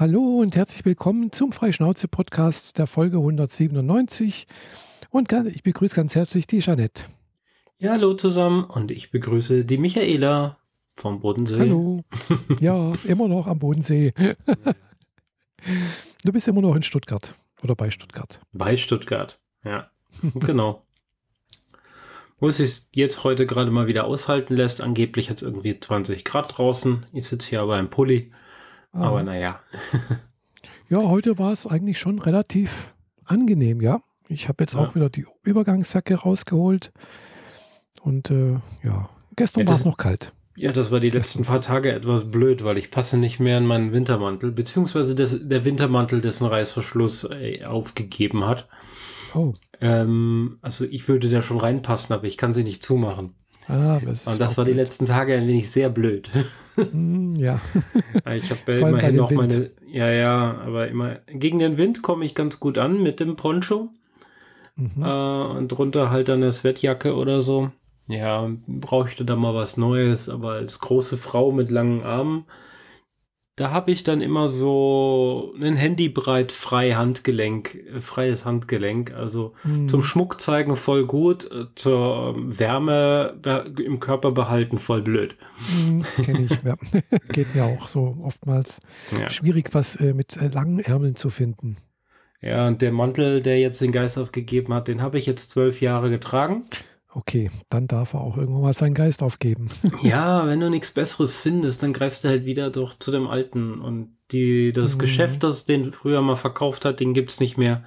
Hallo 0.00 0.38
und 0.38 0.56
herzlich 0.56 0.86
willkommen 0.86 1.30
zum 1.30 1.52
Freischnauze-Podcast 1.52 2.78
der 2.78 2.86
Folge 2.86 3.18
197. 3.18 4.46
Und 5.10 5.30
ich 5.30 5.62
begrüße 5.62 5.94
ganz 5.94 6.14
herzlich 6.14 6.46
die 6.46 6.60
Jeanette. 6.60 7.04
Ja, 7.76 7.90
hallo 7.90 8.14
zusammen 8.14 8.64
und 8.64 8.90
ich 8.90 9.10
begrüße 9.10 9.66
die 9.66 9.76
Michaela 9.76 10.56
vom 10.96 11.20
Bodensee. 11.20 11.58
Hallo. 11.58 12.00
Ja, 12.60 12.94
immer 13.04 13.28
noch 13.28 13.46
am 13.46 13.58
Bodensee. 13.58 14.14
Du 16.24 16.32
bist 16.32 16.48
immer 16.48 16.62
noch 16.62 16.76
in 16.76 16.82
Stuttgart 16.82 17.34
oder 17.62 17.76
bei 17.76 17.90
Stuttgart. 17.90 18.40
Bei 18.52 18.78
Stuttgart, 18.78 19.38
ja. 19.66 19.90
genau. 20.34 20.86
Wo 22.38 22.48
es 22.48 22.56
sich 22.56 22.88
jetzt 22.94 23.22
heute 23.22 23.44
gerade 23.44 23.70
mal 23.70 23.86
wieder 23.86 24.06
aushalten 24.06 24.56
lässt. 24.56 24.80
Angeblich 24.80 25.28
hat 25.28 25.36
es 25.36 25.42
irgendwie 25.42 25.78
20 25.78 26.24
Grad 26.24 26.56
draußen. 26.56 27.04
Ich 27.12 27.26
sitze 27.26 27.50
hier 27.50 27.60
aber 27.60 27.78
im 27.78 27.90
Pulli. 27.90 28.30
Ah. 28.92 29.02
Aber 29.02 29.22
naja. 29.22 29.60
ja, 30.88 30.98
heute 30.98 31.38
war 31.38 31.52
es 31.52 31.66
eigentlich 31.66 31.98
schon 31.98 32.18
relativ 32.18 32.94
angenehm, 33.24 33.80
ja. 33.80 34.02
Ich 34.28 34.48
habe 34.48 34.62
jetzt 34.62 34.74
ja. 34.74 34.80
auch 34.80 34.94
wieder 34.94 35.10
die 35.10 35.26
Übergangsjacke 35.42 36.14
rausgeholt. 36.14 36.92
Und 38.02 38.30
äh, 38.30 38.58
ja, 38.82 39.08
gestern 39.36 39.62
ja, 39.62 39.68
war 39.68 39.74
es 39.74 39.84
noch 39.84 39.96
kalt. 39.96 40.32
Ja, 40.56 40.72
das 40.72 40.90
war 40.90 41.00
die 41.00 41.10
letzten 41.10 41.44
paar 41.44 41.60
Tage 41.60 41.92
etwas 41.92 42.30
blöd, 42.30 42.64
weil 42.64 42.78
ich 42.78 42.90
passe 42.90 43.16
nicht 43.16 43.40
mehr 43.40 43.58
in 43.58 43.66
meinen 43.66 43.92
Wintermantel, 43.92 44.52
beziehungsweise 44.52 45.14
das, 45.14 45.36
der 45.40 45.64
Wintermantel, 45.64 46.20
dessen 46.20 46.46
Reißverschluss 46.46 47.24
äh, 47.30 47.64
aufgegeben 47.64 48.44
hat. 48.44 48.68
Oh. 49.34 49.54
Ähm, 49.80 50.58
also 50.60 50.84
ich 50.84 51.08
würde 51.08 51.28
da 51.28 51.42
schon 51.42 51.58
reinpassen, 51.58 52.14
aber 52.14 52.24
ich 52.24 52.36
kann 52.36 52.54
sie 52.54 52.64
nicht 52.64 52.82
zumachen. 52.82 53.34
Ah, 53.70 54.00
das 54.04 54.26
Und 54.26 54.40
das 54.40 54.56
war 54.58 54.64
blöd. 54.64 54.76
die 54.76 54.80
letzten 54.80 55.06
Tage 55.06 55.34
ein 55.34 55.46
wenig 55.46 55.70
sehr 55.70 55.88
blöd. 55.90 56.28
Mm, 56.92 57.36
ja. 57.36 57.60
ich 58.34 58.48
habe 58.50 58.72
ja 58.72 58.88
immerhin 58.88 59.16
noch 59.16 59.28
Wind. 59.28 59.36
meine. 59.38 59.70
Ja, 59.86 60.08
ja, 60.08 60.62
aber 60.64 60.88
immer 60.88 61.16
gegen 61.26 61.58
den 61.58 61.76
Wind 61.76 62.00
komme 62.00 62.24
ich 62.24 62.34
ganz 62.34 62.58
gut 62.58 62.78
an 62.78 63.02
mit 63.02 63.20
dem 63.20 63.36
Poncho. 63.36 63.90
Mhm. 64.76 65.02
Äh, 65.02 65.42
und 65.58 65.68
drunter 65.68 66.08
halt 66.10 66.30
dann 66.30 66.42
eine 66.42 66.52
Sweatjacke 66.52 67.14
oder 67.14 67.42
so. 67.42 67.70
Ja, 68.08 68.48
brauchte 68.66 69.26
da 69.26 69.36
mal 69.36 69.54
was 69.54 69.76
Neues, 69.76 70.30
aber 70.30 70.52
als 70.52 70.78
große 70.78 71.18
Frau 71.18 71.52
mit 71.52 71.70
langen 71.70 72.02
Armen 72.02 72.44
da 73.60 73.72
habe 73.72 73.90
ich 73.90 74.04
dann 74.04 74.22
immer 74.22 74.48
so 74.48 75.54
ein 75.60 75.76
Handybreit 75.76 76.50
frei 76.50 76.92
Handgelenk, 76.92 77.74
äh, 77.74 78.00
freies 78.00 78.46
Handgelenk. 78.46 79.12
Also 79.12 79.52
mhm. 79.64 79.86
zum 79.86 80.02
Schmuck 80.02 80.40
zeigen 80.40 80.76
voll 80.76 81.04
gut, 81.04 81.44
äh, 81.52 81.66
zur 81.74 82.36
Wärme 82.38 83.38
im 83.84 84.00
Körper 84.00 84.32
behalten 84.32 84.78
voll 84.78 85.02
blöd. 85.02 85.36
Mhm, 85.86 86.04
Kenne 86.24 86.40
ich, 86.40 86.58
ja. 86.64 86.74
Geht 87.32 87.54
mir 87.54 87.66
auch 87.66 87.88
so 87.88 88.16
oftmals 88.22 88.80
ja. 89.20 89.28
schwierig, 89.28 89.68
was 89.72 89.96
äh, 89.96 90.14
mit 90.14 90.38
äh, 90.38 90.48
langen 90.48 90.78
Ärmeln 90.78 91.16
zu 91.16 91.28
finden. 91.28 91.76
Ja, 92.40 92.66
und 92.66 92.80
der 92.80 92.92
Mantel, 92.92 93.42
der 93.42 93.60
jetzt 93.60 93.82
den 93.82 93.92
Geist 93.92 94.16
aufgegeben 94.16 94.72
hat, 94.72 94.88
den 94.88 95.02
habe 95.02 95.18
ich 95.18 95.26
jetzt 95.26 95.50
zwölf 95.50 95.82
Jahre 95.82 96.08
getragen. 96.08 96.64
Okay, 97.12 97.50
dann 97.68 97.88
darf 97.88 98.14
er 98.14 98.20
auch 98.20 98.36
irgendwann 98.36 98.62
mal 98.62 98.72
seinen 98.72 98.94
Geist 98.94 99.22
aufgeben. 99.22 99.68
ja, 100.02 100.46
wenn 100.46 100.60
du 100.60 100.70
nichts 100.70 100.92
Besseres 100.92 101.38
findest, 101.38 101.82
dann 101.82 101.92
greifst 101.92 102.22
du 102.22 102.28
halt 102.28 102.44
wieder 102.44 102.70
doch 102.70 102.94
zu 102.94 103.10
dem 103.10 103.26
Alten. 103.26 103.80
Und 103.80 104.16
die, 104.30 104.72
das 104.72 104.94
mhm. 104.94 105.00
Geschäft, 105.00 105.42
das 105.42 105.64
den 105.64 105.92
früher 105.92 106.22
mal 106.22 106.36
verkauft 106.36 106.84
hat, 106.84 107.00
den 107.00 107.12
gibt's 107.12 107.40
nicht 107.40 107.58
mehr. 107.58 107.84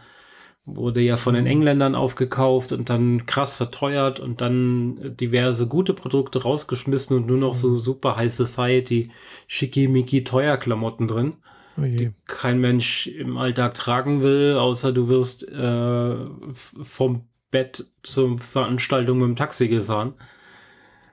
Wurde 0.66 1.02
ja 1.02 1.18
von 1.18 1.36
den 1.36 1.46
mhm. 1.46 1.52
Engländern 1.52 1.96
aufgekauft 1.96 2.74
und 2.74 2.90
dann 2.90 3.26
krass 3.26 3.56
verteuert 3.56 4.20
und 4.20 4.42
dann 4.42 5.16
diverse 5.18 5.68
gute 5.68 5.94
Produkte 5.94 6.44
rausgeschmissen 6.44 7.16
und 7.16 7.26
nur 7.26 7.38
noch 7.38 7.54
so 7.54 7.72
mhm. 7.72 7.78
super 7.80 8.18
High 8.18 8.32
Society, 8.32 9.10
schickimicki 9.48 10.26
teuer 10.26 10.58
Klamotten 10.58 11.08
drin. 11.08 11.34
Oh 11.78 11.82
die 11.82 12.12
kein 12.28 12.60
Mensch 12.60 13.08
im 13.08 13.38
Alltag 13.38 13.74
tragen 13.74 14.22
will, 14.22 14.58
außer 14.58 14.92
du 14.92 15.08
wirst 15.08 15.48
äh, 15.50 16.16
vom 16.54 17.24
Bett 17.54 17.86
zur 18.02 18.40
Veranstaltung 18.40 19.20
mit 19.20 19.28
dem 19.28 19.36
Taxi 19.36 19.68
gefahren. 19.68 20.16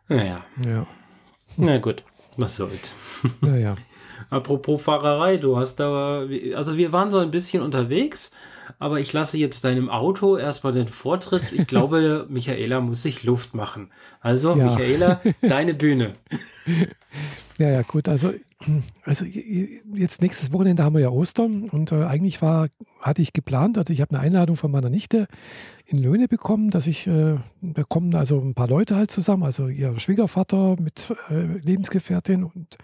Naja. 0.08 0.42
Ja. 0.66 0.86
Na 1.58 1.76
gut, 1.78 2.02
was 2.36 2.56
soll's. 2.56 2.94
Naja. 3.42 3.76
Apropos 4.30 4.82
Fahrerei, 4.82 5.36
du 5.36 5.58
hast 5.58 5.76
da, 5.76 6.24
also 6.54 6.76
wir 6.76 6.92
waren 6.92 7.10
so 7.10 7.18
ein 7.18 7.30
bisschen 7.30 7.62
unterwegs, 7.62 8.30
aber 8.78 9.00
ich 9.00 9.12
lasse 9.12 9.36
jetzt 9.36 9.64
deinem 9.64 9.90
Auto 9.90 10.38
erstmal 10.38 10.72
den 10.72 10.88
Vortritt. 10.88 11.52
Ich 11.52 11.66
glaube, 11.66 12.26
Michaela 12.30 12.80
muss 12.80 13.02
sich 13.02 13.22
Luft 13.22 13.54
machen. 13.54 13.90
Also, 14.20 14.56
ja. 14.56 14.64
Michaela, 14.64 15.20
deine 15.42 15.74
Bühne. 15.74 16.14
Ja, 17.58 17.68
ja, 17.68 17.82
gut. 17.82 18.08
Also 18.08 18.32
also 19.04 19.24
jetzt 19.24 20.20
nächstes 20.20 20.52
Wochenende 20.52 20.84
haben 20.84 20.94
wir 20.94 21.00
ja 21.00 21.08
Ostern 21.08 21.70
und 21.70 21.92
äh, 21.92 22.04
eigentlich 22.04 22.42
war, 22.42 22.68
hatte 23.00 23.22
ich 23.22 23.32
geplant, 23.32 23.78
also 23.78 23.92
ich 23.92 24.02
habe 24.02 24.14
eine 24.14 24.20
Einladung 24.20 24.56
von 24.56 24.70
meiner 24.70 24.90
Nichte 24.90 25.28
in 25.86 25.98
Löhne 25.98 26.28
bekommen, 26.28 26.70
dass 26.70 26.86
ich, 26.86 27.06
äh, 27.06 27.36
da 27.62 27.82
kommen 27.84 28.14
also 28.14 28.38
ein 28.38 28.54
paar 28.54 28.68
Leute 28.68 28.96
halt 28.96 29.10
zusammen, 29.10 29.44
also 29.44 29.68
ihr 29.68 29.98
Schwiegervater 29.98 30.76
mit 30.78 31.14
äh, 31.30 31.58
Lebensgefährtin 31.64 32.44
und 32.44 32.76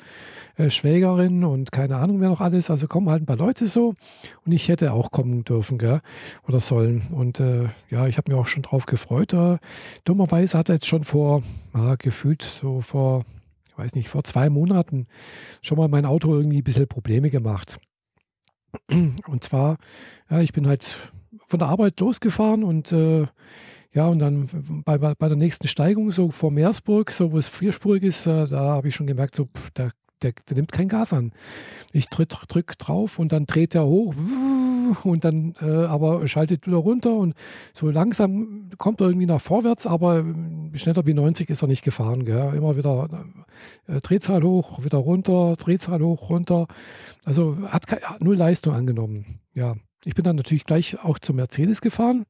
äh, 0.57 0.71
Schwägerin 0.71 1.45
und 1.45 1.73
keine 1.73 1.97
Ahnung 1.97 2.23
wer 2.23 2.31
noch 2.31 2.41
alles, 2.41 2.71
also 2.71 2.87
kommen 2.87 3.11
halt 3.11 3.23
ein 3.23 3.27
paar 3.27 3.37
Leute 3.37 3.67
so 3.67 3.95
und 4.47 4.53
ich 4.53 4.69
hätte 4.69 4.95
auch 4.95 5.11
kommen 5.11 5.45
dürfen, 5.45 5.77
gell, 5.77 6.01
oder 6.49 6.61
sollen 6.61 7.03
und 7.11 7.39
äh, 7.39 7.69
ja, 7.91 8.07
ich 8.07 8.17
habe 8.17 8.33
mich 8.33 8.41
auch 8.41 8.47
schon 8.47 8.63
drauf 8.63 8.87
gefreut. 8.87 9.35
Äh, 9.35 9.59
dummerweise 10.05 10.57
hat 10.57 10.71
er 10.71 10.77
jetzt 10.77 10.87
schon 10.87 11.05
vor, 11.05 11.43
gefühlt 11.99 12.43
so 12.43 12.81
vor 12.81 13.27
weiß 13.77 13.95
nicht, 13.95 14.09
vor 14.09 14.25
zwei 14.25 14.51
Monaten 14.51 15.07
schon 15.63 15.79
mal 15.79 15.89
mein 15.89 16.07
Auto 16.07 16.35
irgendwie 16.35 16.59
ein 16.59 16.65
bisschen 16.65 16.89
Probleme 16.89 17.31
gemacht. 17.31 17.79
Und 18.89 19.45
zwar, 19.45 19.79
ja, 20.31 20.41
ich 20.41 20.53
bin 20.53 20.67
halt 20.67 20.97
von 21.47 21.59
der 21.59 21.69
Arbeit 21.69 21.99
losgefahren 22.01 22.65
und 22.65 22.93
äh, 22.93 23.27
ja, 23.93 24.07
und 24.07 24.19
dann 24.19 24.49
bei, 24.85 24.99
bei 24.99 25.29
der 25.29 25.37
nächsten 25.37 25.69
Steigung, 25.69 26.11
so 26.11 26.31
vor 26.31 26.51
Meersburg, 26.51 27.11
so 27.11 27.33
wo 27.33 27.39
es 27.39 27.49
vierspurig 27.49 28.03
ist, 28.03 28.27
äh, 28.27 28.47
da 28.47 28.61
habe 28.61 28.89
ich 28.89 28.95
schon 28.95 29.07
gemerkt, 29.07 29.35
so, 29.35 29.47
pff, 29.47 29.71
da 29.73 29.91
der, 30.23 30.33
der, 30.49 30.57
nimmt 30.57 30.73
kein 30.73 30.89
Gas 30.89 31.13
an. 31.13 31.33
Ich 31.93 32.09
drück, 32.09 32.31
drück 32.49 32.79
drauf 32.79 33.19
und 33.19 33.33
dann 33.33 33.47
dreht 33.47 33.75
er 33.75 33.85
hoch 33.85 34.15
und 35.05 35.25
dann 35.25 35.55
äh, 35.61 35.87
aber 35.87 36.27
schaltet 36.29 36.67
wieder 36.67 36.77
runter 36.79 37.15
und 37.15 37.35
so 37.73 37.91
langsam 37.91 38.71
kommt 38.79 39.01
er 39.01 39.09
irgendwie 39.09 39.27
nach 39.27 39.41
vorwärts, 39.41 39.87
aber 39.87 40.19
äh, 40.21 40.79
schneller 40.79 41.07
wie 41.07 41.15
90 41.15 41.49
ist 41.51 41.63
er 41.63 41.69
nicht 41.69 41.83
gefahren. 41.83 42.25
Gell? 42.25 42.55
Immer 42.55 42.77
wieder 42.77 43.09
äh, 43.87 44.01
Drehzahl 44.01 44.43
hoch, 44.43 44.85
wieder 44.85 44.99
runter, 44.99 45.55
Drehzahl 45.59 46.01
hoch, 46.01 46.31
runter. 46.31 46.67
Also 47.25 47.57
hat, 47.69 47.91
hat 47.91 48.23
null 48.23 48.37
Leistung 48.37 48.75
angenommen. 48.75 49.41
Ja, 49.55 49.77
ich 50.05 50.15
bin 50.15 50.25
dann 50.25 50.37
natürlich 50.37 50.65
gleich 50.65 51.03
auch 51.03 51.19
zum 51.19 51.37
Mercedes 51.37 51.81
gefahren, 51.81 52.27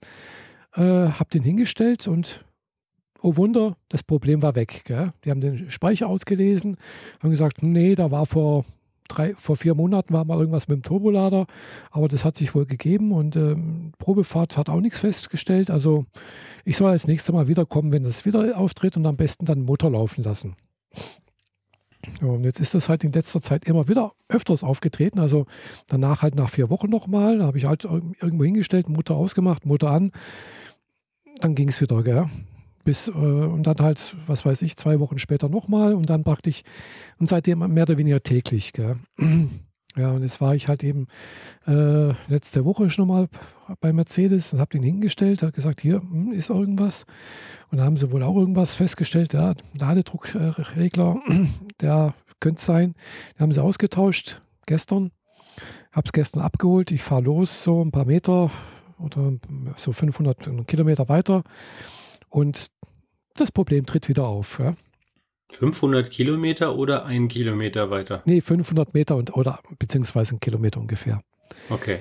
äh, 0.74 0.82
habe 0.82 1.30
den 1.32 1.42
hingestellt 1.42 2.08
und 2.08 2.44
oh 3.22 3.36
Wunder, 3.36 3.76
das 3.88 4.02
Problem 4.02 4.42
war 4.42 4.54
weg. 4.54 4.82
Gell? 4.84 5.12
Die 5.24 5.30
haben 5.30 5.40
den 5.40 5.70
Speicher 5.70 6.08
ausgelesen, 6.08 6.76
haben 7.22 7.30
gesagt, 7.30 7.62
nee, 7.62 7.94
da 7.94 8.10
war 8.10 8.26
vor 8.26 8.64
drei, 9.08 9.34
vor 9.34 9.56
vier 9.56 9.74
Monaten 9.74 10.12
war 10.12 10.24
mal 10.24 10.38
irgendwas 10.38 10.68
mit 10.68 10.76
dem 10.76 10.82
Turbolader, 10.82 11.46
aber 11.90 12.08
das 12.08 12.24
hat 12.24 12.36
sich 12.36 12.54
wohl 12.54 12.66
gegeben 12.66 13.12
und 13.12 13.36
ähm, 13.36 13.92
Probefahrt 13.98 14.56
hat 14.56 14.68
auch 14.68 14.80
nichts 14.80 15.00
festgestellt. 15.00 15.70
Also 15.70 16.06
ich 16.64 16.76
soll 16.76 16.90
als 16.90 17.06
nächstes 17.06 17.34
Mal 17.34 17.48
wiederkommen, 17.48 17.92
wenn 17.92 18.04
das 18.04 18.24
wieder 18.24 18.58
auftritt 18.58 18.96
und 18.96 19.06
am 19.06 19.16
besten 19.16 19.46
dann 19.46 19.62
Motor 19.62 19.90
laufen 19.90 20.22
lassen. 20.22 20.56
Und 22.20 22.44
jetzt 22.44 22.60
ist 22.60 22.74
das 22.74 22.88
halt 22.88 23.04
in 23.04 23.12
letzter 23.12 23.40
Zeit 23.40 23.66
immer 23.66 23.88
wieder 23.88 24.12
öfters 24.28 24.62
aufgetreten. 24.62 25.18
Also 25.18 25.46
danach 25.88 26.22
halt 26.22 26.34
nach 26.34 26.50
vier 26.50 26.70
Wochen 26.70 26.88
nochmal. 26.88 27.38
Da 27.38 27.44
habe 27.46 27.58
ich 27.58 27.66
halt 27.66 27.84
irgendwo 27.84 28.44
hingestellt, 28.44 28.88
Motor 28.88 29.16
ausgemacht, 29.16 29.66
Motor 29.66 29.90
an. 29.90 30.12
Dann 31.40 31.54
ging 31.54 31.68
es 31.68 31.80
wieder, 31.80 32.02
gell? 32.02 32.28
Bis 32.86 33.08
äh, 33.08 33.10
und 33.10 33.64
dann 33.64 33.78
halt, 33.80 34.16
was 34.26 34.47
weiß 34.47 34.62
ich, 34.62 34.76
zwei 34.76 34.98
Wochen 35.00 35.19
später 35.19 35.50
nochmal 35.50 35.92
und 35.92 36.08
dann 36.08 36.24
praktisch 36.24 36.62
und 37.19 37.28
seitdem 37.28 37.58
mehr 37.58 37.82
oder 37.82 37.98
weniger 37.98 38.22
täglich. 38.22 38.72
Gell? 38.72 38.97
Ja, 39.98 40.10
und 40.10 40.22
jetzt 40.22 40.42
war 40.42 40.54
ich 40.54 40.68
halt 40.68 40.84
eben 40.84 41.06
äh, 41.66 42.12
letzte 42.28 42.66
Woche 42.66 42.91
schon 42.91 43.09
mal 43.09 43.28
bei 43.80 43.94
Mercedes 43.94 44.53
und 44.53 44.60
habe 44.60 44.68
den 44.68 44.83
hingestellt, 44.83 45.41
habe 45.41 45.53
gesagt, 45.53 45.80
hier 45.80 46.03
hm, 46.03 46.33
ist 46.33 46.50
irgendwas. 46.50 47.06
Und 47.71 47.78
da 47.78 47.84
haben 47.84 47.97
sie 47.97 48.10
wohl 48.12 48.22
auch 48.22 48.36
irgendwas 48.36 48.74
festgestellt, 48.74 49.33
ja, 49.33 49.54
Ladedruckregler, 49.80 51.16
der 51.80 52.12
könnte 52.41 52.62
sein. 52.62 52.94
Den 53.34 53.41
haben 53.41 53.53
sie 53.53 53.62
ausgetauscht 53.62 54.42
gestern. 54.66 55.12
Habe 55.92 56.04
es 56.04 56.12
gestern 56.12 56.42
abgeholt. 56.42 56.91
Ich 56.91 57.03
fahre 57.03 57.22
los, 57.22 57.62
so 57.62 57.83
ein 57.83 57.91
paar 57.91 58.04
Meter 58.04 58.50
oder 58.98 59.33
so 59.77 59.94
500 59.94 60.66
Kilometer 60.66 61.09
weiter. 61.09 61.42
Und 62.28 62.66
das 63.36 63.53
Problem 63.53 63.86
tritt 63.86 64.09
wieder 64.09 64.27
auf. 64.27 64.59
Ja. 64.59 64.74
500 65.53 66.10
Kilometer 66.10 66.77
oder 66.77 67.06
ein 67.06 67.28
Kilometer 67.28 67.91
weiter? 67.91 68.22
Nee, 68.24 68.41
500 68.41 68.94
Meter 68.94 69.16
und, 69.16 69.36
oder 69.36 69.60
beziehungsweise 69.78 70.34
ein 70.36 70.41
Kilometer 70.41 70.80
ungefähr. 70.80 71.22
Okay. 71.71 72.00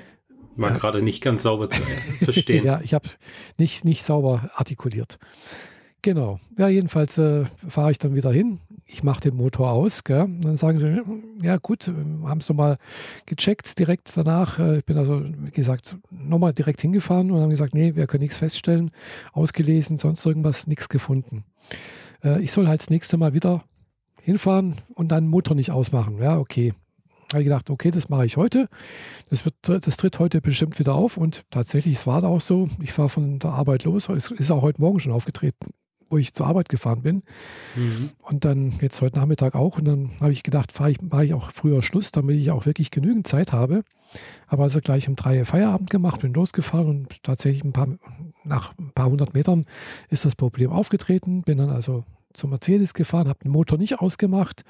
War 0.55 0.71
ja. 0.71 0.77
gerade 0.77 1.01
nicht 1.01 1.21
ganz 1.21 1.43
sauber 1.43 1.69
zu 1.69 1.81
verstehen. 2.23 2.65
ja, 2.65 2.81
ich 2.81 2.93
habe 2.93 3.07
nicht, 3.57 3.85
nicht 3.85 4.03
sauber 4.03 4.49
artikuliert. 4.55 5.19
Genau. 6.01 6.39
Ja, 6.57 6.67
jedenfalls 6.67 7.17
äh, 7.17 7.45
fahre 7.67 7.91
ich 7.91 7.99
dann 7.99 8.15
wieder 8.15 8.31
hin. 8.31 8.59
Ich 8.87 9.03
mache 9.03 9.21
den 9.21 9.35
Motor 9.35 9.71
aus. 9.71 10.03
Gell? 10.03 10.27
Dann 10.41 10.55
sagen 10.55 10.77
sie, 10.77 11.01
ja 11.41 11.57
gut, 11.57 11.87
haben 11.87 12.39
es 12.39 12.49
nochmal 12.49 12.77
gecheckt 13.25 13.77
direkt 13.79 14.15
danach. 14.15 14.59
Äh, 14.59 14.79
ich 14.79 14.85
bin 14.85 14.97
also, 14.97 15.23
wie 15.23 15.51
gesagt, 15.51 15.97
nochmal 16.11 16.53
direkt 16.53 16.81
hingefahren 16.81 17.31
und 17.31 17.41
haben 17.41 17.49
gesagt, 17.49 17.73
nee, 17.73 17.95
wir 17.95 18.07
können 18.07 18.23
nichts 18.23 18.37
feststellen, 18.37 18.91
ausgelesen, 19.33 19.97
sonst 19.97 20.25
irgendwas, 20.25 20.67
nichts 20.67 20.89
gefunden. 20.89 21.43
Äh, 22.23 22.41
ich 22.41 22.51
soll 22.51 22.67
halt 22.67 22.81
das 22.81 22.89
nächste 22.89 23.17
Mal 23.17 23.33
wieder 23.33 23.63
hinfahren 24.21 24.81
und 24.93 25.09
dann 25.11 25.27
Motor 25.27 25.55
nicht 25.55 25.71
ausmachen. 25.71 26.19
Ja, 26.19 26.37
okay. 26.37 26.73
Habe 27.31 27.41
ich 27.41 27.45
gedacht, 27.45 27.71
okay, 27.71 27.89
das 27.89 28.09
mache 28.09 28.27
ich 28.27 28.37
heute. 28.37 28.69
Das, 29.31 29.45
wird, 29.45 29.55
das 29.63 29.97
tritt 29.97 30.19
heute 30.19 30.41
bestimmt 30.41 30.77
wieder 30.77 30.93
auf 30.93 31.17
und 31.17 31.41
tatsächlich, 31.49 31.95
es 31.95 32.05
war 32.05 32.21
da 32.21 32.27
auch 32.27 32.41
so. 32.41 32.69
Ich 32.81 32.93
fahre 32.93 33.09
von 33.09 33.39
der 33.39 33.51
Arbeit 33.51 33.83
los. 33.83 34.09
Es 34.09 34.29
ist 34.29 34.51
auch 34.51 34.61
heute 34.61 34.79
Morgen 34.79 34.99
schon 34.99 35.11
aufgetreten 35.11 35.71
wo 36.09 36.17
ich 36.17 36.33
zur 36.33 36.47
Arbeit 36.47 36.69
gefahren 36.69 37.01
bin. 37.01 37.23
Mhm. 37.75 38.09
Und 38.23 38.45
dann 38.45 38.73
jetzt 38.81 39.01
heute 39.01 39.17
Nachmittag 39.17 39.55
auch. 39.55 39.77
Und 39.77 39.85
dann 39.85 40.11
habe 40.19 40.31
ich 40.31 40.43
gedacht, 40.43 40.71
fahre 40.71 40.91
ich, 40.91 41.01
mache 41.01 41.25
ich 41.25 41.33
auch 41.33 41.51
früher 41.51 41.81
Schluss, 41.81 42.11
damit 42.11 42.37
ich 42.37 42.51
auch 42.51 42.65
wirklich 42.65 42.91
genügend 42.91 43.27
Zeit 43.27 43.51
habe. 43.51 43.83
Aber 44.47 44.63
also 44.63 44.79
gleich 44.79 45.07
um 45.07 45.15
drei 45.15 45.43
Feierabend 45.45 45.89
gemacht, 45.89 46.21
bin 46.21 46.33
losgefahren 46.33 46.87
und 46.87 47.23
tatsächlich 47.23 47.63
ein 47.63 47.73
paar, 47.73 47.87
nach 48.43 48.77
ein 48.77 48.91
paar 48.93 49.09
hundert 49.09 49.33
Metern 49.33 49.65
ist 50.09 50.25
das 50.25 50.35
Problem 50.35 50.71
aufgetreten. 50.71 51.41
Bin 51.41 51.57
dann 51.57 51.69
also 51.69 52.05
zum 52.33 52.51
Mercedes 52.51 52.93
gefahren, 52.93 53.27
habe 53.27 53.39
den 53.43 53.51
Motor 53.51 53.77
nicht 53.77 53.99
ausgemacht 53.99 54.63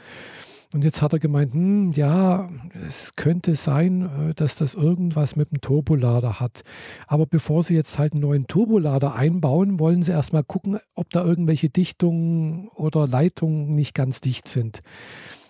und 0.73 0.83
jetzt 0.83 1.01
hat 1.01 1.13
er 1.13 1.19
gemeint, 1.19 1.53
hm, 1.53 1.91
ja, 1.93 2.49
es 2.87 3.15
könnte 3.15 3.55
sein, 3.55 4.29
äh, 4.29 4.33
dass 4.33 4.55
das 4.55 4.73
irgendwas 4.73 5.35
mit 5.35 5.51
dem 5.51 5.61
Turbolader 5.61 6.39
hat. 6.39 6.63
Aber 7.07 7.25
bevor 7.25 7.63
Sie 7.63 7.75
jetzt 7.75 7.99
halt 7.99 8.13
einen 8.13 8.21
neuen 8.21 8.47
Turbolader 8.47 9.15
einbauen, 9.15 9.79
wollen 9.79 10.03
Sie 10.03 10.11
erstmal 10.11 10.43
gucken, 10.43 10.79
ob 10.95 11.09
da 11.09 11.23
irgendwelche 11.23 11.69
Dichtungen 11.69 12.67
oder 12.69 13.07
Leitungen 13.07 13.75
nicht 13.75 13.93
ganz 13.93 14.21
dicht 14.21 14.47
sind. 14.47 14.81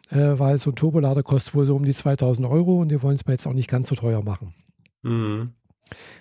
Äh, 0.09 0.37
weil 0.37 0.57
so 0.59 0.71
ein 0.71 0.75
Turbolader 0.75 1.23
kostet 1.23 1.55
wohl 1.55 1.65
so 1.65 1.75
um 1.75 1.83
die 1.83 1.93
2000 1.93 2.47
Euro 2.47 2.81
und 2.81 2.89
die 2.89 3.01
wollen 3.01 3.15
es 3.15 3.25
mir 3.25 3.33
jetzt 3.33 3.47
auch 3.47 3.53
nicht 3.53 3.69
ganz 3.69 3.89
so 3.89 3.95
teuer 3.95 4.23
machen. 4.23 4.53
Mhm. 5.01 5.53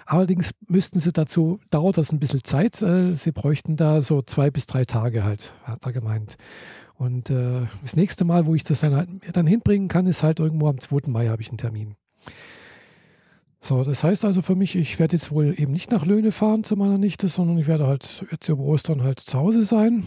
Allerdings 0.07 0.51
müssten 0.69 0.99
sie 0.99 1.13
dazu, 1.13 1.59
dauert 1.71 1.97
das 1.97 2.13
ein 2.13 2.21
bisschen 2.21 2.45
Zeit. 2.45 2.81
Äh, 2.83 3.15
sie 3.15 3.33
bräuchten 3.33 3.77
da 3.77 4.03
so 4.03 4.23
zwei 4.23 4.51
bis 4.51 4.67
drei 4.67 4.85
Tage 4.85 5.25
halt, 5.25 5.55
hat 5.65 5.85
er 5.85 5.93
gemeint. 5.93 6.37
Und 6.97 7.31
äh, 7.31 7.67
das 7.83 7.97
nächste 7.97 8.25
Mal, 8.25 8.47
wo 8.47 8.55
ich 8.55 8.65
das 8.65 8.81
dann, 8.81 8.95
halt, 8.95 9.09
dann 9.33 9.47
hinbringen 9.47 9.89
kann, 9.89 10.07
ist 10.07 10.23
halt 10.23 10.39
irgendwo 10.39 10.69
am 10.69 10.79
2. 10.79 11.09
Mai 11.09 11.27
habe 11.27 11.43
ich 11.43 11.49
einen 11.49 11.59
Termin. 11.59 11.97
So, 13.61 13.83
das 13.83 14.05
heißt 14.05 14.25
also 14.25 14.43
für 14.43 14.55
mich, 14.55 14.77
ich 14.77 14.99
werde 14.99 15.17
jetzt 15.17 15.33
wohl 15.33 15.55
eben 15.59 15.73
nicht 15.73 15.91
nach 15.91 16.05
Löhne 16.05 16.33
fahren 16.33 16.65
zu 16.65 16.77
meiner 16.77 16.99
Nichte, 16.99 17.29
sondern 17.29 17.59
ich 17.59 17.67
werde 17.67 17.87
halt 17.87 18.25
jetzt 18.31 18.49
über 18.49 18.63
Ostern 18.63 19.03
halt 19.03 19.21
zu 19.21 19.39
Hause 19.39 19.65
sein. 19.65 20.05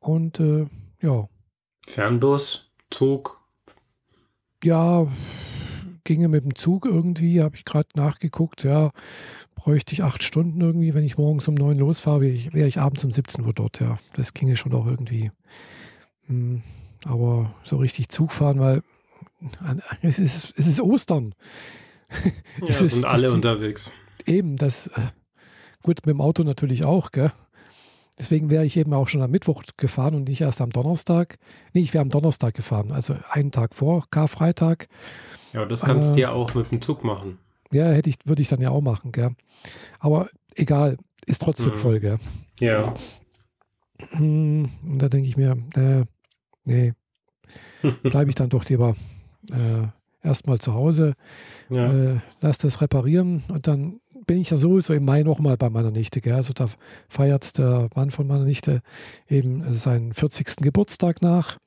Und 0.00 0.40
äh, 0.40 0.66
ja. 1.02 1.28
Fernbus, 1.86 2.72
Zug? 2.90 3.40
Ja, 4.64 5.06
ginge 6.02 6.28
mit 6.28 6.44
dem 6.44 6.54
Zug 6.54 6.86
irgendwie, 6.86 7.42
habe 7.42 7.56
ich 7.56 7.64
gerade 7.64 7.88
nachgeguckt, 7.94 8.64
ja, 8.64 8.90
bräuchte 9.54 9.92
ich 9.92 10.02
acht 10.02 10.22
Stunden 10.22 10.60
irgendwie, 10.60 10.94
wenn 10.94 11.04
ich 11.04 11.18
morgens 11.18 11.46
um 11.46 11.54
neun 11.54 11.78
losfahre, 11.78 12.22
wäre 12.22 12.32
ich, 12.32 12.54
wär 12.54 12.66
ich 12.66 12.80
abends 12.80 13.04
um 13.04 13.12
17 13.12 13.44
Uhr 13.44 13.52
dort, 13.52 13.80
ja. 13.80 13.98
Das 14.14 14.34
ginge 14.34 14.56
schon 14.56 14.72
auch 14.72 14.86
irgendwie. 14.86 15.30
Hm, 16.26 16.62
aber 17.04 17.54
so 17.64 17.76
richtig 17.76 18.08
Zug 18.08 18.32
fahren, 18.32 18.60
weil 18.60 18.82
es 20.02 20.18
ist, 20.18 20.54
es 20.56 20.66
ist 20.66 20.80
Ostern. 20.80 21.34
Ja, 22.60 22.68
es 22.68 22.80
ist, 22.80 22.94
sind 22.94 23.04
alle 23.04 23.28
die, 23.28 23.34
unterwegs. 23.34 23.92
Eben, 24.26 24.56
das, 24.56 24.88
äh, 24.88 25.08
gut, 25.82 25.98
mit 26.06 26.14
dem 26.14 26.20
Auto 26.20 26.42
natürlich 26.42 26.84
auch, 26.84 27.10
gell? 27.10 27.32
Deswegen 28.18 28.48
wäre 28.48 28.64
ich 28.64 28.76
eben 28.76 28.94
auch 28.94 29.08
schon 29.08 29.20
am 29.20 29.30
Mittwoch 29.30 29.62
gefahren 29.76 30.14
und 30.14 30.28
nicht 30.28 30.40
erst 30.40 30.62
am 30.62 30.70
Donnerstag. 30.70 31.38
Nee, 31.74 31.82
ich 31.82 31.92
wäre 31.92 32.02
am 32.02 32.08
Donnerstag 32.08 32.54
gefahren, 32.54 32.90
also 32.90 33.14
einen 33.30 33.50
Tag 33.50 33.74
vor 33.74 34.04
Karfreitag. 34.10 34.88
Ja, 35.52 35.66
das 35.66 35.82
kannst 35.82 36.12
äh, 36.12 36.14
du 36.14 36.20
ja 36.20 36.30
auch 36.30 36.54
mit 36.54 36.72
dem 36.72 36.80
Zug 36.80 37.04
machen. 37.04 37.38
Ja, 37.70 37.90
hätte 37.90 38.08
ich, 38.08 38.16
würde 38.24 38.40
ich 38.40 38.48
dann 38.48 38.60
ja 38.60 38.70
auch 38.70 38.80
machen, 38.80 39.12
gell? 39.12 39.34
Aber 40.00 40.28
egal, 40.54 40.96
ist 41.26 41.42
trotzdem 41.42 41.74
mhm. 41.74 41.78
voll, 41.78 42.00
gell? 42.00 42.18
Ja. 42.58 42.94
Hm, 44.10 44.70
und 44.82 44.98
da 44.98 45.08
denke 45.08 45.28
ich 45.28 45.36
mir, 45.36 45.56
äh, 45.74 46.04
nee, 46.66 46.92
bleibe 48.02 48.30
ich 48.30 48.34
dann 48.34 48.50
doch 48.50 48.68
lieber 48.68 48.96
äh, 49.50 49.88
erstmal 50.26 50.58
zu 50.58 50.74
Hause, 50.74 51.14
ja. 51.70 51.92
äh, 51.92 52.20
lass 52.40 52.58
das 52.58 52.80
reparieren 52.80 53.44
und 53.48 53.66
dann 53.66 53.98
bin 54.26 54.40
ich 54.40 54.50
ja 54.50 54.56
sowieso 54.56 54.92
im 54.92 55.04
Mai 55.04 55.22
nochmal 55.22 55.56
bei 55.56 55.70
meiner 55.70 55.90
Nichte. 55.90 56.20
Gell? 56.20 56.34
Also 56.34 56.52
da 56.52 56.68
feiert 57.08 57.58
der 57.58 57.88
Mann 57.94 58.10
von 58.10 58.26
meiner 58.26 58.44
Nichte 58.44 58.82
eben 59.28 59.76
seinen 59.76 60.12
40. 60.12 60.56
Geburtstag 60.56 61.22
nach. 61.22 61.58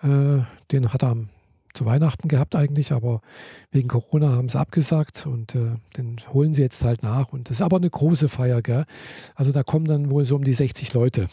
Äh, 0.00 0.42
den 0.70 0.92
hat 0.92 1.02
er 1.02 1.10
am, 1.10 1.28
zu 1.74 1.84
Weihnachten 1.84 2.28
gehabt 2.28 2.54
eigentlich, 2.54 2.92
aber 2.92 3.20
wegen 3.70 3.88
Corona 3.88 4.30
haben 4.30 4.48
sie 4.48 4.60
abgesagt 4.60 5.26
und 5.26 5.54
äh, 5.54 5.72
den 5.96 6.16
holen 6.32 6.54
sie 6.54 6.62
jetzt 6.62 6.84
halt 6.84 7.02
nach. 7.02 7.32
Und 7.32 7.50
das 7.50 7.58
ist 7.58 7.62
aber 7.62 7.78
eine 7.78 7.90
große 7.90 8.28
Feier. 8.28 8.62
Gell? 8.62 8.84
Also 9.34 9.50
da 9.50 9.64
kommen 9.64 9.86
dann 9.86 10.10
wohl 10.10 10.24
so 10.24 10.36
um 10.36 10.44
die 10.44 10.52
60 10.52 10.94
Leute. 10.94 11.28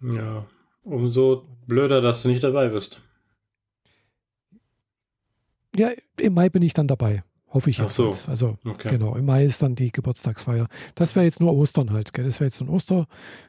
ja, 0.00 0.46
Umso 0.84 1.46
blöder, 1.66 2.00
dass 2.00 2.22
du 2.22 2.28
nicht 2.28 2.42
dabei 2.42 2.68
bist. 2.68 3.02
Ja, 5.76 5.90
im 6.18 6.34
Mai 6.34 6.48
bin 6.48 6.62
ich 6.62 6.72
dann 6.72 6.88
dabei. 6.88 7.22
Hoffe 7.52 7.70
ich 7.70 7.78
jetzt. 7.78 7.96
So. 7.96 8.14
Also 8.28 8.58
okay. 8.64 8.90
genau, 8.90 9.16
im 9.16 9.24
Mai 9.24 9.44
ist 9.44 9.60
dann 9.60 9.74
die 9.74 9.90
Geburtstagsfeier. 9.90 10.68
Das 10.94 11.16
wäre 11.16 11.24
jetzt 11.24 11.40
nur 11.40 11.52
Ostern 11.52 11.90
halt, 11.90 12.12
gell? 12.12 12.24
Das 12.24 12.38
wäre 12.38 12.46
jetzt 12.46 12.60
ein 12.60 12.68
Oster 12.68 13.08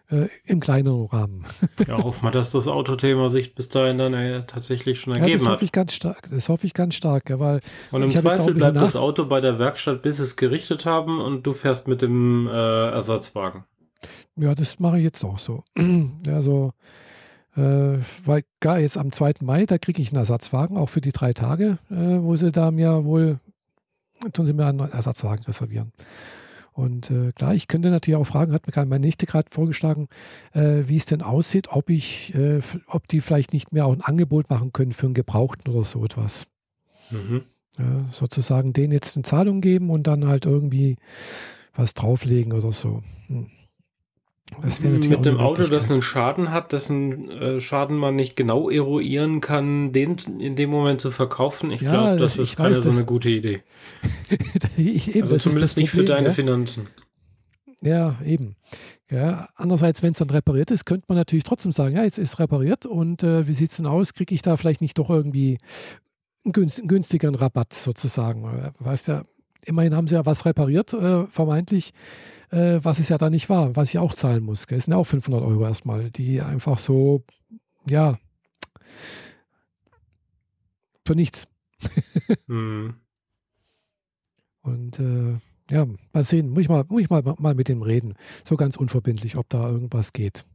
äh, 0.09 0.27
im 0.43 0.59
kleineren 0.59 1.05
Rahmen. 1.05 1.45
ja, 1.87 2.03
hoffen 2.03 2.25
wir, 2.25 2.31
dass 2.31 2.51
das 2.51 2.67
Autothema 2.67 3.29
sich 3.29 3.53
bis 3.53 3.69
dahin 3.69 3.99
dann 3.99 4.15
äh, 4.15 4.43
tatsächlich 4.45 5.01
schon 5.01 5.13
ergeben 5.13 5.29
ja, 5.29 5.37
das 5.37 5.45
hoffe 5.45 5.55
hat. 5.57 5.61
Ich 5.61 5.71
ganz 5.71 5.93
stark. 5.93 6.29
Das 6.31 6.49
hoffe 6.49 6.65
ich 6.65 6.73
ganz 6.73 6.95
stark, 6.95 7.25
gell? 7.25 7.39
weil. 7.39 7.59
Und 7.91 8.01
im 8.01 8.09
Zweifel 8.09 8.55
bleibt 8.55 8.77
das 8.77 8.95
Auto 8.95 9.25
bei 9.25 9.39
der 9.39 9.59
Werkstatt, 9.59 10.01
bis 10.01 10.17
es 10.17 10.35
gerichtet 10.35 10.87
haben 10.87 11.21
und 11.21 11.45
du 11.45 11.53
fährst 11.53 11.87
mit 11.87 12.01
dem 12.01 12.47
äh, 12.47 12.51
Ersatzwagen. 12.51 13.65
Ja, 14.35 14.55
das 14.55 14.79
mache 14.79 14.97
ich 14.97 15.03
jetzt 15.03 15.23
auch 15.23 15.37
so. 15.37 15.63
also 16.27 16.73
äh, 17.55 17.97
weil 18.25 18.43
gar 18.59 18.79
jetzt 18.79 18.97
am 18.97 19.11
2. 19.11 19.33
Mai, 19.41 19.65
da 19.65 19.77
kriege 19.77 20.01
ich 20.01 20.09
einen 20.09 20.19
Ersatzwagen, 20.19 20.77
auch 20.77 20.89
für 20.89 21.01
die 21.01 21.11
drei 21.11 21.33
Tage, 21.33 21.77
äh, 21.89 21.95
wo 21.95 22.35
sie 22.35 22.51
da 22.51 22.71
mir 22.71 23.05
wohl, 23.05 23.39
tun 24.33 24.45
sie 24.45 24.53
mir 24.53 24.65
einen 24.65 24.79
Ersatzwagen 24.79 25.43
reservieren. 25.45 25.91
Und 26.73 27.11
äh, 27.11 27.33
klar, 27.33 27.53
ich 27.53 27.67
könnte 27.67 27.89
natürlich 27.89 28.17
auch 28.17 28.25
fragen, 28.25 28.53
hat 28.53 28.65
mir 28.65 28.71
gerade 28.71 28.87
meine 28.87 29.05
Nichte 29.05 29.25
gerade 29.25 29.49
vorgeschlagen, 29.51 30.07
äh, 30.53 30.83
wie 30.85 30.95
es 30.97 31.05
denn 31.05 31.21
aussieht, 31.21 31.67
ob 31.69 31.89
ich, 31.89 32.33
äh, 32.33 32.61
ob 32.87 33.07
die 33.07 33.19
vielleicht 33.19 33.51
nicht 33.51 33.73
mehr 33.73 33.85
auch 33.85 33.93
ein 33.93 34.01
Angebot 34.01 34.49
machen 34.49 34.71
können 34.71 34.93
für 34.93 35.07
einen 35.07 35.13
Gebrauchten 35.13 35.69
oder 35.71 35.83
so 35.83 36.03
etwas. 36.05 36.47
Mhm. 37.09 37.43
Ja, 37.77 38.05
sozusagen 38.11 38.73
den 38.73 38.91
jetzt 38.91 39.15
in 39.17 39.23
Zahlung 39.23 39.61
geben 39.61 39.89
und 39.89 40.07
dann 40.07 40.27
halt 40.27 40.45
irgendwie 40.45 40.97
was 41.73 41.93
drauflegen 41.93 42.53
oder 42.53 42.73
so. 42.73 43.01
Hm. 43.27 43.47
Mit 44.59 45.25
dem 45.25 45.39
Auto, 45.39 45.63
das 45.63 45.89
einen 45.89 46.01
Schaden 46.01 46.51
hat, 46.51 46.71
dessen 46.71 47.29
äh, 47.31 47.61
Schaden 47.61 47.97
man 47.97 48.15
nicht 48.15 48.35
genau 48.35 48.69
eruieren 48.69 49.41
kann, 49.41 49.91
den 49.91 50.17
in 50.39 50.55
dem 50.55 50.69
Moment 50.69 51.01
zu 51.01 51.09
verkaufen, 51.09 51.71
ich 51.71 51.81
ja, 51.81 51.91
glaube, 51.91 52.17
das 52.17 52.37
ist 52.37 52.57
keine 52.57 52.75
so 52.75 52.91
eine 52.91 53.05
gute 53.05 53.29
Idee. 53.29 53.63
eben, 54.77 55.23
also 55.23 55.37
zumindest 55.37 55.77
nicht 55.77 55.91
Problem, 55.91 56.07
für 56.07 56.13
deine 56.13 56.27
ja? 56.27 56.33
Finanzen. 56.33 56.83
Ja, 57.81 58.17
eben. 58.23 58.55
Ja, 59.09 59.49
andererseits, 59.55 60.03
wenn 60.03 60.11
es 60.11 60.19
dann 60.19 60.29
repariert 60.29 60.71
ist, 60.71 60.85
könnte 60.85 61.05
man 61.07 61.17
natürlich 61.17 61.43
trotzdem 61.43 61.71
sagen, 61.71 61.95
ja, 61.95 62.03
jetzt 62.03 62.19
ist 62.19 62.39
repariert 62.39 62.85
und 62.85 63.23
äh, 63.23 63.47
wie 63.47 63.53
sieht 63.53 63.71
es 63.71 63.77
denn 63.77 63.87
aus? 63.87 64.13
Kriege 64.13 64.35
ich 64.35 64.41
da 64.41 64.55
vielleicht 64.57 64.81
nicht 64.81 64.97
doch 64.97 65.09
irgendwie 65.09 65.57
einen, 66.45 66.53
günstigeren 66.53 67.35
Rabatt 67.35 67.73
sozusagen? 67.73 68.73
Weißt 68.79 69.07
ja, 69.07 69.23
immerhin 69.65 69.95
haben 69.95 70.07
sie 70.07 70.15
ja 70.15 70.25
was 70.25 70.45
repariert, 70.45 70.93
äh, 70.93 71.25
vermeintlich 71.27 71.93
äh, 72.51 72.79
was 72.83 72.99
es 72.99 73.09
ja 73.09 73.17
da 73.17 73.29
nicht 73.29 73.49
war, 73.49 73.75
was 73.75 73.89
ich 73.89 73.97
auch 73.97 74.13
zahlen 74.13 74.43
muss. 74.43 74.65
Es 74.69 74.85
sind 74.85 74.93
ja 74.93 74.97
auch 74.97 75.05
500 75.05 75.41
Euro 75.43 75.63
erstmal, 75.63 76.09
die 76.09 76.41
einfach 76.41 76.77
so, 76.77 77.23
ja, 77.87 78.17
für 81.05 81.15
nichts. 81.15 81.47
mhm. 82.47 82.95
Und 84.61 84.99
äh, 84.99 85.37
ja, 85.71 85.87
mal 86.13 86.23
sehen, 86.23 86.49
muss 86.49 86.63
ich 86.63 86.69
mal, 86.69 86.85
muss 86.89 87.01
ich 87.01 87.09
mal, 87.09 87.23
mal 87.39 87.55
mit 87.55 87.67
dem 87.67 87.81
reden. 87.81 88.15
So 88.47 88.57
ganz 88.57 88.75
unverbindlich, 88.75 89.37
ob 89.37 89.49
da 89.49 89.69
irgendwas 89.69 90.11
geht. 90.11 90.45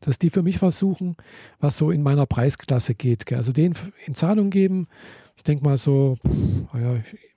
Dass 0.00 0.18
die 0.18 0.30
für 0.30 0.42
mich 0.42 0.62
was 0.62 0.78
suchen, 0.78 1.16
was 1.60 1.76
so 1.76 1.90
in 1.90 2.02
meiner 2.02 2.26
Preisklasse 2.26 2.94
geht. 2.94 3.30
Also 3.32 3.52
den 3.52 3.74
in 4.06 4.14
Zahlung 4.14 4.50
geben, 4.50 4.88
ich 5.36 5.42
denke 5.42 5.64
mal 5.64 5.78
so, 5.78 6.16
pff, 6.26 6.74
ja, 6.74 6.96
ich 6.96 7.33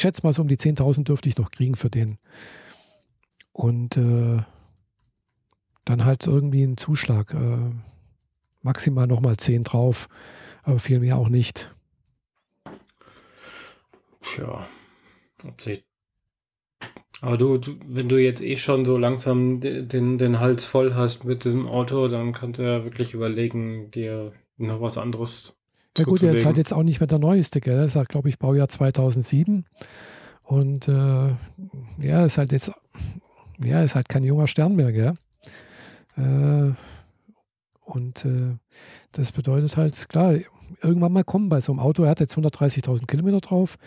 schätze 0.00 0.22
mal 0.22 0.32
so 0.32 0.42
um 0.42 0.48
die 0.48 0.56
10.000 0.56 1.04
dürfte 1.04 1.28
ich 1.28 1.38
noch 1.38 1.50
kriegen 1.50 1.76
für 1.76 1.90
den. 1.90 2.18
Und 3.52 3.96
äh, 3.96 4.42
dann 5.84 6.04
halt 6.04 6.26
irgendwie 6.26 6.62
einen 6.62 6.76
Zuschlag. 6.76 7.32
Äh, 7.32 7.70
maximal 8.66 9.06
nochmal 9.06 9.36
10 9.36 9.64
drauf, 9.64 10.08
aber 10.64 10.78
viel 10.78 11.00
mehr 11.00 11.16
auch 11.16 11.28
nicht. 11.28 11.74
Tja, 14.20 14.66
Aber 17.20 17.38
du, 17.38 17.58
du, 17.58 17.78
wenn 17.86 18.08
du 18.08 18.20
jetzt 18.20 18.42
eh 18.42 18.56
schon 18.56 18.84
so 18.84 18.98
langsam 18.98 19.60
den, 19.60 20.18
den 20.18 20.40
Hals 20.40 20.64
voll 20.64 20.94
hast 20.94 21.24
mit 21.24 21.44
diesem 21.44 21.66
Auto, 21.66 22.08
dann 22.08 22.32
kannst 22.32 22.58
du 22.58 22.64
ja 22.64 22.84
wirklich 22.84 23.14
überlegen, 23.14 23.90
dir 23.92 24.32
noch 24.58 24.80
was 24.80 24.98
anderes 24.98 25.55
ja 25.98 26.04
gut, 26.04 26.22
er 26.22 26.32
ist 26.32 26.44
halt 26.44 26.56
jetzt 26.56 26.72
auch 26.72 26.82
nicht 26.82 27.00
mehr 27.00 27.06
der 27.06 27.18
neueste, 27.18 27.60
gell? 27.60 27.78
Er 27.78 27.84
ist 27.84 27.96
halt, 27.96 28.08
glaube 28.08 28.28
ich, 28.28 28.38
Baujahr 28.38 28.68
2007. 28.68 29.64
Und 30.42 30.88
äh, 30.88 31.34
ja, 31.98 32.24
ist 32.24 32.38
halt 32.38 32.52
jetzt, 32.52 32.72
ja, 33.62 33.82
ist 33.82 33.94
halt 33.94 34.08
kein 34.08 34.22
junger 34.22 34.46
Stern 34.46 34.76
mehr, 34.76 34.92
gell? 34.92 35.14
Äh, 36.16 36.72
und 37.84 38.24
äh, 38.24 38.56
das 39.12 39.32
bedeutet 39.32 39.76
halt, 39.76 40.08
klar, 40.08 40.34
irgendwann 40.82 41.12
mal 41.12 41.24
kommen 41.24 41.48
bei 41.48 41.60
so 41.60 41.72
einem 41.72 41.80
Auto, 41.80 42.04
er 42.04 42.10
hat 42.10 42.20
jetzt 42.20 42.36
130.000 42.36 43.06
Kilometer 43.06 43.40
drauf, 43.40 43.78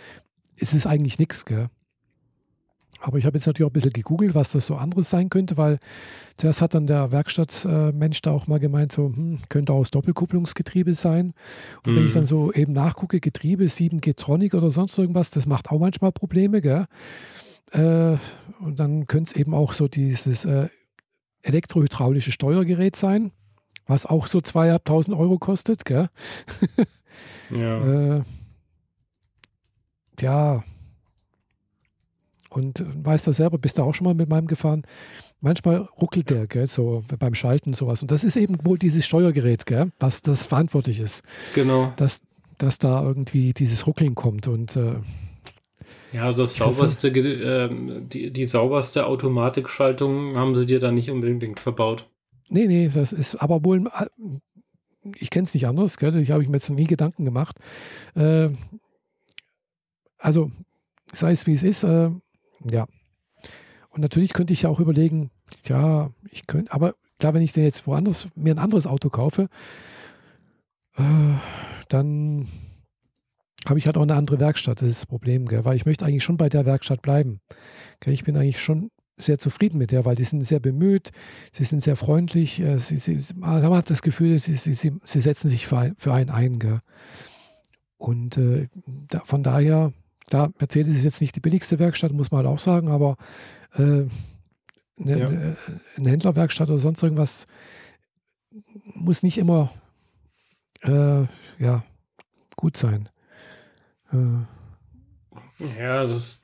ist 0.55 0.73
es 0.73 0.87
eigentlich 0.87 1.19
nichts, 1.19 1.45
gell? 1.45 1.69
Aber 3.01 3.17
ich 3.17 3.25
habe 3.25 3.37
jetzt 3.37 3.47
natürlich 3.47 3.65
auch 3.65 3.71
ein 3.71 3.73
bisschen 3.73 3.93
gegoogelt, 3.93 4.35
was 4.35 4.51
das 4.51 4.67
so 4.67 4.75
anderes 4.75 5.09
sein 5.09 5.29
könnte, 5.29 5.57
weil 5.57 5.79
zuerst 6.37 6.61
hat 6.61 6.73
dann 6.73 6.87
der 6.87 7.11
Werkstattmensch 7.11 8.21
da 8.21 8.31
auch 8.31 8.47
mal 8.47 8.59
gemeint, 8.59 8.91
so, 8.91 9.05
hm, 9.05 9.39
könnte 9.47 9.73
aus 9.73 9.91
Doppelkupplungsgetriebe 9.91 10.93
sein. 10.93 11.33
Und 11.85 11.93
mhm. 11.93 11.97
wenn 11.97 12.05
ich 12.05 12.13
dann 12.13 12.23
mhm. 12.23 12.27
so 12.27 12.53
eben 12.53 12.73
nachgucke, 12.73 13.19
Getriebe 13.19 13.65
7G 13.65 14.15
Tronic 14.15 14.53
oder 14.53 14.71
sonst 14.71 14.97
irgendwas, 14.97 15.31
das 15.31 15.45
macht 15.45 15.71
auch 15.71 15.79
manchmal 15.79 16.11
Probleme, 16.11 16.61
gell? 16.61 16.85
Äh, 17.71 18.17
und 18.59 18.79
dann 18.79 19.07
könnte 19.07 19.31
es 19.31 19.39
eben 19.39 19.53
auch 19.53 19.73
so 19.73 19.87
dieses 19.87 20.45
äh, 20.45 20.69
elektrohydraulische 21.43 22.31
Steuergerät 22.31 22.95
sein, 22.95 23.31
was 23.85 24.05
auch 24.05 24.27
so 24.27 24.41
zweieinhalbtausend 24.41 25.15
Euro 25.15 25.37
kostet, 25.37 25.85
gell? 25.85 26.09
ja. 27.49 28.17
äh, 28.17 28.23
ja, 30.19 30.63
und 32.49 32.83
weißt 33.03 33.27
du 33.27 33.31
selber, 33.31 33.57
bist 33.57 33.77
du 33.77 33.83
auch 33.83 33.93
schon 33.93 34.05
mal 34.05 34.13
mit 34.13 34.29
meinem 34.29 34.47
gefahren. 34.47 34.83
Manchmal 35.41 35.87
ruckelt 36.01 36.29
der, 36.29 36.47
gell, 36.47 36.67
so 36.67 37.03
beim 37.17 37.33
Schalten 37.33 37.73
sowas. 37.73 38.01
Und 38.01 38.11
das 38.11 38.23
ist 38.23 38.35
eben 38.35 38.57
wohl 38.65 38.77
dieses 38.77 39.05
Steuergerät, 39.05 39.65
gell, 39.65 39.91
was 39.99 40.21
das 40.21 40.45
verantwortlich 40.45 40.99
ist. 40.99 41.23
Genau. 41.55 41.93
Dass, 41.95 42.21
dass 42.57 42.77
da 42.77 43.03
irgendwie 43.03 43.53
dieses 43.53 43.87
Ruckeln 43.87 44.15
kommt 44.15 44.47
und 44.47 44.75
äh, 44.75 44.95
ja, 46.11 46.31
das 46.31 46.55
sauberste, 46.55 47.09
äh, 47.09 47.69
die, 48.01 48.31
die 48.31 48.45
sauberste 48.45 49.05
Automatikschaltung 49.05 50.37
haben 50.37 50.55
sie 50.55 50.65
dir 50.65 50.79
da 50.79 50.91
nicht 50.91 51.09
unbedingt 51.11 51.59
verbaut. 51.59 52.09
Nee, 52.49 52.65
nee, 52.65 52.89
das 52.91 53.13
ist 53.13 53.35
aber 53.35 53.63
wohl, 53.63 53.87
äh, 53.87 54.07
ich 55.15 55.29
kenne 55.29 55.43
es 55.43 55.53
nicht 55.53 55.67
anders, 55.67 55.97
gell? 55.97 56.15
ich 56.17 56.31
habe 56.31 56.43
mir 56.43 56.53
jetzt 56.53 56.69
nie 56.69 56.87
Gedanken 56.87 57.25
gemacht. 57.25 57.57
Äh, 58.15 58.49
also, 60.17 60.51
sei 61.13 61.31
es 61.31 61.45
wie 61.47 61.53
es 61.53 61.63
ist, 61.63 61.83
äh, 61.83 62.09
ja. 62.63 62.87
Und 63.89 64.01
natürlich 64.01 64.33
könnte 64.33 64.53
ich 64.53 64.63
ja 64.63 64.69
auch 64.69 64.79
überlegen, 64.79 65.31
ja, 65.65 66.11
ich 66.31 66.47
könnte, 66.47 66.71
aber 66.71 66.95
klar, 67.19 67.33
wenn 67.33 67.41
ich 67.41 67.53
denn 67.53 67.63
jetzt 67.63 67.87
woanders 67.87 68.27
mir 68.35 68.53
ein 68.53 68.59
anderes 68.59 68.87
Auto 68.87 69.09
kaufe, 69.09 69.49
äh, 70.95 71.33
dann 71.87 72.47
habe 73.67 73.79
ich 73.79 73.85
halt 73.85 73.97
auch 73.97 74.03
eine 74.03 74.15
andere 74.15 74.39
Werkstatt. 74.39 74.81
Das 74.81 74.89
ist 74.89 75.01
das 75.01 75.05
Problem, 75.05 75.47
gell? 75.47 75.65
weil 75.65 75.75
ich 75.75 75.85
möchte 75.85 76.05
eigentlich 76.05 76.23
schon 76.23 76.37
bei 76.37 76.49
der 76.49 76.65
Werkstatt 76.65 77.01
bleiben. 77.01 77.41
Gell? 77.99 78.13
Ich 78.13 78.23
bin 78.23 78.37
eigentlich 78.37 78.61
schon 78.61 78.91
sehr 79.17 79.37
zufrieden 79.37 79.77
mit 79.77 79.91
der, 79.91 80.05
weil 80.05 80.15
die 80.15 80.23
sind 80.23 80.41
sehr 80.41 80.61
bemüht, 80.61 81.11
sie 81.51 81.65
sind 81.65 81.81
sehr 81.81 81.97
freundlich, 81.97 82.61
äh, 82.61 82.77
sie, 82.77 82.97
sie, 82.97 83.19
man 83.35 83.61
hat 83.61 83.89
das 83.89 84.01
Gefühl, 84.01 84.39
sie, 84.39 84.53
sie, 84.53 84.73
sie, 84.73 85.21
setzen 85.21 85.49
sich 85.49 85.67
für, 85.67 85.93
für 85.97 86.13
einen 86.13 86.29
ein. 86.29 86.59
Gell? 86.59 86.79
Und 87.97 88.37
äh, 88.37 88.69
da, 89.09 89.21
von 89.25 89.43
daher 89.43 89.91
Klar, 90.29 90.53
Mercedes 90.59 90.97
ist 90.97 91.03
jetzt 91.03 91.21
nicht 91.21 91.35
die 91.35 91.39
billigste 91.39 91.79
Werkstatt, 91.79 92.11
muss 92.11 92.29
man 92.29 92.45
halt 92.45 92.47
auch 92.47 92.59
sagen, 92.59 92.89
aber 92.89 93.17
äh, 93.73 93.81
eine, 93.81 94.09
ja. 94.97 95.27
eine, 95.27 95.57
eine, 95.97 96.09
Händlerwerkstatt 96.09 96.69
oder 96.69 96.77
sonst 96.77 97.01
irgendwas 97.01 97.47
muss 98.93 99.23
nicht 99.23 99.39
immer 99.39 99.73
äh, 100.83 101.23
ja, 101.57 101.83
gut 102.55 102.77
sein. 102.77 103.09
Äh. 104.11 105.79
Ja, 105.79 106.05
das, 106.05 106.43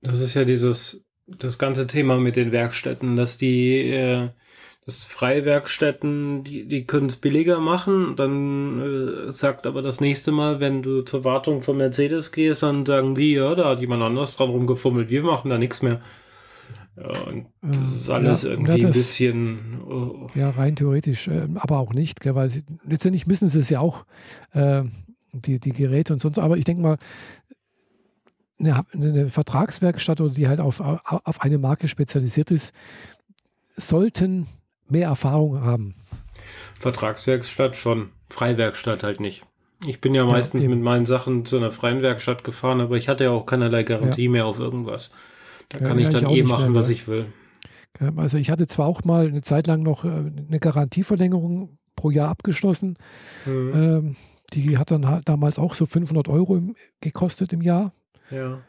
das 0.00 0.18
ist 0.18 0.34
ja 0.34 0.44
dieses, 0.44 1.04
das 1.26 1.60
ganze 1.60 1.86
Thema 1.86 2.18
mit 2.18 2.34
den 2.34 2.50
Werkstätten, 2.50 3.14
dass 3.14 3.38
die 3.38 3.88
äh, 4.86 4.90
das 4.90 5.04
Freiwerkstätten, 5.04 6.44
die, 6.44 6.66
die 6.66 6.86
können 6.86 7.08
es 7.08 7.16
billiger 7.16 7.60
machen. 7.60 8.14
Dann 8.16 8.80
äh, 9.28 9.32
sagt 9.32 9.66
aber 9.66 9.82
das 9.82 10.00
nächste 10.00 10.32
Mal, 10.32 10.60
wenn 10.60 10.82
du 10.82 11.02
zur 11.02 11.24
Wartung 11.24 11.62
von 11.62 11.76
Mercedes 11.76 12.32
gehst, 12.32 12.62
dann 12.62 12.86
sagen 12.86 13.14
die, 13.14 13.34
ja, 13.34 13.54
da 13.54 13.70
hat 13.70 13.80
jemand 13.80 14.02
anders 14.02 14.36
dran 14.36 14.50
rumgefummelt, 14.50 15.10
wir 15.10 15.22
machen 15.22 15.50
da 15.50 15.58
nichts 15.58 15.82
mehr. 15.82 16.00
Ja, 16.96 17.08
und 17.24 17.46
das 17.60 17.76
ist 17.78 18.10
alles 18.10 18.42
ja, 18.44 18.50
irgendwie 18.50 18.80
das, 18.80 18.90
ein 18.90 18.92
bisschen. 18.92 19.82
Oh. 19.82 20.28
Ja, 20.34 20.50
rein 20.50 20.76
theoretisch, 20.76 21.28
äh, 21.28 21.46
aber 21.56 21.78
auch 21.78 21.92
nicht, 21.92 22.20
gell, 22.20 22.34
weil 22.34 22.48
sie, 22.48 22.64
letztendlich 22.84 23.26
müssen 23.26 23.48
sie 23.48 23.58
es 23.58 23.68
ja 23.68 23.80
auch, 23.80 24.06
äh, 24.52 24.84
die, 25.32 25.60
die 25.60 25.72
Geräte 25.72 26.14
und 26.14 26.20
sonst. 26.20 26.38
Aber 26.38 26.56
ich 26.56 26.64
denke 26.64 26.82
mal, 26.82 26.96
eine, 28.58 28.86
eine 28.92 29.28
Vertragswerkstatt 29.28 30.20
oder 30.22 30.32
die 30.32 30.48
halt 30.48 30.60
auf, 30.60 30.80
auf 30.80 31.40
eine 31.42 31.58
Marke 31.58 31.88
spezialisiert 31.88 32.50
ist, 32.50 32.72
sollten 33.76 34.46
mehr 34.88 35.08
Erfahrung 35.08 35.62
haben. 35.62 35.94
Vertragswerkstatt 36.78 37.76
schon, 37.76 38.10
Freiwerkstatt 38.28 39.02
halt 39.02 39.20
nicht. 39.20 39.42
Ich 39.86 40.00
bin 40.00 40.14
ja 40.14 40.24
meistens 40.24 40.62
ja, 40.62 40.68
mit 40.68 40.80
meinen 40.80 41.04
Sachen 41.04 41.44
zu 41.44 41.58
einer 41.58 41.70
freien 41.70 42.00
Werkstatt 42.02 42.44
gefahren, 42.44 42.80
aber 42.80 42.96
ich 42.96 43.08
hatte 43.08 43.24
ja 43.24 43.30
auch 43.30 43.44
keinerlei 43.44 43.82
Garantie 43.82 44.24
ja. 44.24 44.30
mehr 44.30 44.46
auf 44.46 44.58
irgendwas. 44.58 45.10
Da 45.68 45.78
kann 45.78 45.98
ich 45.98 46.08
dann 46.08 46.30
ich 46.30 46.38
eh 46.38 46.42
machen, 46.42 46.72
mehr, 46.72 46.80
was 46.80 46.88
ich 46.88 47.08
will. 47.08 47.26
Also 48.16 48.38
ich 48.38 48.50
hatte 48.50 48.66
zwar 48.66 48.86
auch 48.86 49.04
mal 49.04 49.26
eine 49.26 49.42
Zeit 49.42 49.66
lang 49.66 49.82
noch 49.82 50.04
äh, 50.04 50.08
eine 50.08 50.60
Garantieverlängerung 50.60 51.78
pro 51.94 52.10
Jahr 52.10 52.28
abgeschlossen. 52.28 52.96
Mhm. 53.44 53.72
Ähm, 53.74 54.16
die 54.52 54.78
hat 54.78 54.90
dann 54.90 55.08
halt 55.08 55.28
damals 55.28 55.58
auch 55.58 55.74
so 55.74 55.86
500 55.86 56.28
Euro 56.28 56.60
gekostet 57.00 57.52
im 57.52 57.62
Jahr. 57.62 57.92
Ja. 58.30 58.60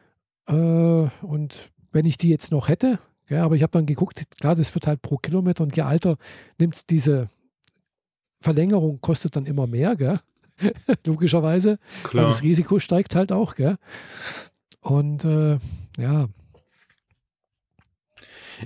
Äh, 0.47 1.09
und 1.21 1.71
wenn 1.91 2.05
ich 2.05 2.17
die 2.17 2.29
jetzt 2.29 2.51
noch 2.51 2.67
hätte, 2.67 2.99
ja, 3.29 3.43
aber 3.43 3.55
ich 3.55 3.63
habe 3.63 3.71
dann 3.71 3.85
geguckt, 3.85 4.23
klar, 4.39 4.55
das 4.55 4.73
wird 4.73 4.87
halt 4.87 5.01
pro 5.01 5.17
Kilometer 5.17 5.63
und 5.63 5.75
je 5.75 5.83
Alter 5.83 6.17
nimmt 6.59 6.89
diese 6.89 7.29
Verlängerung, 8.39 9.01
kostet 9.01 9.35
dann 9.35 9.45
immer 9.45 9.67
mehr, 9.67 9.95
gell? 9.95 10.19
logischerweise. 11.05 11.79
Klar. 12.03 12.25
Weil 12.25 12.31
das 12.31 12.43
Risiko 12.43 12.79
steigt 12.79 13.15
halt 13.15 13.31
auch. 13.31 13.55
Gell? 13.55 13.77
Und 14.81 15.25
äh, 15.25 15.59
ja. 15.97 16.27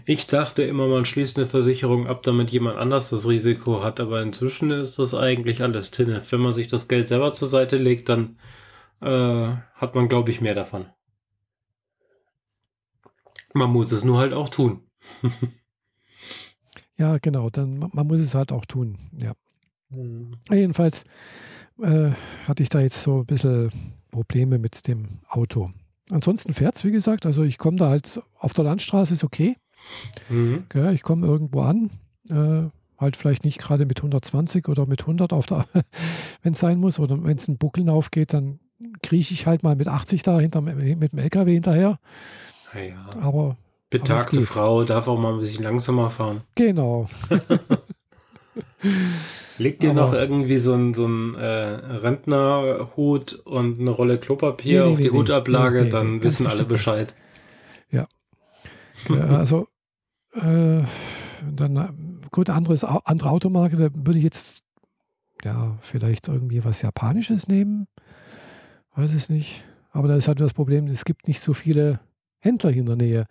Ich 0.06 0.26
dachte 0.28 0.64
immer, 0.64 0.88
man 0.88 1.04
schließt 1.04 1.38
eine 1.38 1.48
Versicherung 1.48 2.08
ab, 2.08 2.24
damit 2.24 2.50
jemand 2.52 2.78
anders 2.78 3.10
das 3.10 3.28
Risiko 3.28 3.84
hat, 3.84 4.00
aber 4.00 4.22
inzwischen 4.22 4.72
ist 4.72 5.00
das 5.00 5.14
eigentlich 5.14 5.62
alles 5.62 5.92
Tinne. 5.92 6.22
Wenn 6.30 6.40
man 6.40 6.54
sich 6.54 6.68
das 6.68 6.88
Geld 6.88 7.10
selber 7.10 7.34
zur 7.34 7.50
Seite 7.50 7.76
legt, 7.76 8.08
dann 8.08 8.38
äh, 9.02 9.56
hat 9.76 9.96
man, 9.96 10.08
glaube 10.08 10.32
ich, 10.32 10.40
mehr 10.40 10.56
davon. 10.56 10.86
Man 13.54 13.72
muss 13.72 13.92
es 13.92 14.04
nur 14.04 14.20
halt 14.20 14.34
auch 14.34 14.50
tun. 14.50 14.82
ja, 16.98 17.18
genau, 17.18 17.50
dann 17.50 17.90
man 17.92 18.08
muss 18.08 18.22
es 18.22 18.36
halt 18.36 18.52
auch 18.52 18.66
tun, 18.66 18.98
ja. 19.22 19.34
Mhm. 19.90 20.38
Jedenfalls 20.50 21.04
äh, 21.82 22.12
hatte 22.48 22.64
ich 22.64 22.70
da 22.70 22.80
jetzt 22.80 23.04
so 23.04 23.20
ein 23.20 23.26
bisschen 23.26 23.72
Probleme 24.12 24.60
mit 24.60 24.88
dem 24.88 25.20
Auto. 25.28 25.72
Ansonsten 26.10 26.54
fährt 26.54 26.76
es, 26.76 26.84
wie 26.84 26.92
gesagt, 26.92 27.26
also 27.26 27.44
ich 27.44 27.58
komme 27.58 27.78
da 27.78 27.90
halt 27.90 28.22
auf 28.38 28.54
der 28.54 28.66
Landstraße, 28.66 29.14
ist 29.14 29.24
okay. 29.24 29.56
Mhm. 30.30 30.66
Ja, 30.74 30.92
ich 30.92 31.04
komme 31.04 31.26
irgendwo 31.26 31.62
an, 31.62 31.90
äh, 32.30 32.70
halt 32.98 33.18
vielleicht 33.18 33.46
nicht 33.46 33.60
gerade 33.60 33.86
mit 33.86 34.00
120 34.00 34.68
oder 34.68 34.86
mit 34.86 35.02
100 35.02 35.32
wenn 36.44 36.54
es 36.54 36.60
sein 36.60 36.80
muss, 36.80 37.00
oder 37.00 37.24
wenn 37.24 37.38
es 37.38 37.48
ein 37.48 37.58
Buckeln 37.58 37.90
aufgeht, 37.90 38.34
dann 38.34 38.60
krieche 39.02 39.34
ich 39.34 39.48
halt 39.48 39.64
mal 39.64 39.76
mit 39.76 39.88
80 39.88 40.24
da 40.24 40.40
hinter, 40.40 40.62
mit 40.62 41.12
dem 41.12 41.20
LKW 41.20 41.54
hinterher. 41.54 42.00
Ja. 42.74 43.06
Aber. 43.22 43.58
Betagte 43.90 44.38
aber 44.38 44.46
Frau 44.46 44.84
darf 44.86 45.08
auch 45.08 45.20
mal 45.20 45.34
ein 45.34 45.40
bisschen 45.40 45.64
langsamer 45.64 46.10
fahren. 46.10 46.42
Genau. 46.56 47.08
Legt 49.58 49.84
dir 49.84 49.94
noch 49.94 50.14
irgendwie 50.14 50.58
so 50.58 50.74
ein, 50.74 50.94
so 50.94 51.06
ein 51.06 51.36
äh, 51.36 51.46
Rentnerhut 51.46 53.34
und 53.34 53.80
eine 53.80 53.90
Rolle 53.92 54.18
Klopapier 54.18 54.82
nee, 54.82 54.86
nee, 54.88 54.94
auf 54.94 54.98
die 54.98 55.04
nee, 55.04 55.12
Hutablage, 55.12 55.90
dann 55.90 56.24
wissen 56.24 56.48
alle 56.48 56.64
Bescheid. 56.64 57.14
Ja. 57.90 58.08
also, 59.10 59.68
äh, 60.34 60.84
dann, 61.52 62.20
gut, 62.32 62.50
anderes, 62.50 62.84
andere 62.84 63.30
Automarke, 63.30 63.76
da 63.76 63.90
würde 63.94 64.18
ich 64.18 64.24
jetzt, 64.24 64.64
ja, 65.44 65.78
vielleicht 65.82 66.28
irgendwie 66.28 66.64
was 66.64 66.82
Japanisches 66.82 67.48
nehmen. 67.48 67.88
Weiß 68.96 69.14
es 69.14 69.30
nicht. 69.30 69.64
Aber 69.92 70.08
da 70.08 70.16
ist 70.16 70.28
halt 70.28 70.40
das 70.40 70.54
Problem, 70.54 70.88
es 70.88 71.06
gibt 71.06 71.28
nicht 71.28 71.42
so 71.42 71.54
viele 71.54 72.00
Händler 72.42 72.72
in 72.72 72.86
der 72.86 72.96
Nähe, 72.96 73.26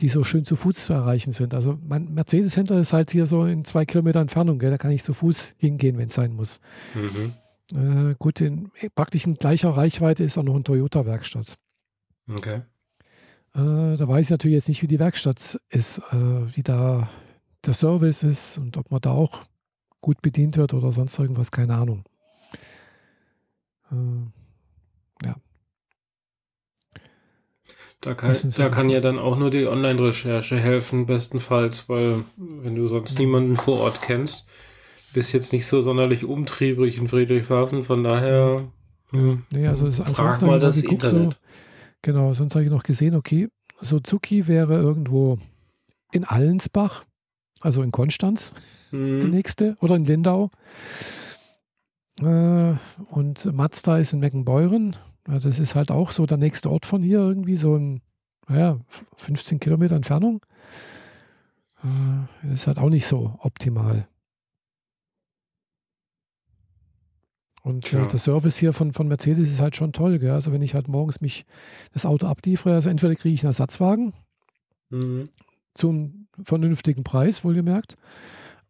die 0.00 0.08
so 0.08 0.24
schön 0.24 0.44
zu 0.44 0.56
Fuß 0.56 0.86
zu 0.86 0.92
erreichen 0.92 1.32
sind. 1.32 1.54
Also 1.54 1.78
mein 1.86 2.12
Mercedes-Händler 2.12 2.78
ist 2.78 2.92
halt 2.92 3.10
hier 3.10 3.26
so 3.26 3.44
in 3.44 3.64
zwei 3.64 3.84
Kilometer 3.84 4.20
Entfernung, 4.20 4.58
gell? 4.58 4.70
da 4.70 4.78
kann 4.78 4.90
ich 4.90 5.02
zu 5.02 5.14
Fuß 5.14 5.54
hingehen, 5.58 5.98
wenn 5.98 6.08
es 6.08 6.14
sein 6.14 6.32
muss. 6.32 6.60
Mhm. 6.94 7.34
Äh, 7.72 8.14
gut, 8.18 8.40
in 8.40 8.70
praktisch 8.94 9.26
in 9.26 9.34
gleicher 9.34 9.70
Reichweite 9.70 10.24
ist 10.24 10.38
auch 10.38 10.42
noch 10.42 10.54
eine 10.54 10.64
Toyota-Werkstatt. 10.64 11.56
Okay. 12.30 12.62
Äh, 13.54 13.96
da 13.96 14.08
weiß 14.08 14.26
ich 14.26 14.30
natürlich 14.30 14.56
jetzt 14.56 14.68
nicht, 14.68 14.82
wie 14.82 14.88
die 14.88 14.98
Werkstatt 14.98 15.60
ist, 15.68 15.98
äh, 16.10 16.56
wie 16.56 16.62
da 16.62 17.08
der 17.64 17.74
Service 17.74 18.22
ist 18.22 18.58
und 18.58 18.76
ob 18.76 18.90
man 18.90 19.00
da 19.00 19.12
auch 19.12 19.44
gut 20.00 20.20
bedient 20.22 20.56
wird 20.56 20.74
oder 20.74 20.92
sonst 20.92 21.18
irgendwas, 21.18 21.50
keine 21.50 21.74
Ahnung. 21.74 22.04
Äh, 23.90 25.24
ja. 25.26 25.36
Da 28.04 28.12
kann, 28.12 28.36
da 28.54 28.68
kann 28.68 28.90
ja 28.90 29.00
dann 29.00 29.18
auch 29.18 29.38
nur 29.38 29.50
die 29.50 29.66
Online-Recherche 29.66 30.58
helfen, 30.58 31.06
bestenfalls, 31.06 31.88
weil 31.88 32.22
wenn 32.36 32.74
du 32.74 32.86
sonst 32.86 33.18
niemanden 33.18 33.56
vor 33.56 33.80
Ort 33.80 34.02
kennst, 34.02 34.46
bist 35.14 35.32
jetzt 35.32 35.54
nicht 35.54 35.66
so 35.66 35.80
sonderlich 35.80 36.22
umtriebig 36.26 36.98
in 36.98 37.08
Friedrichshafen, 37.08 37.82
von 37.82 38.04
daher 38.04 38.68
hm, 39.08 39.44
nee, 39.54 39.66
also 39.66 39.86
es, 39.86 40.00
frag 40.00 40.42
mal 40.42 40.60
das 40.60 40.82
geguckt, 40.82 41.04
Internet. 41.04 41.32
So, 41.32 41.38
genau, 42.02 42.34
sonst 42.34 42.54
habe 42.54 42.64
ich 42.66 42.70
noch 42.70 42.82
gesehen, 42.82 43.14
okay, 43.14 43.48
Suzuki 43.80 44.48
wäre 44.48 44.74
irgendwo 44.74 45.38
in 46.12 46.24
Allensbach, 46.24 47.04
also 47.60 47.80
in 47.80 47.90
Konstanz, 47.90 48.52
mhm. 48.90 49.20
die 49.20 49.28
nächste, 49.28 49.76
oder 49.80 49.96
in 49.96 50.04
Lindau. 50.04 50.50
Äh, 52.20 52.74
und 53.08 53.50
Mazda 53.50 53.96
ist 53.96 54.12
in 54.12 54.20
Meckenbeuren. 54.20 54.94
Ja, 55.28 55.38
das 55.38 55.58
ist 55.58 55.74
halt 55.74 55.90
auch 55.90 56.10
so 56.10 56.26
der 56.26 56.36
nächste 56.36 56.70
Ort 56.70 56.86
von 56.86 57.02
hier, 57.02 57.18
irgendwie 57.18 57.56
so 57.56 57.76
ein, 57.76 58.02
naja, 58.48 58.78
15 59.16 59.60
Kilometer 59.60 59.96
Entfernung. 59.96 60.44
Äh, 61.82 62.52
ist 62.54 62.66
halt 62.66 62.78
auch 62.78 62.90
nicht 62.90 63.06
so 63.06 63.38
optimal. 63.40 64.06
Und 67.62 67.90
ja. 67.92 68.04
der 68.04 68.18
Service 68.18 68.58
hier 68.58 68.74
von, 68.74 68.92
von 68.92 69.08
Mercedes 69.08 69.48
ist 69.48 69.60
halt 69.60 69.74
schon 69.74 69.94
toll. 69.94 70.18
Gell? 70.18 70.32
Also 70.32 70.52
wenn 70.52 70.60
ich 70.60 70.74
halt 70.74 70.86
morgens 70.86 71.22
mich 71.22 71.46
das 71.92 72.04
Auto 72.04 72.26
abliefere, 72.26 72.74
also 72.74 72.90
entweder 72.90 73.14
kriege 73.14 73.34
ich 73.34 73.40
einen 73.40 73.50
Ersatzwagen 73.50 74.12
mhm. 74.90 75.30
zum 75.72 76.28
vernünftigen 76.42 77.04
Preis, 77.04 77.42
wohlgemerkt. 77.42 77.96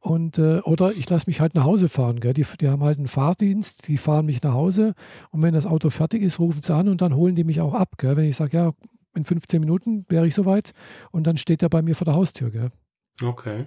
Und, 0.05 0.37
äh, 0.37 0.61
oder 0.65 0.93
ich 0.93 1.09
lasse 1.09 1.25
mich 1.29 1.41
halt 1.41 1.55
nach 1.55 1.65
Hause 1.65 1.89
fahren. 1.89 2.21
Gell? 2.21 2.35
Die, 2.35 2.45
die 2.61 2.69
haben 2.69 2.83
halt 2.85 2.99
einen 2.99 3.09
Fahrdienst, 3.09 3.89
die 3.89 3.97
fahren 3.97 4.27
mich 4.27 4.43
nach 4.43 4.53
Hause 4.53 4.95
und 5.31 5.41
wenn 5.41 5.55
das 5.55 5.65
Auto 5.65 5.89
fertig 5.89 6.21
ist, 6.21 6.39
rufen 6.39 6.61
sie 6.61 6.75
an 6.75 6.89
und 6.89 7.01
dann 7.01 7.15
holen 7.15 7.35
die 7.35 7.43
mich 7.43 7.63
auch 7.63 7.73
ab. 7.73 7.97
Gell? 7.97 8.15
Wenn 8.19 8.29
ich 8.29 8.37
sage, 8.37 8.55
ja, 8.55 8.73
in 9.15 9.25
15 9.25 9.61
Minuten 9.61 10.05
wäre 10.11 10.27
ich 10.27 10.35
soweit 10.35 10.75
und 11.11 11.27
dann 11.27 11.39
steht 11.39 11.63
er 11.63 11.71
bei 11.71 11.81
mir 11.81 11.97
vor 11.97 12.05
der 12.05 12.17
Haustür. 12.17 12.51
Gell? 12.51 12.71
Okay. 13.23 13.65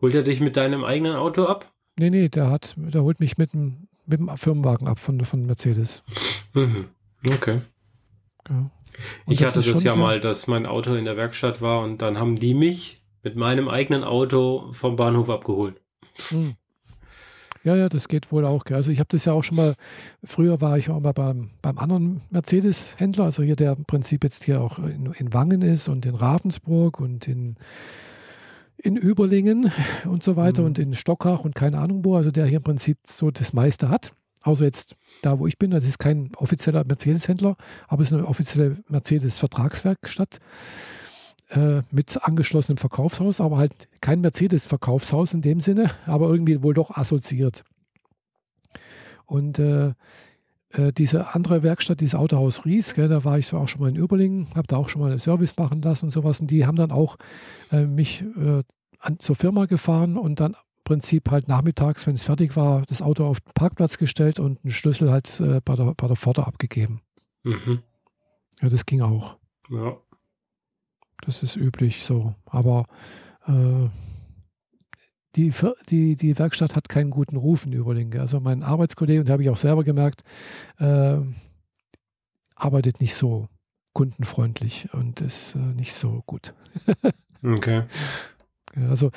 Holt 0.00 0.14
er 0.14 0.22
dich 0.22 0.38
mit 0.38 0.56
deinem 0.56 0.84
eigenen 0.84 1.16
Auto 1.16 1.46
ab? 1.46 1.72
Nee, 1.98 2.10
nee, 2.10 2.28
der 2.28 2.50
hat, 2.50 2.76
der 2.76 3.02
holt 3.02 3.18
mich 3.18 3.36
mit 3.36 3.52
dem 3.52 3.88
mit 4.06 4.20
dem 4.20 4.36
Firmenwagen 4.36 4.86
ab 4.86 5.00
von, 5.00 5.24
von 5.24 5.44
Mercedes. 5.44 6.04
Mhm. 6.54 6.86
Okay. 7.28 7.62
Ja. 8.48 8.70
Ich 9.26 9.42
hatte 9.42 9.60
das 9.60 9.82
ja 9.82 9.96
mal, 9.96 10.20
dass 10.20 10.46
mein 10.46 10.66
Auto 10.66 10.94
in 10.94 11.04
der 11.04 11.16
Werkstatt 11.16 11.60
war 11.60 11.82
und 11.82 12.00
dann 12.00 12.16
haben 12.16 12.36
die 12.36 12.54
mich 12.54 12.96
mit 13.28 13.36
meinem 13.36 13.68
eigenen 13.68 14.04
Auto 14.04 14.72
vom 14.72 14.96
Bahnhof 14.96 15.28
abgeholt. 15.28 15.82
Mhm. 16.30 16.54
Ja, 17.62 17.76
ja, 17.76 17.90
das 17.90 18.08
geht 18.08 18.32
wohl 18.32 18.46
auch. 18.46 18.64
Also 18.70 18.90
ich 18.90 19.00
habe 19.00 19.08
das 19.10 19.26
ja 19.26 19.34
auch 19.34 19.42
schon 19.42 19.56
mal, 19.56 19.74
früher 20.24 20.62
war 20.62 20.78
ich 20.78 20.88
auch 20.88 21.00
mal 21.00 21.12
beim, 21.12 21.50
beim 21.60 21.76
anderen 21.76 22.22
Mercedes-Händler, 22.30 23.24
also 23.24 23.42
hier, 23.42 23.56
der 23.56 23.72
im 23.72 23.84
Prinzip 23.84 24.24
jetzt 24.24 24.44
hier 24.44 24.62
auch 24.62 24.78
in, 24.78 25.12
in 25.18 25.34
Wangen 25.34 25.60
ist 25.60 25.88
und 25.88 26.06
in 26.06 26.14
Ravensburg 26.14 27.00
und 27.00 27.28
in 27.28 27.56
in 28.80 28.96
Überlingen 28.96 29.72
und 30.04 30.22
so 30.22 30.36
weiter 30.36 30.62
mhm. 30.62 30.68
und 30.68 30.78
in 30.78 30.94
Stockach 30.94 31.40
und 31.40 31.56
keine 31.56 31.78
Ahnung 31.78 32.04
wo, 32.04 32.14
also 32.14 32.30
der 32.30 32.46
hier 32.46 32.58
im 32.58 32.62
Prinzip 32.62 32.98
so 33.04 33.32
das 33.32 33.52
meiste 33.52 33.88
hat. 33.88 34.12
Außer 34.42 34.64
jetzt 34.64 34.94
da, 35.22 35.40
wo 35.40 35.48
ich 35.48 35.58
bin, 35.58 35.72
das 35.72 35.84
ist 35.84 35.98
kein 35.98 36.30
offizieller 36.36 36.84
Mercedes-Händler, 36.84 37.56
aber 37.88 38.02
es 38.02 38.12
ist 38.12 38.14
eine 38.14 38.28
offizielle 38.28 38.76
Mercedes-Vertragswerkstatt 38.88 40.38
äh, 41.48 41.82
mit 41.90 42.22
angeschlossenem 42.22 42.78
Verkaufshaus, 42.78 43.40
aber 43.40 43.58
halt 43.58 43.88
kein 44.00 44.20
Mercedes-Verkaufshaus 44.20 45.34
in 45.34 45.40
dem 45.40 45.60
Sinne, 45.60 45.90
aber 46.06 46.28
irgendwie 46.28 46.62
wohl 46.62 46.74
doch 46.74 46.96
assoziiert. 46.96 47.64
Und 49.26 49.58
äh, 49.58 49.92
äh, 50.70 50.92
diese 50.92 51.34
andere 51.34 51.62
Werkstatt, 51.62 52.00
dieses 52.00 52.14
Autohaus 52.14 52.64
Ries, 52.64 52.94
gell, 52.94 53.08
da 53.08 53.24
war 53.24 53.38
ich 53.38 53.52
auch 53.54 53.68
schon 53.68 53.80
mal 53.80 53.88
in 53.88 53.96
Überlingen, 53.96 54.48
habe 54.54 54.66
da 54.66 54.76
auch 54.76 54.88
schon 54.88 55.00
mal 55.00 55.10
einen 55.10 55.20
Service 55.20 55.56
machen 55.56 55.80
lassen 55.82 56.06
und 56.06 56.10
sowas. 56.10 56.40
Und 56.40 56.50
die 56.50 56.66
haben 56.66 56.76
dann 56.76 56.90
auch 56.90 57.16
äh, 57.72 57.84
mich 57.84 58.24
äh, 58.36 58.62
an, 59.00 59.18
zur 59.18 59.36
Firma 59.36 59.66
gefahren 59.66 60.16
und 60.16 60.40
dann 60.40 60.52
im 60.52 60.84
Prinzip 60.84 61.30
halt 61.30 61.48
nachmittags, 61.48 62.06
wenn 62.06 62.14
es 62.14 62.24
fertig 62.24 62.56
war, 62.56 62.82
das 62.82 63.02
Auto 63.02 63.24
auf 63.24 63.40
den 63.40 63.52
Parkplatz 63.54 63.98
gestellt 63.98 64.40
und 64.40 64.62
einen 64.64 64.72
Schlüssel 64.72 65.10
halt 65.10 65.40
äh, 65.40 65.60
bei, 65.64 65.76
der, 65.76 65.94
bei 65.94 66.06
der 66.06 66.16
Pforte 66.16 66.46
abgegeben. 66.46 67.00
Mhm. 67.44 67.80
Ja, 68.60 68.68
das 68.68 68.84
ging 68.84 69.00
auch. 69.00 69.38
Ja. 69.70 69.98
Das 71.22 71.42
ist 71.42 71.56
üblich 71.56 72.04
so. 72.04 72.34
Aber 72.46 72.86
äh, 73.46 73.88
die, 75.36 75.52
die, 75.88 76.16
die 76.16 76.38
Werkstatt 76.38 76.74
hat 76.74 76.88
keinen 76.88 77.10
guten 77.10 77.36
Ruf 77.36 77.66
in 77.66 77.72
Überlingen. 77.72 78.20
Also 78.20 78.40
mein 78.40 78.62
Arbeitskollege, 78.62 79.20
und 79.20 79.28
da 79.28 79.32
habe 79.32 79.42
ich 79.42 79.50
auch 79.50 79.56
selber 79.56 79.84
gemerkt, 79.84 80.22
äh, 80.78 81.18
arbeitet 82.56 83.00
nicht 83.00 83.14
so 83.14 83.48
kundenfreundlich 83.92 84.88
und 84.92 85.20
ist 85.20 85.54
äh, 85.54 85.58
nicht 85.58 85.94
so 85.94 86.22
gut. 86.26 86.54
okay. 87.42 87.84
Also 88.88 89.10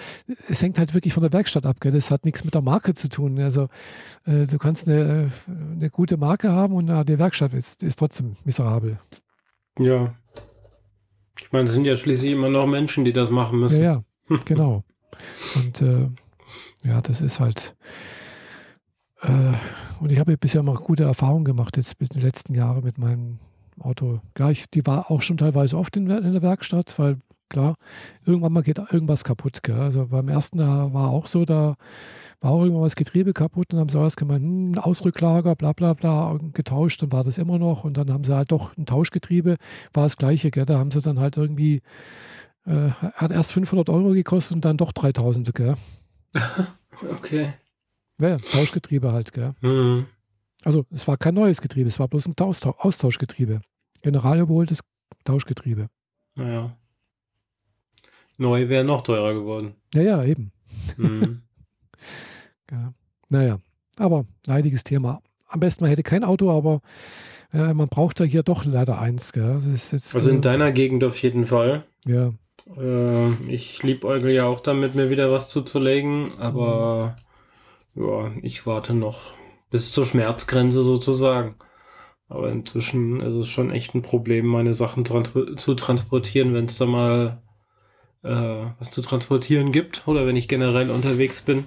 es 0.48 0.62
hängt 0.62 0.80
halt 0.80 0.94
wirklich 0.94 1.14
von 1.14 1.24
der 1.24 1.34
Werkstatt 1.34 1.66
ab. 1.66 1.80
Gell? 1.80 1.92
Das 1.92 2.10
hat 2.10 2.26
nichts 2.26 2.44
mit 2.44 2.54
der 2.54 2.62
Marke 2.62 2.94
zu 2.94 3.10
tun. 3.10 3.40
Also 3.40 3.68
äh, 4.26 4.46
du 4.46 4.58
kannst 4.58 4.88
eine, 4.88 5.32
eine 5.48 5.90
gute 5.90 6.18
Marke 6.18 6.52
haben 6.52 6.74
und 6.74 6.90
äh, 6.90 7.06
die 7.06 7.20
Werkstatt 7.20 7.54
ist, 7.54 7.84
ist 7.84 7.98
trotzdem 8.00 8.38
miserabel. 8.44 9.00
Ja. 9.80 10.16
Ich 11.42 11.52
meine, 11.52 11.68
es 11.68 11.74
sind 11.74 11.86
ja 11.86 11.98
schließlich 11.98 12.32
immer 12.32 12.50
noch 12.50 12.68
Menschen, 12.68 13.04
die 13.04 13.14
das 13.14 13.30
machen 13.30 13.60
müssen. 13.60 13.82
Ja, 13.82 14.04
ja 14.30 14.38
genau. 14.46 14.84
Und 15.56 15.82
äh, 15.82 16.10
ja, 16.84 17.02
das 17.02 17.22
ist 17.22 17.40
halt. 17.40 17.76
Äh, 19.22 19.54
und 20.00 20.12
ich 20.12 20.20
habe 20.20 20.38
bisher 20.38 20.64
mal 20.64 20.76
gute 20.76 21.04
Erfahrungen 21.04 21.46
gemacht, 21.46 21.78
jetzt 21.78 21.96
in 22.00 22.08
den 22.08 22.22
letzten 22.22 22.56
Jahren 22.56 22.84
mit 22.84 22.98
meinem 22.98 23.40
Auto. 23.80 24.22
Ja, 24.38 24.50
ich, 24.50 24.70
die 24.70 24.86
war 24.86 25.12
auch 25.12 25.22
schon 25.22 25.38
teilweise 25.38 25.78
oft 25.78 25.96
in, 25.96 26.10
in 26.10 26.34
der 26.34 26.42
Werkstatt, 26.42 26.98
weil 26.98 27.18
klar, 27.52 27.76
irgendwann 28.26 28.54
mal 28.54 28.64
geht 28.64 28.80
irgendwas 28.80 29.24
kaputt. 29.24 29.62
Gell? 29.62 29.80
Also 29.80 30.08
beim 30.08 30.28
ersten 30.28 30.60
Jahr 30.60 30.94
war 30.94 31.10
auch 31.10 31.28
so, 31.28 31.46
da 31.46 31.76
war 32.40 32.52
auch 32.52 32.64
irgendwann 32.64 32.84
das 32.84 32.96
Getriebe 32.96 33.34
kaputt 33.34 33.68
und 33.72 33.74
dann 33.74 33.80
haben 33.82 33.90
sie 33.90 34.00
alles 34.00 34.16
gemeint, 34.16 34.44
hm, 34.44 34.80
Ausrücklager, 34.80 35.56
bla 35.56 35.74
bla 35.74 35.94
bla, 35.94 36.40
getauscht, 36.54 37.04
dann 37.04 37.12
war 37.12 37.24
das 37.24 37.38
immer 37.38 37.60
noch 37.60 37.84
und 37.84 37.98
dann 37.98 38.12
haben 38.12 38.24
sie 38.24 38.36
halt 38.36 38.52
doch 38.52 38.76
ein 38.78 38.88
Tauschgetriebe, 38.88 39.58
war 39.94 40.04
das 40.04 40.18
gleiche, 40.18 40.50
gell? 40.50 40.66
da 40.66 40.80
haben 40.80 40.90
sie 40.90 41.02
dann 41.02 41.20
halt 41.20 41.38
irgendwie 41.38 41.82
äh, 42.66 42.90
hat 42.90 43.32
erst 43.32 43.52
500 43.52 43.90
Euro 43.90 44.12
gekostet 44.12 44.56
und 44.56 44.66
dann 44.66 44.78
doch 44.78 44.92
3000, 44.92 45.54
gell? 45.54 45.76
okay. 47.12 47.54
Ja, 48.20 48.38
Tauschgetriebe 48.38 49.12
halt, 49.12 49.34
gell? 49.34 49.54
Mhm. 49.62 50.08
Also 50.64 50.86
es 50.92 51.08
war 51.08 51.18
kein 51.18 51.34
neues 51.34 51.62
Getriebe, 51.62 51.90
es 51.90 52.00
war 52.00 52.08
bloß 52.08 52.28
ein 52.28 52.36
Austauschgetriebe. 52.38 53.62
General 54.02 54.40
überholtes 54.40 54.82
Tauschgetriebe. 55.24 55.88
Naja. 56.36 56.78
Neu 58.42 58.70
wäre 58.70 58.84
noch 58.84 59.02
teurer 59.02 59.34
geworden. 59.34 59.76
Ja, 59.94 60.02
ja, 60.02 60.24
eben. 60.24 60.52
Mhm. 60.98 61.44
ja. 62.72 62.94
Naja, 63.30 63.60
aber 63.98 64.26
leidiges 64.48 64.84
Thema. 64.84 65.22
Am 65.48 65.60
besten 65.60 65.84
man 65.84 65.90
hätte 65.90 66.04
kein 66.04 66.24
Auto, 66.24 66.50
aber 66.50 66.82
äh, 67.54 67.74
man 67.74 67.88
braucht 67.88 68.20
da 68.20 68.24
hier 68.24 68.42
doch 68.42 68.66
leider 68.66 69.00
eins. 69.00 69.32
Gell? 69.32 69.60
Jetzt, 69.72 69.94
also 70.16 70.30
in 70.30 70.38
äh, 70.38 70.42
deiner 70.42 70.72
Gegend 70.72 71.04
auf 71.04 71.22
jeden 71.22 71.46
Fall. 71.46 71.86
Ja. 72.06 72.34
Äh, 72.78 73.32
ich 73.48 73.84
liebäugel 73.84 74.32
ja 74.32 74.46
auch 74.46 74.60
damit, 74.60 74.96
mir 74.96 75.12
wieder 75.12 75.32
was 75.32 75.50
zuzulegen, 75.50 76.38
aber 76.40 77.16
mhm. 77.94 78.04
ja, 78.04 78.32
ich 78.42 78.66
warte 78.66 78.96
noch 78.96 79.34
bis 79.70 79.92
zur 79.92 80.06
Schmerzgrenze 80.06 80.82
sozusagen. 80.82 81.56
Aber 82.28 82.50
inzwischen 82.50 83.20
ist 83.20 83.36
es 83.36 83.50
schon 83.50 83.72
echt 83.72 83.94
ein 83.94 84.02
Problem, 84.02 84.48
meine 84.48 84.74
Sachen 84.74 85.06
zu 85.06 85.76
transportieren, 85.76 86.54
wenn 86.54 86.66
es 86.66 86.78
da 86.78 86.86
mal 86.86 87.42
äh, 88.24 88.30
was 88.80 88.92
zu 88.92 89.02
transportieren 89.02 89.72
gibt 89.72 90.08
oder 90.08 90.26
wenn 90.28 90.36
ich 90.36 90.48
generell 90.48 90.90
unterwegs 90.90 91.42
bin. 91.42 91.66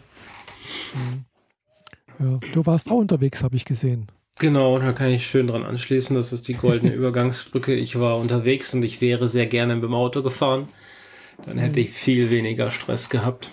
Ja, 2.19 2.39
du 2.53 2.67
warst 2.67 2.91
auch 2.91 2.99
unterwegs, 2.99 3.43
habe 3.43 3.57
ich 3.57 3.65
gesehen. 3.65 4.09
Genau, 4.41 4.79
da 4.79 4.93
kann 4.93 5.11
ich 5.11 5.27
schön 5.27 5.47
dran 5.47 5.65
anschließen. 5.65 6.17
Das 6.17 6.33
ist 6.33 6.49
die 6.49 6.55
goldene 6.55 6.93
Übergangsbrücke. 6.95 7.75
Ich 7.75 7.99
war 7.99 8.19
unterwegs 8.19 8.75
und 8.75 8.83
ich 8.83 9.01
wäre 9.01 9.29
sehr 9.29 9.47
gerne 9.47 9.75
mit 9.75 9.85
dem 9.85 9.95
Auto 9.95 10.23
gefahren. 10.23 10.69
Dann 11.47 11.59
hätte 11.59 11.81
ich 11.81 11.91
viel 11.91 12.31
weniger 12.31 12.71
Stress 12.71 13.11
gehabt. 13.11 13.51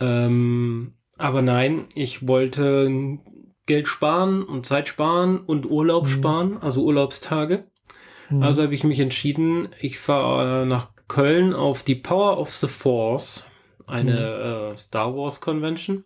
Ähm, 0.00 0.94
aber 1.16 1.42
nein, 1.42 1.86
ich 1.94 2.26
wollte 2.26 3.18
Geld 3.66 3.88
sparen 3.88 4.42
und 4.42 4.66
Zeit 4.66 4.88
sparen 4.88 5.38
und 5.38 5.66
Urlaub 5.66 6.04
mhm. 6.04 6.10
sparen, 6.10 6.58
also 6.58 6.84
Urlaubstage. 6.84 7.64
Mhm. 8.30 8.42
Also 8.42 8.62
habe 8.62 8.74
ich 8.74 8.84
mich 8.84 9.00
entschieden, 9.00 9.68
ich 9.80 9.98
fahre 9.98 10.66
nach 10.66 10.88
Köln 11.08 11.54
auf 11.54 11.82
die 11.82 11.94
Power 11.94 12.38
of 12.38 12.54
the 12.54 12.68
Force, 12.68 13.46
eine 13.86 14.12
mhm. 14.12 14.72
äh, 14.72 14.76
Star 14.76 15.16
Wars 15.16 15.40
Convention. 15.40 16.04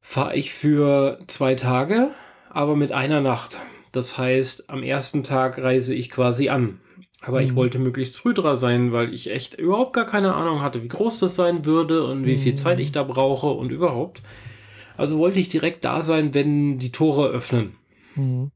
Fahre 0.00 0.36
ich 0.36 0.52
für 0.52 1.18
zwei 1.26 1.54
Tage, 1.54 2.10
aber 2.50 2.76
mit 2.76 2.92
einer 2.92 3.20
Nacht. 3.20 3.58
Das 3.92 4.18
heißt, 4.18 4.70
am 4.70 4.82
ersten 4.82 5.22
Tag 5.22 5.58
reise 5.58 5.94
ich 5.94 6.10
quasi 6.10 6.48
an. 6.48 6.80
Aber 7.22 7.42
ich 7.42 7.52
Mhm. 7.52 7.56
wollte 7.56 7.78
möglichst 7.78 8.16
früh 8.16 8.32
dran 8.32 8.56
sein, 8.56 8.92
weil 8.92 9.12
ich 9.12 9.30
echt 9.30 9.54
überhaupt 9.54 9.92
gar 9.92 10.06
keine 10.06 10.34
Ahnung 10.34 10.62
hatte, 10.62 10.82
wie 10.82 10.88
groß 10.88 11.20
das 11.20 11.36
sein 11.36 11.66
würde 11.66 12.04
und 12.04 12.24
wie 12.24 12.38
viel 12.38 12.52
Mhm. 12.52 12.56
Zeit 12.56 12.80
ich 12.80 12.92
da 12.92 13.02
brauche 13.02 13.48
und 13.48 13.70
überhaupt. 13.70 14.22
Also 14.96 15.18
wollte 15.18 15.38
ich 15.38 15.48
direkt 15.48 15.84
da 15.84 16.02
sein, 16.02 16.32
wenn 16.34 16.78
die 16.78 16.92
Tore 16.92 17.28
öffnen. 17.28 17.76
Mhm. 18.16 18.50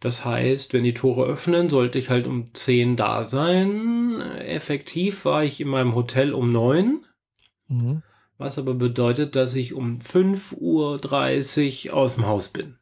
Das 0.00 0.24
heißt, 0.24 0.72
wenn 0.72 0.82
die 0.84 0.94
Tore 0.94 1.24
öffnen, 1.26 1.68
sollte 1.68 1.98
ich 1.98 2.08
halt 2.08 2.26
um 2.26 2.54
10 2.54 2.96
da 2.96 3.24
sein. 3.24 4.20
Effektiv 4.38 5.24
war 5.26 5.44
ich 5.44 5.60
in 5.60 5.68
meinem 5.68 5.94
Hotel 5.94 6.32
um 6.32 6.50
9, 6.52 7.04
Mhm. 7.68 8.02
was 8.38 8.58
aber 8.58 8.74
bedeutet, 8.74 9.36
dass 9.36 9.54
ich 9.54 9.74
um 9.74 9.98
5.30 9.98 11.90
Uhr 11.90 11.96
aus 11.96 12.14
dem 12.16 12.26
Haus 12.26 12.48
bin. 12.48 12.76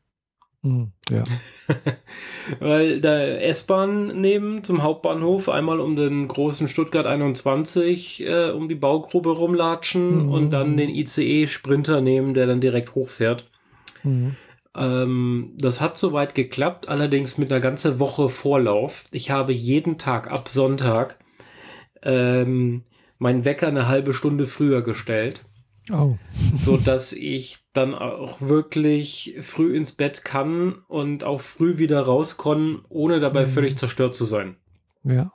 Mhm. 0.63 0.93
Ja. 1.11 1.25
Weil 2.61 3.01
der 3.01 3.45
S-Bahn 3.49 4.21
neben 4.21 4.65
zum 4.65 4.83
Hauptbahnhof 4.83 5.49
einmal 5.49 5.81
um 5.81 5.97
den 5.97 6.27
großen 6.29 6.69
Stuttgart 6.69 7.07
21 7.07 8.25
äh, 8.27 8.51
um 8.51 8.69
die 8.69 8.75
Baugrube 8.75 9.31
rumlatschen 9.31 10.27
Mhm. 10.27 10.33
und 10.33 10.51
dann 10.51 10.77
den 10.77 10.91
ICE-Sprinter 10.91 12.01
nehmen, 12.01 12.35
der 12.35 12.47
dann 12.47 12.61
direkt 12.61 12.95
hochfährt. 12.95 13.45
Mhm. 14.05 14.37
Ähm, 14.79 15.55
das 15.59 15.81
hat 15.81 15.99
soweit 15.99 16.35
geklappt, 16.35 16.89
allerdings 16.89 17.37
mit 17.37 17.51
einer 17.53 17.61
ganzen 17.61 17.99
Woche 17.99 18.29
Vorlauf. 18.29 19.05
Ich 19.11 19.31
habe 19.31 19.53
jeden 19.53 19.99
Tag 19.99 20.31
ab 20.31 20.49
Sonntag 20.49 21.19
ähm, 22.03 22.85
meinen 23.19 23.45
Wecker 23.45 23.67
eine 23.67 23.89
halbe 23.89 24.13
Stunde 24.13 24.47
früher 24.47 24.83
gestellt, 24.83 25.41
Oh. 25.91 26.17
so 26.53 26.77
dass 26.77 27.13
ich 27.15 27.59
dann 27.73 27.95
auch 27.95 28.41
wirklich 28.43 29.37
früh 29.41 29.75
ins 29.75 29.93
Bett 29.93 30.23
kann 30.25 30.75
und 30.87 31.25
auch 31.25 31.41
früh 31.41 31.79
wieder 31.79 32.01
raus 32.03 32.37
kann, 32.39 32.83
ohne 32.91 33.21
dabei 33.21 33.47
Mhm. 33.47 33.51
völlig 33.51 33.79
zerstört 33.79 34.15
zu 34.15 34.25
sein. 34.27 34.57
Ja. 35.03 35.33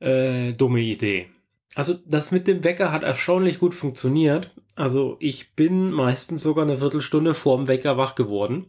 Äh, 0.00 0.52
dumme 0.54 0.80
Idee. 0.80 1.28
Also 1.74 1.94
das 2.06 2.32
mit 2.32 2.48
dem 2.48 2.64
Wecker 2.64 2.90
hat 2.92 3.02
erstaunlich 3.04 3.60
gut 3.60 3.74
funktioniert. 3.74 4.50
Also 4.74 5.16
ich 5.20 5.54
bin 5.54 5.90
meistens 5.92 6.42
sogar 6.42 6.64
eine 6.64 6.78
Viertelstunde 6.78 7.34
vor 7.34 7.56
dem 7.58 7.68
Wecker 7.68 7.96
wach 7.96 8.14
geworden. 8.14 8.66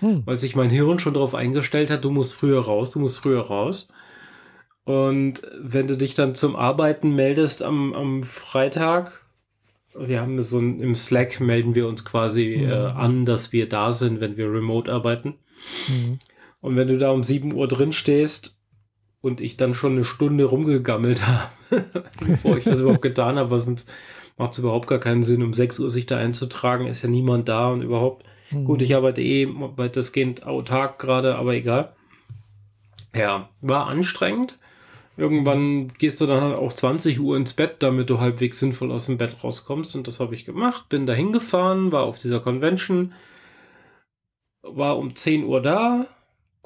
Hm. 0.00 0.22
weil 0.26 0.36
sich 0.36 0.56
mein 0.56 0.70
Hirn 0.70 0.98
schon 0.98 1.14
darauf 1.14 1.34
eingestellt 1.34 1.88
hat, 1.88 2.04
du 2.04 2.10
musst 2.10 2.34
früher 2.34 2.60
raus, 2.60 2.90
du 2.90 2.98
musst 2.98 3.18
früher 3.18 3.40
raus. 3.42 3.88
Und 4.84 5.40
wenn 5.58 5.86
du 5.86 5.96
dich 5.96 6.14
dann 6.14 6.34
zum 6.34 6.56
Arbeiten 6.56 7.14
meldest 7.14 7.62
am, 7.62 7.94
am 7.94 8.22
Freitag, 8.22 9.24
wir 9.98 10.20
haben 10.20 10.42
so 10.42 10.58
ein, 10.58 10.80
im 10.80 10.94
Slack 10.94 11.40
melden 11.40 11.74
wir 11.74 11.86
uns 11.86 12.04
quasi 12.04 12.56
Mhm. 12.58 12.68
äh, 12.68 12.74
an, 12.74 13.24
dass 13.24 13.52
wir 13.52 13.68
da 13.68 13.92
sind, 13.92 14.20
wenn 14.20 14.36
wir 14.36 14.52
remote 14.52 14.92
arbeiten. 14.92 15.36
Mhm. 15.88 16.18
Und 16.60 16.76
wenn 16.76 16.88
du 16.88 16.98
da 16.98 17.10
um 17.10 17.22
7 17.22 17.54
Uhr 17.54 17.68
drin 17.68 17.92
stehst 17.92 18.58
und 19.20 19.40
ich 19.40 19.56
dann 19.56 19.74
schon 19.74 19.92
eine 19.92 20.04
Stunde 20.04 20.44
rumgegammelt 20.44 21.26
habe, 21.26 21.84
bevor 22.26 22.58
ich 22.58 22.64
das 22.64 22.80
überhaupt 22.80 23.02
getan 23.02 23.38
habe, 23.38 23.50
weil 23.52 23.58
sonst 23.58 23.90
macht 24.36 24.52
es 24.52 24.58
überhaupt 24.58 24.88
gar 24.88 24.98
keinen 24.98 25.22
Sinn, 25.22 25.42
um 25.42 25.54
6 25.54 25.80
Uhr 25.80 25.90
sich 25.90 26.06
da 26.06 26.16
einzutragen, 26.16 26.86
ist 26.86 27.02
ja 27.02 27.08
niemand 27.08 27.48
da 27.48 27.70
und 27.70 27.82
überhaupt. 27.82 28.24
Mhm. 28.50 28.64
Gut, 28.64 28.82
ich 28.82 28.94
arbeite 28.94 29.22
eh 29.22 29.48
weitestgehend 29.48 30.46
autark 30.46 30.98
gerade, 30.98 31.36
aber 31.36 31.54
egal. 31.54 31.92
Ja, 33.14 33.48
war 33.60 33.86
anstrengend. 33.86 34.58
Irgendwann 35.16 35.88
gehst 35.98 36.20
du 36.20 36.26
dann 36.26 36.42
halt 36.42 36.58
auch 36.58 36.72
20 36.72 37.20
Uhr 37.20 37.36
ins 37.36 37.52
Bett, 37.52 37.76
damit 37.78 38.10
du 38.10 38.18
halbwegs 38.18 38.58
sinnvoll 38.58 38.90
aus 38.90 39.06
dem 39.06 39.16
Bett 39.16 39.36
rauskommst. 39.44 39.94
Und 39.94 40.08
das 40.08 40.18
habe 40.18 40.34
ich 40.34 40.44
gemacht. 40.44 40.88
Bin 40.88 41.06
da 41.06 41.12
hingefahren, 41.12 41.92
war 41.92 42.02
auf 42.02 42.18
dieser 42.18 42.40
Convention, 42.40 43.12
war 44.62 44.98
um 44.98 45.14
10 45.14 45.44
Uhr 45.44 45.62
da. 45.62 46.06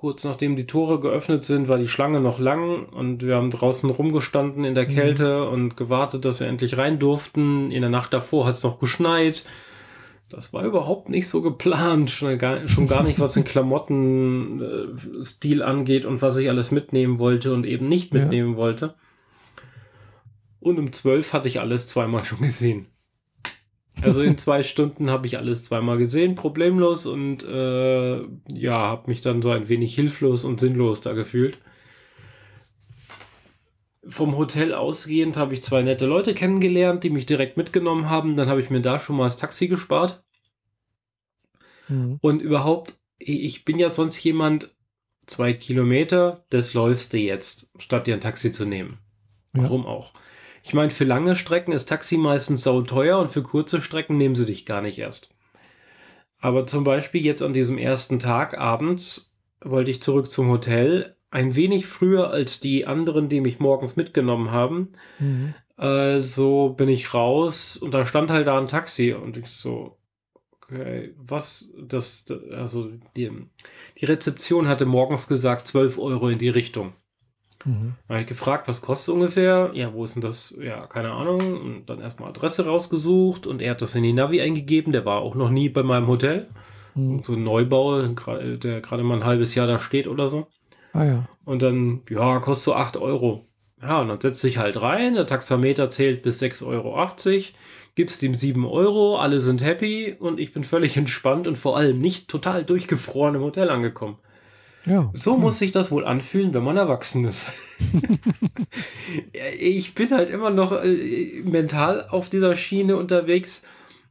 Kurz 0.01 0.23
nachdem 0.23 0.55
die 0.55 0.69
Tore 0.69 1.01
geöffnet 1.01 1.43
sind, 1.43 1.67
war 1.67 1.77
die 1.77 1.89
Schlange 1.89 2.21
noch 2.21 2.39
lang 2.39 2.85
und 2.87 3.27
wir 3.27 3.35
haben 3.35 3.51
draußen 3.51 3.91
rumgestanden 3.91 4.65
in 4.65 4.77
der 4.77 4.85
Mhm. 4.89 4.95
Kälte 4.95 5.49
und 5.49 5.77
gewartet, 5.77 6.25
dass 6.25 6.39
wir 6.39 6.47
endlich 6.47 6.79
rein 6.79 7.01
durften. 7.01 7.73
In 7.73 7.81
der 7.81 7.91
Nacht 7.91 8.13
davor 8.13 8.47
hat 8.47 8.55
es 8.55 8.63
noch 8.63 8.79
geschneit. 8.79 9.43
Das 10.31 10.53
war 10.53 10.63
überhaupt 10.65 11.09
nicht 11.09 11.29
so 11.29 11.43
geplant, 11.43 12.13
schon 12.13 12.39
gar, 12.39 12.69
schon 12.69 12.87
gar 12.87 13.03
nicht, 13.03 13.19
was 13.19 13.33
den 13.33 13.43
Klamottenstil 13.53 15.65
angeht 15.65 16.05
und 16.05 16.23
was 16.23 16.37
ich 16.37 16.49
alles 16.49 16.71
mitnehmen 16.71 17.19
wollte 17.19 17.53
und 17.53 17.67
eben 17.67 17.89
nicht 17.89 18.15
Ja. 18.15 18.21
mitnehmen 18.21 18.55
wollte. 18.55 18.95
Und 20.61 20.79
um 20.79 20.93
12 20.93 21.33
hatte 21.33 21.49
ich 21.49 21.59
alles 21.59 21.89
zweimal 21.89 22.23
schon 22.25 22.39
gesehen. 22.41 22.87
Also 24.03 24.23
in 24.23 24.39
zwei 24.39 24.63
Stunden 24.63 25.11
habe 25.11 25.27
ich 25.27 25.39
alles 25.39 25.65
zweimal 25.65 25.99
gesehen, 25.99 26.35
problemlos 26.35 27.07
und 27.07 27.43
äh, 27.43 28.23
ja, 28.49 28.79
habe 28.79 29.11
mich 29.11 29.21
dann 29.21 29.43
so 29.43 29.51
ein 29.51 29.69
wenig 29.69 29.95
hilflos 29.95 30.45
und 30.45 30.61
sinnlos 30.61 31.01
da 31.01 31.13
gefühlt. 31.13 31.59
Vom 34.07 34.39
Hotel 34.39 34.73
ausgehend 34.73 35.37
habe 35.37 35.55
ich 35.55 35.63
zwei 35.63 35.83
nette 35.83 36.07
Leute 36.07 36.33
kennengelernt, 36.33 37.05
die 37.05 37.11
mich 37.11 37.27
direkt 37.27 37.57
mitgenommen 37.57 38.09
haben. 38.09 38.37
Dann 38.37 38.49
habe 38.49 38.61
ich 38.61 38.71
mir 38.71 38.81
da 38.81 38.99
schon 38.99 39.17
mal 39.17 39.25
das 39.25 39.37
Taxi 39.37 39.69
gespart. 39.69 40.25
Mhm. 41.89 42.19
Und 42.23 42.41
überhaupt, 42.41 42.99
ich 43.19 43.65
bin 43.65 43.79
ja 43.79 43.91
sonst 43.91 44.23
jemand, 44.23 44.69
zwei 45.27 45.53
Kilometer, 45.53 46.45
das 46.51 46.73
läufst 46.73 47.13
du 47.13 47.19
jetzt, 47.19 47.71
statt 47.79 48.07
dir 48.07 48.15
ein 48.15 48.21
Taxi 48.21 48.51
zu 48.51 48.65
nehmen. 48.65 48.99
Ja. 49.55 49.65
Warum 49.65 49.87
auch? 49.87 50.15
Ich 50.68 50.74
meine, 50.74 50.90
für 50.90 51.04
lange 51.04 51.35
Strecken 51.35 51.72
ist 51.72 51.88
Taxi 51.88 52.18
meistens 52.18 52.62
sauteuer 52.62 53.18
und 53.18 53.31
für 53.31 53.42
kurze 53.42 53.81
Strecken 53.81 54.18
nehmen 54.18 54.35
sie 54.35 54.44
dich 54.44 54.66
gar 54.66 54.83
nicht 54.83 54.98
erst. 54.98 55.31
Aber 56.42 56.66
zum 56.66 56.85
Beispiel 56.85 57.24
jetzt 57.24 57.42
an 57.42 57.54
diesem 57.54 57.78
ersten 57.78 58.18
Tag 58.18 58.59
abends 58.59 59.35
wollte 59.62 59.90
ich 59.90 60.02
zurück 60.02 60.31
zum 60.31 60.50
Hotel, 60.50 61.16
ein 61.31 61.57
wenig 61.57 61.87
früher 61.87 62.28
als 62.28 62.61
die 62.61 62.87
anderen, 62.87 63.31
die 63.31 63.40
mich 63.40 63.61
morgens 63.61 63.96
mitgenommen 63.96 64.50
haben. 64.50 64.90
Mhm. 65.18 65.54
Äh, 65.78 66.20
so 66.20 66.74
bin 66.76 66.90
ich 66.90 67.14
raus 67.14 67.78
und 67.78 67.94
da 67.94 68.04
stand 68.04 68.31
halt 68.31 68.46
da 68.46 68.59
ein 68.59 68.68
Taxi 68.68 69.14
und 69.14 69.38
ich 69.38 69.46
so, 69.46 69.96
okay, 70.52 71.14
was, 71.16 71.70
das, 71.81 72.26
also 72.52 72.90
die, 73.16 73.31
die 73.98 74.04
Rezeption 74.04 74.68
hatte 74.68 74.85
morgens 74.85 75.28
gesagt 75.28 75.66
12 75.66 75.96
Euro 75.98 76.28
in 76.28 76.38
die 76.38 76.50
Richtung. 76.50 76.92
Mhm. 77.64 77.94
Da 78.07 78.14
habe 78.14 78.23
ich 78.23 78.29
gefragt, 78.29 78.68
was 78.68 78.83
kostet 78.83 79.14
ungefähr? 79.14 79.71
Ja, 79.75 79.92
wo 79.92 80.05
ist 80.05 80.14
denn 80.14 80.23
das? 80.23 80.57
Ja, 80.62 80.87
keine 80.87 81.12
Ahnung. 81.12 81.61
Und 81.61 81.87
dann 81.87 82.01
erstmal 82.01 82.31
Adresse 82.31 82.66
rausgesucht 82.66 83.47
und 83.47 83.62
er 83.62 83.73
hat 83.73 83.83
das 83.83 83.94
in 83.94 84.03
die 84.03 84.12
Navi 84.12 84.40
eingegeben. 84.40 84.92
Der 84.92 85.05
war 85.05 85.21
auch 85.21 85.35
noch 85.35 85.51
nie 85.51 85.68
bei 85.68 85.83
meinem 85.83 86.07
Hotel. 86.07 86.49
Mhm. 86.94 87.23
So 87.23 87.35
ein 87.35 87.42
Neubau, 87.42 88.03
der 88.03 88.81
gerade 88.81 89.03
mal 89.03 89.16
ein 89.16 89.25
halbes 89.25 89.55
Jahr 89.55 89.66
da 89.66 89.79
steht 89.79 90.07
oder 90.07 90.29
so. 90.29 90.47
Ah 90.92 91.05
ja. 91.05 91.29
Und 91.44 91.62
dann, 91.62 92.03
ja, 92.09 92.38
kostet 92.38 92.64
so 92.64 92.75
8 92.75 92.97
Euro. 92.97 93.44
Ja, 93.81 94.01
und 94.01 94.09
dann 94.09 94.21
setzt 94.21 94.40
sich 94.40 94.59
halt 94.59 94.83
rein, 94.83 95.14
der 95.14 95.27
Taxameter 95.27 95.88
zählt 95.88 96.23
bis 96.23 96.42
6,80 96.42 96.66
Euro, 96.66 97.07
gibst 97.94 98.23
ihm 98.25 98.35
7 98.35 98.66
Euro, 98.66 99.18
alle 99.18 99.38
sind 99.38 99.62
happy 99.62 100.16
und 100.18 100.40
ich 100.40 100.53
bin 100.53 100.64
völlig 100.64 100.97
entspannt 100.97 101.47
und 101.47 101.57
vor 101.57 101.77
allem 101.77 102.01
nicht 102.01 102.29
total 102.29 102.64
durchgefroren 102.64 103.37
im 103.37 103.42
Hotel 103.42 103.71
angekommen. 103.71 104.18
Ja. 104.88 105.11
So 105.12 105.37
muss 105.37 105.59
sich 105.59 105.70
das 105.70 105.90
wohl 105.90 106.07
anfühlen, 106.07 106.55
wenn 106.55 106.64
man 106.64 106.79
erwachsen 106.79 107.27
ist. 107.27 107.51
ich 109.61 109.94
bin 109.94 110.11
halt 110.11 110.31
immer 110.31 110.51
noch 110.51 110.72
äh, 110.83 111.42
mental 111.44 112.07
auf 112.09 112.31
dieser 112.31 112.57
Schiene 112.57 112.96
unterwegs. 112.96 113.62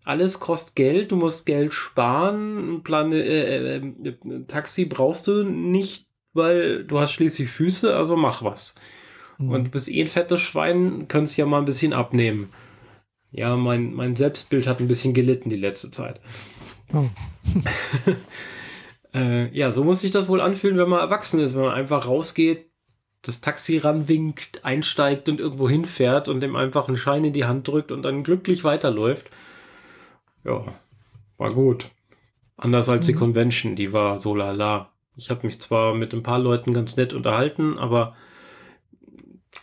Alles 0.06 0.40
kostet 0.40 0.76
Geld, 0.76 1.12
du 1.12 1.16
musst 1.16 1.48
Geld 1.48 1.74
sparen. 1.74 2.84
Plan, 2.84 3.12
äh, 3.12 3.18
äh, 3.18 3.76
äh, 3.78 4.14
Taxi 4.48 4.86
brauchst 4.86 5.26
du 5.26 5.44
nicht, 5.44 6.06
weil 6.34 6.84
du 6.84 7.00
hast 7.00 7.12
schließlich 7.14 7.50
Füße, 7.50 7.96
also 7.96 8.16
mach 8.16 8.44
was. 8.44 8.76
Mhm. 9.40 9.50
Und 9.50 9.64
du 9.66 9.72
bist 9.72 9.90
eh 9.90 10.02
ein 10.02 10.08
fettes 10.08 10.42
Schwein, 10.42 11.08
könntest 11.08 11.38
ja 11.38 11.48
mal 11.48 11.60
ein 11.60 11.66
bisschen 11.66 11.94
abnehmen. 11.94 12.50
Ja, 13.32 13.56
mein, 13.56 13.94
mein 13.94 14.16
Selbstbild 14.16 14.68
hat 14.68 14.80
ein 14.80 14.88
bisschen 14.88 15.14
gelitten 15.14 15.50
die 15.50 15.58
letzte 15.58 15.90
Zeit. 15.90 16.22
Oh. 16.94 17.06
Äh, 19.14 19.48
ja, 19.58 19.72
so 19.72 19.84
muss 19.84 20.02
sich 20.02 20.12
das 20.12 20.28
wohl 20.28 20.42
anfühlen, 20.42 20.78
wenn 20.78 20.90
man 20.90 21.00
erwachsen 21.00 21.40
ist, 21.40 21.56
wenn 21.56 21.64
man 21.64 21.74
einfach 21.74 22.08
rausgeht, 22.08 22.66
das 23.22 23.42
Taxi 23.42 23.78
ranwinkt, 23.78 24.64
einsteigt 24.64 25.28
und 25.30 25.40
irgendwo 25.40 25.70
hinfährt 25.70 26.28
und 26.30 26.42
dem 26.42 26.56
einfach 26.56 26.88
einen 26.88 26.98
Schein 26.98 27.26
in 27.26 27.34
die 27.34 27.46
Hand 27.46 27.68
drückt 27.68 27.92
und 27.92 28.04
dann 28.04 28.24
glücklich 28.24 28.64
weiterläuft. 28.64 29.30
Ja, 30.44 30.64
war 31.38 31.54
gut. 31.54 31.92
Anders 32.58 32.90
als 32.90 33.06
die 33.08 33.14
Mhm. 33.14 33.20
Convention, 33.20 33.76
die 33.76 33.94
war 33.94 34.20
so 34.20 34.36
lala. 34.36 34.92
Ich 35.16 35.30
habe 35.30 35.48
mich 35.48 35.60
zwar 35.62 35.94
mit 35.96 36.14
ein 36.14 36.24
paar 36.24 36.40
Leuten 36.40 36.74
ganz 36.74 36.98
nett 36.98 37.14
unterhalten, 37.14 37.78
aber 37.80 38.16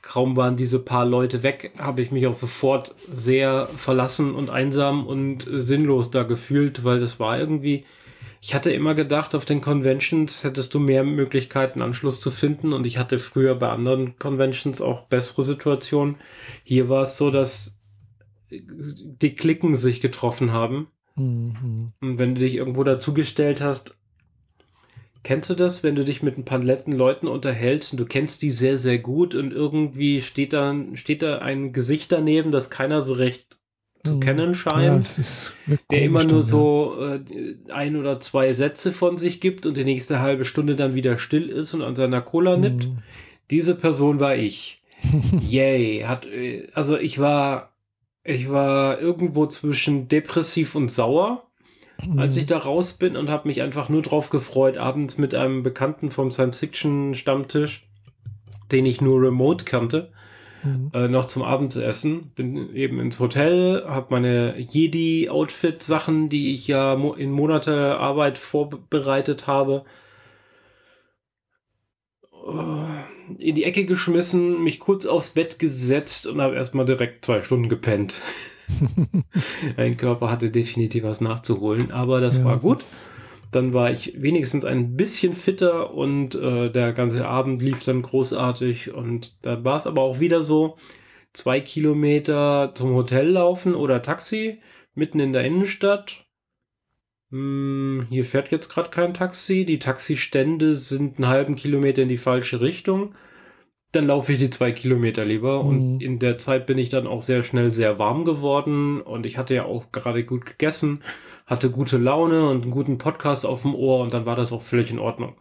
kaum 0.03 0.37
waren 0.37 0.57
diese 0.57 0.81
paar 0.85 1.07
Leute 1.07 1.43
weg, 1.43 1.73
habe 1.79 2.03
ich 2.03 2.11
mich 2.11 2.27
auch 2.27 2.33
sofort 2.33 2.95
sehr 3.11 3.67
verlassen 3.77 4.35
und 4.35 4.51
einsam 4.51 5.07
und 5.07 5.47
sinnlos 5.49 6.11
da 6.11 6.23
gefühlt, 6.25 6.85
weil 6.85 7.01
das 7.01 7.21
war 7.21 7.39
irgendwie, 7.39 7.85
ich 8.45 8.55
hatte 8.55 8.71
immer 8.71 8.93
gedacht, 8.93 9.35
auf 9.35 9.47
den 9.47 9.63
Conventions 9.63 10.45
hättest 10.45 10.75
du 10.75 10.79
mehr 10.79 11.03
Möglichkeiten, 11.03 11.81
Anschluss 11.81 12.21
zu 12.21 12.31
finden 12.31 12.75
und 12.75 12.85
ich 12.85 12.99
hatte 12.99 13.19
früher 13.19 13.55
bei 13.55 13.71
anderen 13.71 14.19
Conventions 14.19 14.83
auch 14.83 15.07
bessere 15.07 15.43
Situationen. 15.43 16.17
Hier 16.63 16.91
war 16.91 17.01
es 17.03 17.17
so, 17.17 17.31
dass 17.31 17.79
die 18.51 19.35
Klicken 19.35 19.77
sich 19.77 20.03
getroffen 20.03 20.53
haben 20.53 20.89
Mhm. 21.17 21.93
und 22.03 22.19
wenn 22.19 22.35
du 22.35 22.41
dich 22.41 22.55
irgendwo 22.57 22.85
dazugestellt 22.85 23.63
hast, 23.63 23.97
Kennst 25.23 25.49
du 25.49 25.55
das, 25.55 25.83
wenn 25.83 25.97
du 25.97 26.05
dich 26.05 26.23
mit 26.23 26.37
ein 26.37 26.45
paar 26.45 26.59
netten 26.59 26.93
Leuten 26.93 27.29
unterhältst 27.29 27.95
und 27.95 27.99
du 27.99 28.05
kennst 28.05 28.43
die 28.43 28.51
sehr, 28.51 28.77
sehr 28.77 28.99
gut 28.99 29.35
und 29.35 29.55
irgendwie 29.55 30.21
steht 30.21 30.53
da, 30.53 30.75
steht 30.97 31.23
da 31.23 31.39
ein 31.39 31.73
Gesicht 31.73 32.13
daneben, 32.13 32.53
das 32.53 32.69
keiner 32.69 33.01
so 33.01 33.15
recht 33.15 33.59
zu 34.05 34.17
mhm. 34.17 34.21
kennen 34.21 34.55
scheint, 34.55 35.19
ja, 35.67 35.77
der 35.91 36.03
immer 36.03 36.25
nur 36.25 36.43
so 36.43 36.97
äh, 37.01 37.21
ein 37.73 37.97
oder 37.97 38.21
zwei 38.21 38.53
Sätze 38.53 38.93
von 38.93 39.17
sich 39.17 39.41
gibt 39.41 39.67
und 39.67 39.77
die 39.77 39.85
nächste 39.85 40.21
halbe 40.21 40.45
Stunde 40.45 40.77
dann 40.77 40.95
wieder 40.95 41.19
still 41.19 41.49
ist 41.49 41.75
und 41.75 41.83
an 41.83 41.97
seiner 41.97 42.21
Cola 42.21 42.57
nippt. 42.57 42.89
Mhm. 42.89 42.99
Diese 43.51 43.75
Person 43.75 44.21
war 44.21 44.37
ich. 44.37 44.83
Yay, 45.49 46.01
hat 46.01 46.27
äh, 46.27 46.69
also 46.75 46.99
ich 46.99 47.19
war 47.19 47.73
ich 48.23 48.51
war 48.51 49.01
irgendwo 49.01 49.47
zwischen 49.47 50.09
depressiv 50.09 50.75
und 50.75 50.91
sauer 50.91 51.45
mhm. 52.03 52.19
als 52.19 52.37
ich 52.37 52.47
da 52.47 52.59
raus 52.59 52.95
bin 52.95 53.17
und 53.17 53.31
habe 53.31 53.49
mich 53.49 53.63
einfach 53.63 53.89
nur 53.89 54.03
drauf 54.03 54.31
gefreut, 54.31 54.77
abends 54.77 55.19
mit 55.19 55.35
einem 55.35 55.63
Bekannten 55.63 56.11
vom 56.11 56.31
Science-Fiction-Stammtisch, 56.31 57.87
den 58.73 58.85
ich 58.85 59.01
nur 59.01 59.23
remote 59.23 59.65
kannte, 59.65 60.13
mhm. 60.65 60.91
äh, 60.93 61.09
noch 61.09 61.27
zum 61.27 61.43
Abendessen. 61.43 62.33
Bin 62.35 62.75
eben 62.75 62.99
ins 63.01 63.21
Hotel, 63.21 63.85
habe 63.87 64.07
meine 64.11 64.59
Jedi-Outfit-Sachen, 64.59 66.29
die 66.29 66.55
ich 66.55 66.67
ja 66.67 66.97
mo 66.97 67.13
in 67.13 67.31
Monate 67.31 67.99
Arbeit 67.99 68.39
vorbereitet 68.39 69.47
habe, 69.47 69.85
äh, 72.47 73.43
in 73.43 73.55
die 73.55 73.65
Ecke 73.65 73.85
geschmissen, 73.87 74.63
mich 74.63 74.81
kurz 74.81 75.07
aufs 75.07 75.31
Bett 75.31 75.59
gesetzt 75.59 76.27
und 76.27 76.41
habe 76.41 76.57
erstmal 76.57 76.85
direkt 76.85 77.25
zwei 77.25 77.43
Stunden 77.43 77.69
gepennt. 77.69 78.21
mein 79.77 79.97
Körper 79.97 80.31
hatte 80.31 80.51
definitiv 80.51 81.05
was 81.05 81.21
nachzuholen, 81.21 81.91
aber 81.93 82.21
das 82.21 82.39
ja, 82.39 82.45
war 82.45 82.59
gut. 82.59 82.81
Das 82.81 83.11
dann 83.55 83.73
war 83.73 83.91
ich 83.91 84.21
wenigstens 84.21 84.65
ein 84.65 84.97
bisschen 84.97 85.33
fitter 85.33 85.95
und 85.95 86.35
äh, 86.35 86.71
der 86.71 86.93
ganze 86.93 87.27
Abend 87.27 87.63
lief 87.63 87.85
dann 87.85 88.03
großartig 88.03 88.93
und 88.93 89.37
dann 89.43 89.65
war 89.65 89.77
es 89.77 89.87
aber 89.87 90.03
auch 90.03 90.21
wieder 90.21 90.43
so, 90.43 90.77
zwei 91.33 91.61
Kilometer 91.61 92.73
zum 92.75 92.95
Hotel 92.95 93.29
laufen 93.29 93.75
oder 93.75 94.03
Taxi 94.03 94.61
mitten 94.95 95.21
in 95.21 95.33
der 95.33 95.45
Innenstadt. 95.45 96.27
Hm, 97.31 98.07
hier 98.11 98.25
fährt 98.25 98.51
jetzt 98.53 98.69
gerade 98.69 98.91
kein 98.91 99.15
Taxi. 99.15 99.65
Die 99.65 99.79
Taxistände 99.79 100.75
sind 100.75 101.17
einen 101.17 101.29
halben 101.29 101.57
Kilometer 101.57 102.03
in 102.03 102.09
die 102.09 102.17
falsche 102.17 102.61
Richtung 102.61 103.15
dann 103.95 104.07
laufe 104.07 104.33
ich 104.33 104.39
die 104.39 104.51
zwei 104.51 104.73
Kilometer 104.73 105.25
lieber. 105.25 105.63
Mhm. 105.63 105.69
Und 105.69 106.03
in 106.03 106.19
der 106.19 106.39
Zeit 106.39 106.67
bin 106.67 106.79
ich 106.79 106.89
dann 106.89 107.07
auch 107.07 107.23
sehr 107.23 107.43
schnell 107.43 107.71
sehr 107.71 107.99
warm 107.99 108.25
geworden. 108.25 109.01
Und 109.01 109.27
ich 109.27 109.39
hatte 109.39 109.55
ja 109.55 109.65
auch 109.65 109.93
gerade 109.93 110.25
gut 110.25 110.47
gegessen, 110.47 111.03
hatte 111.47 111.71
gute 111.71 111.99
Laune 111.99 112.49
und 112.49 112.63
einen 112.63 112.71
guten 112.71 112.99
Podcast 112.99 113.45
auf 113.45 113.63
dem 113.63 113.75
Ohr. 113.75 114.01
Und 114.03 114.15
dann 114.15 114.27
war 114.27 114.37
das 114.37 114.53
auch 114.53 114.63
völlig 114.63 114.91
in 114.91 114.99
Ordnung. 114.99 115.35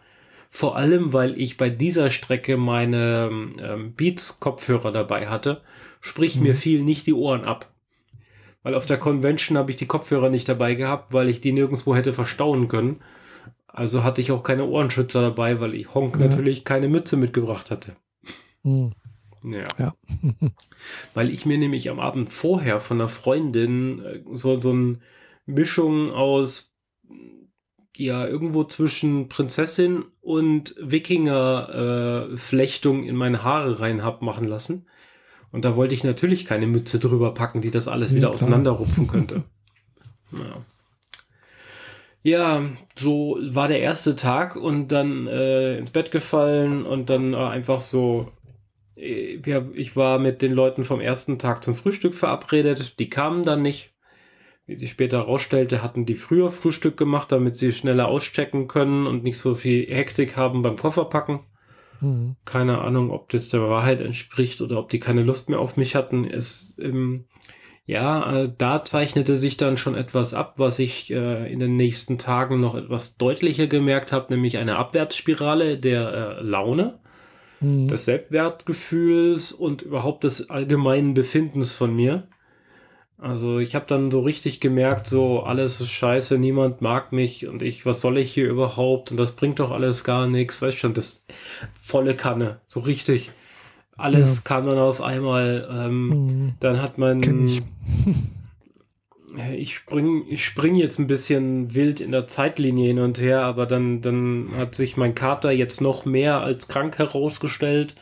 Vor 0.50 0.76
allem, 0.76 1.14
weil 1.14 1.40
ich 1.40 1.58
bei 1.58 1.70
dieser 1.70 2.10
Strecke 2.10 2.58
meine 2.58 3.30
ähm, 3.60 3.94
Beats-Kopfhörer 3.96 4.92
dabei 4.92 5.28
hatte, 5.28 5.62
sprich 6.00 6.36
mhm. 6.36 6.44
mir 6.44 6.56
fiel 6.56 6.84
nicht 6.84 7.08
die 7.08 7.14
Ohren 7.14 7.44
ab. 7.44 7.72
Weil 8.62 8.76
auf 8.76 8.86
der 8.86 8.98
Convention 8.98 9.58
habe 9.58 9.72
ich 9.72 9.78
die 9.78 9.88
Kopfhörer 9.88 10.30
nicht 10.30 10.48
dabei 10.48 10.76
gehabt, 10.76 11.12
weil 11.12 11.30
ich 11.30 11.42
die 11.42 11.52
nirgendwo 11.52 11.96
hätte 11.96 12.14
verstauen 12.14 12.68
können. 12.68 13.02
Also 13.68 14.04
hatte 14.04 14.22
ich 14.22 14.32
auch 14.32 14.44
keine 14.44 14.66
Ohrenschützer 14.66 15.22
dabei, 15.22 15.60
weil 15.60 15.74
ich 15.74 15.94
Honk 15.94 16.18
ja. 16.20 16.28
natürlich 16.28 16.64
keine 16.64 16.88
Mütze 16.88 17.18
mitgebracht 17.18 17.72
hatte. 17.72 17.96
Mhm. 18.62 18.92
Ja. 19.44 19.64
ja. 19.78 19.94
Weil 21.14 21.30
ich 21.30 21.46
mir 21.46 21.58
nämlich 21.58 21.90
am 21.90 22.00
Abend 22.00 22.30
vorher 22.30 22.80
von 22.80 23.02
einer 23.02 23.10
Freundin 23.10 24.00
äh, 24.06 24.20
so, 24.32 24.62
so 24.62 24.72
eine 24.72 25.00
Mischung 25.46 26.12
aus 26.12 26.74
ja, 27.96 28.26
irgendwo 28.26 28.64
zwischen 28.64 29.30
Prinzessin 29.30 30.06
und 30.22 30.74
Wikinger-Flechtung 30.80 33.04
äh, 33.04 33.08
in 33.08 33.16
meine 33.16 33.44
Haare 33.44 33.80
rein 33.80 34.04
hab 34.04 34.24
machen 34.24 34.46
lassen. 34.46 34.88
Und 35.52 35.64
da 35.66 35.76
wollte 35.76 35.94
ich 35.94 36.04
natürlich 36.04 36.46
keine 36.46 36.66
Mütze 36.66 36.98
drüber 37.00 37.36
packen, 37.36 37.62
die 37.62 37.70
das 37.70 37.88
alles 37.88 38.16
wieder 38.16 38.32
auseinanderrupfen 38.32 39.06
könnte. 39.12 39.44
ja. 40.32 40.66
Ja, 42.26 42.64
so 42.96 43.38
war 43.50 43.68
der 43.68 43.82
erste 43.82 44.16
Tag 44.16 44.56
und 44.56 44.94
dann 44.94 45.28
äh, 45.28 45.78
ins 45.78 45.92
Bett 45.92 46.10
gefallen 46.10 46.86
und 46.86 47.10
dann 47.10 47.34
äh, 47.34 47.38
einfach 47.38 47.82
so 47.82 48.32
äh, 48.96 49.42
ich 49.74 49.98
war 49.98 50.20
mit 50.20 50.42
den 50.42 50.54
Leuten 50.54 50.86
vom 50.86 51.02
ersten 51.02 51.38
Tag 51.38 51.66
zum 51.66 51.76
Frühstück 51.76 52.16
verabredet. 52.16 52.98
Die 53.00 53.10
kamen 53.10 53.44
dann 53.44 53.62
nicht. 53.62 53.93
Wie 54.66 54.76
sich 54.76 54.92
später 54.92 55.18
herausstellte, 55.18 55.84
hatten 55.84 56.06
die 56.06 56.16
früher 56.16 56.50
Frühstück 56.50 56.96
gemacht, 56.96 57.32
damit 57.32 57.56
sie 57.56 57.74
schneller 57.74 58.08
auschecken 58.08 58.68
können 58.68 59.08
und 59.08 59.24
nicht 59.24 59.38
so 59.38 59.56
viel 59.56 59.86
Hektik 59.88 60.38
haben 60.38 60.62
beim 60.62 60.78
Kofferpacken. 60.78 61.42
Mhm. 62.00 62.36
Keine 62.46 62.80
Ahnung, 62.80 63.12
ob 63.12 63.30
das 63.30 63.50
der 63.50 63.62
Wahrheit 63.62 64.00
entspricht 64.00 64.62
oder 64.62 64.80
ob 64.80 64.90
die 64.90 65.00
keine 65.00 65.24
Lust 65.24 65.50
mehr 65.50 65.60
auf 65.60 65.76
mich 65.76 65.96
hatten. 65.96 66.26
Es, 66.26 66.78
ähm, 66.82 67.26
ja, 67.86 68.44
äh, 68.44 68.52
da 68.58 68.86
zeichnete 68.86 69.36
sich 69.36 69.58
dann 69.58 69.76
schon 69.76 69.96
etwas 69.96 70.34
ab, 70.34 70.54
was 70.58 70.80
ich 70.80 71.12
äh, 71.12 71.52
in 71.52 71.60
den 71.60 71.76
nächsten 71.76 72.18
Tagen 72.18 72.62
noch 72.62 72.76
etwas 72.76 73.18
deutlicher 73.18 73.68
gemerkt 73.68 74.14
habe, 74.14 74.34
nämlich 74.34 74.58
eine 74.58 74.78
Abwärtsspirale 74.78 75.78
der 75.78 76.40
äh, 76.40 76.42
Laune 76.42 77.00
mhm. 77.60 77.90
des 77.90 78.06
Selbstwertgefühls 78.06 79.52
und 79.52 79.82
überhaupt 79.82 80.24
des 80.24 80.50
allgemeinen 80.50 81.14
Befindens 81.14 81.74
von 81.74 81.94
mir. 81.94 82.28
Also 83.18 83.60
ich 83.60 83.76
habe 83.76 83.86
dann 83.88 84.12
so 84.12 84.22
richtig 84.22 84.60
gemerkt, 84.60 85.08
so 85.08 85.42
alles 85.42 85.80
ist 85.80 85.92
scheiße, 85.92 86.38
niemand 86.38 86.82
mag 86.82 87.14
mich 87.14 87.48
und 87.48 87.62
ich, 87.62 87.86
was 87.86 88.02
soll 88.02 88.18
ich 88.18 88.34
hier 88.34 88.50
überhaupt 88.50 89.12
und 89.12 89.18
das 89.18 89.34
bringt 89.34 89.60
doch 89.60 89.72
alles 89.72 90.04
gar 90.04 90.28
nichts, 90.28 90.62
weißt 90.62 90.78
schon, 90.78 90.94
das 90.94 91.26
volle 91.80 92.16
Kanne, 92.16 92.60
so 92.68 92.82
richtig. 92.82 93.32
Alles 93.96 94.38
ja. 94.38 94.42
kann 94.44 94.66
man 94.66 94.78
auf 94.78 95.02
einmal, 95.02 95.70
ähm, 95.72 96.08
mhm. 96.08 96.54
dann 96.60 96.82
hat 96.82 96.98
man 96.98 97.48
ich. 97.48 97.62
ich 99.58 99.76
spring, 99.76 100.26
ich 100.30 100.46
spring 100.46 100.76
jetzt 100.76 101.00
ein 101.00 101.08
bisschen 101.08 101.74
wild 101.74 102.02
in 102.02 102.12
der 102.12 102.28
Zeitlinie 102.28 102.88
hin 102.88 103.00
und 103.00 103.20
her, 103.20 103.44
aber 103.44 103.66
dann, 103.66 104.02
dann 104.02 104.50
hat 104.58 104.76
sich 104.76 104.98
mein 104.98 105.16
Kater 105.16 105.52
jetzt 105.52 105.82
noch 105.82 106.06
mehr 106.06 106.42
als 106.42 106.68
krank 106.68 106.98
herausgestellt, 106.98 107.96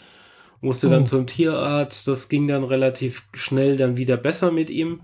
musste 0.62 0.88
oh. 0.88 0.90
dann 0.92 1.06
zum 1.06 1.28
Tierarzt, 1.28 2.08
das 2.08 2.30
ging 2.30 2.48
dann 2.48 2.64
relativ 2.64 3.28
schnell 3.34 3.78
dann 3.78 3.98
wieder 3.98 4.18
besser 4.18 4.52
mit 4.52 4.70
ihm, 4.70 5.02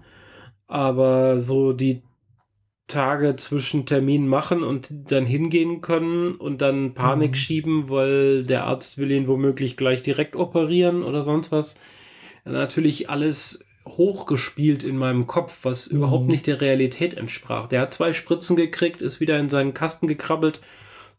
aber 0.68 1.40
so 1.40 1.74
die 1.74 2.04
Tage 2.88 3.36
zwischen 3.36 3.86
Termin 3.86 4.28
machen 4.28 4.64
und 4.64 5.12
dann 5.12 5.26
hingehen 5.26 5.82
können 5.82 6.36
und 6.36 6.62
dann 6.62 6.94
Panik 6.94 7.32
mhm. 7.32 7.36
schieben, 7.36 7.90
weil 7.90 8.44
der 8.44 8.64
Arzt 8.64 8.98
will 8.98 9.12
ihn 9.12 9.28
womöglich 9.28 9.76
gleich 9.76 10.02
direkt 10.02 10.38
operieren 10.38 11.04
oder 11.04 11.22
sonst 11.22 11.52
was. 11.52 11.78
Natürlich 12.46 13.10
alles 13.10 13.66
hochgespielt 13.86 14.84
in 14.84 14.96
meinem 14.96 15.28
Kopf, 15.28 15.60
was 15.64 15.92
mhm. 15.92 15.98
überhaupt 15.98 16.28
nicht 16.28 16.48
der 16.48 16.62
Realität 16.62 17.16
entsprach. 17.16 17.68
Der 17.68 17.82
hat 17.82 17.94
zwei 17.94 18.14
Spritzen 18.14 18.56
gekriegt, 18.56 19.02
ist 19.02 19.20
wieder 19.20 19.38
in 19.38 19.50
seinen 19.50 19.74
Kasten 19.74 20.08
gekrabbelt. 20.08 20.62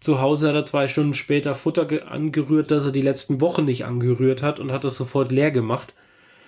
Zu 0.00 0.20
Hause 0.20 0.48
hat 0.48 0.54
er 0.54 0.66
zwei 0.66 0.86
Stunden 0.86 1.14
später 1.14 1.54
Futter 1.54 1.88
angerührt, 2.08 2.70
das 2.70 2.84
er 2.84 2.92
die 2.92 3.02
letzten 3.02 3.40
Wochen 3.40 3.64
nicht 3.64 3.84
angerührt 3.84 4.42
hat 4.42 4.60
und 4.60 4.70
hat 4.70 4.84
es 4.84 4.96
sofort 4.96 5.32
leer 5.32 5.50
gemacht. 5.50 5.92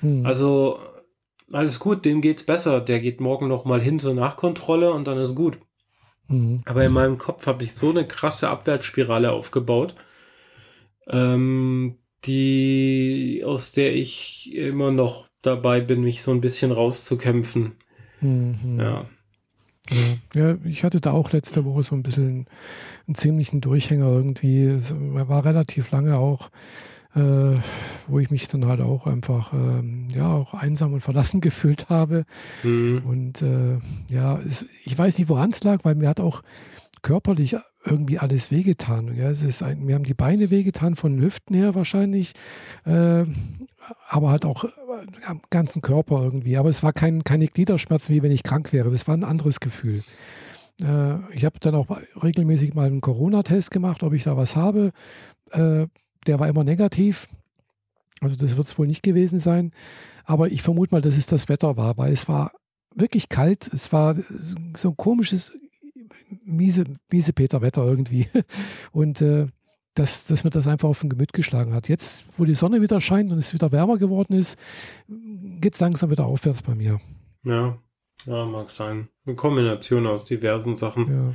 Mhm. 0.03 0.25
Also 0.25 0.79
alles 1.53 1.81
gut, 1.81 2.05
dem 2.05 2.21
geht's 2.21 2.45
besser. 2.45 2.81
Der 2.81 3.01
geht 3.01 3.21
morgen 3.21 3.49
noch 3.49 3.65
mal 3.65 3.81
hin 3.81 3.99
zur 3.99 4.15
Nachkontrolle 4.15 4.93
und 4.93 5.07
dann 5.07 5.19
ist 5.19 5.35
gut. 5.35 5.59
Mhm. 6.29 6.63
Aber 6.65 6.85
in 6.85 6.93
meinem 6.93 7.19
Kopf 7.19 7.47
habe 7.47 7.65
ich 7.65 7.75
so 7.75 7.91
eine 7.91 8.07
krasse 8.07 8.49
Abwärtsspirale 8.49 9.33
aufgebaut, 9.33 9.95
ähm, 11.09 11.97
die 12.25 13.43
aus 13.45 13.73
der 13.73 13.95
ich 13.95 14.55
immer 14.55 14.93
noch 14.93 15.29
dabei 15.43 15.81
bin, 15.81 16.03
mich 16.03 16.23
so 16.23 16.31
ein 16.31 16.41
bisschen 16.41 16.71
rauszukämpfen. 16.71 17.73
Mhm. 18.21 18.79
Ja. 18.79 19.07
Ja. 20.35 20.41
ja. 20.41 20.59
ich 20.65 20.85
hatte 20.85 21.01
da 21.01 21.11
auch 21.11 21.33
letzte 21.33 21.65
Woche 21.65 21.83
so 21.83 21.97
ein 21.97 22.03
bisschen 22.03 22.47
einen 23.11 23.17
ziemlichen 23.17 23.61
Durchhänger 23.61 24.07
irgendwie. 24.07 24.65
Es 24.65 24.95
war 24.97 25.45
relativ 25.45 25.91
lange 25.91 26.17
auch, 26.17 26.51
äh, 27.17 27.59
wo 28.07 28.21
ich 28.21 28.31
mich 28.31 28.47
dann 28.47 28.67
halt 28.67 28.81
auch 28.81 29.09
einfach 29.09 29.53
ähm, 29.53 30.07
ja 30.15 30.33
auch 30.33 30.55
einsam 30.55 30.93
und 30.93 31.01
verlassen 31.01 31.41
gefühlt 31.41 31.89
habe. 31.89 32.25
Mhm. 32.63 33.03
Und 33.05 33.43
äh, 33.43 33.79
ja, 34.11 34.39
es, 34.39 34.67
ich 34.85 34.97
weiß 34.97 35.19
nicht, 35.19 35.29
woran 35.29 35.51
es 35.51 35.65
lag, 35.65 35.81
weil 35.83 35.97
mir 35.97 36.09
hat 36.09 36.21
auch 36.21 36.43
körperlich 37.03 37.57
irgendwie 37.85 38.19
alles 38.19 38.53
wehgetan. 38.53 39.17
Ja, 39.17 39.29
es 39.29 39.43
ist 39.43 39.63
ein, 39.63 39.85
mir 39.85 39.97
haben 39.97 40.05
die 40.05 40.15
Beine 40.15 40.51
wehgetan 40.51 40.95
von 40.95 41.17
den 41.17 41.23
Hüften 41.23 41.57
her 41.57 41.75
wahrscheinlich, 41.75 42.35
äh, 42.85 43.25
aber 44.09 44.31
halt 44.31 44.45
auch 44.45 44.65
äh, 44.65 44.69
am 45.27 45.41
ganzen 45.51 45.83
Körper 45.83 46.23
irgendwie. 46.23 46.59
Aber 46.59 46.69
es 46.69 46.85
war 46.85 46.93
kein, 46.93 47.25
keine 47.25 47.49
Gliederschmerzen, 47.49 48.15
wie 48.15 48.23
wenn 48.23 48.31
ich 48.31 48.45
krank 48.45 48.73
wäre. 48.73 48.89
Das 48.89 49.09
war 49.09 49.17
ein 49.17 49.25
anderes 49.25 49.59
Gefühl. 49.59 50.05
Äh, 50.83 51.19
ich 51.35 51.45
habe 51.45 51.59
dann 51.61 51.75
auch 51.75 51.89
regelmäßig 52.23 52.75
mal 52.75 52.87
einen 52.87 53.01
Corona-Test 53.01 53.71
gemacht, 53.71 54.03
ob 54.03 54.13
ich 54.13 54.25
da 54.25 54.37
was 54.37 54.57
habe. 54.57 54.93
Äh, 55.51 55.87
der 56.27 56.41
war 56.41 56.49
immer 56.49 56.65
negativ. 56.65 57.29
Also 58.21 58.37
das 58.37 58.57
wird 58.57 58.67
es 58.67 58.79
wohl 58.79 58.87
nicht 58.87 59.03
gewesen 59.03 59.39
sein. 59.39 59.73
Aber 60.25 60.51
ich 60.51 60.63
vermute 60.63 60.95
mal, 60.95 61.01
dass 61.01 61.17
es 61.17 61.27
das 61.27 61.49
Wetter 61.49 61.77
war, 61.77 61.97
weil 61.97 62.13
es 62.13 62.29
war 62.29 62.53
wirklich 62.95 63.29
kalt. 63.29 63.73
Es 63.73 63.93
war 63.93 64.15
so 64.77 64.91
ein 64.91 64.97
komisches 64.97 65.53
miese, 66.45 66.85
miese 67.11 67.33
Peter-Wetter 67.33 67.85
irgendwie. 67.85 68.29
Und 68.93 69.21
äh, 69.21 69.47
dass, 69.95 70.27
dass 70.27 70.45
mir 70.45 70.51
das 70.51 70.67
einfach 70.67 70.89
auf 70.89 71.01
den 71.01 71.11
Gemüt 71.11 71.33
geschlagen 71.33 71.73
hat. 71.73 71.89
Jetzt, 71.89 72.25
wo 72.39 72.45
die 72.45 72.55
Sonne 72.55 72.81
wieder 72.81 73.01
scheint 73.01 73.33
und 73.33 73.39
es 73.39 73.53
wieder 73.53 73.73
wärmer 73.73 73.99
geworden 73.99 74.35
ist, 74.35 74.57
geht 75.09 75.75
es 75.75 75.81
langsam 75.81 76.11
wieder 76.11 76.27
aufwärts 76.27 76.63
bei 76.63 76.77
mir. 76.77 77.01
Ja, 77.43 77.77
ja, 78.27 78.45
mag 78.45 78.71
sein. 78.71 79.09
Eine 79.27 79.37
Kombination 79.37 80.07
aus 80.07 80.25
diversen 80.25 80.77
Sachen. 80.77 81.07
Ja. 81.09 81.35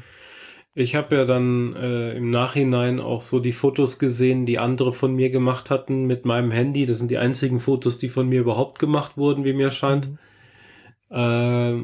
Ich 0.77 0.93
habe 0.95 1.15
ja 1.15 1.25
dann 1.25 1.73
äh, 1.75 2.17
im 2.17 2.29
Nachhinein 2.29 2.99
auch 2.99 3.21
so 3.21 3.39
die 3.39 3.53
Fotos 3.53 3.97
gesehen, 3.97 4.45
die 4.45 4.59
andere 4.59 4.91
von 4.91 5.15
mir 5.15 5.29
gemacht 5.29 5.69
hatten 5.69 6.05
mit 6.05 6.25
meinem 6.25 6.51
Handy. 6.51 6.85
Das 6.85 6.99
sind 6.99 7.09
die 7.09 7.17
einzigen 7.17 7.61
Fotos, 7.61 7.97
die 7.97 8.09
von 8.09 8.27
mir 8.27 8.41
überhaupt 8.41 8.77
gemacht 8.77 9.15
wurden, 9.15 9.45
wie 9.45 9.53
mir 9.53 9.71
scheint. 9.71 10.09
Mhm. 11.09 11.17
Äh, 11.17 11.83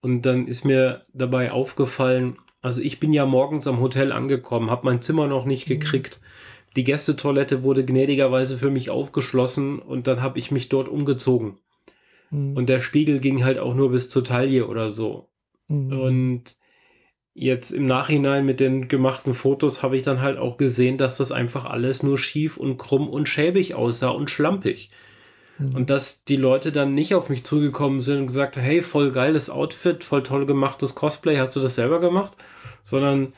und 0.00 0.22
dann 0.22 0.46
ist 0.46 0.64
mir 0.64 1.02
dabei 1.12 1.52
aufgefallen, 1.52 2.38
also 2.62 2.80
ich 2.80 3.00
bin 3.00 3.12
ja 3.12 3.26
morgens 3.26 3.66
am 3.66 3.80
Hotel 3.80 4.12
angekommen, 4.12 4.70
habe 4.70 4.86
mein 4.86 5.02
Zimmer 5.02 5.26
noch 5.26 5.44
nicht 5.44 5.68
mhm. 5.68 5.74
gekriegt. 5.74 6.20
Die 6.74 6.84
Gästetoilette 6.84 7.62
wurde 7.62 7.84
gnädigerweise 7.84 8.58
für 8.58 8.70
mich 8.70 8.90
aufgeschlossen 8.90 9.78
und 9.78 10.06
dann 10.06 10.22
habe 10.22 10.38
ich 10.38 10.50
mich 10.50 10.68
dort 10.68 10.88
umgezogen. 10.88 11.58
Mhm. 12.30 12.56
Und 12.56 12.68
der 12.68 12.80
Spiegel 12.80 13.20
ging 13.20 13.44
halt 13.44 13.58
auch 13.58 13.74
nur 13.74 13.90
bis 13.90 14.08
zur 14.08 14.24
Taille 14.24 14.66
oder 14.66 14.90
so. 14.90 15.28
Mhm. 15.68 16.00
Und 16.00 16.56
jetzt 17.34 17.70
im 17.70 17.84
Nachhinein 17.84 18.46
mit 18.46 18.60
den 18.60 18.88
gemachten 18.88 19.34
Fotos 19.34 19.82
habe 19.82 19.96
ich 19.96 20.02
dann 20.02 20.22
halt 20.22 20.38
auch 20.38 20.56
gesehen, 20.56 20.96
dass 20.96 21.18
das 21.18 21.32
einfach 21.32 21.66
alles 21.66 22.02
nur 22.02 22.16
schief 22.16 22.56
und 22.56 22.78
krumm 22.78 23.08
und 23.08 23.28
schäbig 23.28 23.74
aussah 23.74 24.08
und 24.08 24.30
schlampig. 24.30 24.90
Mhm. 25.58 25.74
Und 25.74 25.90
dass 25.90 26.24
die 26.24 26.36
Leute 26.36 26.72
dann 26.72 26.94
nicht 26.94 27.14
auf 27.14 27.28
mich 27.28 27.44
zugekommen 27.44 28.00
sind 28.00 28.20
und 28.20 28.26
gesagt, 28.28 28.56
hey, 28.56 28.82
voll 28.82 29.12
geiles 29.12 29.50
Outfit, 29.50 30.02
voll 30.04 30.22
toll 30.22 30.46
gemachtes 30.46 30.94
Cosplay, 30.94 31.36
hast 31.36 31.54
du 31.56 31.60
das 31.60 31.74
selber 31.74 32.00
gemacht? 32.00 32.32
Sondern 32.82 33.32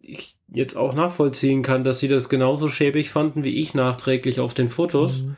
ich 0.00 0.36
jetzt 0.48 0.76
auch 0.76 0.94
nachvollziehen 0.94 1.62
kann, 1.62 1.82
dass 1.82 1.98
sie 1.98 2.08
das 2.08 2.28
genauso 2.28 2.68
schäbig 2.68 3.10
fanden 3.10 3.42
wie 3.42 3.60
ich 3.60 3.74
nachträglich 3.74 4.38
auf 4.38 4.54
den 4.54 4.70
Fotos. 4.70 5.22
Mhm. 5.22 5.36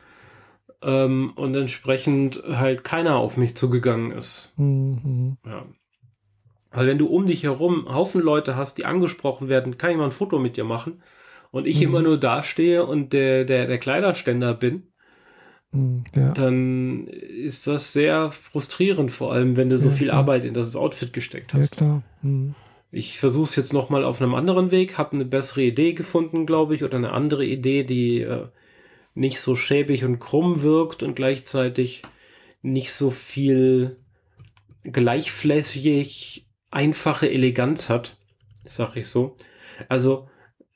Ähm, 0.81 1.31
und 1.35 1.55
entsprechend 1.55 2.43
halt 2.47 2.83
keiner 2.83 3.15
auf 3.15 3.35
mich 3.35 3.55
zugegangen 3.55 4.11
ist. 4.11 4.53
Mhm. 4.57 5.37
Ja. 5.45 5.65
Weil 6.71 6.87
wenn 6.87 6.99
du 6.99 7.07
um 7.07 7.25
dich 7.25 7.43
herum 7.43 7.87
Haufen 7.91 8.21
Leute 8.21 8.55
hast, 8.55 8.77
die 8.77 8.85
angesprochen 8.85 9.49
werden, 9.49 9.77
kann 9.79 9.91
jemand 9.91 10.13
ein 10.13 10.15
Foto 10.15 10.37
mit 10.37 10.57
dir 10.57 10.65
machen 10.65 11.01
und 11.49 11.65
ich 11.65 11.77
mhm. 11.77 11.83
immer 11.83 12.01
nur 12.03 12.19
dastehe 12.19 12.85
und 12.85 13.13
der, 13.13 13.45
der, 13.45 13.65
der 13.65 13.79
Kleiderständer 13.79 14.53
bin, 14.53 14.83
mhm, 15.71 16.03
ja. 16.13 16.33
dann 16.33 17.07
ist 17.07 17.65
das 17.65 17.93
sehr 17.93 18.29
frustrierend, 18.29 19.11
vor 19.11 19.33
allem 19.33 19.57
wenn 19.57 19.71
du 19.71 19.77
so 19.77 19.89
ja, 19.89 19.95
viel 19.95 20.11
Arbeit 20.11 20.45
in 20.45 20.53
das 20.53 20.75
Outfit 20.75 21.13
gesteckt 21.13 21.55
hast. 21.55 21.75
Ja, 21.75 21.77
klar. 21.77 22.03
Mhm. 22.21 22.53
Ich 22.91 23.19
versuche 23.19 23.45
es 23.45 23.55
jetzt 23.55 23.73
nochmal 23.73 24.03
auf 24.03 24.21
einem 24.21 24.35
anderen 24.35 24.71
Weg, 24.71 24.97
habe 24.97 25.13
eine 25.13 25.25
bessere 25.25 25.63
Idee 25.63 25.93
gefunden, 25.93 26.45
glaube 26.45 26.75
ich, 26.75 26.83
oder 26.83 26.97
eine 26.97 27.11
andere 27.11 27.45
Idee, 27.45 27.83
die 27.83 28.21
äh, 28.21 28.45
nicht 29.17 29.41
so 29.41 29.55
schäbig 29.55 30.05
und 30.05 30.19
krumm 30.19 30.61
wirkt 30.61 31.03
und 31.03 31.15
gleichzeitig 31.15 32.03
nicht 32.61 32.93
so 32.93 33.09
viel 33.09 33.97
gleichflächig 34.83 36.47
einfache 36.71 37.29
Eleganz 37.29 37.89
hat, 37.89 38.17
sag 38.65 38.95
ich 38.95 39.07
so. 39.07 39.35
Also 39.89 40.29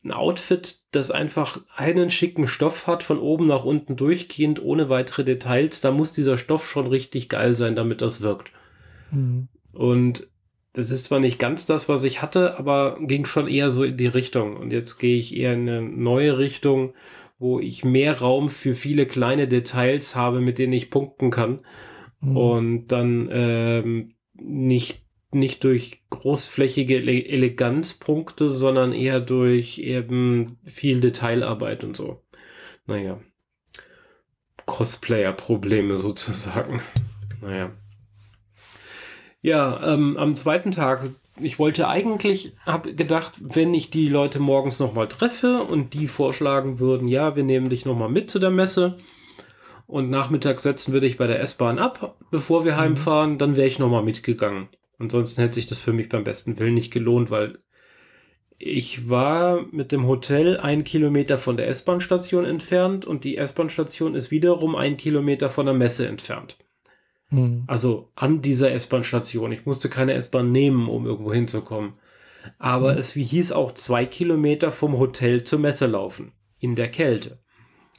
ein 0.03 0.11
Outfit, 0.11 0.79
das 0.91 1.11
einfach 1.11 1.59
einen 1.75 2.09
schicken 2.09 2.47
Stoff 2.47 2.87
hat, 2.87 3.03
von 3.03 3.19
oben 3.19 3.45
nach 3.45 3.63
unten 3.63 3.95
durchgehend, 3.95 4.61
ohne 4.61 4.89
weitere 4.89 5.23
Details, 5.23 5.81
da 5.81 5.91
muss 5.91 6.13
dieser 6.13 6.37
Stoff 6.37 6.67
schon 6.67 6.87
richtig 6.87 7.29
geil 7.29 7.53
sein, 7.53 7.75
damit 7.75 8.01
das 8.01 8.21
wirkt. 8.21 8.51
Mhm. 9.11 9.47
Und 9.73 10.27
das 10.73 10.89
ist 10.89 11.03
zwar 11.03 11.19
nicht 11.19 11.37
ganz 11.37 11.65
das, 11.65 11.89
was 11.89 12.03
ich 12.03 12.21
hatte, 12.21 12.57
aber 12.57 12.97
ging 13.01 13.25
schon 13.25 13.47
eher 13.47 13.69
so 13.69 13.83
in 13.83 13.97
die 13.97 14.07
Richtung. 14.07 14.57
Und 14.57 14.71
jetzt 14.71 14.97
gehe 14.97 15.17
ich 15.17 15.35
eher 15.35 15.53
in 15.53 15.69
eine 15.69 15.81
neue 15.81 16.37
Richtung, 16.37 16.93
wo 17.41 17.59
ich 17.59 17.83
mehr 17.83 18.19
Raum 18.19 18.49
für 18.49 18.75
viele 18.75 19.07
kleine 19.07 19.47
Details 19.47 20.15
habe, 20.15 20.41
mit 20.41 20.59
denen 20.59 20.73
ich 20.73 20.91
punkten 20.91 21.31
kann. 21.31 21.59
Mhm. 22.19 22.37
Und 22.37 22.87
dann 22.87 23.29
ähm, 23.31 24.13
nicht 24.35 25.01
nicht 25.33 25.63
durch 25.63 26.03
großflächige 26.09 26.97
Ele 26.97 27.25
Eleganzpunkte, 27.25 28.49
sondern 28.49 28.93
eher 28.93 29.19
durch 29.21 29.77
eben 29.79 30.57
viel 30.63 30.99
Detailarbeit 31.01 31.83
und 31.83 31.95
so. 31.95 32.21
Naja. 32.85 33.19
Cosplayer-Probleme 34.65 35.97
sozusagen. 35.97 36.81
Naja. 37.41 37.71
Ja, 39.41 39.93
ähm, 39.93 40.17
am 40.17 40.35
zweiten 40.35 40.71
Tag, 40.71 41.09
ich 41.43 41.59
wollte 41.59 41.87
eigentlich, 41.87 42.53
habe 42.65 42.93
gedacht, 42.93 43.33
wenn 43.39 43.73
ich 43.73 43.89
die 43.89 44.09
Leute 44.09 44.39
morgens 44.39 44.79
nochmal 44.79 45.07
treffe 45.07 45.63
und 45.63 45.93
die 45.93 46.07
vorschlagen 46.07 46.79
würden, 46.79 47.07
ja, 47.07 47.35
wir 47.35 47.43
nehmen 47.43 47.69
dich 47.69 47.85
nochmal 47.85 48.09
mit 48.09 48.29
zu 48.29 48.39
der 48.39 48.51
Messe 48.51 48.97
und 49.87 50.09
nachmittags 50.09 50.63
setzen 50.63 50.93
wir 50.93 51.01
dich 51.01 51.17
bei 51.17 51.27
der 51.27 51.41
S-Bahn 51.41 51.79
ab, 51.79 52.15
bevor 52.31 52.63
wir 52.63 52.73
mhm. 52.73 52.77
heimfahren, 52.77 53.37
dann 53.37 53.55
wäre 53.55 53.67
ich 53.67 53.79
nochmal 53.79 54.03
mitgegangen. 54.03 54.69
Ansonsten 54.99 55.41
hätte 55.41 55.55
sich 55.55 55.65
das 55.65 55.79
für 55.79 55.93
mich 55.93 56.09
beim 56.09 56.23
besten 56.23 56.59
Willen 56.59 56.75
nicht 56.75 56.91
gelohnt, 56.91 57.31
weil 57.31 57.57
ich 58.57 59.09
war 59.09 59.65
mit 59.71 59.91
dem 59.91 60.07
Hotel 60.07 60.57
ein 60.57 60.83
Kilometer 60.83 61.37
von 61.39 61.57
der 61.57 61.67
S-Bahn-Station 61.67 62.45
entfernt 62.45 63.05
und 63.05 63.23
die 63.23 63.37
S-Bahn-Station 63.37 64.13
ist 64.13 64.29
wiederum 64.29 64.75
ein 64.75 64.97
Kilometer 64.97 65.49
von 65.49 65.65
der 65.65 65.73
Messe 65.73 66.07
entfernt. 66.07 66.57
Mhm. 67.31 67.63
Also 67.67 68.11
an 68.15 68.41
dieser 68.41 68.71
S-Bahn-Station. 68.71 69.51
Ich 69.51 69.65
musste 69.65 69.89
keine 69.89 70.13
S-Bahn 70.13 70.51
nehmen, 70.51 70.87
um 70.87 71.05
irgendwo 71.05 71.33
hinzukommen. 71.33 71.93
Aber 72.59 72.93
mhm. 72.93 72.99
es 72.99 73.13
hieß 73.13 73.51
auch 73.51 73.71
zwei 73.71 74.05
Kilometer 74.05 74.71
vom 74.71 74.97
Hotel 74.97 75.43
zur 75.43 75.59
Messe 75.59 75.87
laufen. 75.87 76.33
In 76.59 76.75
der 76.75 76.89
Kälte. 76.89 77.39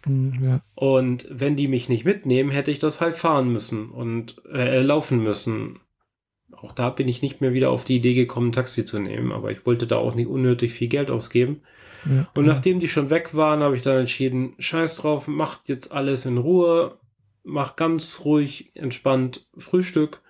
Mhm, 0.06 0.38
ja. 0.40 0.62
Und 0.74 1.26
wenn 1.30 1.56
die 1.56 1.68
mich 1.68 1.88
nicht 1.88 2.04
mitnehmen, 2.04 2.50
hätte 2.50 2.70
ich 2.70 2.78
das 2.78 3.00
halt 3.00 3.14
fahren 3.14 3.52
müssen 3.52 3.90
und 3.90 4.40
äh, 4.52 4.80
laufen 4.80 5.22
müssen 5.22 5.80
auch 6.62 6.72
da 6.72 6.90
bin 6.90 7.08
ich 7.08 7.22
nicht 7.22 7.40
mehr 7.40 7.52
wieder 7.52 7.70
auf 7.70 7.84
die 7.84 7.96
Idee 7.96 8.14
gekommen, 8.14 8.48
ein 8.48 8.52
Taxi 8.52 8.84
zu 8.84 8.98
nehmen, 8.98 9.32
aber 9.32 9.50
ich 9.50 9.66
wollte 9.66 9.86
da 9.86 9.96
auch 9.96 10.14
nicht 10.14 10.28
unnötig 10.28 10.72
viel 10.72 10.88
Geld 10.88 11.10
ausgeben. 11.10 11.62
Ja, 12.04 12.26
und 12.34 12.46
nachdem 12.46 12.80
die 12.80 12.88
schon 12.88 13.10
weg 13.10 13.34
waren, 13.34 13.60
habe 13.60 13.76
ich 13.76 13.82
dann 13.82 13.98
entschieden, 13.98 14.54
scheiß 14.58 14.96
drauf, 14.96 15.28
macht 15.28 15.68
jetzt 15.68 15.92
alles 15.92 16.24
in 16.24 16.38
Ruhe, 16.38 16.98
mach 17.44 17.76
ganz 17.76 18.22
ruhig, 18.24 18.70
entspannt 18.74 19.46
Frühstück, 19.58 20.20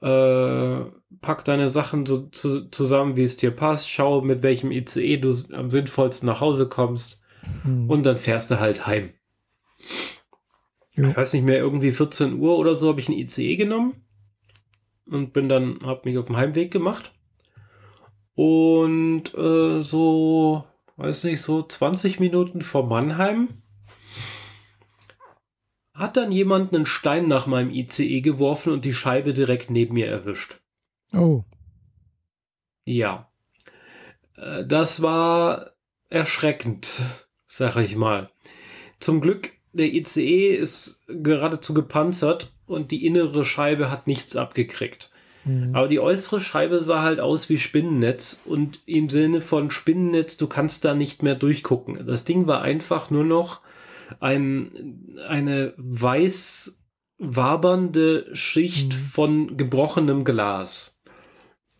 äh, 0.00 0.80
pack 1.20 1.44
deine 1.44 1.68
Sachen 1.68 2.06
so 2.06 2.26
zu, 2.28 2.70
zusammen, 2.70 3.16
wie 3.16 3.22
es 3.22 3.36
dir 3.36 3.50
passt, 3.50 3.90
schau, 3.90 4.20
mit 4.20 4.42
welchem 4.42 4.70
ICE 4.70 5.16
du 5.16 5.32
am 5.52 5.70
sinnvollsten 5.70 6.26
nach 6.26 6.40
Hause 6.40 6.68
kommst 6.68 7.22
mhm. 7.64 7.90
und 7.90 8.04
dann 8.04 8.18
fährst 8.18 8.50
du 8.50 8.60
halt 8.60 8.86
heim. 8.86 9.10
Ja. 10.96 11.10
Ich 11.10 11.16
weiß 11.16 11.32
nicht 11.32 11.44
mehr, 11.44 11.58
irgendwie 11.58 11.92
14 11.92 12.38
Uhr 12.38 12.58
oder 12.58 12.74
so 12.74 12.88
habe 12.88 13.00
ich 13.00 13.08
ein 13.08 13.16
ICE 13.16 13.56
genommen 13.56 13.94
und 15.06 15.32
bin 15.32 15.48
dann, 15.48 15.80
habe 15.82 16.08
mich 16.08 16.18
auf 16.18 16.26
den 16.26 16.36
Heimweg 16.36 16.70
gemacht. 16.70 17.12
Und 18.34 19.34
äh, 19.34 19.80
so, 19.80 20.64
weiß 20.96 21.24
nicht, 21.24 21.42
so 21.42 21.62
20 21.62 22.20
Minuten 22.20 22.62
vor 22.62 22.86
Mannheim 22.86 23.48
hat 25.98 26.16
dann 26.16 26.30
jemand 26.30 26.72
einen 26.72 26.86
Stein 26.86 27.26
nach 27.26 27.46
meinem 27.46 27.70
ICE 27.70 28.20
geworfen 28.20 28.72
und 28.72 28.84
die 28.84 28.94
Scheibe 28.94 29.34
direkt 29.34 29.70
neben 29.70 29.94
mir 29.94 30.06
erwischt. 30.06 30.60
Oh. 31.12 31.42
Ja. 32.86 33.30
Äh, 34.36 34.64
das 34.64 35.02
war 35.02 35.72
erschreckend, 36.08 36.88
sag 37.46 37.76
ich 37.76 37.96
mal. 37.96 38.30
Zum 39.00 39.20
Glück, 39.20 39.50
der 39.72 39.92
ICE 39.92 40.54
ist 40.54 41.02
geradezu 41.08 41.74
gepanzert 41.74 42.52
und 42.66 42.90
die 42.90 43.04
innere 43.04 43.44
Scheibe 43.44 43.90
hat 43.90 44.06
nichts 44.06 44.36
abgekriegt. 44.36 45.10
Mhm. 45.44 45.74
Aber 45.74 45.88
die 45.88 46.00
äußere 46.00 46.40
Scheibe 46.40 46.80
sah 46.80 47.02
halt 47.02 47.20
aus 47.20 47.48
wie 47.48 47.58
Spinnennetz 47.58 48.42
und 48.44 48.80
im 48.86 49.08
Sinne 49.08 49.40
von 49.40 49.70
Spinnennetz, 49.70 50.36
du 50.36 50.46
kannst 50.46 50.84
da 50.84 50.94
nicht 50.94 51.22
mehr 51.22 51.34
durchgucken. 51.34 52.06
Das 52.06 52.24
Ding 52.24 52.46
war 52.46 52.62
einfach 52.62 53.10
nur 53.10 53.24
noch 53.24 53.60
ein, 54.20 55.16
eine 55.26 55.74
weiß 55.76 56.80
wabernde 57.18 58.26
Schicht 58.32 58.92
mhm. 58.92 58.96
von 58.96 59.56
gebrochenem 59.56 60.24
Glas 60.24 61.00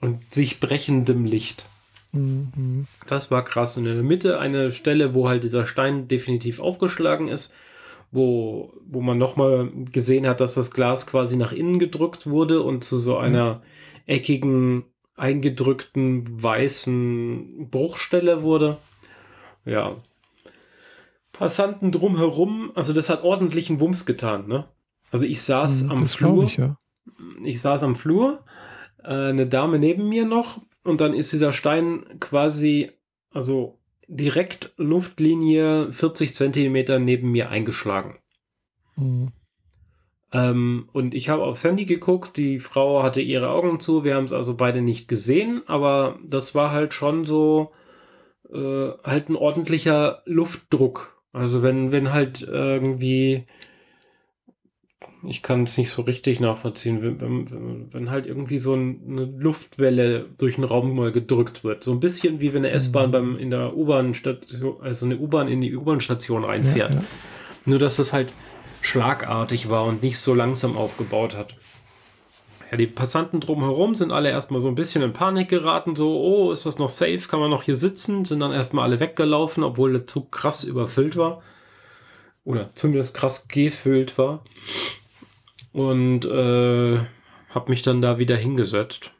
und 0.01 0.35
sich 0.35 0.61
brechendem 0.61 1.24
Licht. 1.24 1.66
Mhm. 2.12 2.87
Das 3.07 3.31
war 3.31 3.45
krass. 3.45 3.76
Und 3.76 3.87
in 3.87 3.95
der 3.95 4.03
Mitte 4.03 4.39
eine 4.39 4.72
Stelle, 4.72 5.14
wo 5.14 5.29
halt 5.29 5.45
dieser 5.45 5.66
Stein 5.66 6.09
definitiv 6.09 6.61
aufgeschlagen 6.61 7.29
ist 7.29 7.55
wo, 8.11 8.72
wo 8.87 9.01
man 9.01 9.18
nochmal 9.18 9.70
gesehen 9.93 10.26
hat, 10.26 10.41
dass 10.41 10.55
das 10.55 10.70
Glas 10.70 11.07
quasi 11.07 11.37
nach 11.37 11.53
innen 11.53 11.79
gedrückt 11.79 12.26
wurde 12.26 12.62
und 12.62 12.85
zu 12.85 12.99
so 12.99 13.18
einer 13.18 13.62
eckigen, 14.07 14.85
eingedrückten, 15.16 16.43
weißen 16.43 17.68
Bruchstelle 17.70 18.43
wurde. 18.43 18.79
Ja. 19.64 19.97
Passanten 21.39 21.93
drumherum, 21.93 22.72
also 22.74 22.93
das 22.93 23.09
hat 23.09 23.22
ordentlichen 23.22 23.80
Wumms 23.80 24.07
getan, 24.07 24.49
ne? 24.49 24.68
Also 25.11 25.26
ich 25.26 25.41
saß 25.43 25.84
hm, 25.84 25.91
am 25.93 26.07
Flur. 26.07 26.45
Ich, 26.45 26.57
ja. 26.57 26.76
ich 27.45 27.61
saß 27.61 27.82
am 27.84 27.97
Flur, 27.97 28.45
äh, 29.03 29.09
eine 29.09 29.47
Dame 29.47 29.78
neben 29.78 30.09
mir 30.09 30.26
noch 30.26 30.61
und 30.84 31.01
dann 31.01 31.14
ist 31.14 31.32
dieser 31.32 31.53
Stein 31.53 32.05
quasi, 32.20 32.91
also 33.32 33.78
direkt 34.09 34.72
Luftlinie 34.76 35.93
40 35.93 36.34
Zentimeter 36.34 36.99
neben 36.99 37.30
mir 37.30 37.51
eingeschlagen. 37.51 38.18
Mhm. 38.97 39.28
Ähm, 40.32 40.89
und 40.93 41.14
ich 41.14 41.28
habe 41.28 41.45
aufs 41.45 41.64
Handy 41.64 41.84
geguckt, 41.84 42.36
die 42.36 42.59
Frau 42.59 43.03
hatte 43.03 43.20
ihre 43.20 43.51
Augen 43.51 43.80
zu, 43.80 44.05
wir 44.05 44.14
haben 44.14 44.24
es 44.24 44.32
also 44.32 44.57
beide 44.57 44.82
nicht 44.82 45.09
gesehen, 45.09 45.62
aber 45.66 46.18
das 46.26 46.55
war 46.55 46.70
halt 46.70 46.93
schon 46.93 47.24
so 47.24 47.72
äh, 48.53 48.91
halt 49.05 49.28
ein 49.28 49.36
ordentlicher 49.36 50.22
Luftdruck. 50.26 51.18
Also 51.33 51.62
wenn, 51.62 51.93
wenn 51.93 52.12
halt 52.12 52.43
irgendwie, 52.43 53.45
ich 55.26 55.43
kann 55.43 55.64
es 55.64 55.76
nicht 55.76 55.91
so 55.91 56.03
richtig 56.03 56.41
nachvollziehen, 56.41 57.03
wenn, 57.03 57.20
wenn, 57.20 57.93
wenn 57.93 58.11
halt 58.11 58.26
irgendwie 58.26 58.59
so 58.59 58.72
eine 58.72 59.24
Luftwelle 59.24 60.26
durch 60.39 60.57
den 60.57 60.64
Raum 60.64 60.95
mal 60.97 61.12
gedrückt 61.12 61.64
wird. 61.64 61.85
So 61.85 61.93
ein 61.93 62.01
bisschen 62.01 62.41
wie 62.41 62.55
wenn 62.55 62.64
eine 62.64 62.70
S-Bahn 62.70 63.09
mhm. 63.09 63.12
beim 63.12 63.39
in 63.39 63.51
der 63.51 63.76
U-Bahn-Station, 63.76 64.81
also 64.81 65.07
eine 65.07 65.18
U-Bahn 65.18 65.49
in 65.49 65.61
die 65.61 65.76
U-Bahn-Station 65.76 66.45
reinfährt. 66.45 66.95
Ja, 66.95 67.01
ja. 67.01 67.07
Nur 67.66 67.79
dass 67.79 67.97
das 67.97 68.12
halt 68.12 68.33
schlagartig 68.81 69.68
war 69.68 69.85
und 69.85 70.03
nicht 70.03 70.18
so 70.18 70.35
langsam 70.35 70.76
aufgebaut 70.76 71.37
hat. 71.37 71.57
Ja, 72.71 72.77
die 72.77 72.87
Passanten 72.87 73.41
drumherum 73.41 73.95
sind 73.95 74.12
alle 74.12 74.31
erstmal 74.31 74.61
so 74.61 74.69
ein 74.69 74.75
bisschen 74.75 75.03
in 75.03 75.12
Panik 75.12 75.49
geraten, 75.49 75.97
so, 75.97 76.21
oh, 76.21 76.53
ist 76.53 76.66
das 76.66 76.79
noch 76.79 76.89
safe? 76.89 77.29
Kann 77.29 77.41
man 77.41 77.51
noch 77.51 77.62
hier 77.62 77.77
sitzen? 77.77 78.25
Sind 78.25 78.41
dann 78.41 78.53
erstmal 78.53 78.85
alle 78.85 79.01
weggelaufen, 79.01 79.64
obwohl 79.64 79.93
der 79.93 80.07
Zug 80.07 80.31
krass 80.33 80.64
überfüllt 80.64 81.16
war. 81.16 81.43
Oder 82.45 82.75
zumindest 82.75 83.16
krass 83.16 83.49
gefüllt 83.49 84.19
war. 84.19 84.45
Und 85.73 86.25
äh, 86.25 86.99
habe 87.49 87.71
mich 87.71 87.83
dann 87.83 88.03
da 88.03 88.19
wieder 88.19 88.37
hingesetzt. 88.37 89.12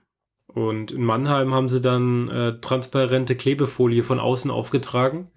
Und 0.47 0.91
in 0.91 1.05
Mannheim 1.05 1.55
haben 1.55 1.69
sie 1.69 1.81
dann 1.81 2.29
äh, 2.29 2.61
transparente 2.61 3.37
Klebefolie 3.37 4.03
von 4.03 4.19
außen 4.19 4.51
aufgetragen 4.51 5.31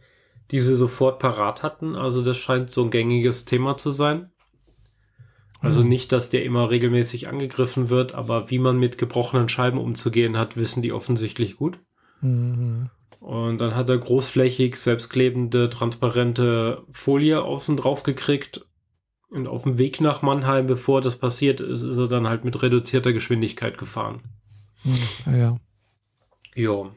die 0.52 0.60
sie 0.60 0.76
sofort 0.76 1.20
parat 1.20 1.64
hatten. 1.64 1.96
Also 1.96 2.22
das 2.22 2.38
scheint 2.38 2.70
so 2.70 2.84
ein 2.84 2.92
gängiges 2.92 3.46
Thema 3.46 3.78
zu 3.78 3.90
sein. 3.90 4.32
Also 5.62 5.84
mhm. 5.84 5.90
nicht, 5.90 6.12
dass 6.12 6.30
der 6.30 6.44
immer 6.44 6.70
regelmäßig 6.70 7.30
angegriffen 7.30 7.90
wird, 7.90 8.14
aber 8.14 8.50
wie 8.50 8.60
man 8.60 8.78
mit 8.78 8.98
gebrochenen 8.98 9.48
Scheiben 9.48 9.78
umzugehen 9.78 10.38
hat, 10.38 10.58
wissen 10.58 10.82
die 10.82 10.92
offensichtlich 10.92 11.56
gut. 11.56 11.78
Mhm. 12.22 12.90
Und 13.20 13.60
dann 13.60 13.76
hat 13.76 13.88
er 13.88 14.00
großflächig 14.00 14.78
selbstklebende, 14.78 15.70
transparente 15.70 16.84
Folie 16.92 17.44
außen 17.44 17.78
drauf 17.78 18.02
gekriegt. 18.02 18.66
Und 19.30 19.48
auf 19.48 19.64
dem 19.64 19.78
Weg 19.78 20.02
nach 20.02 20.24
Mannheim, 20.24 20.66
bevor 20.66 21.00
das 21.02 21.18
passiert 21.18 21.62
ist, 21.62 21.84
ist 21.84 21.98
er 21.98 22.08
dann 22.08 22.28
halt 22.28 22.44
mit 22.44 22.62
reduzierter 22.62 23.14
Geschwindigkeit 23.14 23.78
gefahren. 23.78 24.22
Mhm. 24.84 25.38
Ja. 25.38 25.58
Jo. 26.56 26.92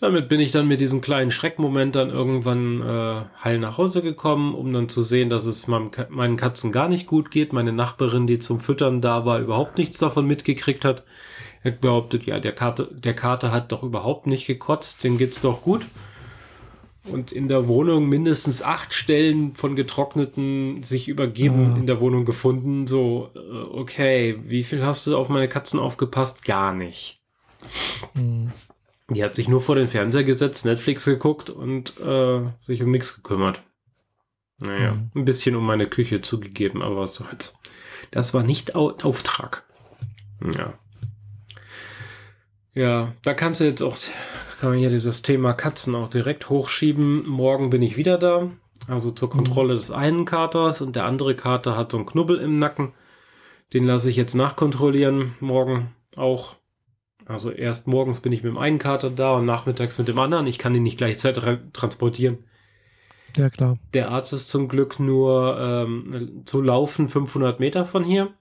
Damit 0.00 0.30
bin 0.30 0.40
ich 0.40 0.50
dann 0.50 0.66
mit 0.66 0.80
diesem 0.80 1.02
kleinen 1.02 1.30
Schreckmoment 1.30 1.94
dann 1.94 2.08
irgendwann 2.08 2.80
äh, 2.80 3.44
heil 3.44 3.58
nach 3.58 3.76
Hause 3.76 4.00
gekommen, 4.00 4.54
um 4.54 4.72
dann 4.72 4.88
zu 4.88 5.02
sehen, 5.02 5.28
dass 5.28 5.44
es 5.44 5.66
meinem, 5.66 5.90
meinen 6.08 6.36
Katzen 6.36 6.72
gar 6.72 6.88
nicht 6.88 7.06
gut 7.06 7.30
geht. 7.30 7.52
Meine 7.52 7.72
Nachbarin, 7.72 8.26
die 8.26 8.38
zum 8.38 8.60
Füttern 8.60 9.02
da 9.02 9.26
war, 9.26 9.40
überhaupt 9.40 9.76
nichts 9.76 9.98
davon 9.98 10.26
mitgekriegt 10.26 10.86
hat. 10.86 11.04
Er 11.62 11.72
hat 11.72 11.82
behauptet, 11.82 12.24
ja, 12.24 12.40
der 12.40 12.52
Kater, 12.52 12.88
der 12.90 13.12
Kater 13.12 13.52
hat 13.52 13.72
doch 13.72 13.82
überhaupt 13.82 14.26
nicht 14.26 14.46
gekotzt, 14.46 15.04
dem 15.04 15.18
geht's 15.18 15.40
doch 15.40 15.60
gut. 15.60 15.84
Und 17.04 17.32
in 17.32 17.48
der 17.48 17.68
Wohnung 17.68 18.08
mindestens 18.08 18.62
acht 18.62 18.94
Stellen 18.94 19.54
von 19.54 19.76
getrockneten 19.76 20.82
sich 20.82 21.08
übergeben 21.08 21.72
ah. 21.74 21.78
in 21.78 21.86
der 21.86 22.00
Wohnung 22.00 22.24
gefunden. 22.24 22.86
So, 22.86 23.30
äh, 23.34 23.78
okay, 23.78 24.38
wie 24.46 24.62
viel 24.62 24.84
hast 24.84 25.06
du 25.06 25.16
auf 25.16 25.28
meine 25.28 25.48
Katzen 25.48 25.78
aufgepasst? 25.78 26.44
Gar 26.44 26.74
nicht. 26.74 27.20
Mhm. 28.14 28.50
Die 29.10 29.24
hat 29.24 29.34
sich 29.34 29.48
nur 29.48 29.60
vor 29.60 29.74
den 29.74 29.88
Fernseher 29.88 30.24
gesetzt, 30.24 30.64
Netflix 30.64 31.04
geguckt 31.04 31.50
und 31.50 31.98
äh, 32.00 32.42
sich 32.62 32.82
um 32.82 32.90
nichts 32.90 33.16
gekümmert. 33.16 33.62
Naja, 34.60 34.92
mhm. 34.92 35.10
ein 35.14 35.24
bisschen 35.24 35.56
um 35.56 35.66
meine 35.66 35.86
Küche 35.86 36.20
zugegeben, 36.20 36.82
aber 36.82 36.98
was 36.98 37.14
soll's. 37.16 37.58
Das 38.10 38.34
war 38.34 38.42
nicht 38.42 38.74
Au 38.74 38.90
Auftrag. 39.02 39.64
Ja. 40.54 40.74
Ja, 42.72 43.14
da 43.22 43.34
kannst 43.34 43.60
du 43.60 43.64
jetzt 43.64 43.82
auch, 43.82 43.96
kann 44.60 44.70
man 44.70 44.78
hier 44.78 44.90
dieses 44.90 45.22
Thema 45.22 45.54
Katzen 45.54 45.94
auch 45.94 46.08
direkt 46.08 46.48
hochschieben. 46.48 47.28
Morgen 47.28 47.70
bin 47.70 47.82
ich 47.82 47.96
wieder 47.96 48.16
da. 48.16 48.48
Also 48.86 49.10
zur 49.10 49.30
Kontrolle 49.30 49.74
mhm. 49.74 49.78
des 49.78 49.90
einen 49.90 50.24
Katers 50.24 50.80
und 50.82 50.94
der 50.96 51.06
andere 51.06 51.34
Kater 51.34 51.76
hat 51.76 51.90
so 51.90 51.98
einen 51.98 52.06
Knubbel 52.06 52.38
im 52.38 52.58
Nacken. 52.58 52.92
Den 53.72 53.84
lasse 53.84 54.10
ich 54.10 54.16
jetzt 54.16 54.34
nachkontrollieren. 54.34 55.34
Morgen 55.40 55.94
auch. 56.16 56.56
Also 57.26 57.50
erst 57.50 57.86
morgens 57.86 58.20
bin 58.20 58.32
ich 58.32 58.42
mit 58.42 58.52
dem 58.52 58.58
einen 58.58 58.78
Kater 58.78 59.10
da 59.10 59.36
und 59.36 59.46
nachmittags 59.46 59.98
mit 59.98 60.08
dem 60.08 60.18
anderen. 60.18 60.46
Ich 60.46 60.58
kann 60.58 60.74
ihn 60.74 60.82
nicht 60.82 60.98
gleichzeitig 60.98 61.44
transportieren. 61.72 62.38
Ja, 63.36 63.48
klar. 63.48 63.78
Der 63.94 64.10
Arzt 64.10 64.32
ist 64.32 64.48
zum 64.48 64.68
Glück 64.68 64.98
nur 64.98 65.56
ähm, 65.60 66.42
zu 66.46 66.62
laufen 66.62 67.08
500 67.08 67.60
Meter 67.60 67.86
von 67.86 68.04
hier. 68.04 68.32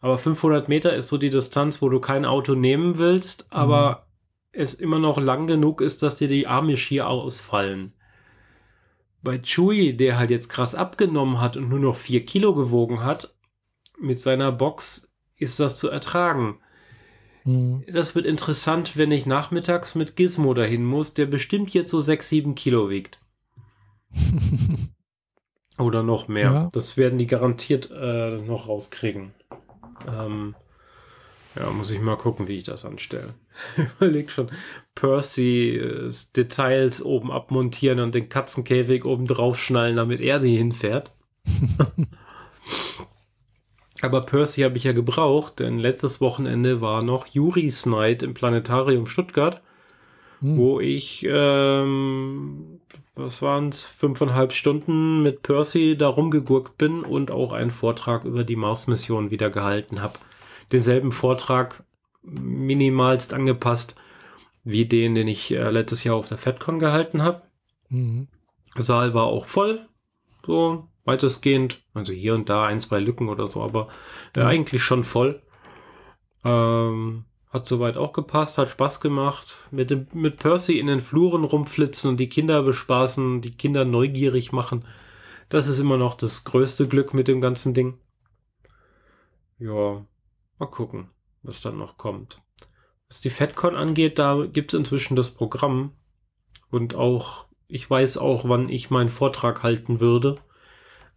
Aber 0.00 0.18
500 0.18 0.68
Meter 0.68 0.94
ist 0.94 1.08
so 1.08 1.18
die 1.18 1.30
Distanz, 1.30 1.82
wo 1.82 1.88
du 1.88 2.00
kein 2.00 2.24
Auto 2.24 2.54
nehmen 2.54 2.98
willst, 2.98 3.46
aber 3.50 3.90
mhm. 4.52 4.60
es 4.60 4.74
immer 4.74 4.98
noch 4.98 5.18
lang 5.18 5.46
genug 5.46 5.80
ist, 5.80 6.02
dass 6.02 6.16
dir 6.16 6.28
die 6.28 6.46
Arme 6.46 6.76
schier 6.76 7.08
ausfallen. 7.08 7.92
Bei 9.22 9.38
Chewie, 9.38 9.92
der 9.92 10.18
halt 10.18 10.30
jetzt 10.30 10.48
krass 10.48 10.74
abgenommen 10.74 11.40
hat 11.40 11.58
und 11.58 11.68
nur 11.68 11.78
noch 11.78 11.96
4 11.96 12.24
Kilo 12.24 12.54
gewogen 12.54 13.04
hat, 13.04 13.34
mit 13.98 14.18
seiner 14.18 14.50
Box 14.50 15.12
ist 15.36 15.60
das 15.60 15.76
zu 15.76 15.90
ertragen. 15.90 16.58
Mhm. 17.44 17.84
Das 17.92 18.14
wird 18.14 18.26
interessant, 18.26 18.96
wenn 18.96 19.12
ich 19.12 19.26
nachmittags 19.26 19.94
mit 19.94 20.16
Gizmo 20.16 20.54
dahin 20.54 20.84
muss, 20.84 21.14
der 21.14 21.26
bestimmt 21.26 21.70
jetzt 21.70 21.90
so 21.90 22.00
6, 22.00 22.28
7 22.28 22.54
Kilo 22.54 22.90
wiegt. 22.90 23.18
Oder 25.78 26.02
noch 26.02 26.28
mehr. 26.28 26.52
Ja. 26.52 26.68
Das 26.72 26.96
werden 26.96 27.18
die 27.18 27.26
garantiert 27.26 27.90
äh, 27.90 28.36
noch 28.38 28.68
rauskriegen. 28.68 29.34
Ähm, 30.06 30.54
ja, 31.56 31.70
muss 31.70 31.90
ich 31.90 32.00
mal 32.00 32.16
gucken, 32.16 32.48
wie 32.48 32.58
ich 32.58 32.64
das 32.64 32.84
anstelle. 32.84 33.34
Überleg 33.76 34.30
schon, 34.30 34.50
Percy 34.94 35.76
äh, 35.76 36.12
Details 36.36 37.02
oben 37.02 37.32
abmontieren 37.32 38.00
und 38.00 38.14
den 38.14 38.28
Katzenkäfig 38.28 39.04
oben 39.04 39.26
draufschnallen, 39.26 39.96
damit 39.96 40.20
er 40.20 40.38
die 40.38 40.56
hinfährt. 40.56 41.12
Aber 44.02 44.22
Percy 44.22 44.62
habe 44.62 44.76
ich 44.76 44.84
ja 44.84 44.92
gebraucht, 44.92 45.60
denn 45.60 45.78
letztes 45.78 46.20
Wochenende 46.20 46.80
war 46.80 47.04
noch 47.04 47.26
Juris 47.26 47.86
Night 47.86 48.22
im 48.22 48.34
Planetarium 48.34 49.06
Stuttgart, 49.06 49.62
hm. 50.40 50.56
wo 50.56 50.80
ich, 50.80 51.26
ähm, 51.28 52.80
was 53.14 53.42
waren 53.42 53.68
es, 53.68 53.84
fünfeinhalb 53.84 54.52
Stunden 54.52 55.22
mit 55.22 55.42
Percy 55.42 55.96
da 55.98 56.08
rumgegurkt 56.08 56.78
bin 56.78 57.02
und 57.02 57.30
auch 57.30 57.52
einen 57.52 57.70
Vortrag 57.70 58.24
über 58.24 58.44
die 58.44 58.56
Mars-Mission 58.56 59.30
wieder 59.30 59.50
gehalten 59.50 60.00
habe. 60.00 60.14
Denselben 60.72 61.12
Vortrag 61.12 61.84
minimalst 62.22 63.34
angepasst 63.34 63.96
wie 64.64 64.86
den, 64.86 65.14
den 65.14 65.28
ich 65.28 65.52
äh, 65.52 65.70
letztes 65.70 66.04
Jahr 66.04 66.16
auf 66.16 66.28
der 66.28 66.38
FedCon 66.38 66.78
gehalten 66.78 67.22
habe. 67.22 67.42
Mhm. 67.88 68.28
Saal 68.76 69.14
war 69.14 69.24
auch 69.24 69.46
voll, 69.46 69.86
so 70.44 70.89
weitestgehend. 71.10 71.82
Also 71.92 72.12
hier 72.12 72.34
und 72.34 72.48
da 72.48 72.64
ein, 72.64 72.80
zwei 72.80 73.00
Lücken 73.00 73.28
oder 73.28 73.48
so, 73.48 73.62
aber 73.62 73.88
äh, 74.36 74.42
eigentlich 74.42 74.82
schon 74.82 75.04
voll. 75.04 75.42
Ähm, 76.44 77.24
hat 77.50 77.66
soweit 77.66 77.96
auch 77.96 78.12
gepasst, 78.12 78.58
hat 78.58 78.70
Spaß 78.70 79.00
gemacht. 79.00 79.56
Mit, 79.72 79.90
dem, 79.90 80.06
mit 80.12 80.38
Percy 80.38 80.78
in 80.78 80.86
den 80.86 81.00
Fluren 81.00 81.44
rumflitzen 81.44 82.08
und 82.10 82.18
die 82.18 82.28
Kinder 82.28 82.62
bespaßen, 82.62 83.40
die 83.40 83.56
Kinder 83.56 83.84
neugierig 83.84 84.52
machen. 84.52 84.84
Das 85.48 85.66
ist 85.66 85.80
immer 85.80 85.96
noch 85.96 86.14
das 86.14 86.44
größte 86.44 86.86
Glück 86.86 87.12
mit 87.12 87.26
dem 87.26 87.40
ganzen 87.40 87.74
Ding. 87.74 87.98
Ja, 89.58 90.06
mal 90.58 90.66
gucken, 90.70 91.10
was 91.42 91.60
dann 91.60 91.76
noch 91.76 91.96
kommt. 91.96 92.40
Was 93.08 93.20
die 93.20 93.30
FedCon 93.30 93.74
angeht, 93.74 94.20
da 94.20 94.46
gibt 94.46 94.72
es 94.72 94.78
inzwischen 94.78 95.16
das 95.16 95.32
Programm. 95.32 95.92
Und 96.70 96.94
auch, 96.94 97.46
ich 97.66 97.90
weiß 97.90 98.18
auch, 98.18 98.48
wann 98.48 98.68
ich 98.68 98.90
meinen 98.90 99.08
Vortrag 99.08 99.64
halten 99.64 99.98
würde. 99.98 100.38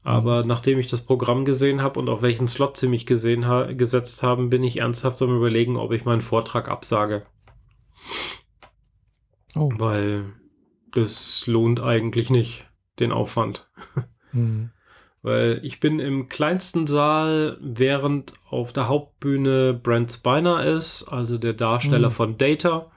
Aber 0.04 0.44
nachdem 0.44 0.80
ich 0.80 0.90
das 0.90 1.02
Programm 1.02 1.46
gesehen 1.46 1.82
habe 1.82 2.00
und 2.00 2.10
auf 2.10 2.22
welchen 2.22 2.48
Slot 2.48 2.78
sie 2.78 2.90
mich 2.90 3.06
gesehen 3.06 3.48
ha 3.48 3.72
gesetzt 3.72 4.22
haben, 4.22 4.50
bin 4.50 4.64
ich 4.64 4.78
ernsthaft 4.78 5.22
am 5.22 5.36
überlegen, 5.36 5.78
ob 5.78 5.94
ich 5.94 6.04
meinen 6.04 6.22
Vortrag 6.22 6.70
absage. 6.70 7.26
Oh. 9.56 9.72
Weil 9.78 10.26
das 10.92 11.48
lohnt 11.48 11.80
eigentlich 11.82 12.30
nicht, 12.30 12.66
den 13.00 13.12
Aufwand. 13.12 13.68
Mhm. 14.32 14.72
Weil 15.22 15.62
ich 15.64 15.80
bin 15.80 16.00
im 16.00 16.28
kleinsten 16.28 16.86
Saal, 16.86 17.58
während 17.62 18.34
auf 18.50 18.74
der 18.74 18.90
Hauptbühne 18.90 19.74
Brent 19.74 20.12
Spiner 20.12 20.66
ist, 20.66 21.04
also 21.04 21.38
der 21.38 21.54
Darsteller 21.54 22.10
mhm. 22.10 22.14
von 22.14 22.38
Data, 22.38 22.92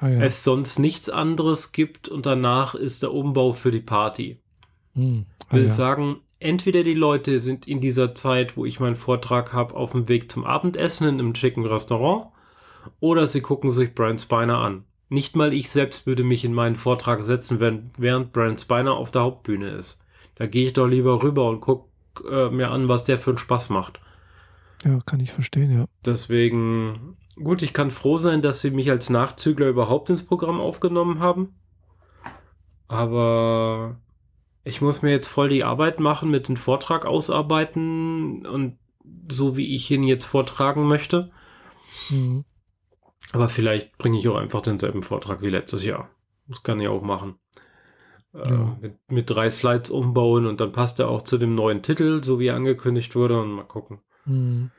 ah, 0.00 0.08
ja. 0.08 0.22
es 0.22 0.42
sonst 0.42 0.78
nichts 0.78 1.10
anderes 1.10 1.72
gibt 1.72 2.08
und 2.08 2.24
danach 2.24 2.74
ist 2.74 3.02
der 3.02 3.12
Umbau 3.12 3.52
für 3.52 3.70
die 3.70 3.80
Party. 3.80 4.40
Mhm. 4.94 5.26
Ah, 5.50 5.56
will 5.56 5.64
ja. 5.64 5.70
sagen, 5.70 6.20
entweder 6.40 6.82
die 6.82 6.94
Leute 6.94 7.38
sind 7.38 7.68
in 7.68 7.80
dieser 7.80 8.14
Zeit, 8.14 8.56
wo 8.56 8.64
ich 8.64 8.80
meinen 8.80 8.96
Vortrag 8.96 9.52
habe, 9.52 9.76
auf 9.76 9.92
dem 9.92 10.08
Weg 10.08 10.32
zum 10.32 10.44
Abendessen 10.44 11.06
in 11.06 11.20
einem 11.20 11.34
schicken 11.34 11.64
Restaurant, 11.64 12.26
oder 12.98 13.26
sie 13.26 13.42
gucken 13.42 13.70
sich 13.70 13.94
Brian 13.94 14.18
Spiner 14.18 14.58
an. 14.58 14.84
Nicht 15.10 15.36
mal 15.36 15.52
ich 15.52 15.70
selbst 15.70 16.06
würde 16.06 16.24
mich 16.24 16.44
in 16.44 16.54
meinen 16.54 16.76
Vortrag 16.76 17.22
setzen, 17.22 17.60
wenn, 17.60 17.90
während 17.98 18.32
Brian 18.32 18.58
Spiner 18.58 18.94
auf 18.94 19.10
der 19.10 19.22
Hauptbühne 19.22 19.68
ist. 19.68 20.00
Da 20.36 20.46
gehe 20.46 20.66
ich 20.66 20.72
doch 20.72 20.86
lieber 20.86 21.22
rüber 21.22 21.48
und 21.48 21.60
gucke 21.60 21.88
äh, 22.28 22.50
mir 22.50 22.70
an, 22.70 22.88
was 22.88 23.04
der 23.04 23.18
für 23.18 23.30
einen 23.30 23.38
Spaß 23.38 23.68
macht. 23.70 24.00
Ja, 24.84 24.98
kann 25.04 25.20
ich 25.20 25.32
verstehen, 25.32 25.70
ja. 25.70 25.84
Deswegen, 26.06 27.16
gut, 27.36 27.60
ich 27.62 27.74
kann 27.74 27.90
froh 27.90 28.16
sein, 28.16 28.40
dass 28.40 28.62
sie 28.62 28.70
mich 28.70 28.90
als 28.90 29.10
Nachzügler 29.10 29.68
überhaupt 29.68 30.08
ins 30.08 30.24
Programm 30.24 30.60
aufgenommen 30.60 31.20
haben. 31.20 31.54
Aber 32.88 33.96
ich 34.64 34.80
muss 34.80 35.02
mir 35.02 35.10
jetzt 35.10 35.28
voll 35.28 35.48
die 35.48 35.64
Arbeit 35.64 36.00
machen, 36.00 36.30
mit 36.30 36.48
dem 36.48 36.56
Vortrag 36.56 37.06
ausarbeiten 37.06 38.46
und 38.46 38.78
so 39.28 39.56
wie 39.56 39.74
ich 39.74 39.90
ihn 39.90 40.02
jetzt 40.02 40.26
vortragen 40.26 40.86
möchte. 40.86 41.30
Mhm. 42.10 42.44
Aber 43.32 43.48
vielleicht 43.48 43.96
bringe 43.98 44.18
ich 44.18 44.28
auch 44.28 44.36
einfach 44.36 44.62
denselben 44.62 45.02
Vortrag 45.02 45.40
wie 45.42 45.48
letztes 45.48 45.84
Jahr. 45.84 46.10
Das 46.48 46.62
kann 46.62 46.80
ich 46.80 46.88
auch 46.88 47.02
machen. 47.02 47.36
Äh, 48.34 48.50
ja. 48.50 48.72
Äh, 48.72 48.80
mit, 48.80 48.98
mit, 49.10 49.30
drei 49.30 49.50
Slides 49.50 49.90
umbauen 49.90 50.46
und 50.46 50.60
dann 50.60 50.72
passt 50.72 51.00
er 51.00 51.08
auch 51.08 51.22
zu 51.22 51.38
dem 51.38 51.54
neuen 51.54 51.82
Titel, 51.82 52.22
so 52.22 52.38
wie 52.38 52.48
er 52.48 52.56
angekündigt 52.56 53.14
wurde 53.14 53.40
und 53.40 53.52
mal 53.52 53.64
gucken. 53.64 54.00
Mhm. 54.24 54.70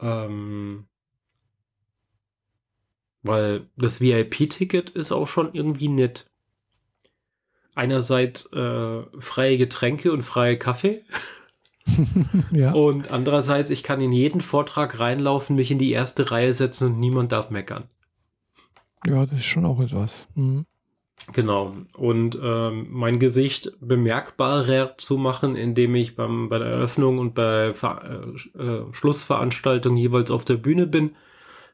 Ähm, 0.00 0.86
weil 3.22 3.70
das 3.76 4.00
VIP-Ticket 4.00 4.90
ist 4.90 5.12
auch 5.12 5.28
schon 5.28 5.52
irgendwie 5.52 5.88
nett. 5.88 6.31
Einerseits 7.74 8.52
äh, 8.52 9.02
freie 9.18 9.56
Getränke 9.56 10.12
und 10.12 10.22
freie 10.22 10.58
Kaffee. 10.58 11.02
ja. 12.52 12.72
Und 12.72 13.10
andererseits, 13.10 13.70
ich 13.70 13.82
kann 13.82 14.00
in 14.00 14.12
jeden 14.12 14.40
Vortrag 14.40 14.98
reinlaufen, 14.98 15.56
mich 15.56 15.70
in 15.70 15.78
die 15.78 15.92
erste 15.92 16.30
Reihe 16.30 16.52
setzen 16.52 16.88
und 16.88 17.00
niemand 17.00 17.32
darf 17.32 17.50
meckern. 17.50 17.84
Ja, 19.06 19.26
das 19.26 19.38
ist 19.38 19.44
schon 19.46 19.64
auch 19.64 19.80
etwas. 19.80 20.28
Mhm. 20.34 20.66
Genau. 21.32 21.72
Und 21.96 22.38
ähm, 22.42 22.88
mein 22.90 23.18
Gesicht 23.18 23.72
bemerkbarer 23.80 24.98
zu 24.98 25.16
machen, 25.16 25.54
indem 25.54 25.94
ich 25.94 26.16
beim, 26.16 26.48
bei 26.48 26.58
der 26.58 26.68
Eröffnung 26.68 27.18
und 27.18 27.34
bei 27.34 27.72
Ver 27.74 28.34
äh, 28.56 28.62
äh, 28.62 28.92
Schlussveranstaltungen 28.92 29.98
jeweils 29.98 30.30
auf 30.30 30.44
der 30.44 30.56
Bühne 30.56 30.86
bin, 30.86 31.14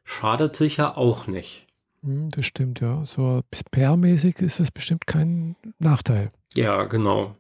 schadet 0.04 0.54
sicher 0.54 0.98
auch 0.98 1.26
nicht. 1.26 1.66
Hm, 2.02 2.30
das 2.30 2.46
stimmt, 2.46 2.80
ja. 2.80 3.04
So 3.06 3.42
PR-mäßig 3.72 4.40
ist 4.40 4.60
das 4.60 4.70
bestimmt 4.70 5.06
kein 5.06 5.56
Nachteil. 5.78 6.30
Ja, 6.54 6.84
genau. 6.84 7.36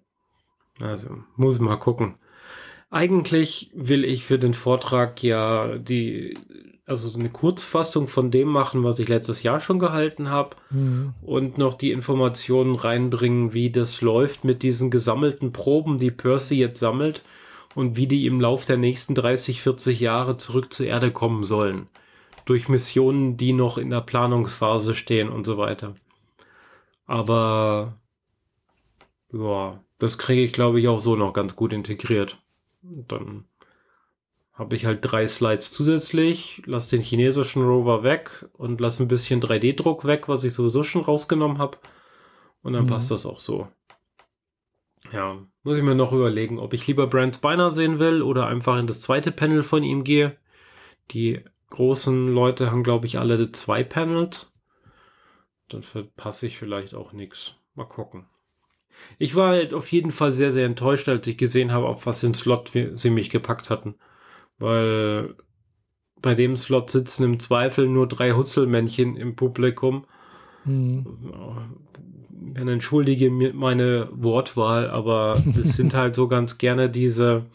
Also 0.80 1.18
muss 1.36 1.58
mal 1.58 1.76
gucken. 1.76 2.14
Eigentlich 2.90 3.70
will 3.74 4.04
ich 4.04 4.24
für 4.24 4.38
den 4.38 4.54
Vortrag 4.54 5.22
ja 5.22 5.76
die 5.76 6.34
also 6.88 7.12
eine 7.12 7.28
Kurzfassung 7.28 8.08
von 8.08 8.30
dem 8.30 8.48
machen, 8.48 8.82
was 8.82 8.98
ich 8.98 9.08
letztes 9.08 9.42
Jahr 9.42 9.60
schon 9.60 9.78
gehalten 9.78 10.30
habe 10.30 10.56
mhm. 10.70 11.12
und 11.20 11.58
noch 11.58 11.74
die 11.74 11.90
Informationen 11.90 12.76
reinbringen, 12.76 13.52
wie 13.52 13.70
das 13.70 14.00
läuft 14.00 14.44
mit 14.44 14.62
diesen 14.62 14.90
gesammelten 14.90 15.52
Proben, 15.52 15.98
die 15.98 16.10
Percy 16.10 16.56
jetzt 16.56 16.80
sammelt 16.80 17.22
und 17.74 17.96
wie 17.96 18.06
die 18.06 18.24
im 18.24 18.40
Lauf 18.40 18.64
der 18.64 18.78
nächsten 18.78 19.14
30, 19.14 19.60
40 19.60 20.00
Jahre 20.00 20.38
zurück 20.38 20.72
zur 20.72 20.86
Erde 20.86 21.10
kommen 21.10 21.44
sollen. 21.44 21.88
Durch 22.48 22.70
Missionen, 22.70 23.36
die 23.36 23.52
noch 23.52 23.76
in 23.76 23.90
der 23.90 24.00
Planungsphase 24.00 24.94
stehen 24.94 25.28
und 25.28 25.44
so 25.44 25.58
weiter. 25.58 25.94
Aber 27.04 27.98
ja, 29.30 29.84
das 29.98 30.16
kriege 30.16 30.42
ich 30.42 30.54
glaube 30.54 30.80
ich 30.80 30.88
auch 30.88 30.98
so 30.98 31.14
noch 31.14 31.34
ganz 31.34 31.56
gut 31.56 31.74
integriert. 31.74 32.38
Dann 32.80 33.44
habe 34.54 34.76
ich 34.76 34.86
halt 34.86 35.00
drei 35.02 35.26
Slides 35.26 35.72
zusätzlich, 35.72 36.62
lasse 36.64 36.96
den 36.96 37.04
chinesischen 37.04 37.62
Rover 37.62 38.02
weg 38.02 38.46
und 38.54 38.80
lasse 38.80 39.02
ein 39.02 39.08
bisschen 39.08 39.42
3D-Druck 39.42 40.06
weg, 40.06 40.26
was 40.26 40.42
ich 40.42 40.54
sowieso 40.54 40.82
schon 40.84 41.02
rausgenommen 41.02 41.58
habe. 41.58 41.76
Und 42.62 42.72
dann 42.72 42.84
mhm. 42.84 42.88
passt 42.88 43.10
das 43.10 43.26
auch 43.26 43.40
so. 43.40 43.68
Ja, 45.12 45.36
muss 45.64 45.76
ich 45.76 45.82
mir 45.82 45.94
noch 45.94 46.12
überlegen, 46.12 46.58
ob 46.58 46.72
ich 46.72 46.86
lieber 46.86 47.08
Brand 47.08 47.36
Spiner 47.36 47.70
sehen 47.70 47.98
will 47.98 48.22
oder 48.22 48.46
einfach 48.46 48.78
in 48.78 48.86
das 48.86 49.02
zweite 49.02 49.32
Panel 49.32 49.62
von 49.62 49.82
ihm 49.82 50.02
gehe. 50.02 50.38
Die 51.10 51.44
großen 51.70 52.28
Leute 52.28 52.70
haben, 52.70 52.82
glaube 52.82 53.06
ich, 53.06 53.18
alle 53.18 53.52
zwei 53.52 53.82
Panels. 53.84 54.58
Dann 55.68 55.82
verpasse 55.82 56.46
ich 56.46 56.58
vielleicht 56.58 56.94
auch 56.94 57.12
nichts. 57.12 57.54
Mal 57.74 57.84
gucken. 57.84 58.26
Ich 59.18 59.36
war 59.36 59.50
halt 59.50 59.74
auf 59.74 59.92
jeden 59.92 60.10
Fall 60.10 60.32
sehr, 60.32 60.50
sehr 60.50 60.66
enttäuscht, 60.66 61.08
als 61.08 61.26
ich 61.26 61.38
gesehen 61.38 61.72
habe, 61.72 61.86
auf 61.86 62.06
was 62.06 62.20
den 62.20 62.34
Slot 62.34 62.72
sie 62.92 63.10
mich 63.10 63.30
gepackt 63.30 63.70
hatten 63.70 63.94
weil 64.58 65.34
bei 66.20 66.34
dem 66.34 66.56
Slot 66.56 66.90
sitzen 66.90 67.24
im 67.24 67.40
Zweifel 67.40 67.88
nur 67.88 68.08
drei 68.08 68.32
Hutzelmännchen 68.32 69.16
im 69.16 69.36
Publikum. 69.36 70.04
Mhm. 70.64 71.06
Dann 72.54 72.68
entschuldige 72.68 73.30
mir 73.30 73.54
meine 73.54 74.08
Wortwahl, 74.12 74.90
aber 74.90 75.42
es 75.58 75.72
sind 75.76 75.94
halt 75.94 76.14
so 76.16 76.28
ganz 76.28 76.58
gerne 76.58 76.90
diese, 76.90 77.46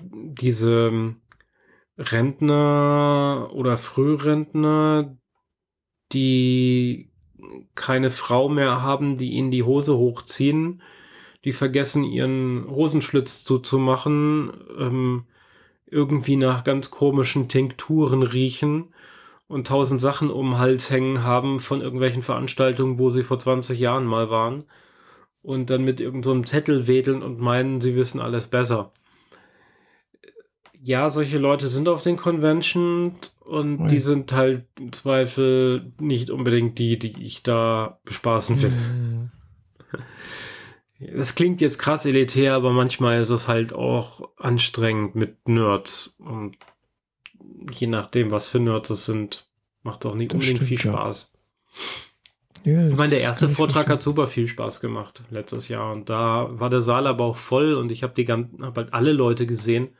diese 0.00 1.14
Rentner 1.98 3.50
oder 3.52 3.76
Frührentner, 3.76 5.16
die 6.12 7.10
keine 7.74 8.10
Frau 8.10 8.48
mehr 8.48 8.82
haben, 8.82 9.16
die 9.16 9.32
ihnen 9.32 9.50
die 9.50 9.64
Hose 9.64 9.96
hochziehen 9.96 10.82
die 11.44 11.52
vergessen 11.52 12.04
ihren 12.04 12.66
Hosenschlitz 12.68 13.44
zuzumachen, 13.44 14.52
ähm, 14.78 15.24
irgendwie 15.86 16.36
nach 16.36 16.64
ganz 16.64 16.90
komischen 16.90 17.48
Tinkturen 17.48 18.22
riechen 18.22 18.94
und 19.48 19.66
tausend 19.66 20.00
Sachen 20.00 20.30
um 20.30 20.50
den 20.50 20.58
Hals 20.58 20.90
hängen 20.90 21.24
haben 21.24 21.60
von 21.60 21.80
irgendwelchen 21.82 22.22
Veranstaltungen, 22.22 22.98
wo 22.98 23.10
sie 23.10 23.24
vor 23.24 23.38
20 23.38 23.78
Jahren 23.78 24.06
mal 24.06 24.30
waren 24.30 24.64
und 25.42 25.70
dann 25.70 25.84
mit 25.84 26.00
irgendeinem 26.00 26.44
so 26.44 26.50
Zettel 26.50 26.86
wedeln 26.86 27.22
und 27.22 27.40
meinen, 27.40 27.80
sie 27.80 27.96
wissen 27.96 28.20
alles 28.20 28.46
besser. 28.46 28.92
Ja, 30.84 31.08
solche 31.10 31.38
Leute 31.38 31.68
sind 31.68 31.88
auf 31.88 32.02
den 32.02 32.16
Conventions 32.16 33.38
und 33.40 33.82
Ui. 33.82 33.88
die 33.88 34.00
sind 34.00 34.32
halt 34.32 34.64
im 34.80 34.92
Zweifel 34.92 35.92
nicht 36.00 36.28
unbedingt 36.28 36.76
die, 36.78 36.98
die 36.98 37.22
ich 37.22 37.44
da 37.44 38.00
bespaßen 38.04 38.60
will. 38.62 38.70
Mhm. 38.70 39.30
Das 41.14 41.34
klingt 41.34 41.60
jetzt 41.60 41.78
krass 41.78 42.04
elitär, 42.04 42.54
aber 42.54 42.72
manchmal 42.72 43.20
ist 43.20 43.30
es 43.30 43.48
halt 43.48 43.72
auch 43.72 44.28
anstrengend 44.36 45.14
mit 45.14 45.48
Nerds. 45.48 46.16
Und 46.18 46.56
je 47.72 47.86
nachdem, 47.86 48.30
was 48.30 48.48
für 48.48 48.60
Nerds 48.60 48.90
es 48.90 49.04
sind, 49.04 49.48
macht 49.82 50.04
es 50.04 50.10
auch 50.10 50.14
nicht 50.14 50.32
das 50.32 50.36
unbedingt 50.36 50.58
stimmt, 50.58 50.68
viel 50.68 50.78
Spaß. 50.78 51.32
Ja. 52.64 52.88
ich 52.88 52.96
meine, 52.96 53.10
der 53.10 53.20
erste 53.20 53.48
Vortrag 53.48 53.88
hat 53.88 54.02
super 54.02 54.28
viel 54.28 54.46
Spaß 54.46 54.80
gemacht 54.80 55.22
letztes 55.30 55.68
Jahr. 55.68 55.92
Und 55.92 56.08
da 56.08 56.48
war 56.50 56.70
der 56.70 56.80
Saal 56.80 57.06
aber 57.06 57.24
auch 57.24 57.36
voll 57.36 57.74
und 57.74 57.90
ich 57.90 58.02
habe 58.02 58.14
die 58.14 58.24
ganzen, 58.24 58.64
hab 58.64 58.76
halt 58.76 58.94
alle 58.94 59.12
Leute 59.12 59.46
gesehen 59.46 59.90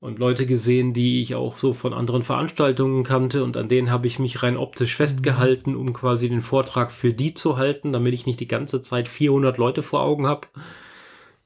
und 0.00 0.18
Leute 0.18 0.46
gesehen, 0.46 0.92
die 0.92 1.22
ich 1.22 1.34
auch 1.34 1.56
so 1.56 1.72
von 1.72 1.94
anderen 1.94 2.22
Veranstaltungen 2.22 3.02
kannte 3.02 3.42
und 3.42 3.56
an 3.56 3.68
denen 3.68 3.90
habe 3.90 4.06
ich 4.06 4.18
mich 4.18 4.42
rein 4.42 4.56
optisch 4.56 4.94
mhm. 4.94 4.96
festgehalten, 4.96 5.74
um 5.74 5.92
quasi 5.92 6.28
den 6.28 6.42
Vortrag 6.42 6.92
für 6.92 7.12
die 7.12 7.34
zu 7.34 7.56
halten, 7.56 7.92
damit 7.92 8.14
ich 8.14 8.26
nicht 8.26 8.40
die 8.40 8.48
ganze 8.48 8.82
Zeit 8.82 9.08
400 9.08 9.58
Leute 9.58 9.82
vor 9.82 10.02
Augen 10.02 10.26
habe. 10.26 10.48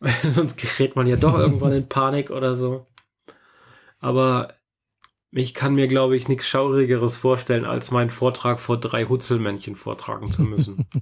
Sonst 0.22 0.57
gerät 0.57 0.96
man 0.96 1.07
ja 1.07 1.16
doch 1.16 1.38
irgendwann 1.38 1.72
in 1.72 1.88
Panik 1.88 2.30
oder 2.30 2.55
so. 2.55 2.86
Aber 4.01 4.55
ich 5.30 5.55
kann 5.55 5.74
mir, 5.74 5.86
glaube 5.86 6.16
ich, 6.16 6.26
nichts 6.26 6.48
Schaurigeres 6.48 7.16
vorstellen, 7.16 7.64
als 7.64 7.90
meinen 7.90 8.11
Vortrag 8.11 8.59
vor 8.59 8.78
drei 8.78 9.05
Hutzelmännchen 9.05 9.76
vortragen 9.76 10.32
zu 10.32 10.42
müssen. 10.42 10.86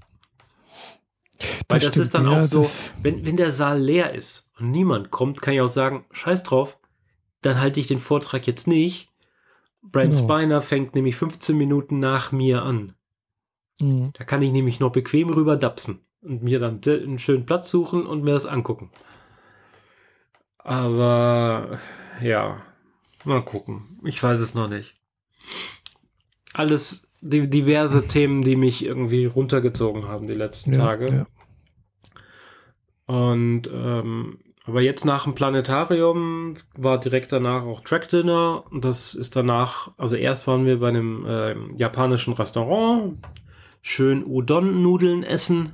Weil 1.69 1.81
das, 1.81 1.95
das 1.95 1.97
ist 1.97 2.15
dann 2.15 2.31
ja, 2.31 2.41
auch 2.41 2.43
so, 2.43 2.69
wenn, 3.03 3.25
wenn 3.25 3.37
der 3.37 3.53
Saal 3.53 3.81
leer 3.81 4.13
ist 4.13 4.53
und 4.59 4.71
niemand 4.71 5.11
kommt, 5.11 5.41
kann 5.41 5.55
ich 5.55 5.61
auch 5.61 5.69
sagen, 5.69 6.05
scheiß 6.11 6.43
drauf, 6.43 6.79
dann 7.43 7.61
halte 7.61 7.81
ich 7.81 7.87
den 7.87 7.99
Vortrag 7.99 8.47
jetzt 8.47 8.67
nicht. 8.67 9.11
Brent 9.83 10.15
genau. 10.15 10.25
Spiner 10.25 10.63
fängt 10.63 10.95
nämlich 10.95 11.17
15 11.17 11.57
Minuten 11.57 12.01
nach 12.01 12.33
mir 12.33 12.63
an. 12.63 12.95
Mhm. 13.81 14.13
Da 14.15 14.25
kann 14.25 14.43
ich 14.43 14.53
nämlich 14.53 14.81
noch 14.81 14.93
bequem 14.93 15.31
rüber 15.31 15.57
dapsen 15.57 16.01
und 16.21 16.43
mir 16.43 16.59
dann 16.59 16.81
einen 16.85 17.19
schönen 17.19 17.47
Platz 17.47 17.71
suchen 17.71 18.07
und 18.07 18.25
mir 18.25 18.33
das 18.33 18.47
angucken. 18.47 18.91
Aber 20.59 21.79
ja, 22.21 22.63
mal 23.25 23.45
gucken. 23.45 23.85
Ich 24.05 24.23
weiß 24.23 24.39
es 24.39 24.55
noch 24.55 24.69
nicht. 24.69 24.97
Alles 26.53 27.09
die, 27.21 27.49
diverse 27.49 28.07
Themen, 28.07 28.43
die 28.43 28.57
mich 28.57 28.85
irgendwie 28.85 29.27
runtergezogen 29.27 30.09
haben 30.09 30.27
die 30.27 30.35
letzten 30.35 30.73
ja, 30.73 30.79
Tage. 30.79 31.27
Ja. 33.07 33.15
Und 33.15 33.71
ähm, 33.73 34.39
aber 34.69 34.83
jetzt 34.83 35.05
nach 35.05 35.25
dem 35.25 35.35
Planetarium 35.35 36.55
war 36.77 37.01
direkt 37.01 37.33
danach 37.33 37.63
auch 37.63 37.81
Track 37.81 38.09
Dinner. 38.09 38.65
Und 38.71 38.85
das 38.85 39.15
ist 39.15 39.35
danach, 39.35 39.91
also 39.97 40.15
erst 40.15 40.47
waren 40.47 40.67
wir 40.67 40.81
bei 40.81 40.89
einem 40.89 41.25
äh, 41.27 41.55
japanischen 41.77 42.35
Restaurant, 42.35 43.19
schön 43.83 44.25
Udon-Nudeln 44.25 45.23
essen. 45.23 45.73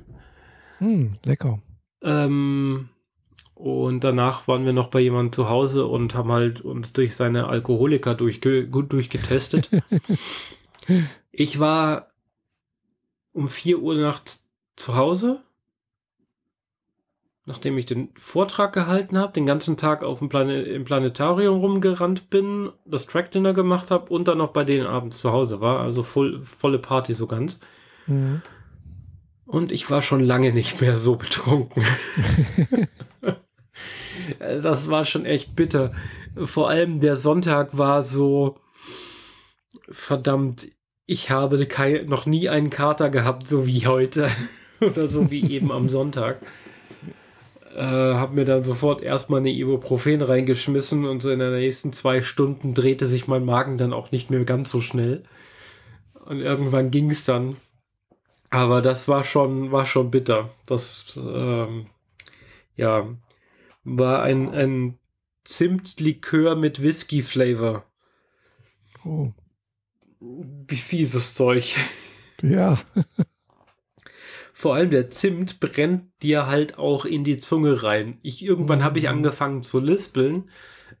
Hm, 0.79 1.11
lecker. 1.23 1.59
Ähm, 2.01 2.89
Und 3.55 4.03
danach 4.03 4.47
waren 4.49 4.65
wir 4.65 4.73
noch 4.73 4.87
bei 4.87 4.99
jemandem 4.99 5.31
zu 5.31 5.49
Hause 5.49 5.87
und 5.87 6.13
haben 6.13 6.31
halt 6.31 6.61
uns 6.61 6.91
durch 6.91 7.15
seine 7.15 7.47
Alkoholiker 7.47 8.13
durchge 8.13 8.67
gut 8.67 8.91
durchgetestet. 8.91 9.69
ich 11.31 11.59
war 11.59 12.11
um 13.31 13.47
4 13.47 13.79
Uhr 13.79 13.95
nachts 13.95 14.49
zu 14.75 14.95
Hause, 14.95 15.41
nachdem 17.45 17.77
ich 17.77 17.85
den 17.85 18.09
Vortrag 18.17 18.73
gehalten 18.73 19.17
habe, 19.17 19.33
den 19.33 19.45
ganzen 19.45 19.77
Tag 19.77 20.03
auf 20.03 20.19
dem 20.19 20.29
Plane 20.29 20.63
im 20.63 20.83
Planetarium 20.83 21.59
rumgerannt 21.59 22.29
bin, 22.31 22.71
das 22.85 23.05
Track 23.05 23.31
Dinner 23.31 23.53
gemacht 23.53 23.91
habe 23.91 24.11
und 24.11 24.27
dann 24.27 24.39
noch 24.39 24.51
bei 24.51 24.63
denen 24.63 24.87
abends 24.87 25.19
zu 25.19 25.31
Hause 25.31 25.61
war. 25.61 25.79
Also 25.79 26.01
voll, 26.01 26.41
volle 26.41 26.79
Party 26.79 27.13
so 27.13 27.27
ganz. 27.27 27.59
Mhm. 28.07 28.41
Und 29.45 29.71
ich 29.71 29.91
war 29.91 30.01
schon 30.01 30.21
lange 30.21 30.53
nicht 30.53 30.81
mehr 30.81 30.97
so 30.97 31.15
betrunken. 31.17 31.83
das 34.39 34.89
war 34.89 35.05
schon 35.05 35.25
echt 35.25 35.55
bitter. 35.55 35.91
Vor 36.35 36.69
allem 36.69 36.99
der 36.99 37.15
Sonntag 37.15 37.77
war 37.77 38.01
so 38.01 38.57
verdammt. 39.87 40.67
Ich 41.05 41.29
habe 41.29 41.63
noch 42.07 42.25
nie 42.25 42.49
einen 42.49 42.71
Kater 42.71 43.11
gehabt, 43.11 43.47
so 43.47 43.67
wie 43.67 43.85
heute. 43.85 44.29
Oder 44.81 45.07
so 45.07 45.29
wie 45.29 45.51
eben 45.51 45.71
am 45.71 45.89
Sonntag. 45.89 46.41
Äh, 47.75 48.13
hab 48.13 48.31
mir 48.31 48.45
dann 48.45 48.63
sofort 48.63 49.01
erstmal 49.01 49.41
eine 49.41 49.51
Ibuprofen 49.51 50.21
reingeschmissen 50.21 51.05
und 51.05 51.21
so 51.21 51.29
in 51.29 51.39
den 51.39 51.51
nächsten 51.51 51.91
zwei 51.91 52.21
Stunden 52.21 52.73
drehte 52.73 53.05
sich 53.05 53.27
mein 53.27 53.43
Magen 53.43 53.77
dann 53.77 53.91
auch 53.91 54.11
nicht 54.11 54.29
mehr 54.29 54.45
ganz 54.45 54.71
so 54.71 54.79
schnell. 54.79 55.23
Und 56.25 56.39
irgendwann 56.39 56.89
ging 56.89 57.11
es 57.11 57.25
dann. 57.25 57.57
Aber 58.49 58.81
das 58.81 59.09
war 59.09 59.25
schon, 59.25 59.73
war 59.73 59.85
schon 59.85 60.09
bitter. 60.09 60.49
Das, 60.65 61.19
ähm, 61.21 61.87
ja, 62.77 63.09
war 63.83 64.23
ein, 64.23 64.49
ein 64.51 64.97
Zimtlikör 65.43 66.55
mit 66.55 66.81
Whisky-Flavor. 66.81 67.83
Oh. 69.03 69.33
Wie 70.21 70.77
fieses 70.77 71.35
Zeug. 71.35 71.75
Ja. 72.41 72.79
Vor 74.57 74.73
allem 74.73 74.89
der 74.89 75.09
Zimt 75.09 75.59
brennt 75.59 76.05
dir 76.23 76.47
halt 76.47 76.77
auch 76.77 77.03
in 77.03 77.25
die 77.25 77.35
Zunge 77.35 77.83
rein. 77.83 78.19
Ich, 78.21 78.41
irgendwann 78.41 78.85
habe 78.85 78.99
ich 78.99 79.03
mhm. 79.03 79.11
angefangen 79.11 79.61
zu 79.61 79.81
lispeln, 79.81 80.49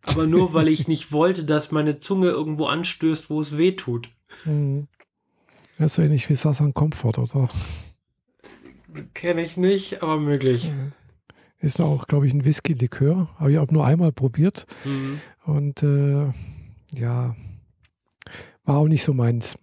aber 0.01 0.27
nur 0.27 0.53
weil 0.53 0.67
ich 0.67 0.89
nicht 0.89 1.13
wollte, 1.13 1.45
dass 1.45 1.71
meine 1.71 2.01
Zunge 2.01 2.27
irgendwo 2.27 2.65
anstößt, 2.65 3.29
wo 3.29 3.39
es 3.39 3.57
weh 3.57 3.71
tut. 3.71 4.09
Mhm. 4.43 4.89
Ja, 5.79 5.87
so 5.87 6.01
ähnlich 6.01 6.29
wie 6.29 6.35
Sasan 6.35 6.73
Comfort, 6.73 7.17
oder? 7.17 7.47
Kenne 9.13 9.41
ich 9.41 9.55
nicht, 9.55 10.03
aber 10.03 10.17
möglich. 10.17 10.73
Ist 11.59 11.79
auch, 11.79 12.07
glaube 12.07 12.27
ich, 12.27 12.33
ein 12.33 12.43
Whisky-Likör. 12.43 13.29
Habe 13.39 13.53
ich 13.53 13.57
auch 13.57 13.71
nur 13.71 13.85
einmal 13.85 14.11
probiert. 14.11 14.65
Mhm. 14.83 15.21
Und 15.45 15.81
äh, 15.81 16.25
ja, 16.93 17.37
war 18.65 18.77
auch 18.79 18.89
nicht 18.89 19.05
so 19.05 19.13
meins. 19.13 19.57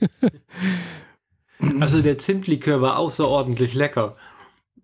also 1.80 2.02
der 2.02 2.18
Zimtlikör 2.18 2.80
war 2.80 2.98
außerordentlich 2.98 3.74
lecker, 3.74 4.16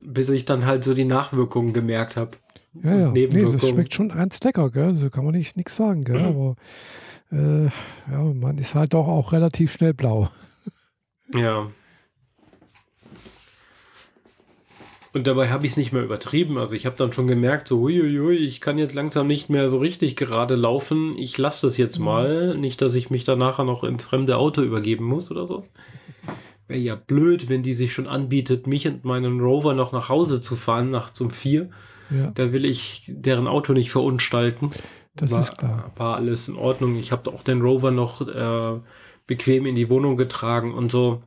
bis 0.01 0.29
ich 0.29 0.45
dann 0.45 0.67
halt 0.67 0.85
so 0.85 0.95
die 0.95 1.05
Nachwirkungen 1.05 1.73
gemerkt 1.73 2.17
habe. 2.17 2.33
Ja, 2.83 2.95
ja. 2.97 3.11
Nee, 3.11 3.29
das 3.29 3.69
schmeckt 3.69 3.95
schon 3.95 4.09
ganz 4.09 4.43
lecker, 4.43 4.71
gell? 4.71 4.95
So 4.95 5.11
kann 5.11 5.25
man 5.25 5.35
nicht 5.35 5.57
nichts 5.57 5.77
sagen, 5.77 6.05
gell? 6.05 6.21
Aber 6.21 6.57
äh, 7.31 7.67
ja, 8.11 8.23
man 8.35 8.59
ist 8.59 8.75
halt 8.75 8.95
doch 8.95 9.07
auch 9.07 9.33
relativ 9.33 9.73
schnell 9.73 9.95
blau. 9.95 10.29
Ja. 11.35 11.69
Und 15.15 15.27
dabei 15.27 15.49
habe 15.49 15.65
ich 15.65 15.73
es 15.73 15.77
nicht 15.79 15.93
mehr 15.93 16.03
übertrieben. 16.03 16.59
Also 16.59 16.75
ich 16.75 16.87
habe 16.87 16.97
dann 16.99 17.13
schon 17.13 17.27
gemerkt, 17.27 17.67
so, 17.67 17.81
huiuiui, 17.81 18.37
ich 18.37 18.61
kann 18.61 18.79
jetzt 18.79 18.95
langsam 18.95 19.27
nicht 19.27 19.49
mehr 19.49 19.69
so 19.69 19.79
richtig 19.79 20.17
gerade 20.17 20.55
laufen. 20.55 21.17
Ich 21.17 21.39
lasse 21.39 21.67
das 21.67 21.77
jetzt 21.77 21.99
mhm. 21.99 22.05
mal. 22.05 22.59
Nicht, 22.59 22.83
dass 22.83 22.95
ich 22.95 23.11
mich 23.11 23.25
dann 23.25 23.39
nachher 23.39 23.65
noch 23.65 23.85
ins 23.85 24.05
fremde 24.05 24.37
Auto 24.37 24.61
übergeben 24.61 25.07
muss 25.07 25.31
oder 25.31 25.47
so. 25.47 25.65
Wäre 26.67 26.81
ja 26.81 26.95
blöd, 26.95 27.49
wenn 27.49 27.63
die 27.63 27.75
sich 27.75 27.93
schon 27.93 28.07
anbietet, 28.07 28.67
mich 28.67 28.87
und 28.87 29.05
meinen 29.05 29.41
Rover 29.41 29.75
noch 29.75 29.93
nach 29.93 30.09
Hause 30.09 30.41
zu 30.41 30.57
fahren, 30.57 30.91
nachts 30.91 31.21
um 31.21 31.31
vier. 31.31 31.71
Ja. 32.11 32.31
Da 32.31 32.53
will 32.53 32.65
ich 32.65 33.05
deren 33.07 33.47
Auto 33.47 33.73
nicht 33.73 33.91
verunstalten. 33.91 34.71
Das 35.15 35.33
war, 35.33 35.41
ist 35.41 35.59
klar. 35.59 35.93
War 35.97 36.17
alles 36.17 36.49
in 36.49 36.57
Ordnung. 36.57 36.97
Ich 36.97 37.13
habe 37.13 37.31
auch 37.31 37.43
den 37.43 37.61
Rover 37.61 37.91
noch 37.91 38.27
äh, 38.27 38.81
bequem 39.27 39.67
in 39.67 39.75
die 39.75 39.91
Wohnung 39.91 40.17
getragen 40.17 40.75
und 40.75 40.91
so. 40.91 41.23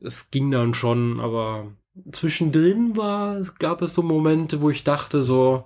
Es 0.00 0.30
ging 0.30 0.50
dann 0.50 0.74
schon, 0.74 1.20
aber 1.20 1.72
zwischendrin 2.12 2.96
war, 2.96 3.40
gab 3.58 3.82
es 3.82 3.94
so 3.94 4.02
Momente, 4.02 4.60
wo 4.60 4.70
ich 4.70 4.84
dachte, 4.84 5.22
so 5.22 5.64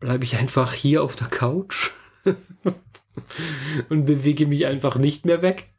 bleibe 0.00 0.24
ich 0.24 0.36
einfach 0.36 0.72
hier 0.72 1.02
auf 1.02 1.16
der 1.16 1.26
Couch 1.26 1.90
und 3.88 4.06
bewege 4.06 4.46
mich 4.46 4.66
einfach 4.66 4.96
nicht 4.96 5.24
mehr 5.24 5.42
weg. 5.42 5.72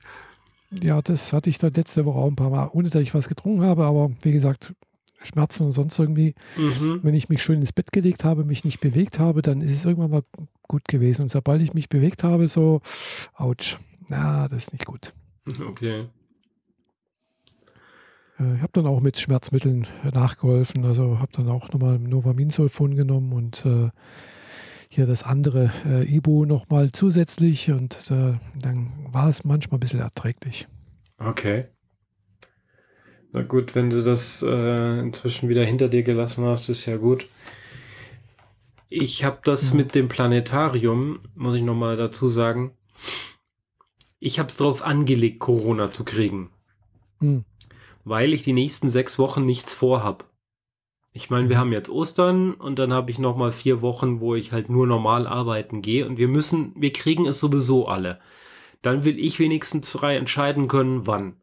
Ja, 0.72 1.02
das 1.02 1.34
hatte 1.34 1.50
ich 1.50 1.58
da 1.58 1.68
letzte 1.68 2.06
Woche 2.06 2.20
auch 2.20 2.28
ein 2.28 2.36
paar 2.36 2.50
Mal, 2.50 2.70
ohne 2.74 2.90
dass 2.90 3.02
ich 3.02 3.14
was 3.14 3.28
getrunken 3.28 3.64
habe, 3.64 3.86
aber 3.86 4.12
wie 4.22 4.32
gesagt, 4.32 4.74
Schmerzen 5.22 5.66
und 5.66 5.72
sonst 5.72 5.98
irgendwie. 6.00 6.36
Mhm. 6.58 7.00
Wenn 7.04 7.14
ich 7.14 7.30
mich 7.30 7.44
schön 7.44 7.60
ins 7.60 7.74
Bett 7.74 7.92
gelegt 7.92 8.24
habe, 8.24 8.46
mich 8.46 8.64
nicht 8.64 8.80
bewegt 8.80 9.20
habe, 9.20 9.42
dann 9.42 9.62
ist 9.62 9.74
es 9.74 9.86
irgendwann 9.86 10.12
mal 10.12 10.24
gut 10.68 10.86
gewesen. 10.88 11.24
Und 11.24 11.30
sobald 11.30 11.62
ich 11.62 11.74
mich 11.74 11.90
bewegt 11.90 12.24
habe, 12.24 12.48
so, 12.48 12.82
ouch 13.36 13.78
na, 14.10 14.48
das 14.48 14.64
ist 14.64 14.74
nicht 14.74 14.86
gut. 14.86 15.14
Okay. 15.68 16.06
Äh, 18.40 18.56
ich 18.56 18.62
habe 18.62 18.72
dann 18.74 18.86
auch 18.86 19.02
mit 19.02 19.20
Schmerzmitteln 19.20 19.88
nachgeholfen. 20.04 20.86
Also 20.86 21.20
habe 21.20 21.32
dann 21.32 21.50
auch 21.50 21.72
nochmal 21.72 21.98
Novaminsulfon 21.98 22.96
genommen 22.96 23.34
und 23.34 23.66
äh, 23.66 23.90
hier 24.90 25.06
das 25.06 25.24
andere 25.24 25.72
äh, 25.86 26.16
Ibu 26.16 26.46
nochmal 26.46 26.92
zusätzlich 26.92 27.72
und 27.72 27.96
äh, 28.10 28.34
dann 28.60 28.92
war 29.12 29.30
es 29.30 29.44
manchmal 29.44 29.78
ein 29.78 29.82
bisschen 29.82 30.00
erträglich. 30.00 30.68
Okay. 31.20 31.68
Na 33.32 33.44
gut, 33.44 33.76
wenn 33.76 33.92
du 33.92 34.04
das 34.04 34.42
äh, 34.42 35.00
inzwischen 35.00 35.48
wieder 35.48 35.64
hinter 35.64 35.88
dir 35.88 36.02
gelassen 36.02 36.44
hast, 36.46 36.68
ist 36.70 36.88
ja 36.88 36.98
gut. 36.98 37.28
Ich 38.90 39.24
habe 39.24 39.40
das 39.44 39.70
ja. 39.70 39.76
mit 39.76 39.94
dem 39.94 40.10
Planetarium, 40.10 41.20
muss 41.36 41.56
ich 41.56 41.62
nochmal 41.62 41.96
dazu 41.96 42.28
sagen, 42.28 42.72
ich 44.20 44.40
habe 44.40 44.50
es 44.50 44.58
darauf 44.58 44.82
angelegt, 44.82 45.40
Corona 45.40 45.92
zu 45.92 46.04
kriegen. 46.04 46.50
Hm. 47.20 47.46
Weil 48.04 48.34
ich 48.34 48.44
die 48.44 48.54
nächsten 48.54 48.90
sechs 48.90 49.20
Wochen 49.20 49.46
nichts 49.46 49.76
vorhab. 49.76 50.29
Ich 51.12 51.30
meine, 51.30 51.49
wir 51.49 51.57
haben 51.57 51.72
jetzt 51.72 51.89
Ostern 51.89 52.53
und 52.53 52.78
dann 52.78 52.93
habe 52.93 53.10
ich 53.10 53.18
noch 53.18 53.36
mal 53.36 53.51
vier 53.51 53.82
Wochen, 53.82 54.20
wo 54.20 54.36
ich 54.36 54.51
halt 54.51 54.70
nur 54.70 54.86
normal 54.86 55.26
arbeiten 55.26 55.82
gehe 55.82 56.05
und 56.05 56.18
wir 56.18 56.28
müssen, 56.28 56.74
wir 56.76 56.93
kriegen 56.93 57.26
es 57.26 57.39
sowieso 57.39 57.88
alle. 57.88 58.20
Dann 58.82 59.05
will 59.05 59.20
ich 59.20 59.39
wenigstens 59.39 59.89
frei 59.89 60.16
entscheiden 60.16 60.68
können, 60.68 61.07
wann. 61.07 61.38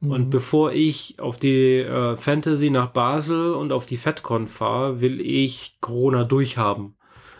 Mhm. 0.00 0.10
Und 0.10 0.30
bevor 0.30 0.72
ich 0.72 1.18
auf 1.20 1.38
die 1.38 1.78
äh, 1.78 2.16
Fantasy 2.16 2.70
nach 2.70 2.88
Basel 2.88 3.54
und 3.54 3.72
auf 3.72 3.86
die 3.86 3.96
FedCon 3.96 4.46
fahre, 4.46 5.00
will 5.00 5.20
ich 5.20 5.78
Corona 5.80 6.24
durchhaben. 6.24 6.96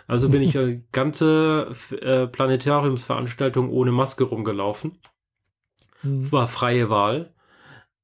Also 0.06 0.28
bin 0.28 0.42
ich 0.42 0.56
eine 0.58 0.82
ganze 0.92 1.72
äh, 2.00 2.26
Planetariumsveranstaltung 2.26 3.68
ohne 3.70 3.92
Maske 3.92 4.24
rumgelaufen. 4.24 4.98
Mhm. 6.02 6.30
War 6.32 6.48
freie 6.48 6.88
Wahl. 6.88 7.34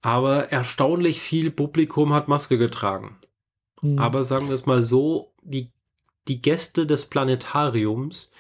Aber 0.03 0.53
erstaunlich 0.53 1.21
viel 1.21 1.51
Publikum 1.51 2.13
hat 2.13 2.29
Maske 2.29 2.59
getragen. 2.59 3.17
Mhm. 3.85 3.99
Aber 3.99 4.23
sagen 4.23 4.49
wir 4.49 4.55
es 4.55 4.67
mal 4.67 4.83
so, 4.83 5.33
die, 5.43 5.71
die 6.27 6.41
Gäste 6.41 6.87
des 6.87 7.07
Planetariums 7.07 8.31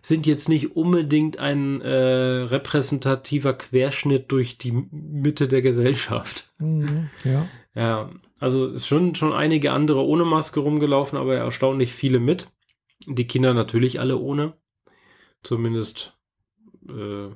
sind 0.00 0.26
jetzt 0.26 0.48
nicht 0.48 0.76
unbedingt 0.76 1.38
ein 1.38 1.80
äh, 1.80 1.94
repräsentativer 1.94 3.54
Querschnitt 3.54 4.30
durch 4.32 4.58
die 4.58 4.72
Mitte 4.72 5.48
der 5.48 5.62
Gesellschaft. 5.62 6.52
Mhm, 6.58 7.08
ja. 7.24 7.48
Ja, 7.74 8.10
also 8.38 8.66
ist 8.66 8.86
schon, 8.86 9.14
schon 9.14 9.32
einige 9.32 9.72
andere 9.72 10.04
ohne 10.04 10.24
Maske 10.24 10.60
rumgelaufen, 10.60 11.18
aber 11.18 11.36
erstaunlich 11.36 11.92
viele 11.92 12.20
mit. 12.20 12.50
Die 13.06 13.26
Kinder 13.26 13.54
natürlich 13.54 13.98
alle 13.98 14.18
ohne. 14.18 14.54
Zumindest 15.42 16.16
äh, 16.88 17.30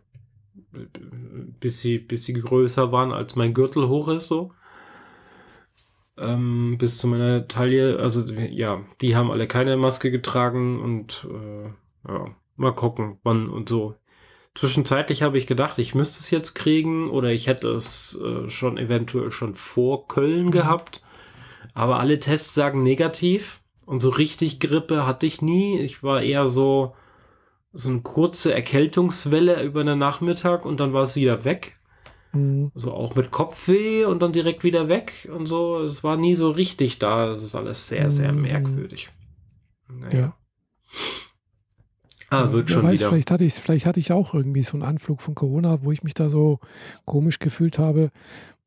bis, 1.61 1.81
sie, 1.81 1.99
bis 1.99 2.25
sie 2.25 2.35
größer 2.35 2.93
waren, 2.93 3.13
als 3.13 3.37
mein 3.37 3.55
Gürtel 3.55 3.89
hoch 3.89 4.09
ist, 4.09 4.29
so. 4.29 4.53
Ähm, 6.21 6.77
bis 6.79 6.99
zu 6.99 7.07
meiner 7.07 7.47
Taille. 7.49 7.99
Also 7.99 8.25
ja, 8.35 8.83
die 9.01 9.17
haben 9.17 9.31
alle 9.31 9.47
keine 9.47 9.77
Maske 9.77 10.11
getragen 10.11 10.81
und 10.81 11.27
äh, 11.31 12.11
ja, 12.11 12.35
mal 12.57 12.75
gucken, 12.75 13.19
wann 13.23 13.49
und 13.49 13.69
so. 13.69 13.95
Zwischenzeitlich 14.55 15.23
habe 15.23 15.39
ich 15.39 15.47
gedacht, 15.47 15.79
ich 15.79 15.95
müsste 15.95 16.19
es 16.19 16.31
jetzt 16.31 16.55
kriegen 16.55 17.11
oder 17.11 17.31
ich 17.31 17.47
hätte 17.47 17.69
es 17.69 18.21
äh, 18.21 18.51
schon 18.51 18.77
eventuell 18.77 19.31
schon 19.31 19.55
vor 19.55 20.09
Köln 20.09 20.47
mhm. 20.47 20.51
gehabt. 20.51 21.03
Aber 21.75 22.01
alle 22.01 22.19
Tests 22.19 22.55
sagen 22.55 22.83
negativ. 22.83 23.61
Und 23.87 24.03
so 24.03 24.11
richtig 24.11 24.61
Grippe 24.61 25.07
hatte 25.07 25.27
ich 25.27 25.41
nie. 25.41 25.79
Ich 25.79 26.03
war 26.03 26.21
eher 26.23 26.49
so, 26.49 26.95
so 27.73 27.89
eine 27.89 28.01
kurze 28.01 28.53
Erkältungswelle 28.53 29.63
über 29.63 29.85
den 29.85 29.99
Nachmittag 29.99 30.67
und 30.67 30.81
dann 30.81 30.93
war 30.93 31.03
es 31.03 31.17
wieder 31.17 31.45
weg. 31.45 31.78
Mhm. 32.33 32.71
So 32.75 32.93
auch 32.93 33.15
mit 33.15 33.31
Kopfweh 33.31 34.05
und 34.05 34.21
dann 34.21 34.33
direkt 34.33 34.65
wieder 34.65 34.89
weg 34.89 35.29
und 35.35 35.47
so. 35.47 35.81
Es 35.81 36.05
war 36.05 36.17
nie 36.17 36.35
so 36.35 36.51
richtig 36.51 36.99
da. 36.99 37.27
Das 37.27 37.43
ist 37.43 37.55
alles 37.55 37.89
sehr, 37.89 38.11
sehr 38.11 38.33
mhm. 38.33 38.43
merkwürdig. 38.43 39.09
Naja. 39.89 40.19
Ja. 40.19 40.35
Ah, 42.31 42.53
wird 42.53 42.69
schon 42.71 42.83
weiß, 42.83 43.01
wieder. 43.01 43.09
Vielleicht 43.09 43.31
hatte, 43.31 43.45
ich, 43.45 43.55
vielleicht 43.55 43.87
hatte 43.87 44.01
ich 44.01 44.13
auch 44.13 44.35
irgendwie 44.35 44.63
so 44.63 44.75
einen 44.75 44.83
Anflug 44.83 45.23
von 45.23 45.35
Corona, 45.35 45.83
wo 45.83 45.93
ich 45.93 46.03
mich 46.03 46.13
da 46.13 46.29
so 46.29 46.61
komisch 47.07 47.39
gefühlt 47.39 47.79
habe. 47.79 48.11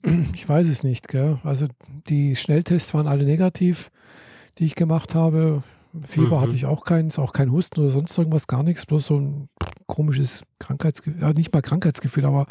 Ich 0.33 0.49
weiß 0.49 0.67
es 0.67 0.83
nicht. 0.83 1.07
Gell? 1.07 1.39
Also 1.43 1.67
die 2.09 2.35
Schnelltests 2.35 2.95
waren 2.95 3.05
alle 3.05 3.23
negativ, 3.23 3.91
die 4.57 4.65
ich 4.65 4.73
gemacht 4.73 5.13
habe. 5.13 5.61
Fieber 6.01 6.37
mhm. 6.37 6.41
hatte 6.41 6.53
ich 6.53 6.65
auch 6.65 6.85
keins, 6.85 7.19
auch 7.19 7.33
kein 7.33 7.51
Husten 7.51 7.81
oder 7.81 7.91
sonst 7.91 8.17
irgendwas, 8.17 8.47
gar 8.47 8.63
nichts, 8.63 8.87
bloß 8.87 9.05
so 9.05 9.19
ein 9.19 9.49
komisches 9.87 10.43
Krankheitsgefühl, 10.59 11.21
ja, 11.21 11.33
nicht 11.33 11.53
mal 11.53 11.61
Krankheitsgefühl, 11.61 12.25
aber 12.25 12.47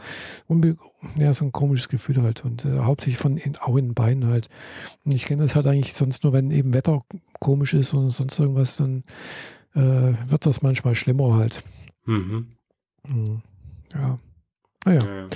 ja, 1.17 1.33
so 1.33 1.45
ein 1.45 1.53
komisches 1.53 1.89
Gefühl 1.89 2.23
halt 2.23 2.45
und 2.45 2.65
äh, 2.65 2.79
hauptsächlich 2.81 3.19
von 3.19 3.37
in, 3.37 3.57
auch 3.59 3.77
in 3.77 3.89
den 3.89 3.95
Beinen 3.95 4.27
halt. 4.27 4.49
Und 5.05 5.15
ich 5.15 5.25
kenne 5.25 5.43
das 5.43 5.57
halt 5.57 5.67
eigentlich 5.67 5.95
sonst 5.95 6.25
nur, 6.25 6.33
wenn 6.33 6.51
eben 6.51 6.75
Wetter 6.75 7.05
komisch 7.41 7.75
ist 7.75 7.95
und 7.95 8.11
sonst 8.11 8.39
irgendwas, 8.39 8.77
dann 8.77 9.05
äh, 9.75 10.15
wird 10.29 10.47
das 10.47 10.63
manchmal 10.63 10.95
schlimmer 10.95 11.35
halt. 11.35 11.63
Mhm. 12.05 12.49
Mhm. 13.07 13.43
Ja. 13.93 14.19
Naja. 14.85 15.01
Ja, 15.05 15.21
ja. 15.23 15.27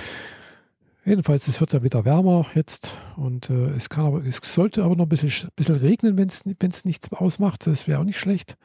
Jedenfalls, 1.05 1.47
es 1.47 1.59
wird 1.59 1.71
ja 1.71 1.83
wieder 1.83 2.03
wärmer 2.03 2.47
jetzt 2.55 2.97
und 3.15 3.51
äh, 3.51 3.69
es 3.75 3.89
kann 3.89 4.05
aber, 4.05 4.25
es 4.25 4.39
sollte 4.43 4.83
aber 4.83 4.95
noch 4.95 5.05
ein 5.05 5.09
bisschen, 5.09 5.51
bisschen 5.55 5.75
regnen, 5.75 6.17
wenn 6.17 6.27
es 6.27 6.85
nichts 6.85 7.13
ausmacht. 7.13 7.67
Das 7.67 7.87
wäre 7.87 7.99
auch 7.99 8.03
nicht 8.03 8.17
schlecht, 8.17 8.57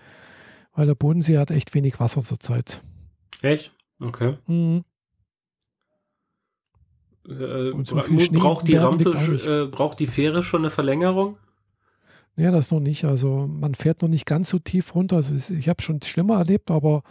weil 0.72 0.86
der 0.86 0.94
Bodensee 0.94 1.36
hat 1.36 1.50
echt 1.50 1.74
wenig 1.74 2.00
Wasser 2.00 2.22
zurzeit. 2.22 2.82
Echt? 3.42 3.72
Okay. 4.00 4.36
Mhm. 4.46 4.84
Äh, 7.28 7.70
und 7.70 7.86
so 7.86 8.00
viel 8.00 8.20
Schnee 8.20 8.38
braucht 8.38 8.66
die 8.66 8.76
Rampe, 8.76 9.10
äh, 9.10 9.66
braucht 9.66 9.98
die 10.00 10.06
Fähre 10.06 10.42
schon 10.42 10.62
eine 10.62 10.70
Verlängerung? 10.70 11.36
Ja, 12.36 12.50
das 12.50 12.70
noch 12.70 12.80
nicht. 12.80 13.04
Also 13.04 13.46
man 13.46 13.74
fährt 13.74 14.02
noch 14.02 14.08
nicht 14.08 14.26
ganz 14.26 14.50
so 14.50 14.58
tief 14.58 14.94
runter. 14.94 15.16
Also 15.16 15.34
ich 15.54 15.68
habe 15.68 15.82
schon 15.82 16.00
schlimmer 16.02 16.38
erlebt, 16.38 16.70
aber 16.70 17.02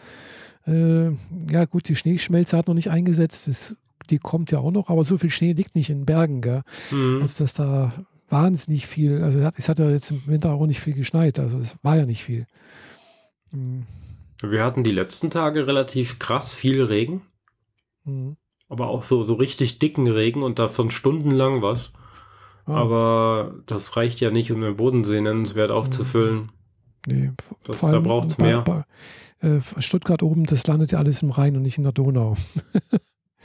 äh, 0.66 1.10
ja 1.52 1.66
gut, 1.66 1.88
die 1.88 1.96
Schneeschmelze 1.96 2.58
hat 2.58 2.68
noch 2.68 2.74
nicht 2.74 2.90
eingesetzt. 2.90 3.48
Es 3.48 3.78
die 4.10 4.18
kommt 4.18 4.52
ja 4.52 4.60
auch 4.60 4.72
noch, 4.72 4.90
aber 4.90 5.04
so 5.04 5.18
viel 5.18 5.30
Schnee 5.30 5.54
liegt 5.54 5.76
nicht 5.76 5.90
in 5.90 6.06
Bergen, 6.06 6.42
gell? 6.42 6.64
Mhm. 6.92 7.22
Als 7.22 7.38
dass 7.38 7.54
da 7.54 7.94
wahnsinnig 8.28 8.88
viel, 8.88 9.24
also 9.24 9.40
es 9.56 9.70
hat 9.70 9.80
ja 9.80 9.90
jetzt 9.90 10.12
im 10.12 10.24
Winter 10.26 10.54
auch 10.54 10.66
nicht 10.66 10.80
viel 10.80 10.94
geschneit, 10.94 11.40
also 11.40 11.58
es 11.60 11.76
war 11.84 11.98
ja 11.98 12.06
nicht 12.06 12.24
viel. 12.24 12.46
Mhm. 13.52 13.86
Wir 14.42 14.64
hatten 14.64 14.84
die 14.84 14.92
letzten 14.92 15.30
Tage 15.30 15.68
relativ 15.68 16.20
krass 16.20 16.54
viel 16.54 16.84
Regen. 16.84 17.22
Mhm. 18.06 18.38
Aber 18.68 18.88
auch 18.88 19.04
so, 19.04 19.24
so 19.24 19.34
richtig 19.34 19.80
dicken 19.80 20.08
Regen 20.08 20.44
und 20.44 20.60
davon 20.60 20.92
stundenlang 20.92 21.62
was. 21.62 21.92
Ah. 22.66 22.76
Aber 22.76 23.56
das 23.66 23.98
reicht 23.98 24.20
ja 24.20 24.30
nicht, 24.30 24.52
um 24.52 24.62
den 24.62 24.78
Bodensee 24.78 25.22
nennenswert 25.22 25.72
aufzufüllen. 25.72 26.36
Mhm. 26.36 26.50
Nee, 27.08 27.32
das, 27.64 27.82
da 27.82 28.00
braucht 28.00 28.28
es 28.28 28.38
mehr. 28.38 28.62
Bei, 28.62 28.84
äh, 29.42 29.62
Stuttgart 29.80 30.22
oben, 30.22 30.46
das 30.46 30.68
landet 30.68 30.92
ja 30.92 31.00
alles 31.00 31.22
im 31.22 31.32
Rhein 31.32 31.56
und 31.56 31.64
nicht 31.64 31.78
in 31.78 31.84
der 31.84 31.94
Donau. 31.94 32.36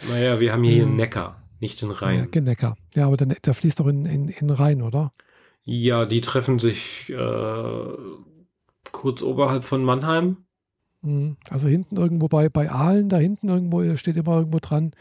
Naja, 0.09 0.41
wir 0.41 0.53
haben 0.53 0.65
hier 0.65 0.83
den 0.83 0.91
hm. 0.91 0.97
Neckar, 0.97 1.43
nicht 1.61 1.81
den 1.81 1.91
Rhein. 1.91 2.29
Ja, 2.35 2.41
Neckar. 2.41 2.77
Ja, 2.95 3.07
aber 3.07 3.17
der, 3.17 3.29
der 3.29 3.55
fließt 3.55 3.81
doch 3.81 3.87
in, 3.87 4.05
in, 4.05 4.29
in 4.29 4.51
Rhein, 4.51 4.83
oder? 4.83 5.13
Ja, 5.63 6.05
die 6.05 6.21
treffen 6.21 6.59
sich 6.59 7.09
äh, 7.11 7.93
kurz 8.93 9.23
oberhalb 9.23 9.65
von 9.65 9.83
Mannheim. 9.83 10.39
Hm. 11.05 11.37
Also 11.51 11.69
hinten 11.69 11.97
irgendwo 11.97 12.29
bei, 12.29 12.49
bei 12.49 12.71
Aalen, 12.71 13.11
da 13.11 13.19
hinten 13.19 13.51
irgendwo 13.51 13.95
steht 13.97 14.17
immer 14.17 14.39
irgendwo 14.39 14.59
dran, 14.59 14.93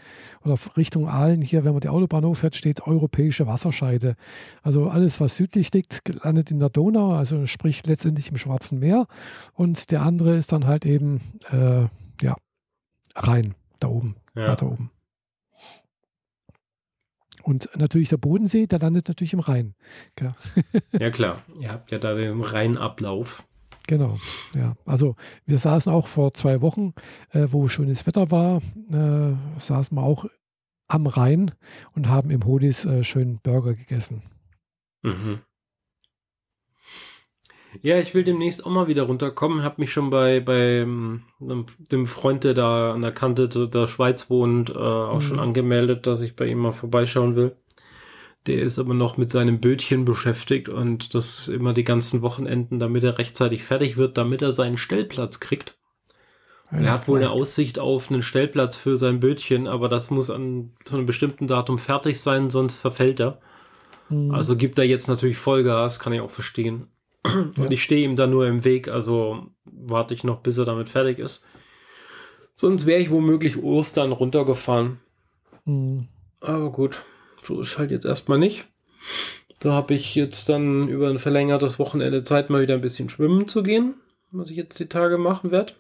oder 0.43 0.57
Richtung 0.75 1.07
Aalen, 1.07 1.41
hier, 1.41 1.63
wenn 1.63 1.71
man 1.71 1.79
die 1.79 1.87
Autobahn 1.87 2.25
hochfährt, 2.25 2.57
steht 2.57 2.85
europäische 2.85 3.47
Wasserscheide. 3.47 4.15
Also 4.61 4.89
alles, 4.89 5.21
was 5.21 5.37
südlich 5.37 5.73
liegt, 5.73 6.01
landet 6.23 6.51
in 6.51 6.59
der 6.59 6.69
Donau, 6.69 7.13
also 7.13 7.45
sprich 7.45 7.85
letztendlich 7.85 8.29
im 8.29 8.37
Schwarzen 8.37 8.79
Meer. 8.79 9.07
Und 9.53 9.91
der 9.91 10.01
andere 10.01 10.35
ist 10.35 10.51
dann 10.51 10.67
halt 10.67 10.85
eben, 10.85 11.21
äh, 11.51 11.87
ja, 12.21 12.35
Rhein, 13.15 13.55
da 13.79 13.87
oben 13.87 14.17
ja. 14.35 14.49
weiter 14.49 14.69
oben. 14.69 14.91
Und 17.43 17.69
natürlich 17.75 18.09
der 18.09 18.17
Bodensee, 18.17 18.67
der 18.67 18.79
landet 18.79 19.07
natürlich 19.07 19.33
im 19.33 19.39
Rhein. 19.39 19.73
Ja, 20.19 20.33
ja 20.97 21.09
klar, 21.09 21.41
ihr 21.59 21.71
habt 21.71 21.91
ja 21.91 21.97
da 21.97 22.13
den 22.13 22.41
Rheinablauf. 22.41 23.45
Genau, 23.87 24.17
ja. 24.55 24.75
Also 24.85 25.15
wir 25.45 25.57
saßen 25.57 25.91
auch 25.91 26.07
vor 26.07 26.33
zwei 26.33 26.61
Wochen, 26.61 26.93
äh, 27.31 27.47
wo 27.51 27.67
schönes 27.67 28.07
Wetter 28.07 28.31
war, 28.31 28.61
äh, 28.91 29.35
saßen 29.59 29.97
wir 29.97 30.03
auch 30.03 30.25
am 30.87 31.07
Rhein 31.07 31.51
und 31.93 32.07
haben 32.07 32.29
im 32.29 32.45
Hodis 32.45 32.85
äh, 32.85 33.03
schön 33.03 33.39
Burger 33.43 33.73
gegessen. 33.73 34.23
Mhm. 35.01 35.39
Ja, 37.81 37.97
ich 37.97 38.13
will 38.13 38.23
demnächst 38.23 38.65
auch 38.65 38.71
mal 38.71 38.87
wieder 38.87 39.03
runterkommen. 39.03 39.63
Hab 39.63 39.79
mich 39.79 39.91
schon 39.91 40.09
bei, 40.09 40.39
bei 40.39 40.81
ähm, 40.81 41.23
dem 41.39 42.05
Freund, 42.05 42.43
der 42.43 42.53
da 42.53 42.93
an 42.93 43.01
der 43.01 43.11
Kante 43.11 43.49
der 43.49 43.87
Schweiz 43.87 44.29
wohnt, 44.29 44.69
äh, 44.69 44.73
auch 44.73 45.15
mhm. 45.15 45.21
schon 45.21 45.39
angemeldet, 45.39 46.05
dass 46.05 46.21
ich 46.21 46.35
bei 46.35 46.45
ihm 46.45 46.59
mal 46.59 46.71
vorbeischauen 46.71 47.35
will. 47.35 47.57
Der 48.47 48.61
ist 48.61 48.77
aber 48.77 48.93
noch 48.93 49.17
mit 49.17 49.31
seinem 49.31 49.61
Bötchen 49.61 50.03
beschäftigt 50.03 50.67
und 50.67 51.13
das 51.13 51.47
immer 51.47 51.73
die 51.73 51.85
ganzen 51.85 52.21
Wochenenden, 52.21 52.79
damit 52.79 53.03
er 53.03 53.17
rechtzeitig 53.17 53.63
fertig 53.63 53.95
wird, 53.95 54.17
damit 54.17 54.41
er 54.41 54.51
seinen 54.51 54.77
Stellplatz 54.77 55.39
kriegt. 55.39 55.77
Er 56.71 56.91
hat 56.91 57.07
wohl 57.07 57.19
eine 57.19 57.29
Aussicht 57.29 57.77
auf 57.77 58.09
einen 58.09 58.23
Stellplatz 58.23 58.75
für 58.75 58.97
sein 58.97 59.19
Bötchen, 59.19 59.67
aber 59.67 59.89
das 59.89 60.09
muss 60.09 60.29
an 60.29 60.71
zu 60.83 60.95
einem 60.95 61.05
bestimmten 61.05 61.47
Datum 61.47 61.77
fertig 61.77 62.19
sein, 62.19 62.49
sonst 62.49 62.79
verfällt 62.79 63.19
er. 63.19 63.39
Mhm. 64.09 64.31
Also 64.31 64.55
gibt 64.55 64.79
er 64.79 64.85
jetzt 64.85 65.07
natürlich 65.07 65.37
Vollgas, 65.37 65.99
kann 65.99 66.13
ich 66.13 66.21
auch 66.21 66.31
verstehen. 66.31 66.87
Und 67.23 67.57
ja. 67.57 67.69
ich 67.69 67.83
stehe 67.83 68.03
ihm 68.03 68.15
da 68.15 68.25
nur 68.25 68.47
im 68.47 68.65
Weg, 68.65 68.87
also 68.87 69.47
warte 69.65 70.13
ich 70.13 70.23
noch, 70.23 70.39
bis 70.39 70.57
er 70.57 70.65
damit 70.65 70.89
fertig 70.89 71.19
ist. 71.19 71.43
Sonst 72.55 72.85
wäre 72.85 72.99
ich 72.99 73.11
womöglich 73.11 73.61
Ostern 73.61 74.11
runtergefahren. 74.11 74.99
Mhm. 75.65 76.07
Aber 76.41 76.71
gut, 76.71 77.03
so 77.45 77.61
ist 77.61 77.77
halt 77.77 77.91
jetzt 77.91 78.05
erstmal 78.05 78.39
nicht. 78.39 78.65
Da 79.59 79.71
habe 79.71 79.93
ich 79.93 80.15
jetzt 80.15 80.49
dann 80.49 80.87
über 80.89 81.09
ein 81.09 81.19
verlängertes 81.19 81.79
Wochenende 81.79 82.23
Zeit, 82.23 82.49
mal 82.49 82.61
wieder 82.61 82.75
ein 82.75 82.81
bisschen 82.81 83.09
schwimmen 83.09 83.47
zu 83.47 83.63
gehen, 83.63 83.95
was 84.31 84.49
ich 84.49 84.57
jetzt 84.57 84.79
die 84.79 84.89
Tage 84.89 85.17
machen 85.17 85.51
werde. 85.51 85.73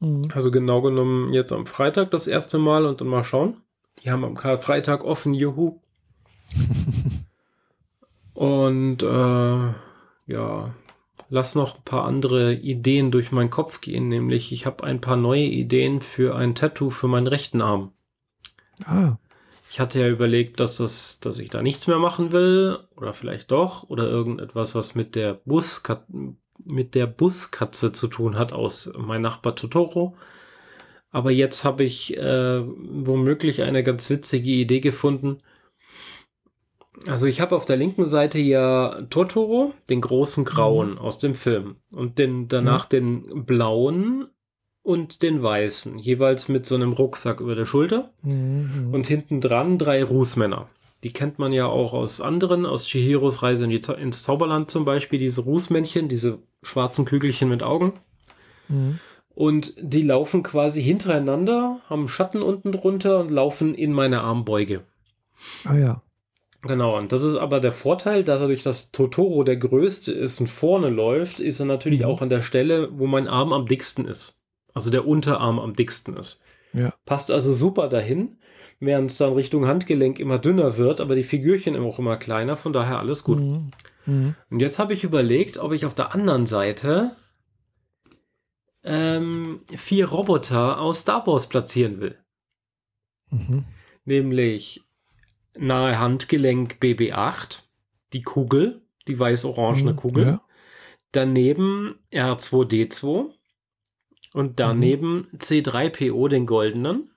Mhm. 0.00 0.28
Also 0.34 0.50
genau 0.50 0.80
genommen 0.82 1.32
jetzt 1.32 1.52
am 1.52 1.66
Freitag 1.66 2.10
das 2.10 2.26
erste 2.26 2.58
Mal 2.58 2.86
und 2.86 3.00
dann 3.00 3.08
mal 3.08 3.24
schauen. 3.24 3.56
Die 4.02 4.10
haben 4.10 4.24
am 4.24 4.36
Karfreitag 4.36 5.04
offen, 5.04 5.34
juhu. 5.34 5.80
und 8.34 9.02
äh, 9.02 9.72
ja, 10.26 10.74
lass 11.28 11.54
noch 11.54 11.76
ein 11.76 11.84
paar 11.84 12.04
andere 12.04 12.54
Ideen 12.54 13.10
durch 13.10 13.32
meinen 13.32 13.50
Kopf 13.50 13.80
gehen, 13.80 14.08
nämlich 14.08 14.52
ich 14.52 14.66
habe 14.66 14.84
ein 14.84 15.00
paar 15.00 15.16
neue 15.16 15.44
Ideen 15.44 16.00
für 16.00 16.36
ein 16.36 16.54
Tattoo 16.54 16.90
für 16.90 17.08
meinen 17.08 17.26
rechten 17.26 17.60
Arm. 17.60 17.92
Ah. 18.84 19.16
Ich 19.70 19.80
hatte 19.80 20.00
ja 20.00 20.08
überlegt, 20.08 20.60
dass 20.60 20.78
das, 20.78 21.20
dass 21.20 21.38
ich 21.38 21.50
da 21.50 21.62
nichts 21.62 21.86
mehr 21.86 21.98
machen 21.98 22.32
will 22.32 22.78
oder 22.96 23.12
vielleicht 23.12 23.50
doch 23.50 23.88
oder 23.90 24.08
irgendetwas, 24.08 24.74
was 24.74 24.94
mit 24.94 25.14
der 25.14 25.34
Buskatze, 25.34 26.06
mit 26.64 26.94
der 26.94 27.06
Buskatze 27.06 27.92
zu 27.92 28.08
tun 28.08 28.36
hat 28.36 28.52
aus 28.52 28.92
mein 28.96 29.22
Nachbar 29.22 29.54
Totoro. 29.54 30.16
Aber 31.10 31.30
jetzt 31.30 31.64
habe 31.64 31.84
ich 31.84 32.16
äh, 32.16 32.62
womöglich 32.64 33.62
eine 33.62 33.82
ganz 33.82 34.10
witzige 34.10 34.50
Idee 34.50 34.80
gefunden. 34.80 35.38
Also 37.06 37.26
ich 37.26 37.40
habe 37.40 37.54
auf 37.54 37.64
der 37.64 37.76
linken 37.76 38.06
Seite 38.06 38.38
ja 38.38 39.02
Totoro, 39.08 39.72
den 39.88 40.00
großen 40.00 40.44
Grauen 40.44 40.92
mhm. 40.92 40.98
aus 40.98 41.18
dem 41.18 41.34
Film. 41.34 41.76
Und 41.92 42.18
den, 42.18 42.48
danach 42.48 42.86
mhm. 42.86 42.90
den 42.90 43.44
blauen 43.46 44.28
und 44.88 45.20
den 45.20 45.42
weißen. 45.42 45.98
Jeweils 45.98 46.48
mit 46.48 46.64
so 46.64 46.74
einem 46.74 46.94
Rucksack 46.94 47.40
über 47.40 47.54
der 47.54 47.66
Schulter. 47.66 48.08
Mhm. 48.22 48.88
Und 48.90 49.06
hinten 49.06 49.42
dran 49.42 49.76
drei 49.76 50.02
Rußmänner. 50.02 50.66
Die 51.04 51.12
kennt 51.12 51.38
man 51.38 51.52
ja 51.52 51.66
auch 51.66 51.92
aus 51.92 52.22
anderen, 52.22 52.64
aus 52.64 52.86
Chihiros 52.86 53.42
Reise 53.42 53.64
in 53.64 53.70
die, 53.70 53.82
ins 54.00 54.22
Zauberland 54.22 54.70
zum 54.70 54.86
Beispiel, 54.86 55.18
diese 55.18 55.42
Rußmännchen, 55.42 56.08
diese 56.08 56.38
schwarzen 56.62 57.04
Kügelchen 57.04 57.50
mit 57.50 57.62
Augen. 57.62 57.92
Mhm. 58.68 58.98
Und 59.34 59.74
die 59.78 60.02
laufen 60.02 60.42
quasi 60.42 60.82
hintereinander, 60.82 61.80
haben 61.90 62.08
Schatten 62.08 62.40
unten 62.40 62.72
drunter 62.72 63.20
und 63.20 63.30
laufen 63.30 63.74
in 63.74 63.92
meine 63.92 64.22
Armbeuge. 64.22 64.80
Ah 65.64 65.76
ja. 65.76 66.02
Genau, 66.62 66.96
und 66.96 67.12
das 67.12 67.24
ist 67.24 67.36
aber 67.36 67.60
der 67.60 67.72
Vorteil, 67.72 68.24
dadurch, 68.24 68.62
dass 68.62 68.90
Totoro 68.90 69.44
der 69.44 69.58
größte 69.58 70.12
ist 70.12 70.40
und 70.40 70.46
vorne 70.46 70.88
läuft, 70.88 71.40
ist 71.40 71.60
er 71.60 71.66
natürlich 71.66 72.00
mhm. 72.00 72.06
auch 72.06 72.22
an 72.22 72.30
der 72.30 72.40
Stelle, 72.40 72.88
wo 72.90 73.06
mein 73.06 73.28
Arm 73.28 73.52
am 73.52 73.66
dicksten 73.66 74.06
ist. 74.08 74.37
Also 74.78 74.92
der 74.92 75.08
Unterarm 75.08 75.58
am 75.58 75.74
dicksten 75.74 76.16
ist. 76.16 76.44
Ja. 76.72 76.94
Passt 77.04 77.32
also 77.32 77.52
super 77.52 77.88
dahin, 77.88 78.38
während 78.78 79.10
es 79.10 79.18
dann 79.18 79.32
Richtung 79.32 79.66
Handgelenk 79.66 80.20
immer 80.20 80.38
dünner 80.38 80.76
wird, 80.76 81.00
aber 81.00 81.16
die 81.16 81.24
Figürchen 81.24 81.76
auch 81.76 81.98
immer 81.98 82.16
kleiner, 82.16 82.56
von 82.56 82.72
daher 82.72 83.00
alles 83.00 83.24
gut. 83.24 83.40
Mhm. 83.40 83.70
Mhm. 84.06 84.34
Und 84.50 84.60
jetzt 84.60 84.78
habe 84.78 84.94
ich 84.94 85.02
überlegt, 85.02 85.58
ob 85.58 85.72
ich 85.72 85.84
auf 85.84 85.94
der 85.94 86.14
anderen 86.14 86.46
Seite 86.46 87.16
ähm, 88.84 89.62
vier 89.74 90.10
Roboter 90.10 90.80
aus 90.80 91.00
Star 91.00 91.26
Wars 91.26 91.48
platzieren 91.48 92.00
will. 92.00 92.16
Mhm. 93.30 93.64
Nämlich 94.04 94.84
nahe 95.58 95.98
Handgelenk 95.98 96.78
BB8, 96.80 97.62
die 98.12 98.22
Kugel, 98.22 98.82
die 99.08 99.18
weiß-orangene 99.18 99.94
Mhm, 99.94 99.96
Kugel. 99.96 100.24
Ja. 100.24 100.40
Daneben 101.10 101.96
R2D2 102.12 103.32
und 104.38 104.60
daneben 104.60 105.26
C3PO, 105.36 106.28
den 106.28 106.46
goldenen. 106.46 107.10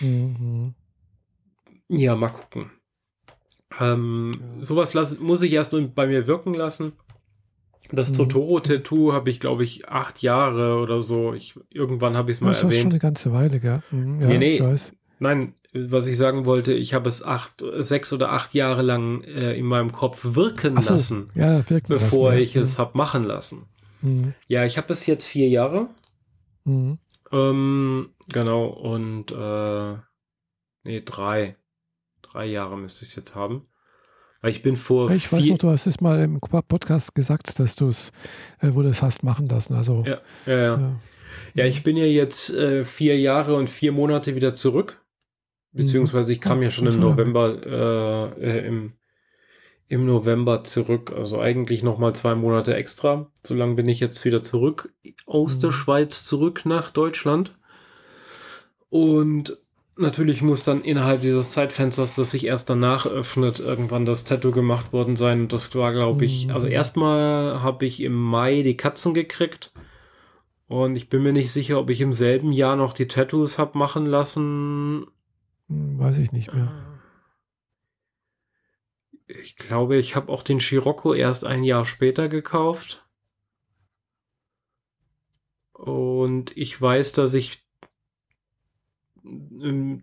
Mhm. 0.00 0.74
Ja, 1.88 2.16
mal 2.16 2.28
gucken. 2.30 2.70
Ähm, 3.80 4.32
Ja. 4.56 4.62
Sowas 4.62 4.94
lass, 4.94 5.18
muss 5.18 5.42
ich 5.42 5.52
erst 5.52 5.72
nur 5.72 5.82
bei 5.88 6.06
mir 6.06 6.26
wirken 6.26 6.54
lassen. 6.54 6.92
Das 7.92 8.10
Mhm. 8.10 8.16
Totoro-Tattoo 8.16 9.12
habe 9.12 9.30
ich, 9.30 9.38
glaube 9.38 9.62
ich, 9.64 9.88
acht 9.88 10.20
Jahre 10.22 10.78
oder 10.80 11.02
so. 11.02 11.34
Ich, 11.34 11.54
irgendwann 11.70 12.16
habe 12.16 12.30
ich 12.30 12.38
es 12.38 12.40
mal 12.40 12.48
Das 12.48 12.56
ist 12.58 12.62
schon 12.62 12.70
erwähnt. 12.70 12.92
eine 12.94 12.98
ganze 13.00 13.32
Weile, 13.32 13.60
gell? 13.60 13.82
Mhm. 13.90 14.20
Ja, 14.20 14.26
Nee, 14.28 14.38
nee. 14.38 14.54
ich 14.56 14.62
weiß. 14.62 14.94
Nein, 15.20 15.54
was 15.72 16.06
ich 16.08 16.16
sagen 16.16 16.46
wollte, 16.46 16.72
ich 16.72 16.94
habe 16.94 17.08
es 17.08 17.22
acht, 17.22 17.62
sechs 17.78 18.12
oder 18.12 18.32
acht 18.32 18.54
Jahre 18.54 18.82
lang 18.82 19.22
äh, 19.24 19.54
in 19.56 19.66
meinem 19.66 19.92
Kopf 19.92 20.34
wirken 20.34 20.80
so, 20.82 20.94
lassen, 20.94 21.30
ja, 21.34 21.68
wirken 21.70 21.86
bevor 21.88 22.30
lassen, 22.30 22.42
ich 22.42 22.54
ja. 22.54 22.62
es 22.62 22.78
habe 22.78 22.96
machen 22.98 23.24
lassen. 23.24 23.66
Mhm. 24.02 24.34
Ja, 24.48 24.64
ich 24.64 24.78
habe 24.78 24.92
es 24.92 25.06
jetzt 25.06 25.26
vier 25.26 25.48
Jahre. 25.48 25.88
Mhm. 26.64 26.98
Ähm, 27.32 28.08
genau, 28.32 28.66
und 28.66 29.30
äh, 29.32 29.94
nee, 30.84 31.02
drei. 31.04 31.56
Drei 32.36 32.44
Jahre 32.48 32.76
müsste 32.76 33.02
ich 33.02 33.08
es 33.08 33.16
jetzt 33.16 33.34
haben. 33.34 33.66
Weil 34.42 34.50
ich 34.50 34.60
bin 34.60 34.76
vor 34.76 35.10
Ich 35.10 35.32
weiß 35.32 35.46
noch, 35.46 35.56
du 35.56 35.70
hast 35.70 35.86
es 35.86 36.02
mal 36.02 36.20
im 36.22 36.38
Podcast 36.38 37.14
gesagt, 37.14 37.58
dass 37.58 37.76
du 37.76 37.88
es, 37.88 38.12
äh, 38.60 38.68
wo 38.74 38.82
du 38.82 38.90
es 38.90 39.00
hast 39.00 39.22
machen 39.22 39.46
lassen. 39.46 39.72
Also, 39.72 40.04
Ja, 40.06 40.20
ja, 40.44 40.56
ja. 40.58 40.76
ja. 40.76 41.00
Ja, 41.54 41.64
ich 41.64 41.82
bin 41.82 41.96
ja 41.96 42.04
jetzt 42.04 42.50
äh, 42.50 42.84
vier 42.84 43.18
Jahre 43.18 43.54
und 43.54 43.70
vier 43.70 43.90
Monate 43.90 44.34
wieder 44.34 44.52
zurück. 44.52 45.02
Beziehungsweise 45.72 46.34
ich 46.34 46.42
kam 46.42 46.58
Oh, 46.58 46.62
ja 46.62 46.70
schon 46.70 46.86
im. 46.88 47.00
November, 47.00 48.34
äh, 48.36 48.58
äh, 48.58 48.66
im, 48.66 48.92
im 49.88 50.04
November 50.04 50.62
zurück. 50.62 51.14
Also 51.16 51.40
eigentlich 51.40 51.82
nochmal 51.82 52.14
zwei 52.14 52.34
Monate 52.34 52.74
extra. 52.76 53.30
So 53.44 53.54
lange 53.54 53.76
bin 53.76 53.88
ich 53.88 54.00
jetzt 54.00 54.22
wieder 54.26 54.42
zurück 54.42 54.92
aus 55.24 55.56
Mhm. 55.56 55.60
der 55.62 55.72
Schweiz 55.72 56.24
zurück 56.26 56.66
nach 56.66 56.90
Deutschland. 56.90 57.56
Und 58.90 59.56
natürlich 59.96 60.42
muss 60.42 60.64
dann 60.64 60.82
innerhalb 60.82 61.20
dieses 61.22 61.50
Zeitfensters, 61.50 62.16
das 62.16 62.30
sich 62.30 62.46
erst 62.46 62.70
danach 62.70 63.06
öffnet, 63.06 63.60
irgendwann 63.60 64.04
das 64.04 64.24
Tattoo 64.24 64.52
gemacht 64.52 64.92
worden 64.92 65.16
sein. 65.16 65.42
Und 65.42 65.52
das 65.52 65.74
war, 65.74 65.92
glaube 65.92 66.24
ich, 66.24 66.46
Mhm. 66.46 66.52
also 66.52 66.66
erstmal 66.66 67.62
habe 67.62 67.86
ich 67.86 68.00
im 68.00 68.14
Mai 68.14 68.62
die 68.62 68.76
Katzen 68.76 69.14
gekriegt. 69.14 69.72
Und 70.68 70.96
ich 70.96 71.08
bin 71.08 71.22
mir 71.22 71.32
nicht 71.32 71.52
sicher, 71.52 71.78
ob 71.78 71.90
ich 71.90 72.00
im 72.00 72.12
selben 72.12 72.52
Jahr 72.52 72.76
noch 72.76 72.92
die 72.92 73.06
Tattoos 73.08 73.58
habe 73.58 73.78
machen 73.78 74.06
lassen. 74.06 75.06
Weiß 75.68 76.18
ich 76.18 76.32
nicht 76.32 76.52
mehr. 76.52 76.72
Ich 79.28 79.56
glaube, 79.56 79.96
ich 79.96 80.14
habe 80.14 80.30
auch 80.32 80.42
den 80.42 80.60
Scirocco 80.60 81.12
erst 81.14 81.44
ein 81.44 81.64
Jahr 81.64 81.84
später 81.84 82.28
gekauft. 82.28 83.04
Und 85.72 86.56
ich 86.56 86.80
weiß, 86.80 87.12
dass 87.12 87.34
ich 87.34 87.65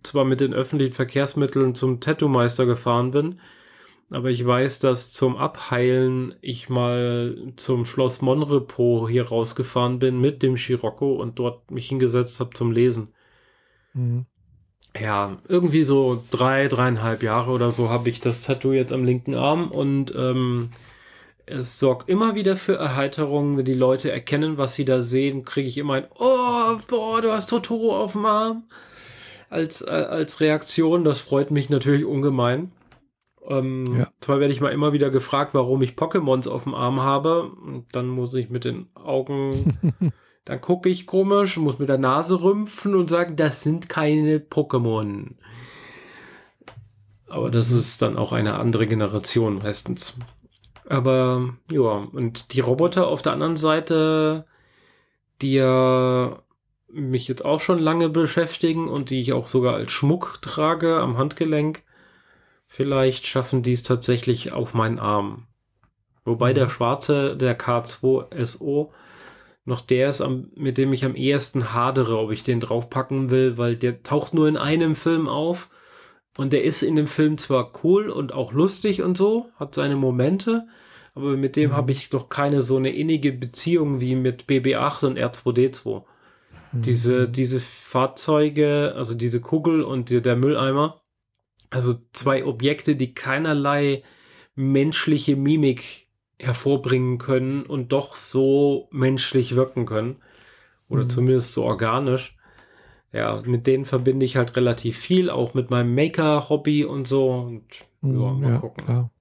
zwar 0.04 0.26
mit 0.26 0.42
den 0.42 0.54
öffentlichen 0.54 0.94
Verkehrsmitteln 0.94 1.76
zum 1.76 2.00
Tattoo-Meister 2.00 2.66
gefahren 2.66 3.12
bin, 3.12 3.40
aber 4.10 4.30
ich 4.30 4.46
weiß, 4.46 4.80
dass 4.80 5.12
zum 5.12 5.38
Abheilen 5.38 6.36
ich 6.42 6.70
mal 6.70 7.54
zum 7.56 7.86
Schloss 7.86 8.22
Monrepos 8.22 9.10
hier 9.10 9.28
rausgefahren 9.28 10.00
bin 10.00 10.20
mit 10.20 10.44
dem 10.44 10.56
Scirocco 10.56 11.14
und 11.14 11.40
dort 11.40 11.72
mich 11.72 11.90
hingesetzt 11.90 12.40
habe 12.40 12.52
zum 12.54 12.72
Lesen. 12.72 13.14
Mhm. 13.94 14.26
Ja, 15.00 15.38
irgendwie 15.48 15.84
so 15.84 16.22
drei, 16.30 16.68
dreieinhalb 16.68 17.24
Jahre 17.24 17.52
oder 17.52 17.72
so 17.72 17.90
habe 17.90 18.10
ich 18.10 18.20
das 18.20 18.42
Tattoo 18.42 18.74
jetzt 18.74 18.94
am 18.94 19.04
linken 19.04 19.36
Arm 19.36 19.72
und 19.72 20.14
ähm, 20.16 20.70
es 21.48 21.80
sorgt 21.80 22.08
immer 22.08 22.36
wieder 22.36 22.56
für 22.56 22.76
Erheiterung, 22.76 23.58
wenn 23.58 23.66
die 23.66 23.74
Leute 23.74 24.12
erkennen, 24.12 24.58
was 24.60 24.76
sie 24.76 24.86
da 24.86 25.02
sehen, 25.02 25.44
kriege 25.44 25.68
ich 25.68 25.80
immer 25.80 25.96
ein 25.96 26.08
Oh, 26.20 26.78
boah, 26.88 27.22
du 27.22 27.32
hast 27.32 27.50
Totoro 27.50 27.98
auf 27.98 28.12
dem 28.12 28.26
Arm 28.26 28.64
als, 29.54 29.82
äh, 29.82 29.90
als 29.90 30.40
Reaktion. 30.42 31.04
Das 31.04 31.22
freut 31.22 31.52
mich 31.52 31.70
natürlich 31.70 32.06
ungemein. 32.06 32.72
Ähm, 33.48 33.98
Ja. 33.98 34.12
Zwar 34.20 34.40
werde 34.40 34.54
ich 34.54 34.62
mal 34.62 34.72
immer 34.72 34.94
wieder 34.94 35.10
gefragt, 35.10 35.54
warum 35.54 35.82
ich 35.82 35.94
Pokémons 35.94 36.50
auf 36.50 36.64
dem 36.64 36.76
Arm 36.76 37.02
habe. 37.02 37.44
Und 37.44 37.86
dann 37.94 38.08
muss 38.08 38.34
ich 38.34 38.50
mit 38.50 38.66
den 38.66 38.88
Augen 38.96 39.78
dann 40.46 40.60
gucke 40.60 40.90
ich 40.90 41.08
komisch, 41.08 41.58
muss 41.58 41.80
mit 41.80 41.90
der 41.90 41.98
Nase 41.98 42.42
rümpfen 42.44 42.96
und 42.96 43.10
sagen, 43.10 43.36
das 43.36 43.64
sind 43.64 43.88
keine 43.90 44.40
Pokémon. 44.40 45.36
Aber 47.30 47.50
das 47.50 47.72
ist 47.72 48.02
dann 48.02 48.18
auch 48.18 48.32
eine 48.34 48.56
andere 48.56 48.86
Generation 48.86 49.60
meistens. 49.60 50.16
Aber 50.88 51.56
ja, 51.72 52.08
und 52.12 52.54
die 52.54 52.60
Roboter 52.60 53.08
auf 53.08 53.22
der 53.22 53.32
anderen 53.32 53.58
Seite, 53.58 54.46
die 55.42 55.54
ja 55.54 56.38
mich 56.94 57.28
jetzt 57.28 57.44
auch 57.44 57.60
schon 57.60 57.80
lange 57.80 58.10
beschäftigen 58.10 58.88
und 58.88 59.10
die 59.10 59.20
ich 59.20 59.34
auch 59.34 59.48
sogar 59.48 59.76
als 59.76 59.92
Schmuck 59.92 60.40
trage 60.42 60.98
am 60.98 61.18
Handgelenk, 61.18 61.84
vielleicht 62.68 63.26
schaffen 63.28 63.64
die 63.64 63.74
es 63.74 63.84
tatsächlich 63.84 64.54
auf 64.54 64.74
meinen 64.74 65.00
Arm. 65.00 65.48
Wobei 66.26 66.52
Mhm. 66.52 66.56
der 66.56 66.70
schwarze, 66.70 67.36
der 67.36 67.58
K2SO, 67.58 68.92
noch 69.66 69.82
der 69.82 70.10
ist, 70.10 70.22
am, 70.22 70.52
mit 70.56 70.78
dem 70.78 70.94
ich 70.94 71.06
am 71.06 71.16
ehesten 71.16 71.74
hadere, 71.74 72.18
ob 72.18 72.32
ich 72.32 72.44
den 72.44 72.60
draufpacken 72.60 73.30
will, 73.30 73.58
weil 73.58 73.76
der 73.76 74.04
taucht 74.04 74.34
nur 74.34 74.48
in 74.48 74.58
einem 74.58 74.96
Film 74.96 75.28
auf 75.28 75.70
und 76.38 76.54
der 76.54 76.64
ist 76.64 76.84
in 76.84 76.96
dem 76.96 77.08
Film 77.08 77.38
zwar 77.38 77.72
cool 77.84 78.10
und 78.10 78.34
auch 78.34 78.52
lustig 78.52 79.02
und 79.02 79.18
so, 79.18 79.50
hat 79.56 79.76
seine 79.76 79.96
Momente, 79.96 80.68
aber 81.16 81.38
mit 81.38 81.56
dem 81.56 81.72
Mhm. 81.72 81.76
habe 81.76 81.92
ich 81.92 82.10
doch 82.10 82.30
keine 82.30 82.62
so 82.62 82.78
eine 82.78 82.90
innige 82.90 83.32
Beziehung 83.32 84.02
wie 84.02 84.16
mit 84.16 84.46
BB8 84.48 85.06
und 85.06 85.18
R2D2. 85.20 86.04
Diese, 86.74 87.28
Mhm. 87.28 87.32
diese 87.34 87.60
Fahrzeuge, 87.60 88.94
also 88.96 89.14
diese 89.14 89.40
Kugel 89.42 89.82
und 89.84 90.10
die, 90.10 90.22
der 90.22 90.36
Mülleimer, 90.36 91.02
also 91.70 91.94
zwei 92.14 92.46
Objekte, 92.46 92.96
die 92.96 93.14
keinerlei 93.14 94.04
menschliche 94.56 95.36
Mimik 95.36 96.08
hervorbringen 96.40 97.20
können 97.20 97.64
und 97.64 97.92
doch 97.92 98.16
so 98.16 98.88
menschlich 98.92 99.56
wirken 99.56 99.86
können. 99.86 100.18
Oder 100.90 101.04
Mhm. 101.04 101.10
zumindest 101.10 101.54
so 101.54 101.64
organisch. 101.64 102.36
Ja, 103.12 103.42
mit 103.46 103.68
denen 103.68 103.86
verbinde 103.86 104.26
ich 104.26 104.38
halt 104.38 104.56
relativ 104.56 104.98
viel, 104.98 105.30
auch 105.30 105.54
mit 105.54 105.70
meinem 105.70 105.94
Maker-Hobby 105.94 106.86
und 106.86 107.08
so. 107.08 107.30
Und 107.30 107.64
ja, 108.02 108.10
Mhm, 108.10 108.42
mal 108.42 108.52
ja, 108.54 108.58
gucken. 108.58 108.86
klar. 108.86 109.12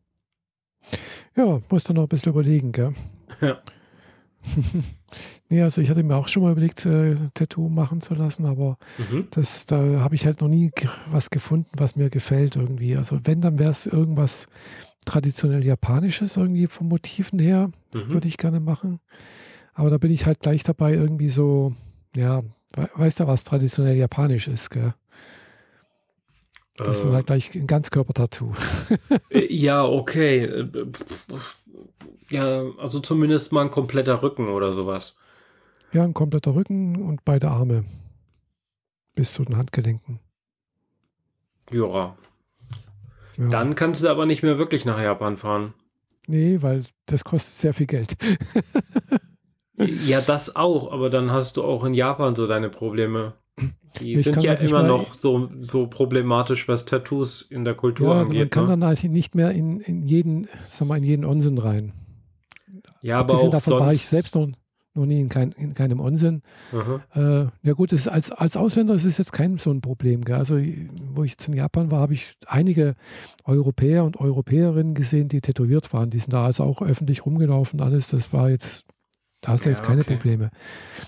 Ja, 1.37 1.61
muss 1.71 1.85
dann 1.85 1.97
noch 1.97 2.03
ein 2.05 2.09
bisschen 2.09 2.33
überlegen, 2.33 2.73
gell? 2.73 2.95
Ja. 3.41 3.63
nee, 5.53 5.63
also 5.63 5.81
ich 5.83 5.91
hatte 5.91 6.03
mir 6.03 6.17
auch 6.17 6.29
schon 6.29 6.43
mal 6.43 6.53
überlegt, 6.53 6.87
äh, 6.87 7.15
Tattoo 7.35 7.69
machen 7.69 8.01
zu 8.01 8.15
lassen, 8.15 8.47
aber 8.47 8.79
Mhm. 8.97 9.29
das, 9.31 9.67
da 9.67 10.01
habe 10.01 10.15
ich 10.15 10.25
halt 10.25 10.41
noch 10.41 10.49
nie 10.49 10.71
was 11.11 11.29
gefunden, 11.31 11.71
was 11.77 11.95
mir 11.95 12.09
gefällt 12.11 12.57
irgendwie. 12.57 12.97
Also 12.97 13.21
wenn, 13.25 13.41
dann 13.43 13.59
wäre 13.59 13.71
es 13.71 13.87
irgendwas 13.87 14.47
traditionell 15.05 15.65
Japanisches 15.65 16.37
irgendwie 16.37 16.67
vom 16.69 16.89
Motiven 16.89 17.39
her, 17.39 17.71
Mhm. 17.95 18.11
würde 18.13 18.29
ich 18.29 18.39
gerne 18.39 18.61
machen. 18.61 18.99
Aber 19.75 19.91
da 19.91 19.99
bin 19.99 20.11
ich 20.11 20.27
halt 20.27 20.41
gleich 20.41 20.63
dabei, 20.65 20.95
irgendwie 20.95 21.29
so, 21.31 21.75
ja, 22.17 22.43
we 22.75 22.89
weißt 22.95 23.21
du, 23.21 23.27
was 23.27 23.45
traditionell 23.45 23.97
Japanisch 23.97 24.49
ist, 24.49 24.71
gell? 24.71 24.95
Das 26.79 26.89
ist 26.99 27.05
dann 27.05 27.11
Äh, 27.11 27.15
halt 27.17 27.27
gleich 27.27 27.55
ein 27.55 27.67
Ganzkörper-Tattoo. 27.67 28.53
Äh, 29.31 29.53
Ja, 29.53 29.85
okay. 29.85 30.45
Äh, 30.45 30.69
Ja, 32.31 32.65
also 32.79 33.01
zumindest 33.01 33.53
mal 33.53 33.63
ein 33.63 33.71
kompletter 33.71 34.23
Rücken 34.23 34.49
oder 34.49 34.73
sowas. 34.73 35.17
Ja, 35.93 36.03
ein 36.05 36.15
kompletter 36.15 36.55
Rücken 36.55 37.03
und 37.03 37.25
beide 37.25 37.49
Arme 37.51 37.85
bis 39.15 39.35
zu 39.35 39.45
den 39.45 39.57
Handgelenken. 39.57 40.21
Ja, 41.71 42.17
Ja. 43.37 43.49
Dann 43.51 43.75
kannst 43.75 44.03
du 44.05 44.09
aber 44.09 44.27
nicht 44.27 44.43
mehr 44.43 44.59
wirklich 44.59 44.85
nach 44.85 45.01
Japan 45.01 45.37
fahren. 45.39 45.75
Nee, 46.29 46.59
weil 46.61 46.85
das 47.07 47.25
kostet 47.25 47.55
sehr 47.57 47.75
viel 47.75 47.87
Geld. 47.87 48.17
Ja, 49.79 50.21
das 50.21 50.55
auch, 50.55 50.93
aber 50.93 51.11
dann 51.11 51.33
hast 51.33 51.57
du 51.57 51.65
auch 51.65 51.83
in 51.83 51.95
Japan 51.95 52.37
so 52.37 52.47
deine 52.47 52.69
Probleme. 52.69 53.33
Die 53.99 54.13
Ich 54.13 54.23
sind 54.23 54.41
ja 54.43 54.51
halt 54.51 54.61
immer 54.63 54.83
noch 54.85 55.19
so, 55.19 55.51
so 55.61 55.89
problematisch, 55.89 56.69
was 56.69 56.85
Tattoos 56.85 57.43
in 57.43 57.65
der 57.65 57.75
Kultur 57.75 58.09
Ja, 58.11 58.15
man 58.17 58.27
angeht. 58.27 58.51
kann 58.53 58.65
ne? 58.65 58.71
dann 58.73 58.85
halt 58.85 59.03
nicht 59.05 59.35
mehr 59.35 59.51
in, 59.51 59.81
in 59.81 60.07
jeden, 60.07 60.47
sag 60.63 60.87
mal, 60.87 60.99
in 60.99 61.05
jeden 61.05 61.25
Onsen 61.25 61.59
rein. 61.59 61.93
ja, 63.01 63.17
aber 63.19 63.35
auch 63.35 63.51
davon 63.51 63.61
sonst. 63.71 63.81
war 63.81 63.93
ich 63.93 64.03
selbst 64.07 64.35
noch, 64.37 64.49
noch 64.95 65.07
nie 65.07 65.21
in, 65.21 65.29
kein, 65.29 65.53
in 65.53 65.75
keinem 65.75 66.01
Onsen. 66.01 66.43
Äh, 67.15 67.47
ja 67.63 67.73
gut, 67.75 67.93
ist, 67.93 68.09
als, 68.09 68.31
als 68.31 68.57
Ausländer 68.57 68.95
ist 68.95 69.05
es 69.05 69.19
jetzt 69.19 69.33
kein 69.33 69.59
so 69.59 69.71
ein 69.71 69.81
Problem. 69.81 70.23
Gell? 70.25 70.37
Also 70.37 70.57
wo 71.15 71.25
ich 71.25 71.33
jetzt 71.33 71.49
in 71.49 71.55
Japan 71.55 71.91
war, 71.91 72.01
habe 72.01 72.15
ich 72.15 72.33
einige 72.47 72.95
Europäer 73.45 74.05
und 74.05 74.19
Europäerinnen 74.21 74.95
gesehen, 74.95 75.29
die 75.29 75.41
tätowiert 75.41 75.93
waren. 75.93 76.11
Die 76.11 76.19
sind 76.19 76.33
da 76.33 76.45
also 76.45 76.65
auch 76.65 76.83
öffentlich 76.83 77.25
rumgelaufen. 77.25 77.81
Alles, 77.81 78.09
das 78.09 78.33
war 78.35 78.51
jetzt, 78.51 78.85
da 79.41 79.53
hast 79.53 79.65
du 79.65 79.71
Ja, 79.71 79.75
jetzt 79.77 79.85
keine 79.87 80.03
okay. 80.03 80.15
Probleme. 80.15 80.51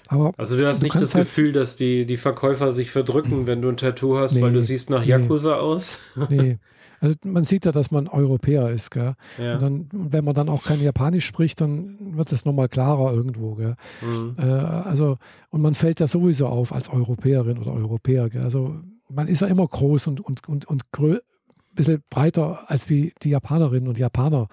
Aber 0.08 0.32
Also 0.38 0.56
du 0.56 0.66
hast 0.66 0.80
Du 0.80 0.86
nicht 0.86 0.94
das 1.00 1.14
halt- 1.14 1.26
Gefühl, 1.26 1.52
dass 1.52 1.76
die, 1.76 2.06
die 2.06 2.16
Verkäufer 2.16 2.72
sich 2.72 2.90
verdrücken, 2.90 3.46
wenn 3.46 3.60
du 3.60 3.68
ein 3.68 3.76
Tattoo 3.76 4.16
hast, 4.16 4.34
Nee, 4.34 4.42
weil 4.42 4.52
du 4.54 4.62
siehst 4.62 4.88
nach 4.90 5.02
nee. 5.04 5.10
Yakuza 5.10 5.56
aus. 5.56 6.00
nee, 6.30 6.58
also 7.04 7.16
man 7.24 7.44
sieht 7.44 7.64
ja, 7.66 7.72
dass 7.72 7.90
man 7.90 8.08
Europäer 8.08 8.70
ist. 8.70 8.90
Gell? 8.90 9.14
ja. 9.38 9.54
Und 9.54 9.62
dann, 9.62 9.88
wenn 9.92 10.24
man 10.24 10.34
dann 10.34 10.48
auch 10.48 10.64
kein 10.64 10.80
Japanisch 10.80 11.26
spricht, 11.26 11.60
dann 11.60 12.16
wird 12.16 12.32
es 12.32 12.44
nochmal 12.44 12.68
klarer 12.68 13.12
irgendwo. 13.12 13.54
Gell? 13.54 13.76
Mhm. 14.00 14.34
Äh, 14.38 14.42
also, 14.42 15.18
und 15.50 15.60
man 15.60 15.74
fällt 15.74 16.00
ja 16.00 16.06
sowieso 16.06 16.46
auf 16.46 16.72
als 16.72 16.88
Europäerin 16.88 17.58
oder 17.58 17.72
Europäer. 17.72 18.30
Gell? 18.30 18.42
Also 18.42 18.76
man 19.08 19.28
ist 19.28 19.42
ja 19.42 19.48
immer 19.48 19.66
groß 19.66 20.06
und, 20.06 20.20
und, 20.20 20.48
und, 20.48 20.64
und 20.64 20.92
grö 20.92 21.14
ein 21.16 21.74
bisschen 21.74 22.02
breiter 22.08 22.70
als 22.70 22.88
wie 22.88 23.12
die 23.22 23.30
Japanerinnen 23.30 23.88
und 23.88 23.98
Japaner. 23.98 24.48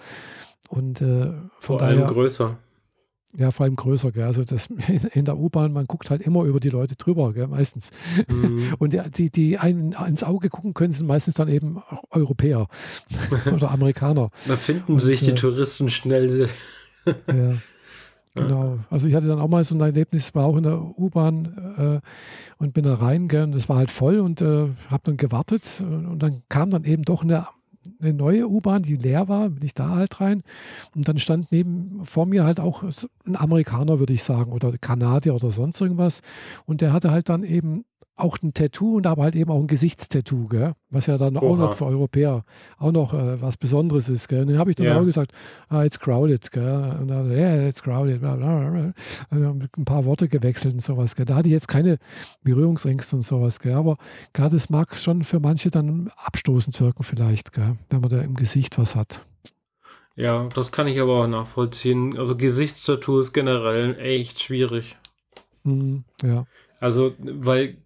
Und 0.69 1.01
äh, 1.01 1.25
von 1.25 1.51
Vor 1.59 1.81
allem 1.81 1.99
daher, 2.01 2.13
größer. 2.13 2.57
Ja, 3.37 3.51
vor 3.51 3.63
allem 3.63 3.75
größer. 3.75 4.11
Gell? 4.11 4.23
Also 4.23 4.43
das 4.43 4.67
in 5.13 5.25
der 5.25 5.37
U-Bahn, 5.37 5.73
man 5.73 5.87
guckt 5.87 6.09
halt 6.09 6.21
immer 6.21 6.43
über 6.43 6.59
die 6.59 6.69
Leute 6.69 6.95
drüber, 6.95 7.33
gell? 7.33 7.47
meistens. 7.47 7.91
Mhm. 8.27 8.73
Und 8.79 8.93
die, 9.17 9.29
die, 9.29 9.57
einen 9.57 9.93
ins 9.93 10.23
Auge 10.23 10.49
gucken 10.49 10.73
können, 10.73 10.93
sind 10.93 11.07
meistens 11.07 11.35
dann 11.35 11.47
eben 11.47 11.77
auch 11.77 12.03
Europäer 12.11 12.67
oder 13.53 13.71
Amerikaner. 13.71 14.29
Da 14.47 14.55
finden 14.57 14.93
Und, 14.93 14.99
sich 14.99 15.21
die 15.21 15.31
äh, 15.31 15.35
Touristen 15.35 15.89
schnell. 15.89 16.49
Ja, 17.27 17.55
genau. 18.35 18.79
Also 18.89 19.07
ich 19.07 19.15
hatte 19.15 19.27
dann 19.27 19.39
auch 19.39 19.47
mal 19.47 19.63
so 19.63 19.75
ein 19.75 19.81
Erlebnis, 19.81 20.35
war 20.35 20.45
auch 20.45 20.57
in 20.57 20.63
der 20.63 20.79
U-Bahn 20.79 22.01
äh, 22.01 22.61
und 22.61 22.73
bin 22.73 22.83
da 22.83 22.95
rein, 22.95 23.27
gell, 23.27 23.43
und 23.43 23.53
das 23.53 23.69
war 23.69 23.77
halt 23.77 23.91
voll 23.91 24.19
und 24.19 24.41
äh, 24.41 24.67
habe 24.89 25.01
dann 25.03 25.17
gewartet 25.17 25.81
äh, 25.81 25.83
und 25.83 26.19
dann 26.19 26.43
kam 26.49 26.69
dann 26.69 26.83
eben 26.83 27.03
doch 27.03 27.23
eine, 27.23 27.47
eine 27.99 28.13
neue 28.13 28.47
U-Bahn, 28.47 28.81
die 28.83 28.95
leer 28.95 29.27
war, 29.27 29.49
bin 29.49 29.63
ich 29.63 29.73
da 29.73 29.89
halt 29.89 30.21
rein. 30.21 30.41
Und 30.95 31.07
dann 31.07 31.17
stand 31.17 31.51
neben 31.51 32.05
vor 32.05 32.25
mir 32.25 32.43
halt 32.43 32.59
auch 32.59 32.83
ein 33.25 33.35
Amerikaner, 33.35 33.99
würde 33.99 34.13
ich 34.13 34.23
sagen, 34.23 34.51
oder 34.51 34.77
Kanadier 34.77 35.35
oder 35.35 35.51
sonst 35.51 35.81
irgendwas. 35.81 36.21
Und 36.65 36.81
der 36.81 36.93
hatte 36.93 37.11
halt 37.11 37.29
dann 37.29 37.43
eben 37.43 37.85
auch 38.17 38.37
ein 38.43 38.53
Tattoo 38.53 38.97
und 38.97 39.07
aber 39.07 39.23
halt 39.23 39.35
eben 39.35 39.49
auch 39.49 39.59
ein 39.59 39.67
Gesichtstattoo, 39.67 40.47
gell? 40.47 40.73
was 40.89 41.07
ja 41.07 41.17
dann 41.17 41.37
auch 41.37 41.43
Oha. 41.43 41.57
noch 41.57 41.73
für 41.73 41.85
Europäer 41.85 42.43
auch 42.77 42.91
noch 42.91 43.13
äh, 43.13 43.41
was 43.41 43.57
Besonderes 43.57 44.09
ist. 44.09 44.27
Gell? 44.27 44.41
Und 44.41 44.49
dann 44.49 44.57
habe 44.59 44.69
ich 44.71 44.75
dann 44.75 44.87
Ja. 44.87 44.99
auch 44.99 45.05
gesagt, 45.05 45.31
ah, 45.69 45.83
it's 45.83 45.99
crowded, 45.99 46.51
gell? 46.51 46.97
Und 47.01 47.07
dann, 47.07 47.31
yeah, 47.31 47.67
it's 47.67 47.81
crowded, 47.81 48.19
bla, 48.19 48.35
bla, 48.35 48.69
bla. 48.69 48.93
Also 49.29 49.49
ein 49.77 49.85
paar 49.85 50.05
Worte 50.05 50.27
gewechselt 50.27 50.73
und 50.73 50.81
sowas, 50.81 51.15
gell? 51.15 51.25
Da 51.25 51.35
hatte 51.35 51.47
ich 51.47 51.53
jetzt 51.53 51.67
keine 51.69 51.97
Berührungsängste 52.43 53.15
und 53.15 53.21
sowas, 53.21 53.59
gell? 53.59 53.73
Aber 53.73 53.97
klar, 54.33 54.49
das 54.49 54.69
mag 54.69 54.95
schon 54.95 55.23
für 55.23 55.39
manche 55.39 55.71
dann 55.71 56.11
abstoßend 56.17 56.79
wirken 56.81 57.03
vielleicht, 57.03 57.53
gell? 57.53 57.77
Wenn 57.89 58.01
man 58.01 58.09
da 58.09 58.19
im 58.21 58.35
Gesicht 58.35 58.77
was 58.77 58.95
hat. 58.95 59.25
Ja, 60.17 60.47
das 60.53 60.71
kann 60.73 60.87
ich 60.87 60.99
aber 60.99 61.23
auch 61.23 61.27
nachvollziehen. 61.27 62.17
Also 62.17 62.35
Gesichtstattoo 62.35 63.19
ist 63.19 63.31
generell 63.33 63.97
echt 63.99 64.41
schwierig. 64.41 64.97
Mhm, 65.63 66.03
ja. 66.21 66.45
Also, 66.81 67.13
weil, 67.19 67.77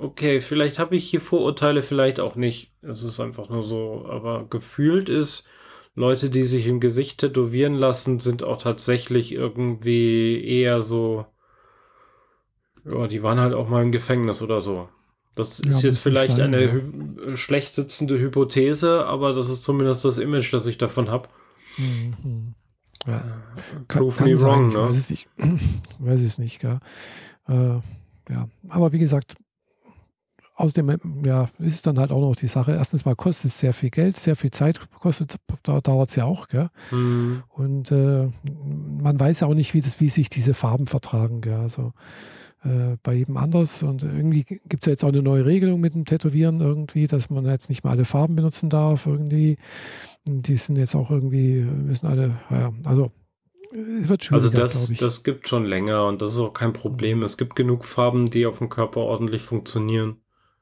okay, 0.00 0.40
vielleicht 0.40 0.78
habe 0.78 0.96
ich 0.96 1.08
hier 1.08 1.20
Vorurteile, 1.20 1.82
vielleicht 1.82 2.20
auch 2.20 2.36
nicht. 2.36 2.72
Es 2.82 3.02
ist 3.02 3.20
einfach 3.20 3.48
nur 3.48 3.62
so, 3.62 4.06
aber 4.08 4.46
gefühlt 4.48 5.08
ist, 5.08 5.46
Leute, 5.94 6.30
die 6.30 6.44
sich 6.44 6.66
im 6.66 6.80
Gesicht 6.80 7.18
tätowieren 7.18 7.74
lassen, 7.74 8.20
sind 8.20 8.44
auch 8.44 8.58
tatsächlich 8.62 9.32
irgendwie 9.32 10.42
eher 10.44 10.80
so, 10.80 11.26
ja, 12.88 13.06
die 13.08 13.22
waren 13.22 13.40
halt 13.40 13.54
auch 13.54 13.68
mal 13.68 13.82
im 13.82 13.92
Gefängnis 13.92 14.40
oder 14.42 14.60
so. 14.62 14.88
Das 15.34 15.60
Ja, 15.64 15.70
ist 15.70 15.82
jetzt 15.82 15.98
vielleicht 15.98 16.36
sein, 16.36 16.54
eine 16.54 16.64
ja. 16.64 16.72
hy 16.72 17.36
schlecht 17.36 17.74
sitzende 17.74 18.18
Hypothese, 18.18 19.06
aber 19.06 19.32
das 19.32 19.48
ist 19.48 19.62
zumindest 19.62 20.04
das 20.04 20.18
Image, 20.18 20.52
das 20.52 20.66
ich 20.66 20.78
davon 20.78 21.10
habe. 21.10 21.28
Mhm. 21.76 22.54
ja. 23.06 23.22
Prove 23.86 24.24
me 24.24 24.36
sein, 24.36 24.72
wrong, 24.72 24.92
ich 24.92 25.10
ne? 25.10 25.14
Nicht. 25.14 25.28
weiß 25.98 26.22
es 26.22 26.38
nicht, 26.38 26.60
gell? 26.60 26.80
Äh, 27.48 27.80
ja, 28.30 28.48
aber 28.68 28.92
wie 28.92 28.98
gesagt, 28.98 29.34
außerdem, 30.58 31.22
ja, 31.24 31.48
ist 31.58 31.74
es 31.74 31.82
dann 31.82 31.98
halt 31.98 32.10
auch 32.10 32.20
noch 32.20 32.36
die 32.36 32.48
Sache. 32.48 32.72
Erstens 32.72 33.04
mal 33.04 33.14
kostet 33.14 33.50
es 33.50 33.60
sehr 33.60 33.72
viel 33.72 33.90
Geld, 33.90 34.16
sehr 34.16 34.36
viel 34.36 34.50
Zeit 34.50 34.80
kostet, 34.90 35.36
da 35.62 35.80
dauert 35.80 36.10
es 36.10 36.16
ja 36.16 36.24
auch, 36.24 36.48
gell? 36.48 36.68
Hm. 36.90 37.42
Und 37.48 37.92
äh, 37.92 38.28
man 39.02 39.18
weiß 39.18 39.40
ja 39.40 39.46
auch 39.46 39.54
nicht, 39.54 39.74
wie, 39.74 39.80
das, 39.80 40.00
wie 40.00 40.08
sich 40.08 40.28
diese 40.28 40.54
Farben 40.54 40.86
vertragen, 40.86 41.40
gell? 41.40 41.54
Also 41.54 41.92
äh, 42.64 42.96
bei 43.02 43.14
jedem 43.14 43.36
anders. 43.36 43.82
Und 43.82 44.02
irgendwie 44.02 44.44
gibt 44.44 44.82
es 44.82 44.86
ja 44.86 44.92
jetzt 44.92 45.04
auch 45.04 45.08
eine 45.08 45.22
neue 45.22 45.46
Regelung 45.46 45.80
mit 45.80 45.94
dem 45.94 46.04
Tätowieren 46.04 46.60
irgendwie, 46.60 47.06
dass 47.06 47.30
man 47.30 47.46
jetzt 47.46 47.68
nicht 47.68 47.84
mehr 47.84 47.92
alle 47.92 48.04
Farben 48.04 48.34
benutzen 48.34 48.68
darf 48.68 49.06
irgendwie. 49.06 49.56
Die 50.26 50.56
sind 50.56 50.76
jetzt 50.76 50.96
auch 50.96 51.10
irgendwie, 51.10 51.60
müssen 51.60 52.06
alle, 52.06 52.34
ja, 52.50 52.72
also 52.84 53.12
es 53.70 54.08
wird 54.08 54.32
Also 54.32 54.50
das, 54.50 54.92
das 54.94 55.22
gibt 55.22 55.46
schon 55.46 55.66
länger 55.66 56.06
und 56.06 56.22
das 56.22 56.32
ist 56.32 56.40
auch 56.40 56.52
kein 56.52 56.72
Problem. 56.72 57.22
Es 57.22 57.36
gibt 57.36 57.54
genug 57.54 57.84
Farben, 57.84 58.30
die 58.30 58.46
auf 58.46 58.58
dem 58.58 58.70
Körper 58.70 59.00
ordentlich 59.00 59.42
funktionieren. 59.42 60.16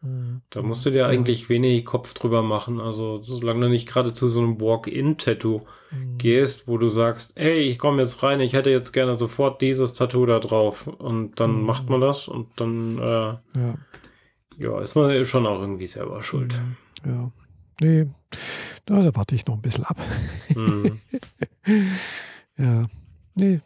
Mhm. 0.07 0.43
Da 0.51 0.63
musst 0.63 0.85
du 0.87 0.91
dir 0.91 0.99
Ja. 0.99 1.07
eigentlich 1.07 1.49
wenig 1.49 1.85
Kopf 1.85 2.15
drüber 2.15 2.43
machen. 2.43 2.81
Also 2.81 3.21
solange 3.23 3.61
du 3.67 3.69
nicht 3.71 3.89
gerade 3.89 4.13
zu 4.13 4.29
so 4.29 4.41
einem 4.41 4.61
Walk-in-Tattoo 4.61 5.63
Mhm. 5.91 6.19
gehst, 6.19 6.67
wo 6.69 6.79
du 6.79 6.89
sagst, 6.89 7.33
hey, 7.37 7.59
ich 7.61 7.79
komme 7.79 8.03
jetzt 8.03 8.23
rein, 8.23 8.41
ich 8.41 8.53
hätte 8.53 8.71
jetzt 8.71 8.93
gerne 8.93 9.17
sofort 9.19 9.61
dieses 9.63 9.93
Tattoo 9.95 10.27
da 10.27 10.39
drauf. 10.41 10.87
Und 10.87 11.41
dann 11.41 11.61
Mhm. 11.61 11.67
macht 11.67 11.89
man 11.89 12.01
das 12.01 12.29
und 12.29 12.49
dann 12.57 12.99
äh, 12.99 13.03
Ja. 13.59 13.75
ja, 14.59 14.81
ist 14.81 14.95
man 14.95 15.25
schon 15.27 15.47
auch 15.47 15.61
irgendwie 15.61 15.87
selber 15.87 16.23
schuld. 16.23 16.55
Mhm. 17.05 17.11
Ja. 17.11 17.31
Nee, 17.81 18.07
da, 18.87 19.03
da 19.03 19.15
warte 19.15 19.35
ich 19.35 19.47
noch 19.47 19.55
ein 19.55 19.63
bisschen 19.63 19.85
ab. 19.85 19.99
Mhm. 20.55 21.01
Ja. 22.59 22.87
Nee. 23.35 23.61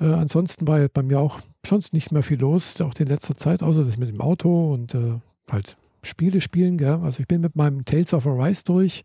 Äh, 0.00 0.04
ansonsten 0.06 0.66
war 0.66 0.80
ja 0.80 0.88
bei 0.92 1.02
mir 1.02 1.20
auch 1.20 1.40
sonst 1.66 1.92
nicht 1.92 2.10
mehr 2.10 2.22
viel 2.22 2.40
los, 2.40 2.80
auch 2.80 2.94
in 2.98 3.06
letzter 3.06 3.36
Zeit, 3.36 3.62
außer 3.62 3.84
das 3.84 3.98
mit 3.98 4.08
dem 4.08 4.20
Auto 4.20 4.72
und 4.72 4.94
äh, 4.94 5.18
halt 5.50 5.76
Spiele 6.02 6.40
spielen. 6.40 6.78
Gell? 6.78 7.00
Also 7.02 7.20
ich 7.20 7.28
bin 7.28 7.40
mit 7.40 7.56
meinem 7.56 7.84
Tales 7.84 8.14
of 8.14 8.26
Arise 8.26 8.64
durch. 8.64 9.04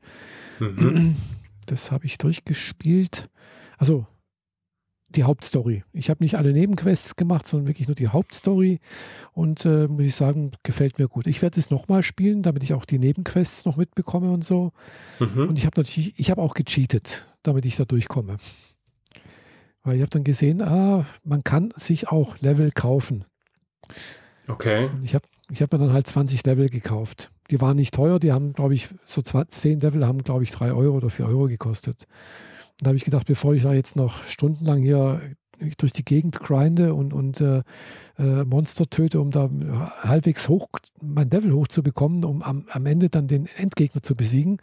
Mhm. 0.59 1.15
Das 1.65 1.91
habe 1.91 2.07
ich 2.07 2.17
durchgespielt. 2.17 3.29
Also 3.77 4.07
die 5.09 5.23
Hauptstory. 5.23 5.83
Ich 5.91 6.09
habe 6.09 6.23
nicht 6.23 6.35
alle 6.35 6.53
Nebenquests 6.53 7.15
gemacht, 7.15 7.47
sondern 7.47 7.67
wirklich 7.67 7.87
nur 7.87 7.95
die 7.95 8.07
Hauptstory. 8.07 8.79
Und 9.33 9.65
äh, 9.65 9.87
muss 9.87 10.03
ich 10.03 10.15
sagen, 10.15 10.51
gefällt 10.63 10.99
mir 10.99 11.07
gut. 11.07 11.27
Ich 11.27 11.41
werde 11.41 11.59
es 11.59 11.71
nochmal 11.71 12.03
spielen, 12.03 12.43
damit 12.43 12.63
ich 12.63 12.73
auch 12.73 12.85
die 12.85 12.99
Nebenquests 12.99 13.65
noch 13.65 13.77
mitbekomme 13.77 14.31
und 14.31 14.45
so. 14.45 14.71
Mhm. 15.19 15.49
Und 15.49 15.57
ich 15.57 15.65
habe 15.65 15.79
natürlich, 15.79 16.17
ich 16.17 16.31
habe 16.31 16.41
auch 16.41 16.53
gecheatet, 16.53 17.25
damit 17.43 17.65
ich 17.65 17.75
da 17.75 17.85
durchkomme. 17.85 18.37
Weil 19.83 19.95
ich 19.95 20.01
habe 20.01 20.11
dann 20.11 20.23
gesehen, 20.23 20.61
ah, 20.61 21.05
man 21.23 21.43
kann 21.43 21.73
sich 21.75 22.09
auch 22.09 22.37
Level 22.39 22.71
kaufen. 22.71 23.25
Okay. 24.47 24.89
Und 24.93 25.03
ich 25.03 25.15
habe 25.15 25.25
ich 25.51 25.61
hab 25.61 25.71
mir 25.71 25.79
dann 25.79 25.93
halt 25.93 26.07
20 26.07 26.45
Level 26.45 26.69
gekauft. 26.69 27.31
Die 27.49 27.59
waren 27.61 27.75
nicht 27.75 27.93
teuer, 27.93 28.19
die 28.19 28.31
haben, 28.31 28.53
glaube 28.53 28.75
ich, 28.75 28.89
so 29.05 29.21
20, 29.21 29.59
10 29.59 29.79
Level 29.79 30.05
haben, 30.05 30.23
glaube 30.23 30.43
ich, 30.43 30.51
3 30.51 30.73
Euro 30.73 30.97
oder 30.97 31.09
4 31.09 31.27
Euro 31.27 31.45
gekostet. 31.45 32.05
Und 32.79 32.85
da 32.85 32.87
habe 32.89 32.97
ich 32.97 33.05
gedacht, 33.05 33.27
bevor 33.27 33.53
ich 33.53 33.63
da 33.63 33.73
jetzt 33.73 33.95
noch 33.95 34.25
stundenlang 34.25 34.81
hier 34.81 35.21
durch 35.77 35.91
die 35.91 36.05
Gegend 36.05 36.39
grinde 36.39 36.93
und, 36.93 37.13
und 37.13 37.41
äh, 37.41 37.63
äh, 38.17 38.45
Monster 38.45 38.89
töte, 38.89 39.19
um 39.19 39.31
da 39.31 39.49
halbwegs 40.01 40.47
hoch, 40.47 40.69
mein 41.01 41.29
Level 41.29 41.53
hochzubekommen, 41.53 42.23
um 42.23 42.41
am, 42.41 42.65
am 42.69 42.85
Ende 42.85 43.09
dann 43.09 43.27
den 43.27 43.47
Endgegner 43.57 44.01
zu 44.01 44.15
besiegen, 44.15 44.61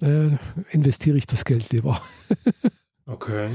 äh, 0.00 0.30
investiere 0.70 1.16
ich 1.16 1.26
das 1.26 1.44
Geld 1.44 1.70
lieber. 1.70 2.00
Okay. 3.06 3.50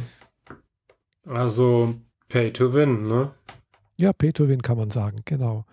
Also 1.26 1.96
Pay 2.28 2.52
to 2.52 2.74
Win, 2.74 3.04
ne? 3.04 3.32
Ja, 3.96 4.12
Pay 4.12 4.34
to 4.34 4.50
Win 4.50 4.62
kann 4.62 4.78
man 4.78 4.90
sagen, 4.90 5.22
genau. 5.24 5.64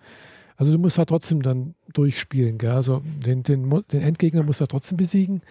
Also 0.55 0.71
du 0.71 0.77
musst 0.79 0.97
halt 0.97 1.09
trotzdem 1.09 1.41
dann 1.41 1.75
durchspielen, 1.93 2.57
gell? 2.57 2.71
Also 2.71 3.01
den, 3.25 3.43
den, 3.43 3.69
den 3.91 4.01
Endgegner 4.01 4.43
musst 4.43 4.59
du 4.59 4.63
ja 4.63 4.67
trotzdem 4.67 4.97
besiegen, 4.97 5.41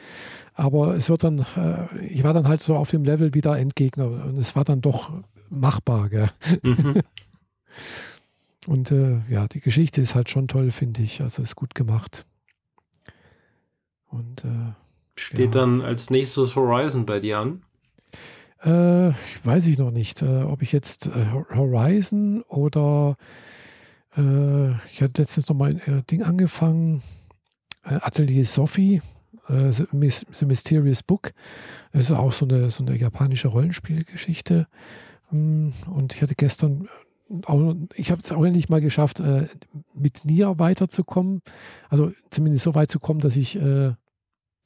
aber 0.55 0.95
es 0.95 1.09
wird 1.09 1.25
dann, 1.25 1.45
äh, 1.57 2.07
ich 2.07 2.23
war 2.25 2.35
dann 2.35 2.49
halt 2.49 2.61
so 2.61 2.77
auf 2.77 2.91
dem 2.91 3.05
Level 3.05 3.35
wie 3.35 3.41
der 3.41 3.57
Endgegner 3.57 4.07
und 4.07 4.39
es 4.39 4.55
war 4.55 4.65
dann 4.65 4.81
doch 4.81 5.13
machbar, 5.51 6.09
gell? 6.09 6.31
Mhm. 6.63 7.03
Und 8.69 8.93
äh, 8.93 9.23
ja, 9.29 9.49
die 9.49 9.59
Geschichte 9.61 10.01
ist 10.01 10.15
halt 10.15 10.31
schon 10.31 10.47
toll, 10.47 10.71
finde 10.71 11.03
ich. 11.03 11.21
Also 11.21 11.43
ist 11.43 11.57
gut 11.57 11.75
gemacht. 11.75 12.25
Und 14.09 14.45
äh, 14.45 14.73
Steht 15.19 15.55
Ja. 15.55 15.63
dann 15.63 15.81
als 15.83 16.11
nächstes 16.11 16.55
Horizon 16.55 17.05
bei 17.05 17.19
dir 17.19 17.39
an? 17.41 17.63
Äh, 18.61 19.13
weiß 19.43 19.67
ich 19.67 19.79
noch 19.79 19.91
nicht, 19.91 20.23
äh, 20.23 20.43
ob 20.43 20.63
ich 20.63 20.71
jetzt 20.71 21.07
äh, 21.07 21.27
Horizon 21.55 22.43
oder 22.43 23.17
äh, 24.17 24.73
ich 24.93 25.03
hatte 25.03 25.23
letztens 25.23 25.49
noch 25.49 25.57
mal 25.57 25.71
ein 25.71 25.79
äh, 25.81 26.03
Ding 26.03 26.23
angefangen, 26.23 27.03
äh, 27.85 27.95
Atelier 27.95 28.45
Sophie, 28.45 29.03
äh, 29.49 29.73
The, 29.73 29.87
The 30.33 30.47
Mysterious 30.47 31.03
Book. 31.03 31.33
Das 31.93 32.05
ist 32.05 32.11
auch 32.13 32.33
so 32.33 32.47
eine, 32.47 32.71
so 32.71 32.85
eine 32.85 32.97
japanische 32.97 33.49
Rollenspielgeschichte. 33.49 34.67
Mm, 35.31 35.71
Und 35.87 36.15
ich 36.15 36.23
hatte 36.23 36.35
gestern 36.35 36.89
äh, 37.29 37.41
auch, 37.47 37.75
ich 37.95 38.11
habe 38.11 38.21
es 38.23 38.33
auch 38.33 38.45
endlich 38.45 38.69
mal 38.69 38.81
geschafft, 38.81 39.21
äh, 39.21 39.49
mit 39.95 40.25
Nier 40.25 40.59
weiterzukommen. 40.59 41.43
Also 41.89 42.13
zumindest 42.31 42.65
so 42.65 42.75
weit 42.75 42.91
zu 42.91 42.99
kommen, 43.01 43.21
dass 43.21 43.37
ich, 43.37 43.53
sagen 43.53 43.97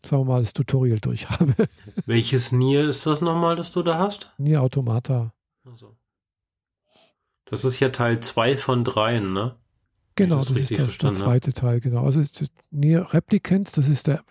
wir 0.02 0.24
mal, 0.24 0.40
das 0.40 0.52
Tutorial 0.52 0.98
durch 0.98 1.30
habe. 1.30 1.54
Welches 2.06 2.50
Nier 2.52 2.88
ist 2.88 3.06
das 3.06 3.20
nochmal, 3.20 3.54
das 3.56 3.72
du 3.72 3.82
da 3.82 3.98
hast? 3.98 4.32
Nier 4.38 4.62
Automata. 4.62 5.32
Also. 5.64 5.95
Das 7.46 7.64
ist 7.64 7.80
ja 7.80 7.88
Teil 7.88 8.20
2 8.20 8.56
von 8.58 8.84
3, 8.84 9.20
ne? 9.20 9.56
Genau, 10.16 10.36
das 10.36 10.48
das, 10.48 10.58
ist 10.58 10.76
der, 10.76 10.86
der 10.86 11.12
zweite 11.12 11.52
Teil, 11.52 11.80
genau. 11.80 12.04
Also 12.04 12.22
Nier 12.70 13.12
Replicant, 13.12 13.76
das 13.76 13.88
ist 13.88 14.06
der 14.06 14.22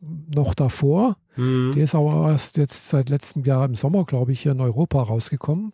noch 0.00 0.54
davor. 0.54 1.16
Mhm. 1.36 1.72
Der 1.74 1.84
ist 1.84 1.94
aber 1.94 2.30
erst 2.30 2.56
jetzt 2.56 2.88
seit 2.88 3.08
letztem 3.08 3.44
Jahr 3.44 3.64
im 3.64 3.74
Sommer, 3.74 4.04
glaube 4.04 4.32
ich, 4.32 4.40
hier 4.40 4.52
in 4.52 4.60
Europa 4.60 5.02
rausgekommen. 5.02 5.72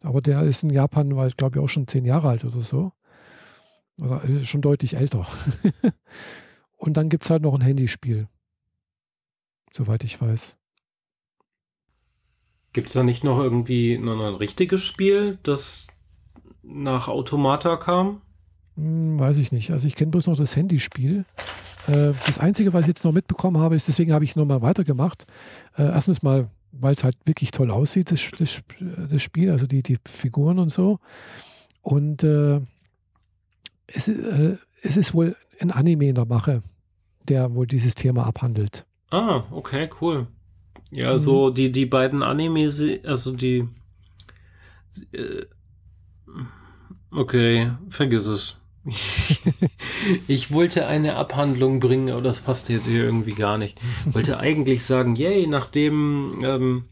Aber 0.00 0.20
der 0.20 0.42
ist 0.42 0.62
in 0.62 0.70
Japan, 0.70 1.16
weil 1.16 1.30
glaube 1.32 1.58
ich 1.58 1.64
auch 1.64 1.68
schon 1.68 1.86
zehn 1.86 2.04
Jahre 2.04 2.28
alt 2.28 2.44
oder 2.44 2.62
so. 2.62 2.92
Oder 4.00 4.22
ist 4.24 4.48
schon 4.48 4.60
deutlich 4.62 4.96
älter. 4.96 5.26
Und 6.76 6.96
dann 6.96 7.08
gibt 7.08 7.24
es 7.24 7.30
halt 7.30 7.42
noch 7.42 7.54
ein 7.54 7.60
Handyspiel. 7.60 8.28
Soweit 9.72 10.04
ich 10.04 10.20
weiß. 10.20 10.56
Gibt 12.72 12.88
es 12.88 12.92
da 12.94 13.02
nicht 13.02 13.22
noch 13.22 13.38
irgendwie 13.38 13.98
noch 13.98 14.20
ein 14.20 14.34
richtiges 14.34 14.82
Spiel, 14.82 15.38
das 15.42 15.86
nach 16.66 17.08
Automata 17.08 17.76
kam? 17.76 18.20
Hm, 18.76 19.18
weiß 19.18 19.38
ich 19.38 19.52
nicht. 19.52 19.70
Also 19.70 19.86
ich 19.86 19.96
kenne 19.96 20.10
bloß 20.10 20.26
noch 20.26 20.36
das 20.36 20.56
Handyspiel. 20.56 21.24
Äh, 21.86 22.12
das 22.26 22.38
Einzige, 22.38 22.72
was 22.72 22.82
ich 22.82 22.88
jetzt 22.88 23.04
noch 23.04 23.12
mitbekommen 23.12 23.58
habe, 23.58 23.76
ist, 23.76 23.88
deswegen 23.88 24.12
habe 24.12 24.24
ich 24.24 24.36
nochmal 24.36 24.62
weitergemacht. 24.62 25.26
Äh, 25.76 25.84
erstens 25.84 26.22
mal, 26.22 26.48
weil 26.72 26.94
es 26.94 27.04
halt 27.04 27.16
wirklich 27.24 27.50
toll 27.50 27.70
aussieht, 27.70 28.10
das, 28.10 28.30
das, 28.36 28.62
das 29.10 29.22
Spiel, 29.22 29.50
also 29.50 29.66
die, 29.66 29.82
die 29.82 29.98
Figuren 30.04 30.58
und 30.58 30.70
so. 30.70 30.98
Und 31.82 32.22
äh, 32.24 32.60
es, 33.86 34.08
äh, 34.08 34.56
es 34.82 34.96
ist 34.96 35.14
wohl 35.14 35.36
ein 35.60 35.70
Anime 35.70 36.08
in 36.08 36.14
der 36.14 36.26
Mache, 36.26 36.62
der 37.28 37.54
wohl 37.54 37.66
dieses 37.66 37.94
Thema 37.94 38.26
abhandelt. 38.26 38.84
Ah, 39.10 39.44
okay, 39.50 39.88
cool. 40.00 40.26
Ja, 40.90 41.08
also 41.10 41.50
die, 41.50 41.70
die 41.72 41.86
beiden 41.86 42.22
Anime, 42.22 42.68
also 43.04 43.32
die. 43.32 43.68
Okay, 47.10 47.70
vergiss 47.90 48.26
es. 48.26 48.56
ich 50.28 50.52
wollte 50.52 50.86
eine 50.86 51.16
Abhandlung 51.16 51.80
bringen, 51.80 52.10
aber 52.10 52.20
das 52.20 52.40
passte 52.40 52.72
jetzt 52.74 52.86
hier 52.86 53.04
irgendwie 53.04 53.32
gar 53.32 53.56
nicht. 53.56 53.80
Wollte 54.12 54.38
eigentlich 54.40 54.84
sagen, 54.84 55.16
yay, 55.16 55.46
nachdem 55.46 56.40
ähm, 56.44 56.84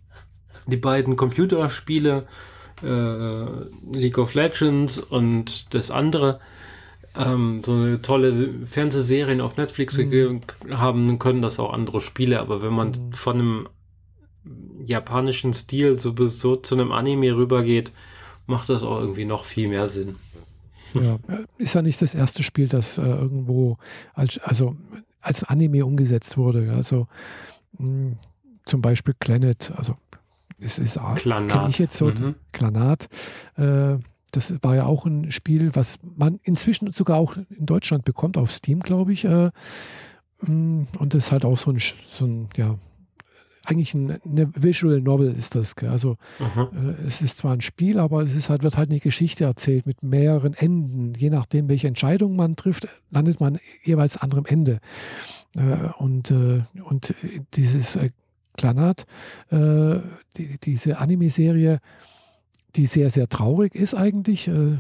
die 0.66 0.76
beiden 0.76 1.16
Computerspiele 1.16 2.26
äh, 2.82 3.96
League 3.98 4.18
of 4.18 4.34
Legends 4.34 4.98
und 4.98 5.74
das 5.74 5.90
andere 5.90 6.40
ähm, 7.16 7.62
so 7.64 7.74
eine 7.74 8.00
tolle 8.00 8.64
Fernsehserien 8.64 9.40
auf 9.42 9.56
Netflix 9.56 9.96
gegeben 9.96 10.40
haben, 10.70 11.18
können 11.18 11.42
das 11.42 11.60
auch 11.60 11.72
andere 11.72 12.00
Spiele. 12.00 12.40
Aber 12.40 12.62
wenn 12.62 12.72
man 12.72 12.88
Mhm. 12.88 13.12
von 13.12 13.38
einem 13.38 13.68
japanischen 14.86 15.52
Stil 15.52 15.98
so, 15.98 16.14
so 16.26 16.56
zu 16.56 16.74
einem 16.74 16.90
Anime 16.92 17.36
rübergeht, 17.36 17.92
macht 18.52 18.68
das 18.68 18.82
auch 18.82 19.00
irgendwie 19.00 19.24
noch 19.24 19.44
viel 19.44 19.68
mehr 19.68 19.88
Sinn. 19.88 20.14
Ja, 20.94 21.14
äh, 21.28 21.44
ist 21.58 21.74
ja 21.74 21.82
nicht 21.82 22.00
das 22.02 22.14
erste 22.14 22.42
Spiel, 22.42 22.68
das 22.68 22.98
äh, 22.98 23.02
irgendwo 23.02 23.78
als, 24.14 24.38
also 24.38 24.76
als 25.20 25.42
Anime 25.44 25.84
umgesetzt 25.86 26.36
wurde. 26.36 26.72
Also 26.72 27.08
mh, 27.78 28.16
zum 28.64 28.82
Beispiel 28.82 29.14
Planet, 29.18 29.72
also 29.76 29.96
es 30.58 30.78
ist 30.78 30.98
kenne 30.98 31.66
ich 31.70 31.78
jetzt 31.78 31.96
so, 31.96 32.06
Mhm. 32.06 32.34
Klanat. 32.52 33.08
Äh, 33.56 33.96
das 34.32 34.54
war 34.62 34.76
ja 34.76 34.86
auch 34.86 35.04
ein 35.04 35.30
Spiel, 35.30 35.74
was 35.74 35.98
man 36.02 36.40
inzwischen 36.42 36.90
sogar 36.92 37.18
auch 37.18 37.36
in 37.36 37.66
Deutschland 37.66 38.04
bekommt, 38.04 38.36
auf 38.36 38.52
Steam, 38.52 38.80
glaube 38.80 39.12
ich. 39.12 39.24
Äh, 39.24 39.50
mh, 40.42 40.86
und 40.98 41.14
das 41.14 41.26
ist 41.26 41.32
halt 41.32 41.44
auch 41.44 41.58
so 41.58 41.70
ein, 41.70 41.78
so 41.78 42.26
ein 42.26 42.48
ja, 42.56 42.76
eigentlich 43.64 43.94
ein, 43.94 44.18
eine 44.24 44.50
Visual 44.54 45.00
Novel 45.00 45.32
ist 45.32 45.54
das. 45.54 45.76
Gell? 45.76 45.90
Also 45.90 46.16
Aha. 46.40 46.70
äh, 46.74 47.06
es 47.06 47.22
ist 47.22 47.38
zwar 47.38 47.52
ein 47.52 47.60
Spiel, 47.60 47.98
aber 47.98 48.22
es 48.22 48.34
ist 48.34 48.50
halt, 48.50 48.62
wird 48.62 48.76
halt 48.76 48.90
eine 48.90 49.00
Geschichte 49.00 49.44
erzählt 49.44 49.86
mit 49.86 50.02
mehreren 50.02 50.54
Enden. 50.54 51.14
Je 51.16 51.30
nachdem, 51.30 51.68
welche 51.68 51.88
Entscheidung 51.88 52.36
man 52.36 52.56
trifft, 52.56 52.88
landet 53.10 53.40
man 53.40 53.58
jeweils 53.84 54.16
anderem 54.16 54.46
Ende. 54.46 54.80
Äh, 55.56 55.88
und, 55.98 56.30
äh, 56.30 56.62
und 56.84 57.14
dieses 57.54 57.96
äh, 57.96 58.10
Klanat, 58.56 59.06
äh, 59.50 59.98
die, 60.36 60.58
diese 60.62 60.98
Anime-Serie, 60.98 61.78
die 62.76 62.86
sehr, 62.86 63.10
sehr 63.10 63.28
traurig 63.28 63.74
ist 63.74 63.94
eigentlich 63.94 64.48
äh, 64.48 64.78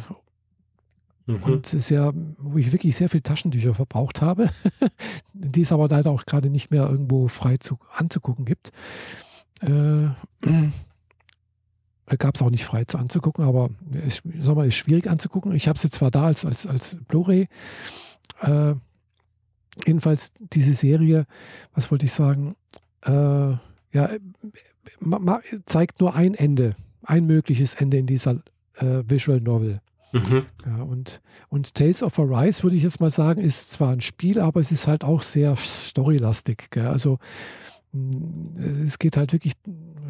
Mhm. 1.26 1.42
und 1.42 1.66
sehr, 1.66 2.12
wo 2.38 2.58
ich 2.58 2.72
wirklich 2.72 2.96
sehr 2.96 3.08
viel 3.08 3.20
Taschentücher 3.20 3.74
verbraucht 3.74 4.20
habe, 4.20 4.50
die 5.32 5.62
es 5.62 5.72
aber 5.72 5.88
leider 5.88 6.10
auch 6.10 6.24
gerade 6.26 6.50
nicht 6.50 6.70
mehr 6.70 6.88
irgendwo 6.88 7.28
frei 7.28 7.58
zu, 7.58 7.78
anzugucken 7.94 8.44
gibt. 8.44 8.72
Äh, 9.60 10.08
Gab 12.18 12.34
es 12.34 12.42
auch 12.42 12.50
nicht 12.50 12.64
frei 12.66 12.84
zu 12.84 12.98
anzugucken, 12.98 13.42
aber 13.44 13.70
ist, 14.06 14.22
sag 14.40 14.56
mal, 14.56 14.66
ist 14.66 14.74
schwierig 14.74 15.08
anzugucken. 15.08 15.52
Ich 15.52 15.66
habe 15.66 15.78
sie 15.78 15.88
zwar 15.88 16.10
da 16.10 16.26
als, 16.26 16.44
als, 16.44 16.66
als 16.66 16.98
Blu-ray. 17.08 17.48
Äh, 18.40 18.74
jedenfalls 19.86 20.32
diese 20.52 20.74
Serie, 20.74 21.26
was 21.74 21.90
wollte 21.90 22.04
ich 22.04 22.12
sagen? 22.12 22.54
Äh, 23.02 23.10
ja, 23.92 24.10
ma, 25.00 25.18
ma, 25.18 25.40
zeigt 25.64 26.00
nur 26.00 26.14
ein 26.14 26.34
Ende, 26.34 26.76
ein 27.02 27.24
mögliches 27.26 27.76
Ende 27.76 27.96
in 27.96 28.06
dieser 28.06 28.42
äh, 28.74 29.02
Visual 29.06 29.40
Novel. 29.40 29.80
Mhm. 30.12 30.44
Ja, 30.66 30.82
und, 30.82 31.20
und 31.48 31.74
Tales 31.74 32.02
of 32.02 32.18
Arise, 32.18 32.62
würde 32.62 32.76
ich 32.76 32.82
jetzt 32.82 33.00
mal 33.00 33.10
sagen, 33.10 33.40
ist 33.40 33.72
zwar 33.72 33.92
ein 33.92 34.02
Spiel, 34.02 34.40
aber 34.40 34.60
es 34.60 34.70
ist 34.70 34.86
halt 34.86 35.04
auch 35.04 35.22
sehr 35.22 35.56
storylastig. 35.56 36.70
Gell? 36.70 36.86
Also 36.86 37.18
mh, 37.92 38.84
es 38.84 38.98
geht 38.98 39.16
halt 39.16 39.32
wirklich, 39.32 39.54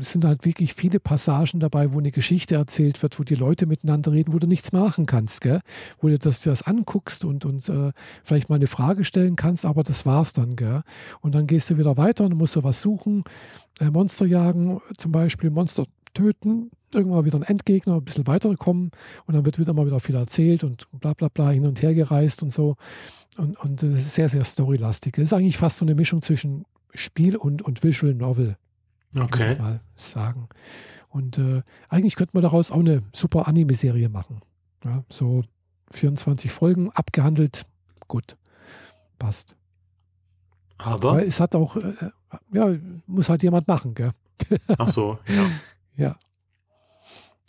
es 0.00 0.10
sind 0.12 0.24
halt 0.24 0.44
wirklich 0.44 0.74
viele 0.74 0.98
Passagen 0.98 1.60
dabei, 1.60 1.92
wo 1.92 2.00
eine 2.00 2.10
Geschichte 2.10 2.56
erzählt 2.56 3.00
wird, 3.02 3.18
wo 3.20 3.22
die 3.22 3.36
Leute 3.36 3.66
miteinander 3.66 4.10
reden, 4.10 4.32
wo 4.32 4.40
du 4.40 4.48
nichts 4.48 4.72
machen 4.72 5.06
kannst, 5.06 5.40
gell? 5.40 5.60
wo 6.00 6.08
du 6.08 6.18
das, 6.18 6.42
das 6.42 6.62
anguckst 6.62 7.24
und, 7.24 7.44
und 7.44 7.68
äh, 7.68 7.92
vielleicht 8.24 8.48
mal 8.48 8.56
eine 8.56 8.66
Frage 8.66 9.04
stellen 9.04 9.36
kannst, 9.36 9.64
aber 9.64 9.84
das 9.84 10.04
war's 10.04 10.32
dann. 10.32 10.56
Gell? 10.56 10.82
Und 11.20 11.34
dann 11.36 11.46
gehst 11.46 11.70
du 11.70 11.78
wieder 11.78 11.96
weiter 11.96 12.24
und 12.24 12.36
musst 12.36 12.56
du 12.56 12.64
was 12.64 12.82
suchen, 12.82 13.22
äh, 13.78 13.90
Monster 13.90 14.26
jagen, 14.26 14.80
zum 14.98 15.12
Beispiel 15.12 15.50
Monster 15.50 15.84
töten, 16.14 16.70
irgendwann 16.94 17.24
wieder 17.24 17.38
ein 17.38 17.42
Endgegner, 17.42 17.94
ein 17.96 18.04
bisschen 18.04 18.26
weiterkommen 18.26 18.90
und 19.26 19.34
dann 19.34 19.44
wird 19.44 19.58
wieder 19.58 19.72
mal 19.72 19.86
wieder 19.86 20.00
viel 20.00 20.14
erzählt 20.14 20.64
und 20.64 20.86
bla 20.92 21.14
bla 21.14 21.28
bla 21.28 21.50
hin 21.50 21.66
und 21.66 21.80
her 21.82 21.94
gereist 21.94 22.42
und 22.42 22.52
so. 22.52 22.76
Und, 23.38 23.58
und 23.60 23.82
es 23.82 24.00
ist 24.02 24.14
sehr, 24.14 24.28
sehr 24.28 24.44
storylastig. 24.44 25.16
Es 25.18 25.24
ist 25.24 25.32
eigentlich 25.32 25.56
fast 25.56 25.78
so 25.78 25.84
eine 25.84 25.94
Mischung 25.94 26.20
zwischen 26.22 26.64
Spiel 26.94 27.36
und, 27.36 27.62
und 27.62 27.82
Visual 27.82 28.14
Novel, 28.14 28.56
würde 29.12 29.24
Okay. 29.26 29.52
ich 29.54 29.58
mal 29.58 29.80
sagen. 29.96 30.48
Und 31.08 31.38
äh, 31.38 31.62
eigentlich 31.88 32.16
könnte 32.16 32.32
man 32.34 32.42
daraus 32.42 32.70
auch 32.70 32.78
eine 32.80 33.02
super 33.14 33.48
Anime-Serie 33.48 34.08
machen. 34.08 34.40
Ja, 34.84 35.04
so 35.08 35.44
24 35.92 36.50
Folgen 36.50 36.90
abgehandelt, 36.90 37.64
gut, 38.08 38.36
passt. 39.18 39.56
Aber, 40.78 41.12
Weil 41.14 41.26
es 41.28 41.38
hat 41.40 41.54
auch, 41.54 41.76
äh, 41.76 41.92
ja, 42.52 42.74
muss 43.06 43.28
halt 43.28 43.42
jemand 43.42 43.68
machen, 43.68 43.94
gell? 43.94 44.12
ach 44.78 44.88
so, 44.88 45.18
ja. 45.28 45.46
Ja. 45.96 46.16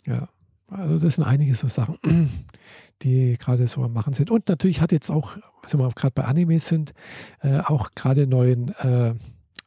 Ja. 0.06 0.28
Also 0.70 0.98
das 1.04 1.16
sind 1.16 1.24
einige 1.24 1.54
so 1.54 1.68
Sachen, 1.68 1.98
die 3.02 3.36
gerade 3.38 3.68
so 3.68 3.82
am 3.82 3.92
Machen 3.92 4.12
sind. 4.14 4.30
Und 4.30 4.48
natürlich 4.48 4.80
hat 4.80 4.92
jetzt 4.92 5.10
auch, 5.10 5.36
wenn 5.70 5.80
wir 5.80 5.88
gerade 5.90 6.12
bei 6.14 6.24
Animes 6.24 6.68
sind, 6.68 6.92
äh, 7.40 7.58
auch 7.60 7.90
gerade 7.94 8.26
neuen, 8.26 8.68
äh, 8.78 9.14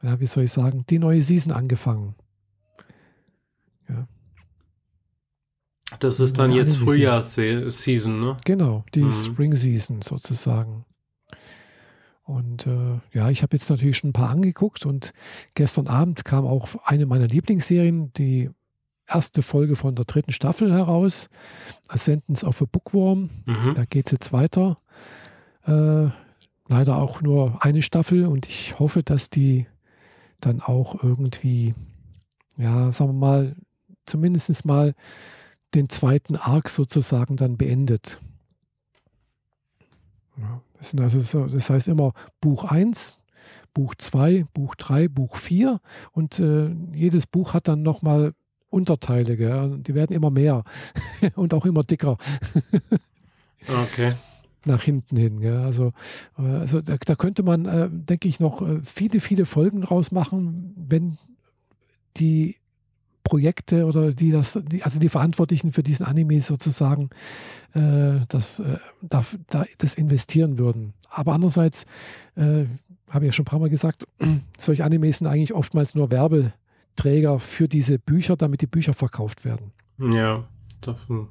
ja, 0.03 0.19
wie 0.19 0.27
soll 0.27 0.43
ich 0.43 0.51
sagen, 0.51 0.85
die 0.89 0.99
neue 0.99 1.21
Season 1.21 1.51
angefangen. 1.53 2.15
Das 5.99 6.19
ist 6.19 6.37
dann 6.37 6.51
Ja, 6.51 6.57
jetzt. 6.63 6.77
Frühjahrsseason, 6.77 8.19
ne? 8.19 8.35
Genau, 8.45 8.83
die 8.93 9.03
Mhm. 9.03 9.11
Spring 9.13 9.55
Season 9.55 10.01
sozusagen. 10.01 10.85
Und 12.23 12.67
äh, 12.67 12.99
ja, 13.13 13.29
ich 13.29 13.41
habe 13.41 13.55
jetzt 13.55 13.69
natürlich 13.69 13.97
schon 13.97 14.09
ein 14.09 14.13
paar 14.13 14.29
angeguckt 14.29 14.85
und 14.85 15.13
gestern 15.53 15.87
Abend 15.87 16.25
kam 16.25 16.45
auch 16.45 16.67
eine 16.83 17.05
meiner 17.05 17.27
Lieblingsserien, 17.27 18.11
die 18.13 18.49
erste 19.07 19.41
Folge 19.41 19.75
von 19.75 19.95
der 19.95 20.05
dritten 20.05 20.31
Staffel 20.31 20.73
heraus, 20.73 21.29
Ascendance 21.87 22.45
of 22.45 22.61
a 22.61 22.65
Bookworm. 22.71 23.29
Mhm. 23.45 23.73
Da 23.75 23.85
geht 23.85 24.07
es 24.07 24.11
jetzt 24.11 24.33
weiter. 24.33 24.75
Äh, 25.65 26.09
leider 26.67 26.97
auch 26.97 27.21
nur 27.21 27.63
eine 27.63 27.81
Staffel 27.81 28.25
und 28.25 28.47
ich 28.47 28.79
hoffe, 28.79 29.03
dass 29.03 29.29
die 29.29 29.67
dann 30.39 30.61
auch 30.61 31.01
irgendwie, 31.03 31.73
ja, 32.57 32.91
sagen 32.91 33.11
wir 33.11 33.27
mal, 33.27 33.55
zumindest 34.05 34.65
mal 34.65 34.93
den 35.73 35.89
zweiten 35.89 36.35
Arc 36.35 36.69
sozusagen 36.69 37.35
dann 37.37 37.57
beendet. 37.57 38.19
Ja, 40.37 40.61
das, 40.77 40.95
also 40.95 41.21
so, 41.21 41.45
das 41.47 41.69
heißt 41.69 41.87
immer 41.87 42.13
Buch 42.39 42.65
1, 42.65 43.17
Buch 43.73 43.95
2, 43.95 44.45
Buch 44.53 44.75
3, 44.75 45.07
Buch 45.07 45.35
4 45.35 45.79
und 46.11 46.39
äh, 46.39 46.69
jedes 46.93 47.25
Buch 47.25 47.53
hat 47.53 47.67
dann 47.67 47.81
nochmal 47.81 48.33
Unterteile, 48.69 49.37
gell? 49.37 49.77
die 49.79 49.95
werden 49.95 50.15
immer 50.15 50.29
mehr 50.29 50.63
und 51.35 51.53
auch 51.53 51.65
immer 51.65 51.83
dicker. 51.83 52.17
okay. 53.67 54.13
Nach 54.65 54.81
hinten 54.81 55.15
hin. 55.15 55.39
Gell? 55.39 55.57
Also, 55.57 55.93
äh, 56.37 56.41
also 56.41 56.81
da, 56.81 56.97
da, 56.97 57.15
könnte 57.15 57.43
man, 57.43 57.65
äh, 57.65 57.89
denke 57.91 58.27
ich, 58.27 58.39
noch 58.39 58.61
äh, 58.61 58.79
viele, 58.83 59.19
viele 59.19 59.45
Folgen 59.45 59.81
draus 59.81 60.11
machen, 60.11 60.73
wenn 60.75 61.17
die 62.17 62.57
Projekte 63.23 63.85
oder 63.85 64.13
die 64.13 64.31
das, 64.31 64.59
die, 64.71 64.83
also 64.83 64.99
die 64.99 65.09
Verantwortlichen 65.09 65.73
für 65.73 65.83
diesen 65.83 66.05
Anime 66.05 66.39
sozusagen 66.41 67.09
äh, 67.73 68.21
das, 68.29 68.59
äh, 68.59 68.77
da, 69.01 69.23
da, 69.49 69.65
das 69.77 69.95
investieren 69.95 70.57
würden. 70.57 70.93
Aber 71.09 71.33
andererseits, 71.33 71.85
äh, 72.35 72.65
habe 73.09 73.25
ich 73.25 73.29
ja 73.29 73.33
schon 73.33 73.43
ein 73.43 73.49
paar 73.49 73.59
Mal 73.59 73.69
gesagt, 73.69 74.05
solche 74.59 74.83
Animes 74.83 75.19
sind 75.19 75.27
eigentlich 75.27 75.53
oftmals 75.53 75.95
nur 75.95 76.11
Werbeträger 76.97 77.39
für 77.39 77.67
diese 77.67 77.99
Bücher, 77.99 78.35
damit 78.35 78.61
die 78.61 78.67
Bücher 78.67 78.93
verkauft 78.93 79.45
werden. 79.45 79.71
Ja, 79.99 80.45
davon 80.81 81.29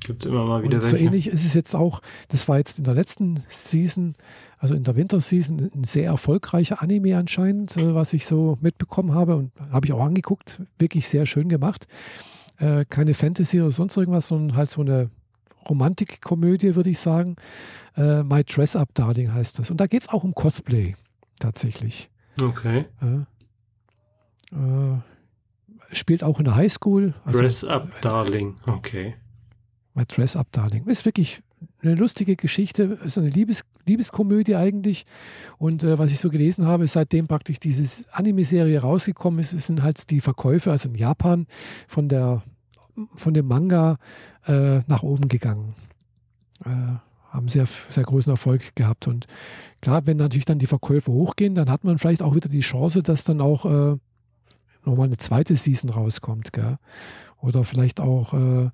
gibt 0.00 0.24
es 0.24 0.30
immer 0.30 0.44
mal 0.44 0.62
wieder 0.62 0.76
Und 0.76 0.82
welche. 0.82 0.96
So 0.96 1.02
ähnlich 1.02 1.26
ist 1.28 1.44
es 1.44 1.54
jetzt 1.54 1.74
auch, 1.74 2.00
das 2.28 2.48
war 2.48 2.58
jetzt 2.58 2.78
in 2.78 2.84
der 2.84 2.94
letzten 2.94 3.42
Season, 3.46 4.14
also 4.58 4.74
in 4.74 4.84
der 4.84 4.96
Winterseason, 4.96 5.70
ein 5.74 5.84
sehr 5.84 6.06
erfolgreicher 6.06 6.82
Anime 6.82 7.16
anscheinend, 7.16 7.76
äh, 7.76 7.94
was 7.94 8.12
ich 8.12 8.26
so 8.26 8.58
mitbekommen 8.60 9.14
habe 9.14 9.36
und 9.36 9.52
habe 9.70 9.86
ich 9.86 9.92
auch 9.92 10.04
angeguckt. 10.04 10.62
Wirklich 10.78 11.08
sehr 11.08 11.26
schön 11.26 11.48
gemacht. 11.48 11.86
Äh, 12.58 12.84
keine 12.88 13.14
Fantasy 13.14 13.60
oder 13.60 13.70
sonst 13.70 13.96
irgendwas, 13.96 14.28
sondern 14.28 14.56
halt 14.56 14.70
so 14.70 14.80
eine 14.80 15.10
Romantikkomödie, 15.68 16.74
würde 16.74 16.90
ich 16.90 16.98
sagen. 16.98 17.36
Äh, 17.96 18.24
My 18.24 18.42
Dress 18.42 18.74
Up 18.74 18.88
Darling 18.94 19.32
heißt 19.32 19.58
das. 19.58 19.70
Und 19.70 19.80
da 19.80 19.86
geht 19.86 20.02
es 20.02 20.08
auch 20.08 20.24
um 20.24 20.34
Cosplay, 20.34 20.96
tatsächlich. 21.38 22.10
Okay. 22.40 22.86
Äh, 23.00 23.24
äh, 24.52 25.94
spielt 25.94 26.24
auch 26.24 26.38
in 26.38 26.44
der 26.44 26.54
Highschool. 26.54 27.14
Also, 27.24 27.40
Dress 27.40 27.64
Up 27.64 27.88
Darling, 28.00 28.56
okay. 28.66 29.14
My 29.94 30.04
Dress 30.06 30.36
Up 30.36 30.50
Darling. 30.52 30.86
Ist 30.86 31.04
wirklich 31.04 31.42
eine 31.82 31.94
lustige 31.94 32.36
Geschichte, 32.36 32.98
ist 33.04 33.18
eine 33.18 33.28
Liebes 33.28 33.62
Liebeskomödie 33.86 34.54
eigentlich. 34.54 35.04
Und 35.58 35.82
äh, 35.82 35.98
was 35.98 36.12
ich 36.12 36.20
so 36.20 36.30
gelesen 36.30 36.66
habe, 36.66 36.84
ist 36.84 36.92
seitdem 36.92 37.26
praktisch 37.26 37.58
diese 37.58 38.04
Anime-Serie 38.12 38.80
rausgekommen 38.80 39.40
ist, 39.40 39.50
sind 39.50 39.82
halt 39.82 40.10
die 40.10 40.20
Verkäufe, 40.20 40.70
also 40.70 40.88
in 40.88 40.94
Japan, 40.94 41.46
von 41.88 42.08
der 42.08 42.42
von 43.14 43.34
dem 43.34 43.46
Manga 43.46 43.98
äh, 44.46 44.80
nach 44.86 45.02
oben 45.02 45.28
gegangen. 45.28 45.74
Äh, 46.64 46.96
haben 47.30 47.48
sehr, 47.48 47.66
sehr 47.88 48.04
großen 48.04 48.30
Erfolg 48.30 48.76
gehabt. 48.76 49.08
Und 49.08 49.26
klar, 49.80 50.06
wenn 50.06 50.18
natürlich 50.18 50.44
dann 50.44 50.58
die 50.58 50.66
Verkäufe 50.66 51.10
hochgehen, 51.10 51.54
dann 51.54 51.70
hat 51.70 51.82
man 51.82 51.98
vielleicht 51.98 52.20
auch 52.20 52.34
wieder 52.34 52.50
die 52.50 52.60
Chance, 52.60 53.02
dass 53.02 53.24
dann 53.24 53.40
auch 53.40 53.64
äh, 53.64 53.96
nochmal 54.84 55.06
eine 55.06 55.16
zweite 55.16 55.56
Season 55.56 55.90
rauskommt. 55.90 56.52
Gell? 56.52 56.78
Oder 57.40 57.64
vielleicht 57.64 58.00
auch, 58.00 58.34
äh, 58.34 58.70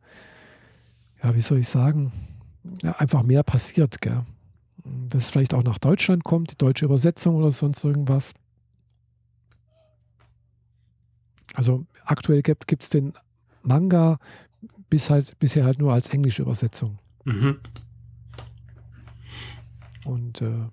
ja, 1.23 1.35
wie 1.35 1.41
soll 1.41 1.59
ich 1.59 1.69
sagen, 1.69 2.13
ja, 2.83 2.93
einfach 2.93 3.23
mehr 3.23 3.43
passiert. 3.43 4.01
Gell? 4.01 4.25
Dass 5.09 5.25
es 5.25 5.31
vielleicht 5.31 5.55
auch 5.55 5.65
nach 5.65 5.79
Deutschland 5.79 6.25
kommt, 6.25 6.53
die 6.53 6.59
deutsche 6.59 6.85
Übersetzung 6.85 7.37
oder 7.37 7.51
sonst 7.51 7.85
irgendwas. 7.85 8.35
Also 11.55 11.87
aktuell 12.05 12.43
gibt 12.43 12.83
es 12.83 12.91
den 12.91 13.15
Manga 13.63 14.19
bis 14.91 15.11
halt, 15.11 15.39
bisher 15.39 15.65
halt 15.65 15.79
nur 15.79 15.93
als 15.93 16.09
englische 16.11 16.43
Übersetzung. 16.43 16.99
Mhm. 17.25 17.59
Und 20.05 20.41
äh, 20.41 20.69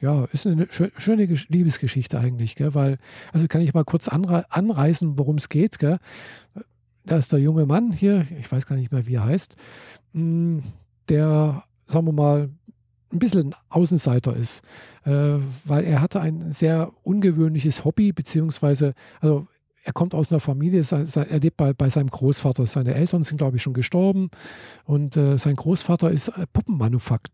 ja, 0.00 0.24
ist 0.32 0.46
eine 0.46 0.68
schöne 0.70 1.24
Liebesgeschichte 1.24 2.18
eigentlich, 2.18 2.56
gell? 2.56 2.74
weil, 2.74 2.98
also 3.32 3.46
kann 3.48 3.60
ich 3.60 3.74
mal 3.74 3.84
kurz 3.84 4.08
anre 4.08 4.50
anreißen, 4.50 5.18
worum 5.18 5.36
es 5.36 5.48
geht. 5.48 5.78
Gell? 5.78 5.98
Da 7.04 7.16
ist 7.16 7.32
der 7.32 7.40
junge 7.40 7.66
Mann 7.66 7.92
hier, 7.92 8.26
ich 8.38 8.50
weiß 8.50 8.66
gar 8.66 8.76
nicht 8.76 8.92
mehr, 8.92 9.06
wie 9.06 9.14
er 9.14 9.24
heißt, 9.24 9.56
hm, 10.12 10.62
der, 11.08 11.64
sagen 11.86 12.06
wir 12.06 12.12
mal, 12.12 12.50
ein 13.12 13.18
bisschen 13.18 13.48
ein 13.48 13.54
Außenseiter 13.70 14.36
ist, 14.36 14.62
äh, 15.04 15.38
weil 15.64 15.84
er 15.84 16.02
hatte 16.02 16.20
ein 16.20 16.52
sehr 16.52 16.92
ungewöhnliches 17.02 17.84
Hobby, 17.84 18.12
beziehungsweise, 18.12 18.92
also 19.20 19.46
er 19.88 19.94
kommt 19.94 20.14
aus 20.14 20.30
einer 20.30 20.38
Familie, 20.38 20.84
er 20.90 21.40
lebt 21.40 21.56
bei, 21.56 21.72
bei 21.72 21.88
seinem 21.88 22.10
Großvater. 22.10 22.66
Seine 22.66 22.92
Eltern 22.92 23.22
sind, 23.22 23.38
glaube 23.38 23.56
ich, 23.56 23.62
schon 23.62 23.72
gestorben. 23.72 24.28
Und 24.84 25.16
äh, 25.16 25.38
sein 25.38 25.56
Großvater 25.56 26.10
ist 26.10 26.28
äh, 26.28 26.46
Puppenmanufakt, 26.52 27.32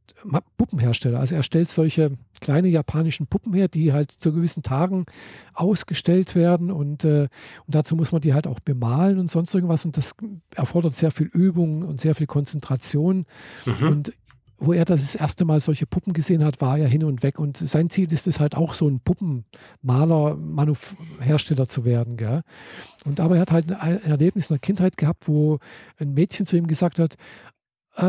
Puppenhersteller. 0.56 1.18
Also 1.18 1.34
er 1.34 1.42
stellt 1.42 1.68
solche 1.68 2.12
kleine 2.40 2.68
japanischen 2.68 3.26
Puppen 3.26 3.54
her, 3.54 3.66
die 3.66 3.92
halt 3.92 4.12
zu 4.12 4.32
gewissen 4.32 4.62
Tagen 4.62 5.06
ausgestellt 5.52 6.36
werden. 6.36 6.70
Und, 6.70 7.02
äh, 7.02 7.26
und 7.66 7.74
dazu 7.74 7.96
muss 7.96 8.12
man 8.12 8.20
die 8.20 8.34
halt 8.34 8.46
auch 8.46 8.60
bemalen 8.60 9.18
und 9.18 9.28
sonst 9.28 9.52
irgendwas. 9.52 9.84
Und 9.84 9.96
das 9.96 10.14
erfordert 10.54 10.94
sehr 10.94 11.10
viel 11.10 11.26
Übung 11.26 11.82
und 11.82 12.00
sehr 12.00 12.14
viel 12.14 12.28
Konzentration. 12.28 13.26
Mhm. 13.66 13.88
Und 13.88 14.12
wo 14.66 14.72
er 14.72 14.84
das, 14.84 15.14
erste 15.14 15.44
Mal 15.44 15.60
solche 15.60 15.86
Puppen 15.86 16.12
gesehen 16.12 16.44
hat, 16.44 16.60
war 16.60 16.78
er 16.78 16.88
hin 16.88 17.04
und 17.04 17.22
weg. 17.22 17.38
Und 17.38 17.56
sein 17.56 17.90
Ziel 17.90 18.12
ist 18.12 18.26
es 18.26 18.40
halt 18.40 18.56
auch, 18.56 18.74
so 18.74 18.88
ein 18.88 19.00
Puppenmaler, 19.00 20.38
Hersteller 21.20 21.68
zu 21.68 21.84
werden. 21.84 22.16
Gell? 22.16 22.42
Und 23.04 23.20
aber 23.20 23.36
er 23.36 23.42
hat 23.42 23.52
halt 23.52 23.72
ein 23.72 24.02
Erlebnis 24.02 24.50
in 24.50 24.54
der 24.54 24.60
Kindheit 24.60 24.96
gehabt, 24.96 25.28
wo 25.28 25.58
ein 25.98 26.14
Mädchen 26.14 26.46
zu 26.46 26.56
ihm 26.56 26.66
gesagt 26.66 26.98
hat, 26.98 27.16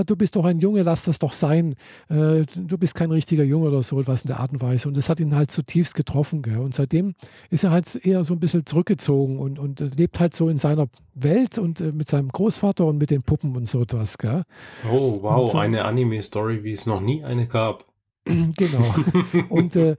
du 0.05 0.15
bist 0.15 0.35
doch 0.35 0.45
ein 0.45 0.59
Junge, 0.59 0.83
lass 0.83 1.05
das 1.05 1.19
doch 1.19 1.33
sein. 1.33 1.75
Äh, 2.09 2.43
du 2.55 2.77
bist 2.77 2.95
kein 2.95 3.11
richtiger 3.11 3.43
Junge 3.43 3.67
oder 3.67 3.83
so 3.83 3.99
etwas 3.99 4.23
in 4.23 4.27
der 4.27 4.39
Art 4.39 4.51
und 4.51 4.61
Weise. 4.61 4.87
Und 4.87 4.97
das 4.97 5.09
hat 5.09 5.19
ihn 5.19 5.35
halt 5.35 5.51
zutiefst 5.51 5.95
getroffen. 5.95 6.41
Gell? 6.41 6.57
Und 6.57 6.73
seitdem 6.73 7.15
ist 7.49 7.63
er 7.63 7.71
halt 7.71 7.95
eher 8.05 8.23
so 8.23 8.33
ein 8.33 8.39
bisschen 8.39 8.65
zurückgezogen 8.65 9.37
und, 9.37 9.59
und 9.59 9.97
lebt 9.97 10.19
halt 10.19 10.33
so 10.33 10.49
in 10.49 10.57
seiner 10.57 10.87
Welt 11.13 11.57
und 11.57 11.81
äh, 11.81 11.91
mit 11.91 12.07
seinem 12.07 12.29
Großvater 12.29 12.85
und 12.85 12.97
mit 12.97 13.11
den 13.11 13.23
Puppen 13.23 13.55
und 13.55 13.67
so 13.67 13.81
etwas. 13.81 14.17
Gell? 14.17 14.43
Oh, 14.91 15.15
wow, 15.21 15.53
und, 15.53 15.59
äh, 15.59 15.63
eine 15.63 15.85
Anime-Story, 15.85 16.63
wie 16.63 16.71
es 16.71 16.85
noch 16.85 17.01
nie 17.01 17.23
eine 17.23 17.47
gab. 17.47 17.85
genau. 18.25 18.95
und, 19.49 19.75
äh, 19.75 19.97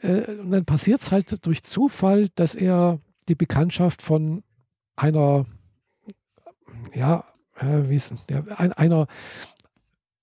äh, 0.00 0.36
und 0.40 0.50
dann 0.50 0.64
passiert 0.64 1.00
es 1.00 1.12
halt 1.12 1.46
durch 1.46 1.62
Zufall, 1.62 2.28
dass 2.34 2.54
er 2.54 2.98
die 3.28 3.36
Bekanntschaft 3.36 4.02
von 4.02 4.42
einer 4.96 5.46
ja, 6.94 7.24
äh, 7.62 7.88
wie 7.88 7.96
es 7.96 8.10
ein, 8.10 8.72
einer 8.72 9.06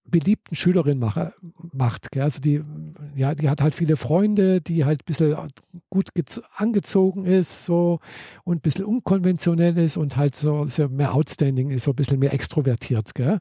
beliebten 0.10 0.56
Schülerin 0.56 1.00
mache, 1.00 1.34
macht. 1.72 2.12
Gell? 2.12 2.24
Also 2.24 2.40
die, 2.40 2.62
ja, 3.16 3.36
die 3.36 3.50
hat 3.50 3.62
halt 3.62 3.76
viele 3.76 3.96
Freunde, 3.96 4.62
die 4.62 4.86
halt 4.86 5.02
ein 5.02 5.06
bisschen 5.06 5.36
gut 5.90 6.10
angezogen 6.56 7.26
ist 7.26 7.66
so 7.66 8.00
und 8.44 8.58
ein 8.58 8.62
bisschen 8.62 8.86
unkonventionell 8.86 9.78
ist 9.78 9.98
und 9.98 10.18
halt 10.18 10.36
so, 10.36 10.66
so 10.66 10.90
mehr 10.90 11.14
outstanding 11.14 11.70
ist, 11.70 11.84
so 11.84 11.92
ein 11.92 11.96
bisschen 11.96 12.20
mehr 12.20 12.34
extrovertiert. 12.34 13.14
Gell? 13.14 13.40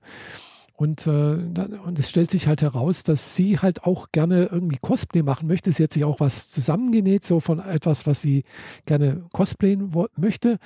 Und, 0.78 1.08
äh, 1.08 1.10
und 1.10 1.98
es 1.98 2.08
stellt 2.08 2.30
sich 2.30 2.46
halt 2.46 2.62
heraus, 2.62 3.02
dass 3.02 3.34
sie 3.34 3.58
halt 3.58 3.82
auch 3.82 4.12
gerne 4.12 4.48
irgendwie 4.52 4.78
Cosplay 4.80 5.22
machen 5.22 5.48
möchte. 5.48 5.72
Sie 5.72 5.82
hat 5.82 5.92
sich 5.92 6.04
auch 6.04 6.20
was 6.20 6.52
zusammengenäht, 6.52 7.24
so 7.24 7.40
von 7.40 7.58
etwas, 7.58 8.06
was 8.06 8.20
sie 8.20 8.44
gerne 8.86 9.24
cosplayen 9.32 9.92
möchte. 10.16 10.58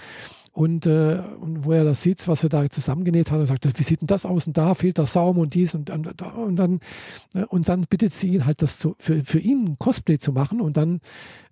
Und, 0.54 0.84
äh, 0.84 1.22
und 1.40 1.64
wo 1.64 1.72
er 1.72 1.84
das 1.84 2.02
sieht, 2.02 2.28
was 2.28 2.42
er 2.42 2.50
da 2.50 2.68
zusammengenäht 2.68 3.30
hat, 3.30 3.40
und 3.40 3.46
sagt, 3.46 3.66
wie 3.78 3.82
sieht 3.82 4.02
denn 4.02 4.06
das 4.06 4.26
aus? 4.26 4.46
Und 4.46 4.58
da 4.58 4.74
fehlt 4.74 4.98
der 4.98 5.06
Saum 5.06 5.38
und 5.38 5.54
dies 5.54 5.74
und, 5.74 5.88
und, 5.88 6.22
und 6.22 6.56
dann 6.56 6.80
äh, 7.32 7.44
und 7.44 7.68
dann 7.68 7.82
bittet 7.88 8.12
sie 8.12 8.34
ihn 8.34 8.44
halt, 8.44 8.60
das 8.60 8.78
zu, 8.78 8.94
für, 8.98 9.24
für 9.24 9.38
ihn 9.38 9.64
ein 9.64 9.78
Cosplay 9.78 10.18
zu 10.18 10.32
machen. 10.32 10.60
Und 10.60 10.76
dann, 10.76 11.00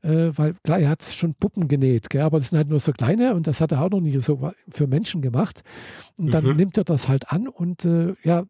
äh, 0.03 0.31
weil 0.37 0.53
klar, 0.65 0.81
er 0.81 0.91
hat 0.91 1.03
schon 1.03 1.35
Puppen 1.35 1.67
genäht, 1.67 2.11
gell, 2.11 2.21
aber 2.21 2.39
das 2.39 2.49
sind 2.49 2.59
halt 2.59 2.69
nur 2.69 2.81
so 2.81 2.93
kleine 2.93 3.35
und 3.35 3.47
das 3.47 3.63
hat 3.63 3.73
er 3.73 3.81
auch 3.81 3.91
noch 3.91 4.01
nie 4.01 4.19
so 4.21 4.53
für 4.69 4.87
Menschen 4.87 5.23
gemacht. 5.23 5.63
Und 6.19 6.35
dann 6.35 6.45
mhm. 6.45 6.57
nimmt 6.57 6.77
er 6.77 6.85
das 6.85 7.09
halt 7.09 7.31
an 7.33 7.49
und 7.49 7.87
äh, 7.87 8.15
ja, 8.23 8.45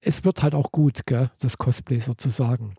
es 0.00 0.24
wird 0.24 0.42
halt 0.42 0.54
auch 0.54 0.72
gut, 0.72 1.06
gell, 1.06 1.30
das 1.40 1.58
Cosplay 1.58 2.00
sozusagen. 2.00 2.74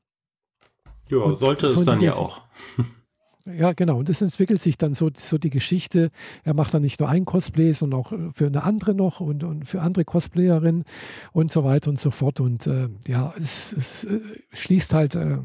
Ja, 1.09 1.33
sollte 1.33 1.67
es 1.67 1.81
dann 1.83 2.01
ja 2.01 2.13
auch. 2.15 2.41
Ja, 3.45 3.73
genau. 3.73 3.97
Und 3.99 4.09
es 4.09 4.21
entwickelt 4.21 4.61
sich 4.61 4.77
dann 4.77 4.93
so, 4.93 5.09
so 5.13 5.37
die 5.37 5.49
Geschichte. 5.49 6.11
Er 6.43 6.53
macht 6.53 6.73
dann 6.73 6.81
nicht 6.81 6.99
nur 6.99 7.09
ein 7.09 7.25
Cosplay, 7.25 7.73
sondern 7.73 7.99
auch 7.99 8.13
für 8.31 8.47
eine 8.47 8.63
andere 8.63 8.93
noch 8.93 9.19
und, 9.19 9.43
und 9.43 9.65
für 9.65 9.81
andere 9.81 10.05
Cosplayerinnen 10.05 10.85
und 11.33 11.51
so 11.51 11.65
weiter 11.65 11.89
und 11.89 11.99
so 11.99 12.09
fort. 12.11 12.39
Und 12.39 12.67
äh, 12.67 12.87
ja, 13.05 13.33
es, 13.37 13.73
es 13.73 14.05
äh, 14.05 14.21
schließt 14.53 14.93
halt 14.93 15.15
äh, 15.15 15.39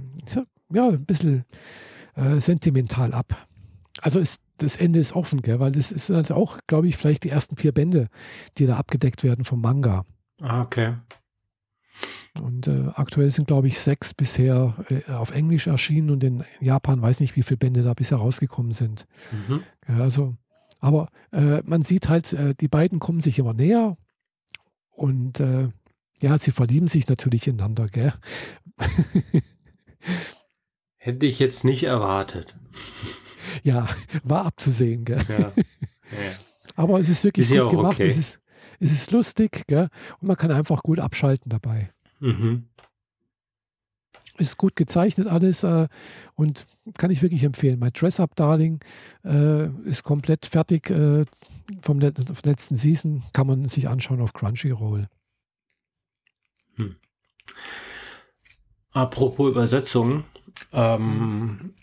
ja, 0.73 0.89
ein 0.89 1.07
bisschen 1.07 1.45
äh, 2.15 2.41
sentimental 2.41 3.15
ab. 3.15 3.49
Also 4.01 4.21
ist, 4.21 4.43
das 4.59 4.77
Ende 4.77 5.01
ist 5.01 5.15
offen, 5.15 5.43
gell? 5.43 5.59
weil 5.59 5.73
das 5.73 5.91
ist 5.91 6.11
halt 6.11 6.31
auch, 6.31 6.59
glaube 6.69 6.87
ich, 6.87 6.97
vielleicht 6.97 7.25
die 7.25 7.31
ersten 7.31 7.57
vier 7.57 7.73
Bände, 7.73 8.09
die 8.59 8.67
da 8.67 8.77
abgedeckt 8.77 9.25
werden 9.25 9.45
vom 9.45 9.61
Manga. 9.61 10.05
Ah, 10.41 10.63
okay. 10.63 10.95
Und 12.41 12.69
äh, 12.69 12.89
aktuell 12.95 13.31
sind, 13.31 13.49
glaube 13.49 13.69
ich, 13.69 13.79
sechs 13.79 14.15
bisher 14.15 14.75
äh, 14.89 15.11
auf 15.11 15.33
Englisch 15.33 15.67
erschienen 15.67 16.11
und 16.11 16.23
in 16.23 16.45
Japan 16.61 17.03
weiß 17.03 17.21
nicht, 17.21 17.37
wie 17.37 17.43
viele 17.43 17.59
Bände 17.59 17.83
da 17.83 17.95
bisher 17.95 18.19
rausgekommen 18.19 18.73
sind. 18.73 19.07
Mhm. 19.49 19.63
Ja, 19.89 19.97
also, 19.99 20.37
aber 20.81 21.09
äh, 21.33 21.63
man 21.65 21.83
sieht 21.83 22.09
halt, 22.09 22.33
äh, 22.33 22.55
die 22.55 22.69
beiden 22.69 23.01
kommen 23.01 23.21
sich 23.21 23.39
immer 23.39 23.55
näher 23.55 23.97
und 24.91 25.41
äh, 25.41 25.69
ja, 26.21 26.39
sie 26.39 26.51
verlieben 26.51 26.89
sich 26.89 27.09
natürlich 27.09 27.47
ineinander, 27.47 27.87
gell? 27.87 28.13
Hätte 30.97 31.27
ich 31.27 31.39
jetzt 31.39 31.65
nicht 31.65 31.85
erwartet. 31.85 32.57
Ja, 33.63 33.89
war 34.25 34.47
abzusehen, 34.47 35.05
gell? 35.05 35.25
Ja. 35.29 35.39
ja. 35.39 35.53
Aber 36.77 37.01
es 37.01 37.09
ist 37.09 37.25
wirklich 37.25 37.51
ist 37.51 37.59
gut 37.59 37.71
gemacht. 37.71 37.95
Okay. 37.95 38.09
Es, 38.09 38.17
ist, 38.17 38.41
es 38.79 38.93
ist 38.93 39.11
lustig, 39.11 39.65
gell? 39.67 39.89
Und 40.21 40.29
man 40.29 40.37
kann 40.37 40.51
einfach 40.51 40.83
gut 40.83 40.99
abschalten 41.01 41.51
dabei. 41.51 41.91
Mhm. 42.21 42.69
Ist 44.37 44.57
gut 44.57 44.77
gezeichnet 44.77 45.27
alles 45.27 45.65
äh, 45.65 45.89
und 46.35 46.67
kann 46.97 47.11
ich 47.11 47.23
wirklich 47.23 47.43
empfehlen. 47.43 47.79
Mein 47.81 47.93
Dress-Up 47.93 48.37
Darling 48.37 48.81
äh, 49.25 49.69
ist 49.85 50.05
komplett 50.05 50.47
fertig 50.47 50.91
äh, 50.91 51.25
vom, 51.83 51.99
Let 51.99 52.19
vom 52.19 52.37
letzten 52.45 52.77
Season. 52.77 53.25
Kann 53.33 53.49
man 53.49 53.69
sich 53.69 53.89
anschauen 53.89 54.21
auf 54.21 54.33
Crunchyroll. 54.33 55.09
Hm. 56.77 56.97
Apropos 58.93 59.51
Übersetzung. 59.51 60.25
Ähm, 60.73 61.75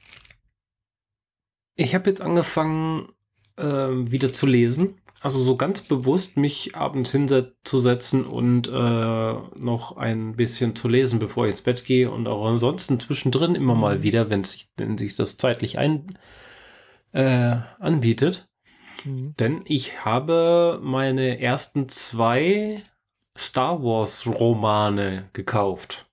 ich 1.76 1.94
habe 1.94 2.10
jetzt 2.10 2.22
angefangen, 2.22 3.10
äh, 3.58 3.64
wieder 3.64 4.32
zu 4.32 4.46
lesen. 4.46 4.96
Also 5.26 5.42
so 5.42 5.56
ganz 5.58 5.82
bewusst 5.82 6.38
mich 6.38 6.76
abends 6.76 7.12
hinzusetzen 7.12 8.28
und 8.28 8.68
äh, 8.68 8.72
noch 8.72 9.98
ein 9.98 10.36
bisschen 10.36 10.76
zu 10.76 10.88
lesen, 10.88 11.18
bevor 11.18 11.46
ich 11.46 11.52
ins 11.54 11.64
Bett 11.64 11.84
gehe 11.84 12.12
und 12.12 12.28
auch 12.28 12.46
ansonsten 12.46 13.00
zwischendrin 13.00 13.56
immer 13.56 13.74
mal 13.74 13.98
mhm. 13.98 14.04
wieder, 14.04 14.30
wenn 14.30 14.44
sich, 14.44 14.70
wenn 14.78 15.00
sich 15.00 15.16
das 15.16 15.40
zeitlich 15.40 15.80
ein, 15.80 16.20
äh, 17.12 17.56
anbietet. 17.80 18.48
Mhm. 19.04 19.34
Denn 19.40 19.62
ich 19.66 20.06
habe 20.06 20.80
meine 20.84 21.40
ersten 21.40 21.90
zwei 21.90 22.84
Star 23.36 23.82
Wars 23.82 24.28
Romane 24.28 25.32
gekauft 25.34 26.06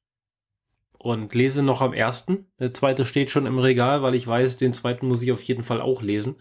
und 0.96 1.34
lese 1.34 1.62
noch 1.62 1.82
am 1.82 1.92
ersten. 1.92 2.46
Der 2.58 2.72
zweite 2.72 3.04
steht 3.04 3.30
schon 3.30 3.44
im 3.44 3.58
Regal, 3.58 4.02
weil 4.02 4.14
ich 4.14 4.26
weiß, 4.26 4.56
den 4.56 4.72
zweiten 4.72 5.06
muss 5.06 5.20
ich 5.20 5.32
auf 5.32 5.42
jeden 5.42 5.62
Fall 5.62 5.82
auch 5.82 6.00
lesen 6.00 6.36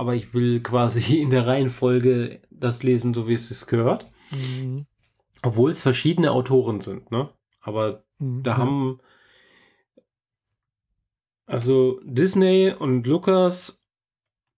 aber 0.00 0.14
ich 0.14 0.32
will 0.32 0.60
quasi 0.62 1.18
in 1.20 1.28
der 1.28 1.46
Reihenfolge 1.46 2.40
das 2.50 2.82
lesen, 2.82 3.12
so 3.12 3.28
wie 3.28 3.34
es 3.34 3.50
sich 3.50 3.66
gehört. 3.66 4.06
Mhm. 4.30 4.86
Obwohl 5.42 5.70
es 5.70 5.82
verschiedene 5.82 6.32
Autoren 6.32 6.80
sind, 6.80 7.10
ne? 7.10 7.28
Aber 7.60 8.02
mhm. 8.18 8.42
da 8.42 8.56
haben 8.56 9.00
also 11.44 12.00
Disney 12.04 12.72
und 12.78 13.06
Lucas, 13.06 13.84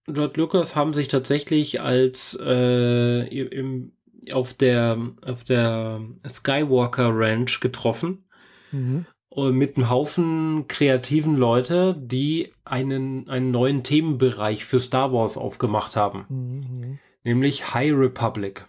George 0.06 0.40
Lucas 0.40 0.76
haben 0.76 0.92
sich 0.92 1.08
tatsächlich 1.08 1.80
als 1.80 2.38
äh, 2.40 3.26
im, 3.26 3.96
auf 4.32 4.54
der 4.54 5.12
auf 5.22 5.42
der 5.42 6.02
Skywalker 6.28 7.10
Ranch 7.12 7.58
getroffen. 7.58 8.28
Mhm 8.70 9.06
mit 9.36 9.76
einem 9.76 9.88
Haufen 9.88 10.66
kreativen 10.68 11.36
Leute, 11.36 11.94
die 11.98 12.52
einen, 12.64 13.28
einen 13.28 13.50
neuen 13.50 13.82
Themenbereich 13.82 14.64
für 14.64 14.80
Star 14.80 15.12
Wars 15.12 15.36
aufgemacht 15.36 15.96
haben. 15.96 16.26
Mhm. 16.28 16.98
Nämlich 17.24 17.72
High 17.72 17.92
Republic. 17.94 18.66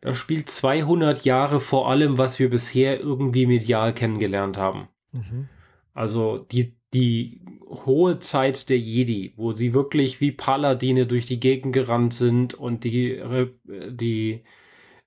Das 0.00 0.16
spielt 0.16 0.48
200 0.48 1.24
Jahre 1.24 1.58
vor 1.58 1.90
allem, 1.90 2.18
was 2.18 2.38
wir 2.38 2.50
bisher 2.50 3.00
irgendwie 3.00 3.46
medial 3.46 3.92
kennengelernt 3.92 4.56
haben. 4.56 4.88
Mhm. 5.12 5.48
Also 5.94 6.38
die, 6.38 6.76
die 6.94 7.40
hohe 7.66 8.20
Zeit 8.20 8.68
der 8.68 8.78
Jedi, 8.78 9.32
wo 9.36 9.52
sie 9.52 9.74
wirklich 9.74 10.20
wie 10.20 10.32
Paladine 10.32 11.06
durch 11.06 11.26
die 11.26 11.40
Gegend 11.40 11.72
gerannt 11.72 12.14
sind 12.14 12.54
und 12.54 12.84
die, 12.84 13.14
Re 13.14 13.52
die 13.64 14.44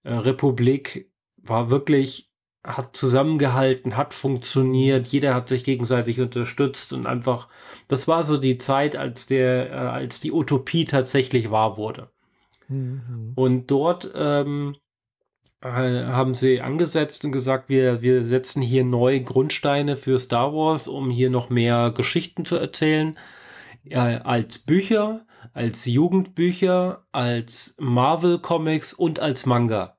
äh, 0.04 0.14
Republik 0.14 1.10
war 1.38 1.70
wirklich 1.70 2.31
hat 2.64 2.96
zusammengehalten, 2.96 3.98
hat 3.98 4.14
funktioniert, 4.14 5.08
jeder 5.08 5.34
hat 5.34 5.50
sich 5.50 5.64
gegenseitig 5.64 6.20
unterstützt 6.22 6.94
und 6.94 7.08
einfach, 7.08 7.48
das 7.88 8.08
war 8.08 8.24
so 8.24 8.38
die 8.38 8.58
Zeit, 8.58 8.96
als 8.96 9.26
der, 9.26 9.72
äh, 9.72 9.74
als 9.74 10.20
die 10.20 10.32
Utopie 10.32 10.86
tatsächlich 10.86 11.50
wahr 11.50 11.78
wurde. 11.78 12.12
Mhm. 12.68 13.34
Und 13.36 13.72
dort 13.72 14.12
ähm, 14.14 14.76
äh, 15.62 15.68
haben 15.68 16.36
sie 16.36 16.62
angesetzt 16.62 17.26
und 17.26 17.32
gesagt, 17.32 17.68
wir, 17.68 18.02
wir 18.02 18.24
setzen 18.24 18.62
hier 18.62 18.84
neue 18.84 19.24
Grundsteine 19.24 19.98
für 19.98 20.20
Star 20.20 20.54
Wars, 20.54 20.88
um 20.88 21.10
hier 21.10 21.30
noch 21.32 21.50
mehr 21.50 21.92
Geschichten 21.92 22.46
zu 22.46 22.58
erzählen, 22.58 23.18
äh, 23.86 23.98
als 23.98 24.60
Bücher, 24.60 25.26
als 25.54 25.86
Jugendbücher, 25.86 27.08
als 27.12 27.76
Marvel 27.80 28.40
Comics 28.40 28.94
und 28.94 29.20
als 29.20 29.48
Manga. 29.48 29.98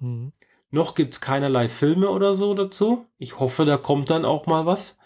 Mhm. 0.00 0.32
Noch 0.70 0.94
gibt 0.94 1.14
es 1.14 1.20
keinerlei 1.20 1.68
Filme 1.68 2.10
oder 2.10 2.34
so 2.34 2.54
dazu. 2.54 3.06
Ich 3.18 3.38
hoffe, 3.38 3.64
da 3.64 3.76
kommt 3.76 4.10
dann 4.10 4.24
auch 4.24 4.46
mal 4.46 4.66
was. 4.66 4.98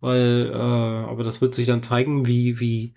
Weil, 0.00 0.50
äh, 0.52 0.56
aber 0.56 1.24
das 1.24 1.40
wird 1.40 1.54
sich 1.54 1.66
dann 1.66 1.82
zeigen, 1.82 2.26
wie, 2.26 2.60
wie 2.60 2.94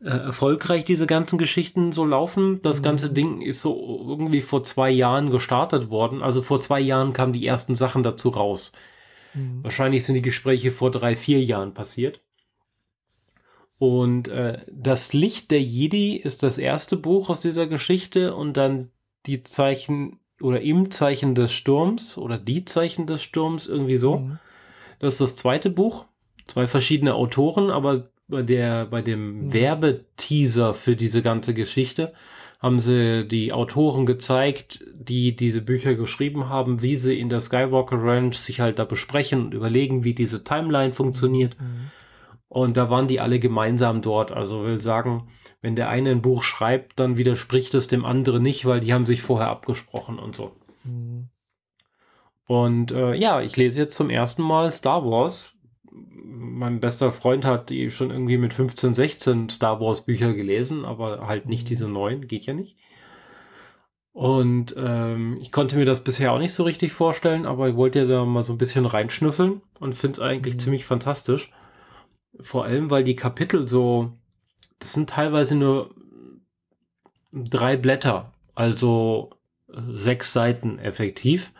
äh, 0.00 0.08
erfolgreich 0.08 0.84
diese 0.84 1.06
ganzen 1.06 1.38
Geschichten 1.38 1.92
so 1.92 2.04
laufen. 2.04 2.60
Das 2.62 2.80
mhm. 2.80 2.84
ganze 2.84 3.12
Ding 3.12 3.42
ist 3.42 3.60
so 3.60 4.06
irgendwie 4.08 4.40
vor 4.40 4.62
zwei 4.62 4.90
Jahren 4.90 5.30
gestartet 5.30 5.90
worden. 5.90 6.22
Also 6.22 6.42
vor 6.42 6.60
zwei 6.60 6.80
Jahren 6.80 7.12
kamen 7.12 7.32
die 7.32 7.46
ersten 7.46 7.74
Sachen 7.74 8.02
dazu 8.02 8.30
raus. 8.30 8.72
Mhm. 9.34 9.62
Wahrscheinlich 9.62 10.04
sind 10.04 10.14
die 10.14 10.22
Gespräche 10.22 10.70
vor 10.70 10.90
drei, 10.90 11.16
vier 11.16 11.42
Jahren 11.42 11.74
passiert. 11.74 12.20
Und 13.78 14.28
äh, 14.28 14.60
das 14.70 15.12
Licht 15.12 15.50
der 15.50 15.60
Jedi 15.60 16.16
ist 16.16 16.42
das 16.42 16.56
erste 16.56 16.96
Buch 16.96 17.28
aus 17.28 17.42
dieser 17.42 17.66
Geschichte 17.66 18.34
und 18.34 18.56
dann 18.56 18.90
die 19.26 19.42
Zeichen 19.42 20.20
oder 20.40 20.60
im 20.60 20.90
Zeichen 20.90 21.34
des 21.34 21.52
Sturms 21.52 22.18
oder 22.18 22.38
die 22.38 22.64
Zeichen 22.64 23.06
des 23.06 23.22
Sturms, 23.22 23.66
irgendwie 23.66 23.96
so. 23.96 24.18
Mhm. 24.18 24.38
Das 24.98 25.14
ist 25.14 25.20
das 25.20 25.36
zweite 25.36 25.70
Buch. 25.70 26.06
Zwei 26.46 26.66
verschiedene 26.66 27.14
Autoren, 27.14 27.70
aber 27.70 28.08
bei 28.28 28.42
der, 28.42 28.86
bei 28.86 29.02
dem 29.02 29.46
mhm. 29.46 29.52
Werbeteaser 29.52 30.74
für 30.74 30.96
diese 30.96 31.22
ganze 31.22 31.54
Geschichte 31.54 32.12
haben 32.58 32.78
sie 32.78 33.26
die 33.28 33.52
Autoren 33.52 34.06
gezeigt, 34.06 34.84
die 34.94 35.36
diese 35.36 35.60
Bücher 35.60 35.94
geschrieben 35.94 36.48
haben, 36.48 36.82
wie 36.82 36.96
sie 36.96 37.18
in 37.18 37.28
der 37.28 37.40
Skywalker 37.40 38.02
Ranch 38.02 38.36
sich 38.38 38.60
halt 38.60 38.78
da 38.78 38.84
besprechen 38.84 39.44
und 39.44 39.54
überlegen, 39.54 40.04
wie 40.04 40.14
diese 40.14 40.42
Timeline 40.42 40.94
funktioniert. 40.94 41.56
Mhm. 41.60 41.90
Und 42.56 42.78
da 42.78 42.88
waren 42.88 43.06
die 43.06 43.20
alle 43.20 43.38
gemeinsam 43.38 44.00
dort. 44.00 44.32
Also 44.32 44.64
will 44.64 44.80
sagen, 44.80 45.28
wenn 45.60 45.76
der 45.76 45.90
eine 45.90 46.10
ein 46.10 46.22
Buch 46.22 46.42
schreibt, 46.42 46.98
dann 46.98 47.18
widerspricht 47.18 47.74
es 47.74 47.86
dem 47.86 48.06
anderen 48.06 48.42
nicht, 48.42 48.64
weil 48.64 48.80
die 48.80 48.94
haben 48.94 49.04
sich 49.04 49.20
vorher 49.20 49.48
abgesprochen 49.48 50.18
und 50.18 50.34
so. 50.34 50.52
Mhm. 50.84 51.28
Und 52.46 52.92
äh, 52.92 53.14
ja, 53.14 53.42
ich 53.42 53.58
lese 53.58 53.80
jetzt 53.80 53.94
zum 53.94 54.08
ersten 54.08 54.40
Mal 54.40 54.70
Star 54.70 55.04
Wars. 55.04 55.52
Mein 55.92 56.80
bester 56.80 57.12
Freund 57.12 57.44
hat 57.44 57.68
die 57.68 57.90
schon 57.90 58.10
irgendwie 58.10 58.38
mit 58.38 58.54
15, 58.54 58.94
16 58.94 59.50
Star 59.50 59.78
Wars 59.82 60.06
Bücher 60.06 60.32
gelesen, 60.32 60.86
aber 60.86 61.26
halt 61.26 61.50
nicht 61.50 61.64
mhm. 61.64 61.68
diese 61.68 61.88
neuen, 61.88 62.26
geht 62.26 62.46
ja 62.46 62.54
nicht. 62.54 62.78
Und 64.14 64.74
ähm, 64.78 65.36
ich 65.42 65.52
konnte 65.52 65.76
mir 65.76 65.84
das 65.84 66.02
bisher 66.02 66.32
auch 66.32 66.38
nicht 66.38 66.54
so 66.54 66.62
richtig 66.62 66.94
vorstellen, 66.94 67.44
aber 67.44 67.68
ich 67.68 67.76
wollte 67.76 67.98
ja 67.98 68.06
da 68.06 68.24
mal 68.24 68.40
so 68.40 68.54
ein 68.54 68.58
bisschen 68.58 68.86
reinschnüffeln 68.86 69.60
und 69.78 69.94
finde 69.94 70.12
es 70.14 70.20
eigentlich 70.20 70.54
mhm. 70.54 70.60
ziemlich 70.60 70.86
fantastisch. 70.86 71.50
Vor 72.40 72.64
allem, 72.64 72.90
weil 72.90 73.04
die 73.04 73.16
Kapitel 73.16 73.68
so, 73.68 74.12
das 74.78 74.92
sind 74.92 75.10
teilweise 75.10 75.56
nur 75.56 75.94
drei 77.32 77.76
Blätter, 77.76 78.32
also 78.54 79.30
sechs 79.68 80.32
Seiten 80.32 80.78
effektiv. 80.78 81.52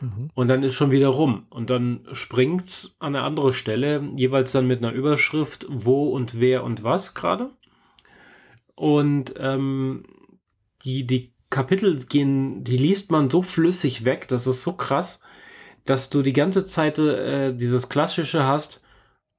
Mhm. 0.00 0.30
Und 0.34 0.48
dann 0.48 0.62
ist 0.62 0.74
schon 0.74 0.90
wieder 0.90 1.08
rum. 1.08 1.46
Und 1.50 1.70
dann 1.70 2.06
springt's 2.12 2.96
an 2.98 3.14
eine 3.14 3.24
andere 3.24 3.52
Stelle, 3.52 4.08
jeweils 4.16 4.52
dann 4.52 4.66
mit 4.66 4.78
einer 4.78 4.92
Überschrift, 4.92 5.66
wo 5.68 6.08
und 6.08 6.40
wer 6.40 6.64
und 6.64 6.82
was 6.82 7.14
gerade. 7.14 7.50
Und 8.74 9.34
ähm, 9.38 10.04
die, 10.84 11.06
die 11.06 11.34
Kapitel 11.50 12.02
gehen, 12.04 12.64
die 12.64 12.78
liest 12.78 13.10
man 13.10 13.28
so 13.28 13.42
flüssig 13.42 14.04
weg, 14.04 14.28
das 14.28 14.46
ist 14.46 14.62
so 14.62 14.72
krass, 14.74 15.22
dass 15.84 16.08
du 16.08 16.22
die 16.22 16.32
ganze 16.32 16.66
Zeit 16.66 16.98
äh, 16.98 17.52
dieses 17.52 17.88
Klassische 17.88 18.46
hast, 18.46 18.82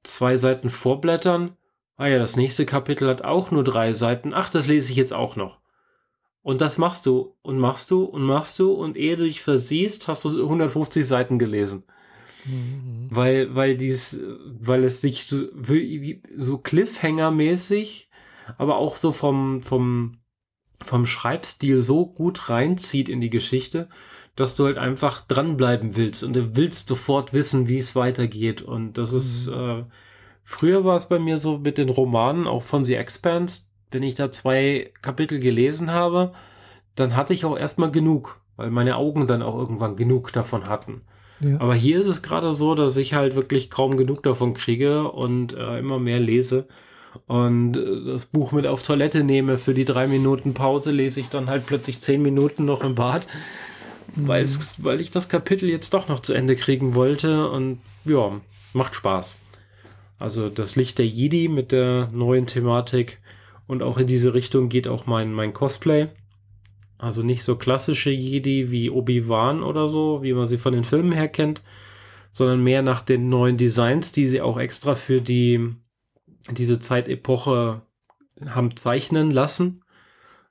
zwei 0.02 0.36
Seiten 0.36 0.70
vorblättern. 0.70 1.56
Ah 1.96 2.06
ja, 2.06 2.18
das 2.18 2.36
nächste 2.36 2.66
Kapitel 2.66 3.08
hat 3.08 3.22
auch 3.22 3.50
nur 3.50 3.64
drei 3.64 3.92
Seiten. 3.92 4.34
Ach, 4.34 4.50
das 4.50 4.66
lese 4.66 4.90
ich 4.90 4.96
jetzt 4.96 5.12
auch 5.12 5.36
noch. 5.36 5.60
Und 6.42 6.60
das 6.60 6.76
machst 6.76 7.06
du 7.06 7.36
und 7.42 7.58
machst 7.58 7.90
du 7.90 8.02
und 8.02 8.22
machst 8.22 8.58
du 8.58 8.72
und 8.72 8.96
ehe 8.96 9.16
du 9.16 9.24
dich 9.24 9.42
versiehst, 9.42 10.08
hast 10.08 10.24
du 10.24 10.42
150 10.42 11.06
Seiten 11.06 11.38
gelesen. 11.38 11.84
Mhm. 12.44 13.06
Weil, 13.10 13.54
weil 13.54 13.76
dies, 13.76 14.20
weil 14.44 14.82
es 14.82 15.00
sich 15.00 15.28
so, 15.28 15.46
so 16.36 16.58
Cliffhanger-mäßig, 16.58 18.08
aber 18.58 18.76
auch 18.76 18.96
so 18.96 19.12
vom, 19.12 19.62
vom, 19.62 20.12
vom 20.84 21.06
Schreibstil 21.06 21.82
so 21.82 22.06
gut 22.06 22.48
reinzieht 22.48 23.08
in 23.08 23.20
die 23.20 23.30
Geschichte, 23.30 23.88
dass 24.36 24.56
du 24.56 24.64
halt 24.64 24.78
einfach 24.78 25.20
dranbleiben 25.22 25.96
willst 25.96 26.24
und 26.24 26.34
du 26.34 26.56
willst 26.56 26.88
sofort 26.88 27.32
wissen, 27.32 27.68
wie 27.68 27.78
es 27.78 27.94
weitergeht. 27.94 28.62
Und 28.62 28.98
das 28.98 29.12
ist, 29.12 29.48
mhm. 29.48 29.54
äh, 29.54 29.84
früher 30.42 30.84
war 30.84 30.96
es 30.96 31.08
bei 31.08 31.18
mir 31.18 31.38
so 31.38 31.58
mit 31.58 31.78
den 31.78 31.88
Romanen, 31.88 32.46
auch 32.46 32.62
von 32.62 32.84
The 32.84 32.94
Expanse, 32.94 33.62
wenn 33.90 34.02
ich 34.02 34.14
da 34.14 34.30
zwei 34.30 34.90
Kapitel 35.02 35.38
gelesen 35.38 35.90
habe, 35.90 36.32
dann 36.94 37.14
hatte 37.14 37.34
ich 37.34 37.44
auch 37.44 37.58
erstmal 37.58 37.90
genug, 37.90 38.40
weil 38.56 38.70
meine 38.70 38.96
Augen 38.96 39.26
dann 39.26 39.42
auch 39.42 39.56
irgendwann 39.56 39.96
genug 39.96 40.32
davon 40.32 40.68
hatten. 40.68 41.02
Ja. 41.40 41.60
Aber 41.60 41.74
hier 41.74 42.00
ist 42.00 42.06
es 42.06 42.22
gerade 42.22 42.54
so, 42.54 42.74
dass 42.74 42.96
ich 42.96 43.14
halt 43.14 43.34
wirklich 43.34 43.68
kaum 43.68 43.96
genug 43.96 44.22
davon 44.22 44.54
kriege 44.54 45.10
und 45.10 45.52
äh, 45.52 45.78
immer 45.78 45.98
mehr 45.98 46.20
lese 46.20 46.68
und 47.26 47.76
äh, 47.76 48.04
das 48.12 48.26
Buch 48.26 48.52
mit 48.52 48.66
auf 48.66 48.82
Toilette 48.82 49.24
nehme 49.24 49.58
für 49.58 49.74
die 49.74 49.84
drei 49.84 50.06
Minuten 50.06 50.54
Pause, 50.54 50.90
lese 50.90 51.20
ich 51.20 51.28
dann 51.28 51.48
halt 51.48 51.66
plötzlich 51.66 52.00
zehn 52.00 52.22
Minuten 52.22 52.64
noch 52.64 52.82
im 52.82 52.94
Bad, 52.94 53.26
mhm. 54.16 54.28
weil 54.78 55.00
ich 55.00 55.10
das 55.10 55.28
Kapitel 55.28 55.68
jetzt 55.68 55.94
doch 55.94 56.08
noch 56.08 56.20
zu 56.20 56.32
Ende 56.32 56.56
kriegen 56.56 56.94
wollte 56.94 57.50
und 57.50 57.80
ja, 58.04 58.40
macht 58.72 58.94
Spaß. 58.94 59.40
Also 60.18 60.48
das 60.48 60.76
Licht 60.76 60.98
der 60.98 61.06
Jedi 61.06 61.48
mit 61.48 61.72
der 61.72 62.08
neuen 62.12 62.46
Thematik 62.46 63.20
und 63.66 63.82
auch 63.82 63.98
in 63.98 64.06
diese 64.06 64.34
Richtung 64.34 64.68
geht 64.68 64.86
auch 64.86 65.06
mein, 65.06 65.32
mein 65.32 65.52
Cosplay. 65.52 66.08
Also 66.98 67.24
nicht 67.24 67.42
so 67.42 67.56
klassische 67.56 68.10
Jedi 68.10 68.70
wie 68.70 68.88
Obi-Wan 68.88 69.64
oder 69.64 69.88
so, 69.88 70.22
wie 70.22 70.32
man 70.32 70.46
sie 70.46 70.58
von 70.58 70.72
den 70.72 70.84
Filmen 70.84 71.10
her 71.10 71.28
kennt, 71.28 71.62
sondern 72.30 72.62
mehr 72.62 72.82
nach 72.82 73.02
den 73.02 73.28
neuen 73.28 73.56
Designs, 73.56 74.12
die 74.12 74.28
sie 74.28 74.40
auch 74.40 74.58
extra 74.58 74.94
für 74.94 75.20
die 75.20 75.74
diese 76.50 76.78
Zeitepoche 76.78 77.82
haben 78.48 78.76
zeichnen 78.76 79.30
lassen 79.30 79.82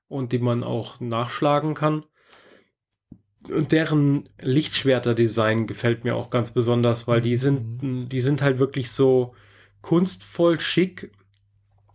und 0.08 0.32
die 0.32 0.40
man 0.40 0.64
auch 0.64 1.00
nachschlagen 1.00 1.74
kann. 1.74 2.04
Und 3.50 3.72
deren 3.72 4.30
Lichtschwerter-Design 4.40 5.68
gefällt 5.68 6.04
mir 6.04 6.16
auch 6.16 6.30
ganz 6.30 6.52
besonders, 6.52 7.08
weil 7.08 7.22
die 7.22 7.36
sind, 7.36 7.82
mhm. 7.82 8.10
die 8.10 8.20
sind 8.20 8.42
halt 8.42 8.60
wirklich 8.60 8.92
so 8.92 9.34
kunstvoll 9.82 10.60
schick 10.60 11.12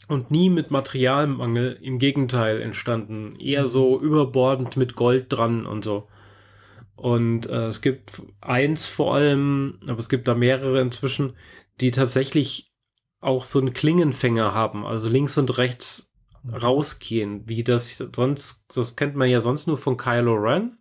und 0.09 0.31
nie 0.31 0.51
mit 0.51 0.71
Materialmangel, 0.71 1.79
im 1.81 1.99
Gegenteil 1.99 2.61
entstanden. 2.61 3.37
Eher 3.39 3.63
mhm. 3.63 3.67
so 3.67 4.01
überbordend 4.01 4.77
mit 4.77 4.97
Gold 4.97 5.27
dran 5.29 5.67
und 5.67 5.85
so. 5.85 6.09
Und 6.97 7.47
äh, 7.49 7.67
es 7.67 7.81
gibt 7.81 8.23
eins 8.41 8.87
vor 8.87 9.15
allem, 9.15 9.79
aber 9.87 9.99
es 9.99 10.09
gibt 10.09 10.27
da 10.29 10.35
mehrere 10.35 10.81
inzwischen, 10.81 11.35
die 11.81 11.91
tatsächlich 11.91 12.73
auch 13.21 13.45
so 13.45 13.59
einen 13.59 13.73
Klingenfänger 13.73 14.55
haben, 14.55 14.87
also 14.87 15.09
links 15.09 15.37
und 15.39 15.59
rechts 15.59 16.13
mhm. 16.43 16.55
rausgehen, 16.55 17.49
wie 17.49 17.63
das 17.63 17.99
sonst, 18.15 18.77
das 18.77 18.97
kennt 18.97 19.15
man 19.15 19.29
ja 19.29 19.41
sonst 19.41 19.67
nur 19.67 19.79
von 19.79 19.97
Kylo 19.97 20.35
Ren, 20.35 20.79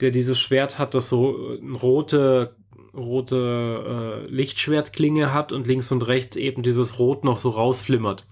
der 0.00 0.10
dieses 0.10 0.38
Schwert 0.38 0.78
hat, 0.78 0.94
das 0.94 1.08
so 1.08 1.58
eine 1.60 1.76
rote 1.78 2.56
rote 2.94 4.24
äh, 4.26 4.30
Lichtschwertklinge 4.30 5.32
hat 5.32 5.52
und 5.52 5.66
links 5.66 5.90
und 5.90 6.06
rechts 6.06 6.36
eben 6.36 6.62
dieses 6.62 6.98
Rot 6.98 7.24
noch 7.24 7.38
so 7.38 7.50
rausflimmert. 7.50 8.24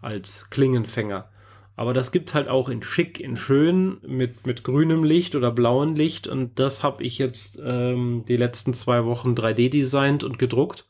Als 0.00 0.50
Klingenfänger. 0.50 1.28
Aber 1.76 1.94
das 1.94 2.12
gibt 2.12 2.34
halt 2.34 2.48
auch 2.48 2.68
in 2.68 2.82
schick, 2.82 3.18
in 3.20 3.36
schön, 3.36 3.98
mit, 4.06 4.46
mit 4.46 4.62
grünem 4.64 5.04
Licht 5.04 5.34
oder 5.36 5.50
blauem 5.50 5.94
Licht. 5.94 6.26
Und 6.26 6.58
das 6.58 6.82
habe 6.82 7.02
ich 7.02 7.18
jetzt 7.18 7.60
ähm, 7.64 8.24
die 8.26 8.36
letzten 8.36 8.74
zwei 8.74 9.04
Wochen 9.04 9.34
3D 9.34 9.70
designt 9.70 10.24
und 10.24 10.38
gedruckt. 10.38 10.88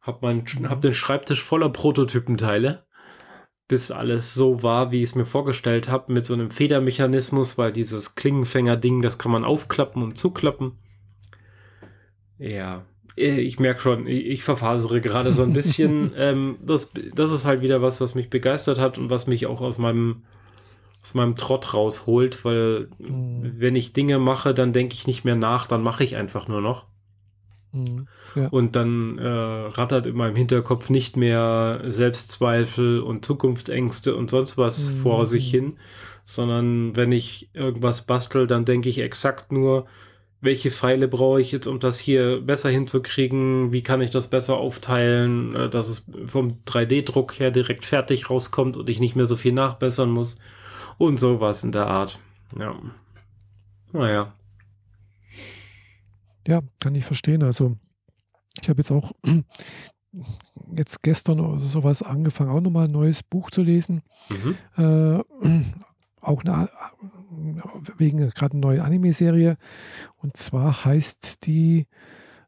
Hab, 0.00 0.22
mein, 0.22 0.44
hab 0.68 0.82
den 0.82 0.94
Schreibtisch 0.94 1.42
voller 1.42 1.70
Prototypenteile 1.70 2.84
bis 3.68 3.90
alles 3.90 4.32
so 4.32 4.62
war, 4.62 4.90
wie 4.90 5.02
ich 5.02 5.10
es 5.10 5.14
mir 5.14 5.26
vorgestellt 5.26 5.88
habe, 5.88 6.12
mit 6.12 6.24
so 6.24 6.32
einem 6.32 6.50
Federmechanismus, 6.50 7.58
weil 7.58 7.70
dieses 7.70 8.14
Klingenfänger-Ding, 8.14 9.02
das 9.02 9.18
kann 9.18 9.30
man 9.30 9.44
aufklappen 9.44 10.02
und 10.02 10.18
zuklappen. 10.18 10.72
Ja, 12.38 12.84
ich 13.14 13.58
merke 13.58 13.80
schon, 13.80 14.06
ich, 14.06 14.26
ich, 14.26 14.42
verfasere 14.42 15.00
gerade 15.00 15.32
so 15.32 15.42
ein 15.42 15.52
bisschen. 15.52 16.12
ähm, 16.16 16.56
das, 16.62 16.92
das 17.14 17.30
ist 17.30 17.44
halt 17.44 17.60
wieder 17.60 17.82
was, 17.82 18.00
was 18.00 18.14
mich 18.14 18.30
begeistert 18.30 18.78
hat 18.78 18.96
und 18.96 19.10
was 19.10 19.26
mich 19.26 19.46
auch 19.46 19.60
aus 19.60 19.76
meinem, 19.76 20.22
aus 21.02 21.14
meinem 21.14 21.34
Trott 21.34 21.74
rausholt, 21.74 22.44
weil 22.44 22.88
mhm. 22.98 23.54
wenn 23.58 23.76
ich 23.76 23.92
Dinge 23.92 24.18
mache, 24.18 24.54
dann 24.54 24.72
denke 24.72 24.94
ich 24.94 25.06
nicht 25.06 25.24
mehr 25.24 25.36
nach, 25.36 25.66
dann 25.66 25.82
mache 25.82 26.04
ich 26.04 26.16
einfach 26.16 26.48
nur 26.48 26.62
noch. 26.62 26.86
Mhm. 27.72 28.08
Ja. 28.34 28.48
Und 28.48 28.76
dann 28.76 29.18
äh, 29.18 29.26
rattert 29.26 30.06
in 30.06 30.16
meinem 30.16 30.36
Hinterkopf 30.36 30.90
nicht 30.90 31.16
mehr 31.16 31.82
Selbstzweifel 31.86 33.00
und 33.00 33.24
Zukunftsängste 33.24 34.14
und 34.14 34.30
sonst 34.30 34.58
was 34.58 34.90
mhm. 34.90 34.98
vor 34.98 35.26
sich 35.26 35.50
hin, 35.50 35.76
sondern 36.24 36.96
wenn 36.96 37.12
ich 37.12 37.50
irgendwas 37.54 38.02
bastel, 38.02 38.46
dann 38.46 38.64
denke 38.64 38.88
ich 38.88 38.98
exakt 38.98 39.52
nur, 39.52 39.86
welche 40.40 40.70
Pfeile 40.70 41.08
brauche 41.08 41.40
ich 41.40 41.50
jetzt, 41.50 41.66
um 41.66 41.80
das 41.80 41.98
hier 41.98 42.40
besser 42.40 42.70
hinzukriegen? 42.70 43.72
Wie 43.72 43.82
kann 43.82 44.00
ich 44.00 44.10
das 44.10 44.28
besser 44.28 44.56
aufteilen, 44.56 45.54
äh, 45.56 45.68
dass 45.68 45.88
es 45.88 46.06
vom 46.26 46.58
3D-Druck 46.64 47.38
her 47.38 47.50
direkt 47.50 47.84
fertig 47.84 48.30
rauskommt 48.30 48.76
und 48.76 48.88
ich 48.88 49.00
nicht 49.00 49.16
mehr 49.16 49.26
so 49.26 49.36
viel 49.36 49.52
nachbessern 49.52 50.10
muss? 50.10 50.38
Und 50.96 51.18
sowas 51.18 51.64
in 51.64 51.72
der 51.72 51.86
Art. 51.86 52.18
Ja. 52.58 52.74
Naja. 53.92 54.32
Ja, 56.48 56.62
kann 56.80 56.94
ich 56.94 57.04
verstehen. 57.04 57.42
Also, 57.42 57.76
ich 58.62 58.70
habe 58.70 58.80
jetzt 58.80 58.90
auch 58.90 59.12
jetzt 60.74 61.02
gestern 61.02 61.40
oder 61.40 61.60
sowas 61.60 62.02
angefangen, 62.02 62.50
auch 62.50 62.62
nochmal 62.62 62.86
ein 62.86 62.90
neues 62.90 63.22
Buch 63.22 63.50
zu 63.50 63.60
lesen. 63.60 64.00
Mhm. 64.30 64.56
Äh, 64.82 65.62
auch 66.22 66.42
eine 66.42 66.70
wegen 67.98 68.30
gerade 68.30 68.52
eine 68.52 68.60
neue 68.60 68.82
Anime-Serie. 68.82 69.58
Und 70.16 70.38
zwar 70.38 70.86
heißt 70.86 71.46
die, 71.46 71.86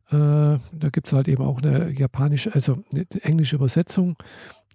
äh, 0.08 0.16
da 0.16 0.88
gibt 0.90 1.08
es 1.08 1.12
halt 1.12 1.28
eben 1.28 1.44
auch 1.44 1.60
eine 1.60 1.90
japanische, 1.90 2.54
also 2.54 2.82
eine 2.92 3.06
englische 3.22 3.56
Übersetzung. 3.56 4.16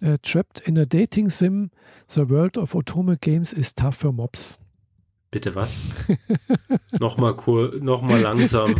Äh, 0.00 0.18
Trapped 0.22 0.60
in 0.60 0.78
a 0.78 0.84
Dating 0.84 1.30
Sim, 1.30 1.70
The 2.08 2.28
World 2.28 2.58
of 2.58 2.76
Otome 2.76 3.16
Games 3.16 3.52
is 3.52 3.74
tough 3.74 3.96
for 3.96 4.12
Mobs. 4.12 4.56
Bitte 5.36 5.54
was? 5.54 5.88
nochmal 6.98 7.36
cool, 7.46 7.78
nochmal 7.82 8.22
langsam. 8.22 8.74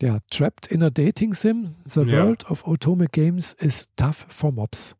Ja, 0.00 0.20
Trapped 0.30 0.68
in 0.68 0.84
a 0.84 0.90
Dating 0.90 1.34
Sim, 1.34 1.74
The 1.84 2.02
ja. 2.02 2.22
World 2.22 2.48
of 2.48 2.64
Otome 2.64 3.08
Games 3.10 3.54
is 3.54 3.88
tough 3.96 4.24
for 4.28 4.52
Mobs. 4.52 4.94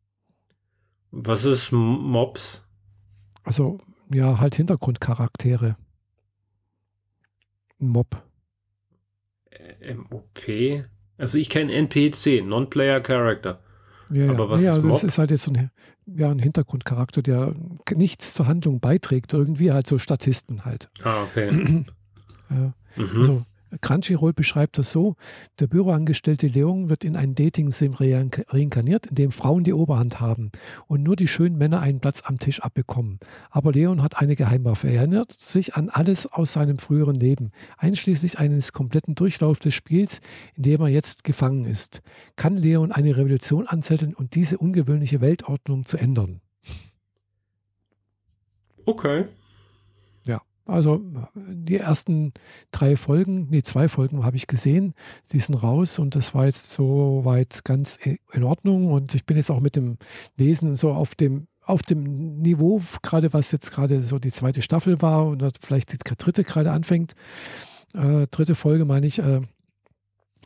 Was 1.12 1.44
ist 1.44 1.70
Mobs? 1.70 2.68
Also 3.44 3.78
ja, 4.12 4.40
halt 4.40 4.56
Hintergrundcharaktere. 4.56 5.76
Mob. 7.78 8.20
MOP? 9.94 10.84
Also 11.18 11.38
ich 11.38 11.48
kenne 11.50 11.72
NPC, 11.72 12.42
Non-Player 12.44 13.00
Character. 13.00 13.60
Ja, 14.10 14.28
Aber 14.30 14.50
was 14.50 14.64
ja, 14.64 14.72
ist 14.72 14.82
Mob? 14.82 14.94
Das 14.94 15.04
ist 15.04 15.18
halt 15.18 15.30
jetzt 15.30 15.44
so 15.44 15.52
ein, 15.52 15.70
ja, 16.06 16.30
ein 16.30 16.38
Hintergrundcharakter, 16.38 17.22
der 17.22 17.54
nichts 17.94 18.34
zur 18.34 18.46
Handlung 18.46 18.80
beiträgt, 18.80 19.32
irgendwie 19.32 19.72
halt 19.72 19.86
so 19.86 19.98
Statisten 19.98 20.64
halt. 20.64 20.88
Ah, 21.02 21.22
okay. 21.24 21.50
ja. 22.50 22.72
Mhm. 22.96 23.18
Also 23.18 23.44
Crunchyroll 23.80 24.32
beschreibt 24.32 24.78
das 24.78 24.92
so: 24.92 25.16
Der 25.58 25.66
Büroangestellte 25.66 26.46
Leon 26.46 26.88
wird 26.88 27.04
in 27.04 27.16
ein 27.16 27.34
Dating-Sim 27.34 27.94
reinkarniert, 27.94 29.06
in 29.06 29.14
dem 29.14 29.32
Frauen 29.32 29.64
die 29.64 29.72
Oberhand 29.72 30.20
haben 30.20 30.50
und 30.86 31.02
nur 31.02 31.16
die 31.16 31.28
schönen 31.28 31.58
Männer 31.58 31.80
einen 31.80 32.00
Platz 32.00 32.22
am 32.24 32.38
Tisch 32.38 32.60
abbekommen. 32.60 33.18
Aber 33.50 33.72
Leon 33.72 34.02
hat 34.02 34.18
eine 34.18 34.36
Geheimwaffe. 34.36 34.88
Er 34.88 35.00
erinnert 35.00 35.32
sich 35.32 35.74
an 35.74 35.88
alles 35.88 36.26
aus 36.26 36.52
seinem 36.52 36.78
früheren 36.78 37.16
Leben, 37.16 37.50
einschließlich 37.76 38.38
eines 38.38 38.72
kompletten 38.72 39.14
Durchlaufs 39.14 39.60
des 39.60 39.74
Spiels, 39.74 40.20
in 40.54 40.62
dem 40.62 40.80
er 40.80 40.88
jetzt 40.88 41.24
gefangen 41.24 41.64
ist. 41.64 42.02
Kann 42.36 42.56
Leon 42.56 42.92
eine 42.92 43.16
Revolution 43.16 43.66
anzetteln 43.66 44.14
und 44.14 44.34
diese 44.34 44.58
ungewöhnliche 44.58 45.20
Weltordnung 45.20 45.84
zu 45.84 45.96
ändern? 45.96 46.40
Okay. 48.84 49.24
Also 50.66 51.00
die 51.34 51.76
ersten 51.76 52.32
drei 52.72 52.96
Folgen, 52.96 53.46
nee, 53.50 53.62
zwei 53.62 53.88
Folgen 53.88 54.24
habe 54.24 54.36
ich 54.36 54.48
gesehen. 54.48 54.94
Sie 55.22 55.38
sind 55.38 55.54
raus 55.54 56.00
und 56.00 56.16
das 56.16 56.34
war 56.34 56.46
jetzt 56.46 56.72
soweit 56.72 57.64
ganz 57.64 57.98
in 58.32 58.42
Ordnung. 58.42 58.86
Und 58.86 59.14
ich 59.14 59.24
bin 59.24 59.36
jetzt 59.36 59.50
auch 59.50 59.60
mit 59.60 59.76
dem 59.76 59.96
Lesen 60.36 60.74
so 60.74 60.90
auf 60.90 61.14
dem, 61.14 61.46
auf 61.62 61.82
dem 61.82 62.38
Niveau, 62.38 62.82
gerade 63.02 63.32
was 63.32 63.52
jetzt 63.52 63.70
gerade 63.70 64.02
so 64.02 64.18
die 64.18 64.32
zweite 64.32 64.60
Staffel 64.60 65.00
war 65.00 65.26
und 65.26 65.44
vielleicht 65.60 65.92
die 65.92 65.98
dritte 65.98 66.42
gerade 66.42 66.72
anfängt. 66.72 67.14
Äh, 67.94 68.26
dritte 68.26 68.56
Folge 68.56 68.84
meine 68.84 69.06
ich. 69.06 69.20
Äh, 69.20 69.42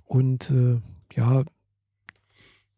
und 0.04 0.50
äh, 0.50 0.80
ja, 1.16 1.44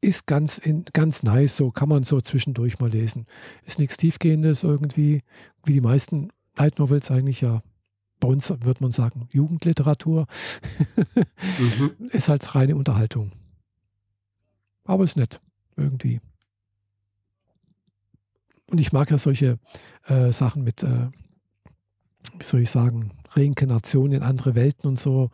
ist 0.00 0.26
ganz, 0.26 0.58
in, 0.58 0.84
ganz 0.92 1.22
nice, 1.22 1.56
so 1.56 1.70
kann 1.70 1.88
man 1.88 2.04
so 2.04 2.20
zwischendurch 2.20 2.78
mal 2.78 2.90
lesen. 2.90 3.26
Ist 3.64 3.78
nichts 3.78 3.96
Tiefgehendes 3.96 4.64
irgendwie, 4.64 5.22
wie 5.64 5.74
die 5.74 5.80
meisten 5.80 6.30
Light 6.56 6.78
Novels 6.78 7.10
eigentlich 7.10 7.40
ja, 7.40 7.62
bei 8.20 8.28
uns 8.28 8.50
würde 8.50 8.76
man 8.80 8.92
sagen, 8.92 9.28
Jugendliteratur. 9.32 10.26
mhm. 11.58 12.08
Ist 12.10 12.28
halt 12.28 12.54
reine 12.54 12.76
Unterhaltung. 12.76 13.32
Aber 14.84 15.04
ist 15.04 15.16
nett, 15.16 15.40
irgendwie. 15.76 16.20
Und 18.66 18.78
ich 18.78 18.92
mag 18.92 19.10
ja 19.10 19.18
solche 19.18 19.58
äh, 20.06 20.32
Sachen 20.32 20.64
mit, 20.64 20.82
äh, 20.82 21.08
wie 22.38 22.44
soll 22.44 22.60
ich 22.60 22.70
sagen, 22.70 23.12
Reinkarnation 23.30 24.12
in 24.12 24.22
andere 24.22 24.54
Welten 24.54 24.88
und 24.88 24.98
so, 24.98 25.30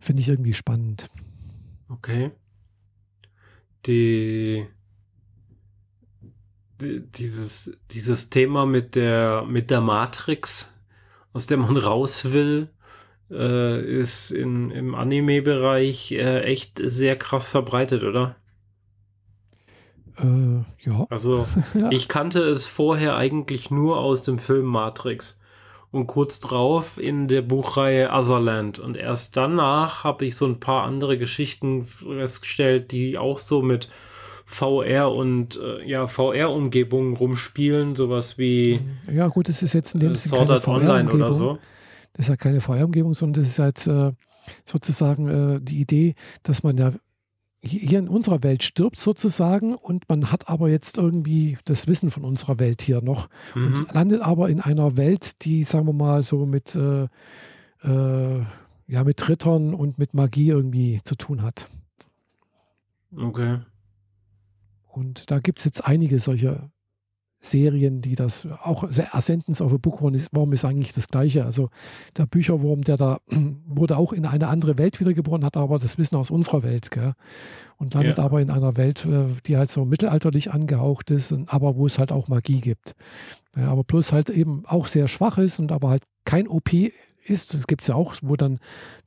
finde 0.00 0.22
ich 0.22 0.28
irgendwie 0.28 0.54
spannend. 0.54 1.08
Okay. 1.88 2.32
Die, 3.86 4.66
die, 4.66 4.66
dieses, 6.80 7.76
dieses 7.90 8.30
Thema 8.30 8.66
mit 8.66 8.94
der, 8.94 9.44
mit 9.44 9.70
der 9.70 9.80
Matrix, 9.80 10.72
aus 11.32 11.46
der 11.46 11.58
man 11.58 11.76
raus 11.76 12.32
will, 12.32 12.68
äh, 13.30 14.00
ist 14.00 14.30
in, 14.30 14.70
im 14.70 14.94
Anime-Bereich 14.94 16.12
äh, 16.12 16.42
echt 16.42 16.80
sehr 16.82 17.16
krass 17.16 17.48
verbreitet, 17.48 18.02
oder? 18.02 18.36
Äh, 20.16 20.64
ja. 20.80 21.06
Also, 21.10 21.46
ja. 21.74 21.90
ich 21.90 22.08
kannte 22.08 22.40
es 22.40 22.66
vorher 22.66 23.16
eigentlich 23.16 23.70
nur 23.70 23.98
aus 23.98 24.22
dem 24.22 24.38
Film 24.38 24.66
Matrix 24.66 25.40
und 25.90 26.06
kurz 26.06 26.40
drauf 26.40 26.98
in 26.98 27.28
der 27.28 27.42
Buchreihe 27.42 28.10
Otherland. 28.12 28.78
Und 28.78 28.96
erst 28.96 29.36
danach 29.36 30.04
habe 30.04 30.26
ich 30.26 30.36
so 30.36 30.46
ein 30.46 30.60
paar 30.60 30.84
andere 30.84 31.18
Geschichten 31.18 31.84
festgestellt, 31.84 32.92
die 32.92 33.16
auch 33.16 33.38
so 33.38 33.62
mit 33.62 33.88
VR 34.50 35.12
und 35.12 35.60
äh, 35.60 35.86
ja, 35.86 36.06
VR-Umgebungen 36.06 37.14
rumspielen, 37.16 37.96
sowas 37.96 38.38
wie. 38.38 38.80
Ja, 39.12 39.28
gut, 39.28 39.50
das 39.50 39.62
ist 39.62 39.74
jetzt 39.74 39.92
in 39.92 40.00
dem 40.00 40.14
Sinne 40.14 40.38
keine 40.38 40.66
Online 40.66 41.12
oder 41.12 41.32
so. 41.34 41.58
Das 42.14 42.26
ist 42.26 42.30
ja 42.30 42.36
keine 42.36 42.62
VR-Umgebung, 42.62 43.12
sondern 43.12 43.42
das 43.42 43.50
ist 43.50 43.58
halt 43.58 43.86
äh, 43.86 44.12
sozusagen 44.64 45.28
äh, 45.28 45.60
die 45.60 45.82
Idee, 45.82 46.14
dass 46.44 46.62
man 46.62 46.78
ja 46.78 46.92
hier 47.62 47.98
in 47.98 48.08
unserer 48.08 48.42
Welt 48.42 48.62
stirbt 48.62 48.96
sozusagen 48.96 49.74
und 49.74 50.08
man 50.08 50.32
hat 50.32 50.48
aber 50.48 50.70
jetzt 50.70 50.96
irgendwie 50.96 51.58
das 51.66 51.86
Wissen 51.86 52.10
von 52.10 52.24
unserer 52.24 52.58
Welt 52.58 52.80
hier 52.80 53.02
noch 53.02 53.28
mhm. 53.54 53.66
und 53.66 53.92
landet 53.92 54.22
aber 54.22 54.48
in 54.48 54.62
einer 54.62 54.96
Welt, 54.96 55.44
die, 55.44 55.62
sagen 55.62 55.86
wir 55.86 55.92
mal, 55.92 56.22
so 56.22 56.46
mit, 56.46 56.74
äh, 56.74 57.06
äh, 57.82 58.42
ja, 58.86 59.04
mit 59.04 59.28
Rittern 59.28 59.74
und 59.74 59.98
mit 59.98 60.14
Magie 60.14 60.48
irgendwie 60.48 61.02
zu 61.04 61.16
tun 61.16 61.42
hat. 61.42 61.68
Okay. 63.14 63.58
Und 64.98 65.30
da 65.30 65.38
gibt 65.38 65.60
es 65.60 65.64
jetzt 65.64 65.86
einige 65.86 66.18
solche 66.18 66.70
Serien, 67.40 68.00
die 68.00 68.16
das 68.16 68.48
auch 68.64 68.82
also 68.82 69.02
Ascendance 69.12 69.62
of 69.62 69.72
a 69.72 69.76
Bookworm 69.76 70.14
ist, 70.14 70.30
ist 70.32 70.64
eigentlich 70.64 70.92
das 70.92 71.06
gleiche. 71.06 71.44
Also 71.44 71.70
der 72.16 72.26
Bücherwurm, 72.26 72.82
der 72.82 72.96
da 72.96 73.20
wurde 73.66 73.96
auch 73.96 74.12
in 74.12 74.26
eine 74.26 74.48
andere 74.48 74.76
Welt 74.76 74.98
wiedergeboren, 74.98 75.44
hat 75.44 75.56
aber 75.56 75.78
das 75.78 75.98
Wissen 75.98 76.16
aus 76.16 76.32
unserer 76.32 76.64
Welt, 76.64 76.90
gell? 76.90 77.12
Und 77.76 77.94
landet 77.94 78.18
ja. 78.18 78.24
aber 78.24 78.40
in 78.40 78.50
einer 78.50 78.76
Welt, 78.76 79.04
äh, 79.04 79.26
die 79.46 79.56
halt 79.56 79.70
so 79.70 79.84
mittelalterlich 79.84 80.50
angehaucht 80.50 81.12
ist, 81.12 81.32
aber 81.46 81.76
wo 81.76 81.86
es 81.86 82.00
halt 82.00 82.10
auch 82.10 82.26
Magie 82.26 82.60
gibt. 82.60 82.96
Ja, 83.56 83.68
aber 83.68 83.84
bloß 83.84 84.12
halt 84.12 84.30
eben 84.30 84.64
auch 84.66 84.88
sehr 84.88 85.06
schwach 85.06 85.38
ist 85.38 85.60
und 85.60 85.70
aber 85.70 85.90
halt 85.90 86.02
kein 86.24 86.48
OP 86.48 86.72
ist. 87.24 87.54
Das 87.54 87.68
gibt 87.68 87.82
es 87.82 87.86
ja 87.86 87.94
auch, 87.94 88.16
wo 88.20 88.34
dann 88.34 88.58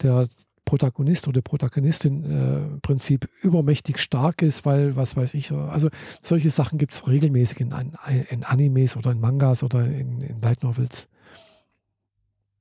der 0.02 0.28
Protagonist 0.66 1.28
oder 1.28 1.42
Protagonistin 1.42 2.24
äh, 2.24 2.58
im 2.58 2.82
Prinzip 2.82 3.28
übermächtig 3.42 4.00
stark 4.00 4.42
ist, 4.42 4.66
weil, 4.66 4.96
was 4.96 5.16
weiß 5.16 5.34
ich, 5.34 5.52
also 5.52 5.90
solche 6.22 6.50
Sachen 6.50 6.78
gibt 6.78 6.94
es 6.94 7.08
regelmäßig 7.08 7.62
in, 7.62 7.74
in, 8.30 8.44
Animes 8.44 8.96
oder 8.96 9.12
in 9.12 9.20
Mangas 9.20 9.64
oder 9.64 9.86
in, 9.86 10.22
in 10.22 10.42
Light 10.42 10.64
Novels. 10.64 11.10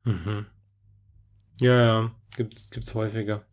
Mhm. 0.04 0.46
Ja, 1.60 1.82
ja, 1.82 2.10
gibt 2.36 2.72
es 2.74 2.94
häufiger. 2.94 3.44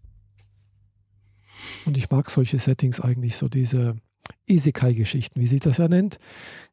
Und 1.86 1.98
ich 1.98 2.10
mag 2.10 2.30
solche 2.30 2.60
Settings 2.60 3.00
eigentlich, 3.00 3.36
so 3.36 3.50
diese 3.50 3.98
Isekai-Geschichten, 4.48 5.40
wie 5.40 5.48
sich 5.48 5.60
das 5.60 5.78
ja 5.78 5.88
nennt. 5.88 6.20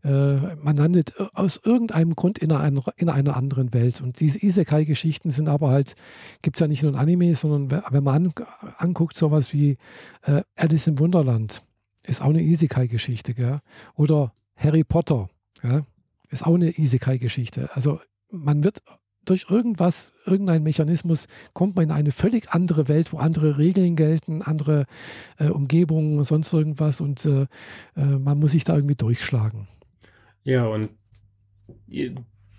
Äh, 0.03 0.55
man 0.57 0.77
landet 0.77 1.13
äh, 1.19 1.27
aus 1.35 1.61
irgendeinem 1.63 2.15
Grund 2.15 2.39
in 2.39 2.53
einer, 2.53 2.83
in 2.97 3.09
einer 3.09 3.37
anderen 3.37 3.73
Welt. 3.75 4.01
Und 4.01 4.21
diese 4.21 4.45
Isekai-Geschichten 4.45 5.31
sind 5.31 5.49
aber 5.49 5.69
halt, 5.69 5.95
gibt 6.43 6.57
es 6.57 6.61
ja 6.61 6.69
nicht 6.69 6.83
nur 6.83 6.93
in 6.93 6.99
Anime, 6.99 7.35
sondern 7.35 7.83
wenn 7.91 8.05
man 8.05 8.27
an, 8.27 8.47
anguckt, 8.77 9.17
sowas 9.17 9.53
wie 9.53 9.77
äh, 10.23 10.43
Alice 10.57 10.87
im 10.87 10.99
Wunderland, 10.99 11.63
ist 12.03 12.23
auch 12.23 12.31
eine 12.31 12.43
Isekai-Geschichte. 12.43 13.61
Oder 13.95 14.33
Harry 14.57 14.85
Potter, 14.85 15.29
gell? 15.63 15.85
ist 16.31 16.47
auch 16.47 16.55
eine 16.55 16.71
Isekai-Geschichte. 16.79 17.71
Also 17.75 18.01
man 18.31 18.65
wird 18.65 18.83
durch 19.25 19.47
irgendwas, 19.49 20.13
irgendein 20.27 20.63
Mechanismus, 20.63 21.27
kommt 21.53 21.77
man 21.77 21.87
in 21.87 21.91
eine 21.91 22.13
völlig 22.13 22.51
andere 22.51 22.89
Welt, 22.89 23.13
wo 23.13 23.19
andere 23.19 23.59
Regeln 23.59 23.97
gelten, 23.97 24.43
andere 24.43 24.87
äh, 25.39 25.49
Umgebungen, 25.49 26.23
sonst 26.25 26.53
irgendwas 26.53 27.01
und 27.01 27.25
äh, 27.25 27.47
äh, 27.97 28.05
man 28.05 28.39
muss 28.39 28.53
sich 28.53 28.65
da 28.65 28.75
irgendwie 28.75 28.97
durchschlagen. 28.97 29.69
Ja, 30.45 30.67
und 30.67 30.91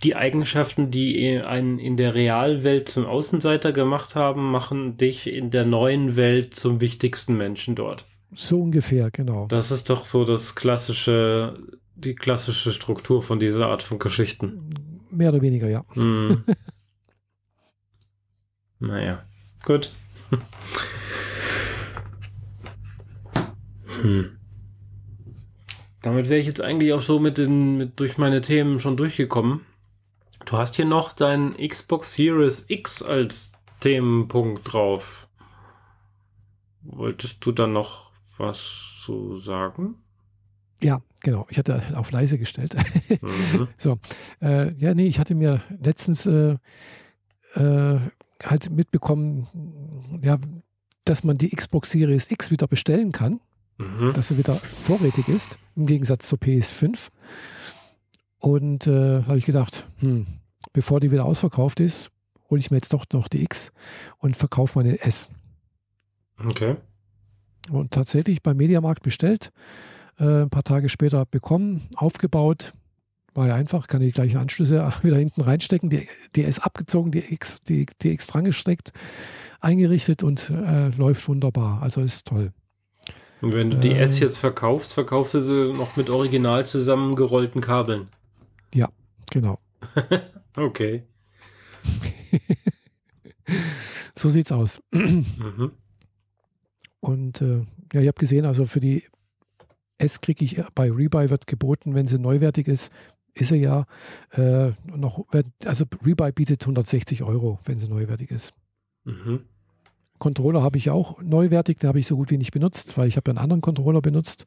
die 0.04 0.16
Eigenschaften, 0.16 0.92
die 0.92 1.40
einen 1.40 1.80
in 1.80 1.98
der 1.98 2.16
Realwelt 2.16 2.90
zum 2.90 3.06
Außenseiter 3.06 3.72
gemacht 3.72 4.16
haben, 4.16 4.52
machen 4.52 4.98
dich 4.98 5.28
in 5.28 5.52
der 5.52 5.66
neuen 5.66 6.16
Welt 6.16 6.56
zum 6.56 6.82
wichtigsten 6.82 7.38
Menschen 7.38 7.76
dort. 7.76 8.06
So 8.34 8.62
ungefähr, 8.62 9.12
genau. 9.12 9.48
Das 9.48 9.72
ist 9.72 9.90
doch 9.90 10.04
so 10.04 10.26
das 10.26 10.56
klassische, 10.56 11.60
die 11.96 12.16
klassische 12.16 12.72
Struktur 12.74 13.22
von 13.22 13.40
dieser 13.40 13.68
Art 13.68 13.84
von 13.84 14.00
Geschichten 14.00 14.70
mehr 15.16 15.30
oder 15.30 15.42
weniger, 15.42 15.68
ja. 15.68 15.82
Mm. 15.96 16.44
naja, 18.80 19.24
gut. 19.64 19.92
hm. 24.02 24.38
Damit 26.02 26.30
wäre 26.30 26.40
ich 26.40 26.46
jetzt 26.46 26.62
eigentlich 26.62 26.94
auch 26.94 27.02
so 27.02 27.20
mit 27.20 27.38
den, 27.40 27.78
mit, 27.78 28.00
durch 28.00 28.18
meine 28.18 28.42
Themen 28.42 28.80
schon 28.80 28.96
durchgekommen. 28.96 29.62
Du 30.46 30.58
hast 30.58 30.76
hier 30.76 30.86
noch 30.86 31.14
dein 31.14 31.56
Xbox 31.58 32.14
Series 32.14 32.70
X 32.70 33.02
als 33.02 33.54
Themenpunkt 33.80 34.72
drauf. 34.72 35.28
Wolltest 36.84 37.44
du 37.44 37.52
dann 37.52 37.74
noch 37.74 38.12
was 38.38 39.02
zu 39.04 39.40
sagen? 39.40 40.05
Ja, 40.84 41.02
genau. 41.22 41.48
Ich 41.50 41.58
hatte 41.58 41.84
auf 41.96 42.12
leise 42.12 42.38
gestellt. 42.38 42.76
Mhm. 43.22 43.68
so, 43.78 43.98
äh, 44.42 44.74
ja, 44.74 44.94
nee, 44.94 45.08
ich 45.08 45.20
hatte 45.20 45.36
mir 45.36 45.62
letztens 45.82 46.26
äh, 46.26 46.58
äh, 47.56 48.00
halt 48.44 48.70
mitbekommen, 48.70 49.48
ja, 50.22 50.38
dass 51.06 51.24
man 51.24 51.38
die 51.38 51.50
Xbox 51.50 51.92
Series 51.92 52.30
X 52.30 52.52
wieder 52.52 52.68
bestellen 52.68 53.12
kann, 53.12 53.40
mhm. 53.78 54.14
dass 54.14 54.30
sie 54.30 54.38
wieder 54.38 54.56
vorrätig 54.56 55.28
ist, 55.28 55.60
im 55.76 55.86
Gegensatz 55.86 56.28
zur 56.28 56.40
PS5. 56.40 57.10
Und 58.40 58.88
äh, 58.88 59.24
habe 59.24 59.38
ich 59.38 59.46
gedacht, 59.46 59.88
hm, 59.98 60.28
bevor 60.74 61.00
die 61.00 61.12
wieder 61.12 61.26
ausverkauft 61.26 61.80
ist, 61.80 62.12
hole 62.50 62.60
ich 62.60 62.70
mir 62.70 62.78
jetzt 62.78 62.94
doch 62.94 63.06
noch 63.14 63.28
die 63.28 63.44
X 63.44 63.72
und 64.18 64.38
verkaufe 64.38 64.78
meine 64.78 65.00
S. 65.02 65.30
Okay. 66.44 66.76
Und 67.72 67.92
tatsächlich 67.92 68.44
beim 68.44 68.58
Mediamarkt 68.58 69.02
bestellt 69.02 69.52
äh, 70.20 70.44
ein 70.44 70.50
paar 70.50 70.64
Tage 70.64 70.90
später 70.90 71.26
bekommen, 71.26 71.88
aufgebaut. 71.96 72.74
War 73.34 73.48
ja 73.48 73.56
einfach, 73.56 73.88
kann 73.88 74.02
die 74.02 74.12
gleichen 74.12 74.38
Anschlüsse 74.38 74.92
wieder 75.02 75.18
hinten 75.18 75.42
reinstecken. 75.42 75.90
Die, 75.90 76.08
die 76.36 76.42
ist 76.42 76.60
abgezogen, 76.60 77.12
die 77.12 77.34
X, 77.34 77.64
die, 77.64 77.86
die 78.02 78.12
X 78.12 78.28
dran 78.28 78.46
gesteckt, 78.46 78.92
eingerichtet 79.60 80.24
und 80.24 80.50
äh, 80.50 80.90
läuft 80.90 81.28
wunderbar. 81.28 81.82
Also 81.82 82.02
ist 82.02 82.28
toll. 82.28 82.54
Und 83.42 83.54
wenn 83.54 83.70
du 83.70 83.78
die 83.78 83.90
ähm, 83.90 83.98
S 83.98 84.20
jetzt 84.20 84.38
verkaufst, 84.38 84.94
verkaufst 84.94 85.34
du 85.34 85.42
sie 85.42 85.74
noch 85.74 85.98
mit 85.98 86.10
original 86.10 86.66
zusammengerollten 86.66 87.62
Kabeln. 87.62 88.08
Ja, 88.74 88.90
genau. 89.30 89.60
okay. 90.56 91.04
so 94.16 94.30
sieht's 94.30 94.52
aus. 94.52 94.82
mhm. 94.92 95.72
Und 97.02 97.42
äh, 97.42 97.66
ja, 97.94 98.02
ich 98.02 98.08
habe 98.08 98.18
gesehen, 98.18 98.46
also 98.46 98.66
für 98.66 98.80
die 98.80 99.04
S 99.98 100.22
kriege 100.22 100.44
ich 100.44 100.62
bei 100.74 100.92
Rebuy 100.92 101.30
wird 101.30 101.48
geboten, 101.48 101.96
wenn 101.96 102.08
sie 102.08 102.20
neuwertig 102.20 102.68
ist, 102.68 102.92
ist 103.34 103.50
sie 103.50 103.58
ja 103.58 103.86
äh, 104.32 104.72
noch, 104.86 105.26
also 105.66 105.86
Rebuy 106.06 106.32
bietet 106.32 106.62
160 106.64 107.24
Euro, 107.24 107.60
wenn 107.66 107.78
sie 107.78 107.88
neuwertig 107.88 108.32
ist. 108.32 108.54
Mhm. 109.04 109.42
Controller 110.18 110.64
habe 110.64 110.78
ich 110.78 110.90
auch 110.90 111.22
neuwertig, 111.22 111.80
den 111.80 111.90
habe 111.90 112.00
ich 112.00 112.08
so 112.08 112.16
gut 112.16 112.32
wie 112.32 112.38
nicht 112.38 112.52
benutzt, 112.52 112.98
weil 112.98 113.08
ich 113.08 113.18
habe 113.18 113.30
ja 113.30 113.32
einen 113.34 113.44
anderen 113.44 113.62
Controller 113.62 114.02
benutzt. 114.02 114.46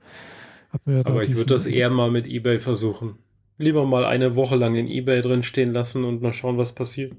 Ja 0.87 1.01
Aber 1.05 1.23
ich 1.23 1.37
würde 1.37 1.55
das 1.55 1.67
eher 1.67 1.91
mal 1.91 2.11
mit 2.11 2.27
eBay 2.27 2.59
versuchen. 2.59 3.19
Lieber 3.59 3.85
mal 3.85 4.05
eine 4.05 4.37
Woche 4.37 4.57
lang 4.57 4.77
in 4.77 4.89
eBay 4.89 5.21
drin 5.21 5.43
stehen 5.43 5.73
lassen 5.73 6.05
und 6.05 6.23
mal 6.23 6.33
schauen, 6.33 6.59
was 6.59 6.75
passiert. 6.75 7.15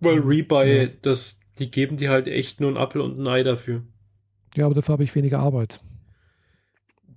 Weil 0.00 0.20
Rebuy, 0.20 0.84
ja. 0.84 0.88
das, 1.02 1.40
die 1.58 1.70
geben 1.70 1.96
dir 1.96 2.10
halt 2.10 2.28
echt 2.28 2.60
nur 2.60 2.68
einen 2.68 2.78
Apfel 2.78 3.00
und 3.00 3.18
ein 3.18 3.26
Ei 3.26 3.42
dafür. 3.42 3.82
Ja, 4.54 4.66
aber 4.66 4.74
dafür 4.74 4.94
habe 4.94 5.04
ich 5.04 5.14
weniger 5.14 5.40
Arbeit 5.40 5.80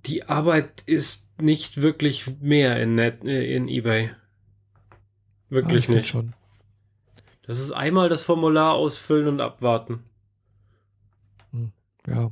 die 0.06 0.24
Arbeit 0.24 0.82
ist 0.86 1.40
nicht 1.40 1.82
wirklich 1.82 2.40
mehr 2.40 2.80
in, 2.82 2.94
Net, 2.94 3.24
äh, 3.24 3.54
in 3.54 3.68
eBay. 3.68 4.10
Wirklich 5.48 5.88
ah, 5.88 5.92
nicht. 5.92 6.08
Schon. 6.08 6.32
Das 7.42 7.58
ist 7.58 7.72
einmal 7.72 8.08
das 8.08 8.22
Formular 8.22 8.74
ausfüllen 8.74 9.26
und 9.26 9.40
abwarten. 9.40 10.04
Hm, 11.52 11.72
ja. 12.06 12.30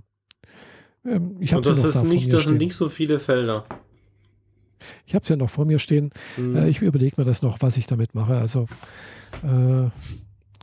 Ähm, 1.04 1.36
ich 1.40 1.54
und 1.54 1.66
das 1.66 1.82
ist 1.84 2.04
nicht, 2.04 2.32
das 2.32 2.44
sind 2.44 2.58
nicht 2.58 2.74
so 2.74 2.88
viele 2.88 3.18
Felder. 3.18 3.64
Ich 5.06 5.14
habe 5.14 5.24
es 5.24 5.28
ja 5.28 5.36
noch 5.36 5.50
vor 5.50 5.64
mir 5.64 5.78
stehen. 5.78 6.10
Mhm. 6.36 6.56
Äh, 6.56 6.68
ich 6.68 6.80
überlege 6.80 7.20
mir 7.20 7.24
das 7.24 7.42
noch, 7.42 7.60
was 7.60 7.76
ich 7.76 7.86
damit 7.86 8.14
mache. 8.14 8.36
Also, 8.36 8.66
äh, 9.42 9.90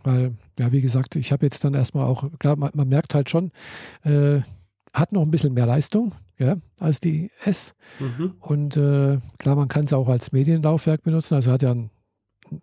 weil, 0.04 0.36
ja, 0.58 0.72
wie 0.72 0.82
gesagt, 0.82 1.16
ich 1.16 1.32
habe 1.32 1.46
jetzt 1.46 1.64
dann 1.64 1.74
erstmal 1.74 2.06
auch, 2.06 2.30
klar, 2.40 2.56
man, 2.56 2.72
man 2.74 2.88
merkt 2.88 3.14
halt 3.14 3.30
schon, 3.30 3.52
äh, 4.04 4.42
hat 4.94 5.12
noch 5.12 5.24
ein 5.24 5.32
bisschen 5.32 5.54
mehr 5.54 5.66
Leistung 5.66 6.14
ja, 6.38 6.58
als 6.80 7.00
die 7.00 7.32
S. 7.44 7.76
Mhm. 8.00 8.36
Und 8.40 8.78
äh, 8.78 9.20
klar, 9.38 9.56
man 9.56 9.68
kann 9.68 9.86
es 9.86 9.94
auch 9.94 10.08
als 10.08 10.32
Medienlaufwerk 10.32 11.04
benutzen. 11.04 11.36
Also 11.36 11.52
hat 11.52 11.62
ja 11.62 11.72
ein 11.72 11.90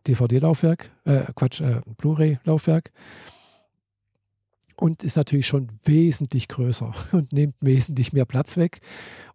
DVD-Laufwerk, 0.07 0.90
äh, 1.05 1.24
Quatsch, 1.35 1.61
äh, 1.61 1.81
Blu-ray-Laufwerk. 1.99 2.93
Und 4.77 5.05
ist 5.05 5.16
natürlich 5.16 5.47
schon 5.47 5.69
wesentlich 5.85 6.49
größer 6.49 6.93
und 7.12 7.32
nimmt 7.32 7.55
wesentlich 7.61 8.12
mehr 8.12 8.24
Platz 8.24 8.57
weg. 8.57 8.81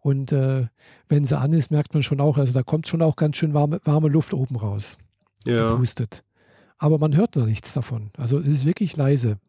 Und 0.01 0.31
äh, 0.31 0.67
wenn 1.09 1.23
sie 1.23 1.37
an 1.37 1.53
ist, 1.53 1.71
merkt 1.71 1.93
man 1.93 2.03
schon 2.03 2.19
auch, 2.19 2.37
also 2.37 2.53
da 2.53 2.63
kommt 2.63 2.87
schon 2.87 3.01
auch 3.01 3.15
ganz 3.15 3.37
schön 3.37 3.53
warme, 3.53 3.79
warme 3.83 4.09
Luft 4.09 4.33
oben 4.33 4.55
raus. 4.55 4.97
Ja. 5.45 5.69
Gepustet. 5.69 6.23
Aber 6.77 6.99
man 6.99 7.15
hört 7.15 7.35
da 7.35 7.45
nichts 7.45 7.73
davon. 7.73 8.11
Also 8.17 8.39
es 8.39 8.47
ist 8.47 8.65
wirklich 8.65 8.97
leise. 8.97 9.39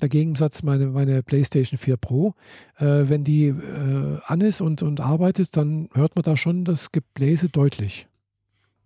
Der 0.00 0.08
Gegensatz 0.08 0.62
meine, 0.62 0.86
meine 0.86 1.22
PlayStation 1.22 1.78
4 1.78 1.96
Pro, 1.96 2.34
äh, 2.78 2.84
wenn 2.84 3.24
die 3.24 3.48
äh, 3.48 4.18
an 4.26 4.40
ist 4.40 4.60
und, 4.60 4.82
und 4.82 5.00
arbeitet, 5.00 5.56
dann 5.56 5.88
hört 5.92 6.16
man 6.16 6.22
da 6.22 6.36
schon 6.36 6.64
das 6.64 6.92
Gebläse 6.92 7.48
deutlich. 7.48 8.06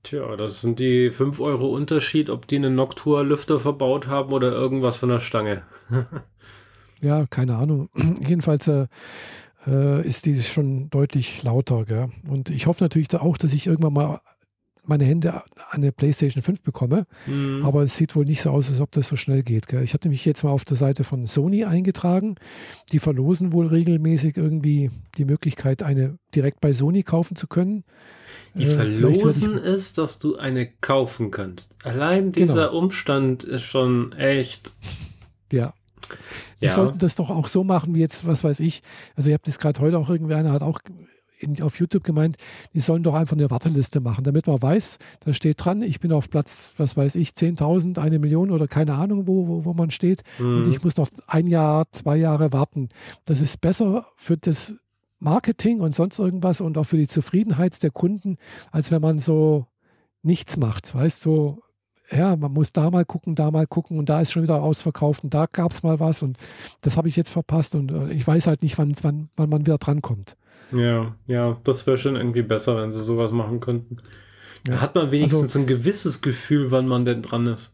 Tja, 0.03 0.37
das 0.37 0.61
sind 0.61 0.81
die 0.81 1.11
5 1.11 1.41
Euro 1.41 1.69
Unterschied, 1.69 2.29
ob 2.29 2.47
die 2.47 2.57
einen 2.57 2.75
Noctua-Lüfter 2.75 3.59
verbaut 3.59 4.07
haben 4.07 4.33
oder 4.33 4.53
irgendwas 4.53 4.99
von 4.99 5.09
der 5.09 5.21
Stange. 5.21 5.63
ja, 7.01 7.27
keine 7.27 7.57
Ahnung. 7.57 7.89
Jedenfalls 8.21 8.69
äh, 8.69 8.87
äh, 9.67 10.07
ist 10.07 10.27
die 10.27 10.43
schon 10.43 10.91
deutlich 10.91 11.43
lauter. 11.43 11.85
Gell? 11.85 12.11
Und 12.29 12.51
ich 12.51 12.67
hoffe 12.67 12.85
natürlich 12.85 13.15
auch, 13.15 13.39
dass 13.39 13.53
ich 13.53 13.67
irgendwann 13.67 13.95
mal 13.95 14.21
meine 14.87 15.05
Hände 15.05 15.35
an 15.35 15.43
eine 15.71 15.93
PlayStation 15.93 16.43
5 16.43 16.63
bekomme. 16.63 17.07
Mhm. 17.27 17.65
Aber 17.65 17.83
es 17.83 17.97
sieht 17.97 18.15
wohl 18.17 18.25
nicht 18.25 18.43
so 18.43 18.51
aus, 18.51 18.71
als 18.71 18.81
ob 18.81 18.91
das 18.93 19.09
so 19.09 19.17
schnell 19.17 19.43
geht. 19.43 19.69
Gell? 19.69 19.83
Ich 19.83 19.95
hatte 19.95 20.09
mich 20.09 20.25
jetzt 20.25 20.45
mal 20.45 20.51
auf 20.51 20.65
der 20.65 20.77
Seite 20.77 21.05
von 21.05 21.27
Sony 21.27 21.65
eingetragen. 21.65 22.37
Die 22.93 22.99
verlosen 22.99 23.53
wohl 23.53 23.67
regelmäßig 23.67 24.37
irgendwie 24.37 24.91
die 25.17 25.25
Möglichkeit, 25.25 25.83
eine 25.83 26.19
direkt 26.35 26.61
bei 26.61 26.73
Sony 26.73 27.03
kaufen 27.03 27.37
zu 27.37 27.47
können. 27.47 27.85
Die 28.55 28.65
äh, 28.65 28.71
verlosen 28.71 29.59
es, 29.59 29.93
dass 29.93 30.19
du 30.19 30.37
eine 30.37 30.67
kaufen 30.67 31.31
kannst. 31.31 31.75
Allein 31.83 32.33
dieser 32.33 32.69
genau. 32.69 32.79
Umstand 32.79 33.43
ist 33.43 33.63
schon 33.63 34.13
echt. 34.13 34.73
Ja. 35.53 35.75
Die 36.61 36.67
ja. 36.67 36.73
sollten 36.73 36.99
das 36.99 37.17
doch 37.17 37.31
auch 37.31 37.49
so 37.49 37.65
machen, 37.65 37.95
wie 37.95 38.01
jetzt, 38.01 38.27
was 38.27 38.45
weiß 38.45 38.61
ich. 38.61 38.83
Also, 39.17 39.31
ihr 39.31 39.35
habt 39.35 39.49
das 39.49 39.59
gerade 39.59 39.81
heute 39.81 39.99
auch 39.99 40.09
irgendwie, 40.09 40.35
einer 40.35 40.53
hat 40.53 40.63
auch 40.63 40.81
in, 41.45 41.63
auf 41.63 41.79
YouTube 41.79 42.05
gemeint, 42.05 42.37
die 42.73 42.81
sollen 42.81 43.03
doch 43.03 43.15
einfach 43.15 43.37
eine 43.37 43.51
Warteliste 43.51 44.01
machen, 44.01 44.25
damit 44.25 44.47
man 44.47 44.61
weiß, 44.61 44.99
da 45.21 45.33
steht 45.33 45.65
dran, 45.65 45.83
ich 45.83 46.01
bin 46.01 46.13
auf 46.13 46.31
Platz, 46.31 46.73
was 46.77 46.97
weiß 46.97 47.15
ich, 47.17 47.31
10.000, 47.31 47.99
eine 47.99 48.19
Million 48.19 48.51
oder 48.51 48.67
keine 48.67 48.95
Ahnung, 48.95 49.27
wo, 49.27 49.47
wo, 49.47 49.65
wo 49.65 49.75
man 49.75 49.91
steht 49.91 50.23
mhm. 50.39 50.59
und 50.59 50.69
ich 50.69 50.83
muss 50.83 50.97
noch 50.97 51.09
ein 51.27 51.47
Jahr, 51.47 51.91
zwei 51.91 52.17
Jahre 52.17 52.53
warten. 52.53 52.89
Das 53.25 53.41
ist 53.41 53.61
besser 53.61 54.07
für 54.17 54.37
das 54.37 54.77
Marketing 55.19 55.81
und 55.81 55.95
sonst 55.95 56.19
irgendwas 56.19 56.61
und 56.61 56.77
auch 56.77 56.85
für 56.85 56.97
die 56.97 57.09
Zufriedenheit 57.09 57.83
der 57.83 57.91
Kunden, 57.91 58.37
als 58.71 58.91
wenn 58.91 59.01
man 59.01 59.19
so 59.19 59.67
nichts 60.23 60.57
macht. 60.57 60.95
Weißt 60.95 61.25
du, 61.25 61.31
so, 61.31 61.63
ja, 62.11 62.37
man 62.37 62.53
muss 62.53 62.73
da 62.73 62.91
mal 62.91 63.05
gucken, 63.05 63.35
da 63.35 63.51
mal 63.51 63.67
gucken 63.67 63.99
und 63.99 64.09
da 64.09 64.21
ist 64.21 64.33
schon 64.33 64.43
wieder 64.43 64.63
ausverkauft 64.63 65.25
und 65.25 65.33
da 65.33 65.47
gab 65.51 65.73
es 65.73 65.83
mal 65.83 66.01
was 66.01 66.23
und 66.23 66.37
das 66.83 66.97
habe 66.97 67.09
ich 67.09 67.17
jetzt 67.17 67.31
verpasst 67.31 67.75
und 67.75 67.91
äh, 67.91 68.13
ich 68.13 68.27
weiß 68.27 68.47
halt 68.47 68.63
nicht, 68.63 68.77
wann, 68.79 68.95
wann, 69.03 69.29
wann 69.37 69.49
man 69.49 69.67
wieder 69.67 69.79
drankommt. 69.79 70.37
Ja, 70.73 71.15
ja, 71.27 71.61
das 71.65 71.87
wäre 71.87 71.99
schon 71.99 72.17
irgendwie 72.17 72.43
besser, 72.43 72.77
wenn 72.77 72.93
sie 72.93 73.03
sowas 73.03 73.33
machen 73.33 73.61
könnten. 73.61 73.99
Ja. 74.67 74.75
Da 74.75 74.81
hat 74.81 74.95
man 74.95 75.11
wenigstens 75.11 75.43
also, 75.43 75.61
ein 75.61 75.67
gewisses 75.67 76.23
Gefühl, 76.23 76.71
wann 76.71 76.89
man 76.89 77.05
denn 77.05 77.23
dran 77.23 77.47
ist. 77.47 77.74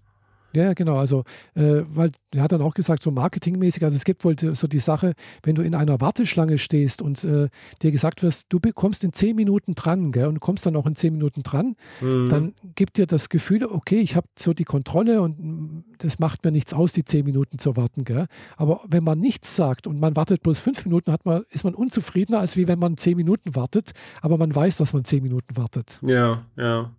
Ja, 0.54 0.72
genau. 0.74 0.96
Also, 0.96 1.24
äh, 1.54 1.82
weil 1.86 2.10
er 2.34 2.42
hat 2.42 2.52
dann 2.52 2.62
auch 2.62 2.74
gesagt, 2.74 3.02
so 3.02 3.10
marketingmäßig, 3.10 3.84
also 3.84 3.96
es 3.96 4.04
gibt 4.04 4.24
wohl 4.24 4.36
so 4.38 4.66
die 4.66 4.80
Sache, 4.80 5.14
wenn 5.42 5.54
du 5.54 5.62
in 5.62 5.74
einer 5.74 6.00
Warteschlange 6.00 6.58
stehst 6.58 7.02
und 7.02 7.22
äh, 7.24 7.48
dir 7.82 7.92
gesagt 7.92 8.22
wirst, 8.22 8.46
du 8.48 8.60
bekommst 8.60 9.04
in 9.04 9.12
zehn 9.12 9.36
Minuten 9.36 9.74
dran 9.74 10.12
gell, 10.12 10.26
und 10.26 10.40
kommst 10.40 10.66
dann 10.66 10.76
auch 10.76 10.86
in 10.86 10.94
zehn 10.94 11.12
Minuten 11.12 11.42
dran, 11.42 11.76
mhm. 12.00 12.28
dann 12.28 12.54
gibt 12.74 12.98
dir 12.98 13.06
das 13.06 13.28
Gefühl, 13.28 13.64
okay, 13.64 14.00
ich 14.00 14.16
habe 14.16 14.26
so 14.38 14.52
die 14.52 14.64
Kontrolle 14.64 15.22
und 15.22 15.84
das 15.98 16.18
macht 16.18 16.44
mir 16.44 16.50
nichts 16.50 16.72
aus, 16.72 16.92
die 16.92 17.04
zehn 17.04 17.24
Minuten 17.24 17.58
zu 17.58 17.76
warten. 17.76 18.04
Gell. 18.04 18.26
Aber 18.56 18.80
wenn 18.88 19.04
man 19.04 19.18
nichts 19.18 19.54
sagt 19.56 19.86
und 19.86 20.00
man 20.00 20.16
wartet 20.16 20.42
bloß 20.42 20.58
fünf 20.58 20.84
Minuten, 20.84 21.12
hat 21.12 21.24
man, 21.24 21.42
ist 21.50 21.64
man 21.64 21.74
unzufriedener, 21.74 22.40
als 22.40 22.56
wie 22.56 22.68
wenn 22.68 22.78
man 22.78 22.96
zehn 22.96 23.16
Minuten 23.16 23.54
wartet, 23.54 23.92
aber 24.22 24.38
man 24.38 24.54
weiß, 24.54 24.78
dass 24.78 24.92
man 24.92 25.04
zehn 25.04 25.22
Minuten 25.22 25.56
wartet. 25.56 26.00
Ja, 26.02 26.44
ja. 26.56 26.90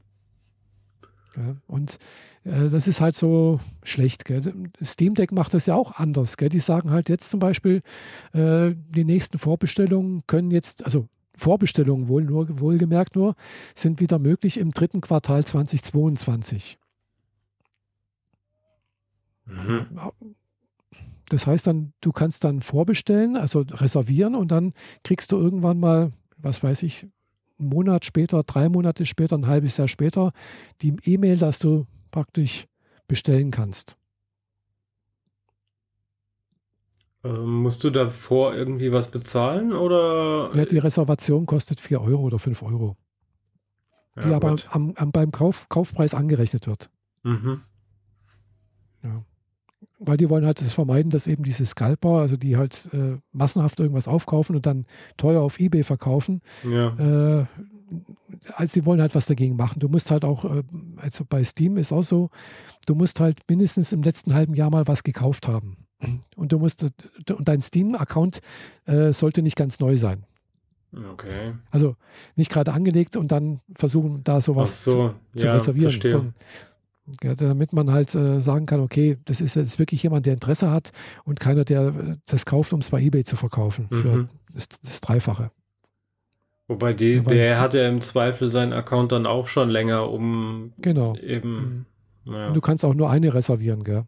Ja 1.36 1.56
und 1.68 1.98
äh, 2.44 2.70
das 2.70 2.88
ist 2.88 3.02
halt 3.02 3.16
so 3.16 3.60
schlecht. 3.84 4.26
Gell? 4.26 4.54
Steam 4.84 5.14
Deck 5.14 5.32
macht 5.32 5.54
das 5.54 5.66
ja 5.66 5.76
auch 5.76 5.94
anders. 5.94 6.38
Gell? 6.38 6.50
Die 6.50 6.60
sagen 6.60 6.92
halt 6.92 7.10
jetzt 7.10 7.30
zum 7.30 7.40
Beispiel, 7.40 7.82
äh, 8.34 8.74
die 8.76 9.06
nächsten 9.06 9.38
Vorbestellungen 9.38 10.24
können 10.28 10.52
jetzt, 10.52 10.86
also 10.86 11.08
Vorbestellungen 11.36 12.08
wohl 12.08 12.24
nur, 12.24 12.60
wohlgemerkt 12.60 13.16
nur, 13.16 13.36
sind 13.76 14.00
wieder 14.00 14.20
möglich 14.20 14.58
im 14.58 14.72
dritten 14.72 15.02
Quartal 15.02 15.44
2022. 15.44 16.78
Mhm. 19.46 19.88
Das 21.30 21.48
heißt 21.48 21.66
dann, 21.68 21.94
du 22.02 22.12
kannst 22.12 22.44
dann 22.44 22.62
vorbestellen, 22.62 23.38
also 23.38 23.64
reservieren 23.70 24.36
und 24.36 24.52
dann 24.52 24.74
kriegst 25.04 25.32
du 25.32 25.38
irgendwann 25.38 25.80
mal, 25.80 26.12
was 26.38 26.62
weiß 26.62 26.84
ich, 26.84 27.08
einen 27.62 27.70
Monat 27.70 28.06
später, 28.06 28.44
drei 28.44 28.68
Monate 28.70 29.06
später, 29.06 29.38
ein 29.38 29.48
halbes 29.48 29.78
Jahr 29.78 29.88
später 29.88 30.32
die 30.82 30.96
E-Mail, 31.04 31.38
dass 31.38 31.60
du 31.60 31.86
praktisch 32.12 32.66
bestellen 33.08 33.52
kannst. 33.52 33.96
Ähm, 37.24 37.62
musst 37.62 37.84
du 37.84 37.90
davor 37.90 38.56
irgendwie 38.56 38.92
was 38.92 39.12
bezahlen 39.12 39.74
oder? 39.74 40.50
Ja, 40.56 40.66
die 40.66 40.80
Reservation 40.80 41.46
kostet 41.46 41.80
4 41.80 42.02
Euro 42.02 42.24
oder 42.24 42.40
5 42.40 42.64
Euro. 42.64 42.98
Ja, 44.16 44.24
die 44.24 44.34
aber 44.34 44.56
am, 44.72 44.94
am, 44.96 45.12
beim 45.12 45.32
Kauf, 45.32 45.70
Kaufpreis 45.70 46.14
angerechnet 46.14 46.68
wird. 46.68 46.90
Mhm. 47.24 47.62
Weil 50.04 50.18
die 50.18 50.32
wollen 50.32 50.46
halt 50.48 50.60
das 50.60 50.74
vermeiden, 50.74 51.12
dass 51.12 51.28
eben 51.28 51.44
diese 51.44 51.64
Scalper, 51.64 52.22
also 52.22 52.36
die 52.36 52.58
halt 52.58 52.90
äh, 52.92 53.18
massenhaft 53.32 53.80
irgendwas 53.80 54.08
aufkaufen 54.08 54.56
und 54.56 54.66
dann 54.66 54.86
teuer 55.16 55.42
auf 55.42 55.60
Ebay 55.60 55.84
verkaufen, 55.84 56.42
ja. 56.68 57.40
äh, 57.40 57.46
also 58.56 58.74
sie 58.74 58.86
wollen 58.86 59.00
halt 59.00 59.14
was 59.14 59.28
dagegen 59.28 59.56
machen. 59.56 59.80
Du 59.80 59.90
musst 59.90 60.10
halt 60.10 60.26
auch, 60.26 60.46
äh, 60.46 60.64
also 60.98 61.24
bei 61.28 61.44
Steam 61.44 61.78
ist 61.78 61.92
auch 61.92 62.04
so, 62.04 62.32
du 62.88 62.96
musst 62.96 63.20
halt 63.20 63.38
mindestens 63.48 63.94
im 63.94 64.02
letzten 64.02 64.34
halben 64.34 64.56
Jahr 64.56 64.72
mal 64.72 64.88
was 64.88 65.04
gekauft 65.04 65.48
haben. 65.48 65.78
Und 66.36 66.52
du 66.52 66.58
musst, 66.58 66.84
und 66.84 67.48
dein 67.48 67.62
Steam-Account 67.62 68.42
äh, 68.86 69.14
sollte 69.14 69.44
nicht 69.44 69.56
ganz 69.56 69.80
neu 69.80 69.98
sein. 69.98 70.26
Okay. 71.12 71.54
Also 71.70 71.96
nicht 72.36 72.52
gerade 72.52 72.74
angelegt 72.74 73.16
und 73.16 73.32
dann 73.32 73.62
versuchen, 73.76 74.24
da 74.24 74.42
sowas 74.42 74.84
so, 74.84 74.92
zu, 74.92 75.40
zu 75.40 75.46
ja, 75.46 75.54
reservieren. 75.54 76.02
Sondern, 76.02 76.36
ja, 77.24 77.36
damit 77.36 77.74
man 77.74 77.92
halt 77.92 78.14
äh, 78.16 78.40
sagen 78.40 78.66
kann, 78.66 78.80
okay, 78.80 79.18
das 79.26 79.42
ist 79.42 79.56
jetzt 79.56 79.80
wirklich 79.80 80.04
jemand, 80.04 80.26
der 80.26 80.34
Interesse 80.34 80.72
hat 80.72 80.92
und 81.24 81.40
keiner, 81.40 81.64
der 81.64 81.88
äh, 81.88 82.16
das 82.26 82.46
kauft, 82.46 82.74
um 82.74 82.80
es 82.80 82.90
bei 82.90 83.02
eBay 83.02 83.24
zu 83.24 83.36
verkaufen 83.36 83.88
mhm. 83.90 83.96
für 83.96 84.28
das, 84.54 84.70
das 84.70 85.02
Dreifache. 85.02 85.52
Wobei 86.68 86.94
die, 86.94 87.22
der 87.22 87.60
hat 87.60 87.74
ja 87.74 87.88
im 87.88 88.00
Zweifel 88.00 88.50
seinen 88.50 88.72
Account 88.72 89.12
dann 89.12 89.26
auch 89.26 89.48
schon 89.48 89.70
länger, 89.70 90.10
um 90.10 90.74
genau. 90.78 91.16
eben. 91.18 91.86
Mhm. 92.24 92.34
Ja. 92.34 92.52
du 92.52 92.62
kannst 92.62 92.86
auch 92.86 92.94
nur 92.94 93.10
eine 93.10 93.34
reservieren, 93.34 93.84
gell? 93.84 94.06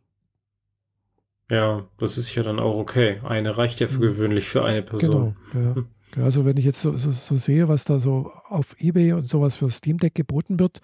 Ja, 1.49 1.85
das 1.97 2.17
ist 2.17 2.33
ja 2.35 2.43
dann 2.43 2.59
auch 2.59 2.75
okay. 2.75 3.19
Eine 3.23 3.57
reicht 3.57 3.79
ja 3.79 3.87
für 3.87 3.97
mhm. 3.97 4.01
gewöhnlich 4.01 4.47
für 4.47 4.63
eine 4.63 4.81
Person. 4.81 5.35
Genau, 5.51 5.75
ja. 5.75 5.83
Also 6.23 6.45
wenn 6.45 6.57
ich 6.57 6.65
jetzt 6.65 6.81
so, 6.81 6.95
so, 6.95 7.11
so, 7.11 7.37
sehe, 7.37 7.67
was 7.67 7.85
da 7.85 7.99
so 7.99 8.31
auf 8.47 8.75
Ebay 8.79 9.13
und 9.13 9.27
sowas 9.27 9.55
für 9.55 9.69
Steam 9.71 9.97
Deck 9.97 10.13
geboten 10.13 10.59
wird, 10.59 10.79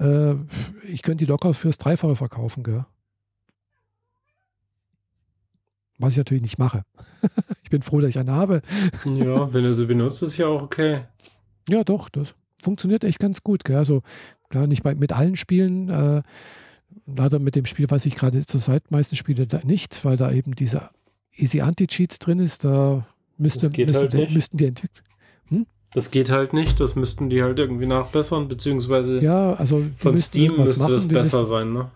äh, 0.00 0.34
ich 0.86 1.02
könnte 1.02 1.24
die 1.24 1.30
locker 1.30 1.54
fürs 1.54 1.78
Dreifache 1.78 2.16
verkaufen, 2.16 2.62
gell? 2.62 2.86
Was 5.98 6.14
ich 6.14 6.18
natürlich 6.18 6.42
nicht 6.42 6.58
mache. 6.58 6.82
ich 7.62 7.70
bin 7.70 7.82
froh, 7.82 8.00
dass 8.00 8.08
ich 8.08 8.18
eine 8.18 8.32
habe. 8.32 8.62
ja, 9.04 9.52
wenn 9.52 9.64
du 9.64 9.74
sie 9.74 9.84
benutzt, 9.84 10.22
ist 10.22 10.38
ja 10.38 10.46
auch 10.46 10.62
okay. 10.62 11.02
Ja, 11.68 11.84
doch, 11.84 12.08
das 12.08 12.34
funktioniert 12.58 13.04
echt 13.04 13.18
ganz 13.18 13.42
gut. 13.42 13.64
Gell? 13.64 13.76
Also 13.76 14.02
klar, 14.48 14.66
nicht 14.66 14.82
bei, 14.82 14.94
mit 14.94 15.12
allen 15.12 15.36
Spielen. 15.36 15.90
Äh, 15.90 16.22
leider 17.06 17.38
mit 17.38 17.54
dem 17.54 17.66
Spiel, 17.66 17.86
was 17.90 18.06
ich 18.06 18.14
gerade 18.14 18.44
zur 18.44 18.60
Zeit 18.60 18.90
meistens 18.90 19.18
spiele, 19.18 19.46
nicht, 19.64 20.04
weil 20.04 20.16
da 20.16 20.32
eben 20.32 20.54
diese 20.54 20.90
Easy 21.32 21.60
Anti-Cheats 21.60 22.18
drin 22.18 22.38
ist. 22.38 22.64
Da 22.64 23.06
müsste, 23.36 23.70
müsste 23.70 24.00
halt 24.00 24.12
der, 24.12 24.30
müssten 24.30 24.56
die 24.56 24.66
entwickeln. 24.66 25.04
Hm? 25.48 25.66
Das 25.92 26.10
geht 26.10 26.30
halt 26.30 26.52
nicht, 26.52 26.78
das 26.78 26.94
müssten 26.94 27.30
die 27.30 27.42
halt 27.42 27.58
irgendwie 27.58 27.86
nachbessern, 27.86 28.48
beziehungsweise 28.48 29.20
ja, 29.20 29.54
also 29.54 29.82
von 29.96 30.16
Steam 30.16 30.56
müsste 30.56 30.80
machen, 30.80 30.94
das 30.94 31.08
besser 31.08 31.44
sein, 31.44 31.72
ne? 31.72 31.90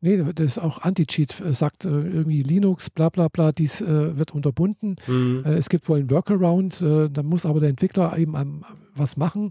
Nee, 0.00 0.22
das 0.32 0.46
ist 0.46 0.58
auch 0.58 0.82
Anti-Cheat, 0.82 1.40
äh, 1.40 1.52
sagt 1.52 1.84
äh, 1.84 1.88
irgendwie 1.88 2.40
Linux, 2.40 2.88
bla 2.88 3.08
bla 3.08 3.26
bla, 3.26 3.50
dies 3.50 3.80
äh, 3.80 4.16
wird 4.16 4.32
unterbunden. 4.32 4.96
Mhm. 5.08 5.42
Äh, 5.44 5.54
es 5.54 5.68
gibt 5.68 5.88
wohl 5.88 5.98
einen 5.98 6.10
Workaround, 6.10 6.80
äh, 6.80 7.10
da 7.10 7.24
muss 7.24 7.44
aber 7.44 7.58
der 7.58 7.70
Entwickler 7.70 8.16
eben 8.16 8.36
um, 8.36 8.64
was 8.94 9.16
machen, 9.16 9.50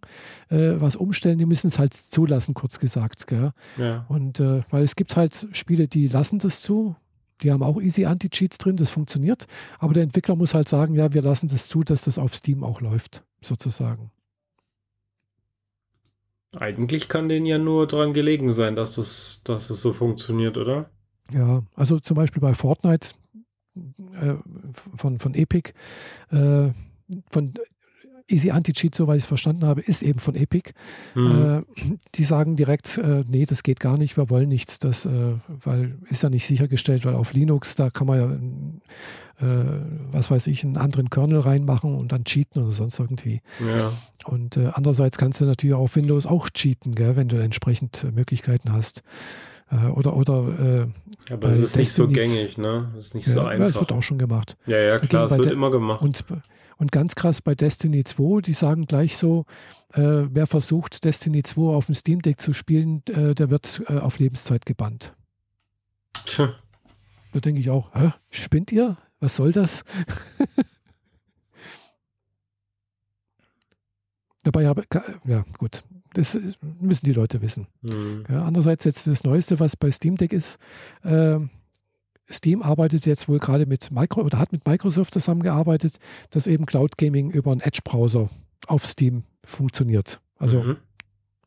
äh, 0.49 0.75
was 0.77 0.95
umstellen, 0.95 1.37
die 1.37 1.45
müssen 1.45 1.67
es 1.67 1.79
halt 1.79 1.93
zulassen, 1.93 2.53
kurz 2.53 2.79
gesagt. 2.79 3.27
Gell? 3.27 3.51
Ja. 3.77 4.05
Und 4.07 4.39
weil 4.39 4.83
es 4.83 4.95
gibt 4.95 5.15
halt 5.15 5.47
Spiele, 5.51 5.87
die 5.87 6.07
lassen 6.07 6.39
das 6.39 6.61
zu, 6.61 6.95
die 7.41 7.51
haben 7.51 7.63
auch 7.63 7.81
easy 7.81 8.05
Anti-Cheats 8.05 8.57
drin, 8.57 8.77
das 8.77 8.89
funktioniert, 8.89 9.47
aber 9.79 9.93
der 9.93 10.03
Entwickler 10.03 10.35
muss 10.35 10.53
halt 10.53 10.67
sagen, 10.67 10.95
ja, 10.95 11.13
wir 11.13 11.21
lassen 11.21 11.47
das 11.47 11.67
zu, 11.67 11.81
dass 11.81 12.03
das 12.03 12.17
auf 12.17 12.35
Steam 12.35 12.63
auch 12.63 12.81
läuft, 12.81 13.23
sozusagen. 13.41 14.11
Eigentlich 16.57 17.09
kann 17.09 17.27
denen 17.27 17.45
ja 17.45 17.57
nur 17.57 17.87
daran 17.87 18.13
gelegen 18.13 18.51
sein, 18.51 18.75
dass 18.75 18.95
das, 18.95 19.41
dass 19.43 19.67
das 19.67 19.81
so 19.81 19.93
funktioniert, 19.93 20.57
oder? 20.57 20.89
Ja, 21.31 21.63
also 21.75 21.99
zum 21.99 22.15
Beispiel 22.15 22.41
bei 22.41 22.53
Fortnite 22.53 23.09
äh, 24.13 24.35
von, 24.71 25.19
von 25.19 25.33
Epic, 25.33 25.73
äh, 26.31 26.69
von 27.29 27.53
Easy 28.29 28.51
Anti-Cheat, 28.51 28.93
soweit 28.93 29.17
ich 29.17 29.23
es 29.23 29.27
verstanden 29.27 29.65
habe, 29.65 29.81
ist 29.81 30.03
eben 30.03 30.19
von 30.19 30.35
Epic. 30.35 30.71
Mhm. 31.15 31.63
Äh, 31.65 31.85
die 32.15 32.23
sagen 32.23 32.55
direkt, 32.55 32.97
äh, 32.97 33.23
nee, 33.27 33.45
das 33.45 33.63
geht 33.63 33.79
gar 33.79 33.97
nicht, 33.97 34.17
wir 34.17 34.29
wollen 34.29 34.49
nichts, 34.49 34.79
das, 34.79 35.05
äh, 35.05 35.33
weil 35.47 35.97
ist 36.09 36.23
ja 36.23 36.29
nicht 36.29 36.45
sichergestellt, 36.45 37.05
weil 37.05 37.15
auf 37.15 37.33
Linux, 37.33 37.75
da 37.75 37.89
kann 37.89 38.07
man 38.07 38.19
ja, 39.39 39.47
äh, 39.47 39.81
was 40.11 40.29
weiß 40.29 40.47
ich, 40.47 40.63
einen 40.63 40.77
anderen 40.77 41.09
Kernel 41.09 41.39
reinmachen 41.39 41.95
und 41.95 42.11
dann 42.11 42.25
cheaten 42.25 42.61
oder 42.61 42.73
sonst 42.73 42.99
irgendwie. 42.99 43.41
Ja. 43.59 43.91
Und 44.25 44.57
äh, 44.57 44.71
andererseits 44.73 45.17
kannst 45.17 45.39
du 45.39 45.45
natürlich 45.45 45.75
auf 45.75 45.95
Windows 45.95 46.25
auch 46.25 46.49
cheaten, 46.49 46.95
gell, 46.95 47.15
wenn 47.15 47.29
du 47.29 47.37
entsprechend 47.37 48.05
Möglichkeiten 48.13 48.73
hast. 48.73 49.03
Äh, 49.71 49.91
oder, 49.91 50.15
oder 50.17 50.87
aber 51.29 51.49
es 51.49 51.59
ist 51.59 51.77
nicht 51.77 51.91
so 51.91 52.07
gängig, 52.07 52.57
ne? 52.57 52.89
Es 52.97 53.07
ist 53.07 53.15
nicht 53.15 53.27
ja, 53.27 53.33
so 53.33 53.41
einfach. 53.41 53.59
Ja, 53.59 53.69
es 53.69 53.79
wird 53.79 53.91
auch 53.91 54.03
schon 54.03 54.17
gemacht. 54.17 54.55
Ja, 54.65 54.77
ja, 54.77 54.99
klar, 54.99 55.25
es 55.29 55.37
wird 55.37 55.51
immer 55.51 55.71
gemacht. 55.71 56.01
Und 56.01 56.23
und 56.77 56.91
ganz 56.91 57.15
krass 57.15 57.41
bei 57.41 57.55
Destiny 57.55 58.03
2, 58.03 58.41
die 58.41 58.53
sagen 58.53 58.85
gleich 58.85 59.17
so, 59.17 59.45
äh, 59.93 60.27
wer 60.29 60.47
versucht, 60.47 61.03
Destiny 61.03 61.43
2 61.43 61.61
auf 61.61 61.87
dem 61.87 61.95
Steam 61.95 62.21
Deck 62.21 62.39
zu 62.39 62.53
spielen, 62.53 63.03
äh, 63.07 63.33
der 63.35 63.49
wird 63.49 63.81
äh, 63.87 63.97
auf 63.97 64.19
Lebenszeit 64.19 64.65
gebannt. 64.65 65.13
Tja. 66.25 66.53
Da 67.33 67.39
denke 67.39 67.59
ich 67.61 67.69
auch, 67.69 67.93
Hä, 67.93 68.11
spinnt 68.29 68.71
ihr? 68.71 68.97
Was 69.19 69.35
soll 69.35 69.51
das? 69.51 69.83
Dabei 74.43 74.67
habe 74.67 74.85
ja 75.25 75.43
gut, 75.57 75.83
das 76.13 76.39
müssen 76.79 77.05
die 77.05 77.13
Leute 77.13 77.41
wissen. 77.41 77.67
Mhm. 77.81 78.23
Ja, 78.29 78.45
andererseits 78.45 78.85
jetzt 78.85 79.07
das 79.07 79.23
Neueste, 79.23 79.59
was 79.59 79.75
bei 79.75 79.91
Steam 79.91 80.15
Deck 80.15 80.31
ist, 80.33 80.57
äh, 81.03 81.39
Steam 82.29 82.61
arbeitet 82.61 83.05
jetzt 83.05 83.29
wohl 83.29 83.39
gerade 83.39 83.65
mit 83.65 83.91
Micro 83.91 84.21
oder 84.21 84.39
hat 84.39 84.51
mit 84.51 84.65
Microsoft 84.65 85.13
zusammengearbeitet, 85.13 85.97
dass 86.29 86.47
eben 86.47 86.65
Cloud 86.65 86.97
Gaming 86.97 87.29
über 87.29 87.51
einen 87.51 87.61
Edge-Browser 87.61 88.29
auf 88.67 88.85
Steam 88.85 89.23
funktioniert. 89.43 90.19
Also 90.37 90.61
mhm. 90.61 90.77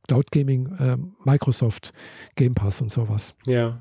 Cloud 0.08 0.30
Gaming, 0.30 0.66
äh, 0.76 0.96
Microsoft 1.24 1.92
Game 2.34 2.54
Pass 2.54 2.80
und 2.80 2.90
sowas. 2.90 3.34
Ja. 3.46 3.80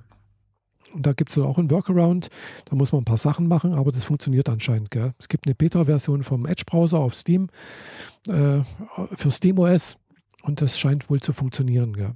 Und 0.93 1.05
da 1.05 1.13
gibt 1.13 1.31
es 1.31 1.37
auch 1.37 1.57
einen 1.57 1.71
Workaround. 1.71 2.29
Da 2.65 2.75
muss 2.75 2.91
man 2.91 3.01
ein 3.01 3.05
paar 3.05 3.17
Sachen 3.17 3.47
machen, 3.47 3.73
aber 3.73 3.91
das 3.91 4.03
funktioniert 4.03 4.49
anscheinend. 4.49 4.91
Gell? 4.91 5.13
Es 5.19 5.27
gibt 5.27 5.45
eine 5.45 5.55
Beta-Version 5.55 6.23
vom 6.23 6.45
Edge-Browser 6.45 6.99
auf 6.99 7.13
Steam 7.13 7.49
äh, 8.27 8.61
für 9.13 9.31
SteamOS 9.31 9.97
und 10.43 10.61
das 10.61 10.79
scheint 10.79 11.09
wohl 11.09 11.19
zu 11.19 11.33
funktionieren. 11.33 11.93
Gell? 11.93 12.13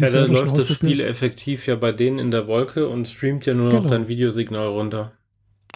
Ja, 0.00 0.10
da 0.10 0.24
läuft 0.24 0.58
das 0.58 0.68
Spiel 0.68 1.00
effektiv 1.00 1.66
ja 1.66 1.76
bei 1.76 1.92
denen 1.92 2.18
in 2.18 2.30
der 2.30 2.46
Wolke 2.46 2.88
und 2.88 3.08
streamt 3.08 3.46
ja 3.46 3.54
nur 3.54 3.70
genau. 3.70 3.82
noch 3.82 3.90
dein 3.90 4.08
Videosignal 4.08 4.68
runter. 4.68 5.12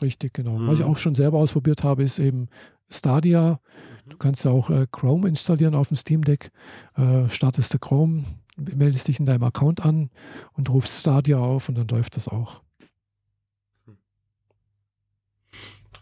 Richtig, 0.02 0.34
genau. 0.34 0.58
Mhm. 0.58 0.68
Was 0.68 0.80
ich 0.80 0.84
auch 0.84 0.98
schon 0.98 1.14
selber 1.14 1.38
ausprobiert 1.38 1.82
habe, 1.84 2.02
ist 2.02 2.18
eben 2.18 2.48
Stadia. 2.90 3.60
Du 4.08 4.16
kannst 4.16 4.44
ja 4.44 4.50
auch 4.50 4.70
äh, 4.70 4.86
Chrome 4.90 5.28
installieren 5.28 5.74
auf 5.74 5.88
dem 5.88 5.96
Steam 5.96 6.22
Deck. 6.22 6.50
Äh, 6.96 7.28
startest 7.28 7.74
du 7.74 7.78
Chrome, 7.78 8.24
meldest 8.56 9.08
dich 9.08 9.18
in 9.18 9.26
deinem 9.26 9.42
Account 9.42 9.84
an 9.84 10.10
und 10.52 10.70
rufst 10.70 11.00
Stadia 11.00 11.38
auf 11.38 11.68
und 11.68 11.76
dann 11.76 11.88
läuft 11.88 12.16
das 12.16 12.28
auch. 12.28 12.62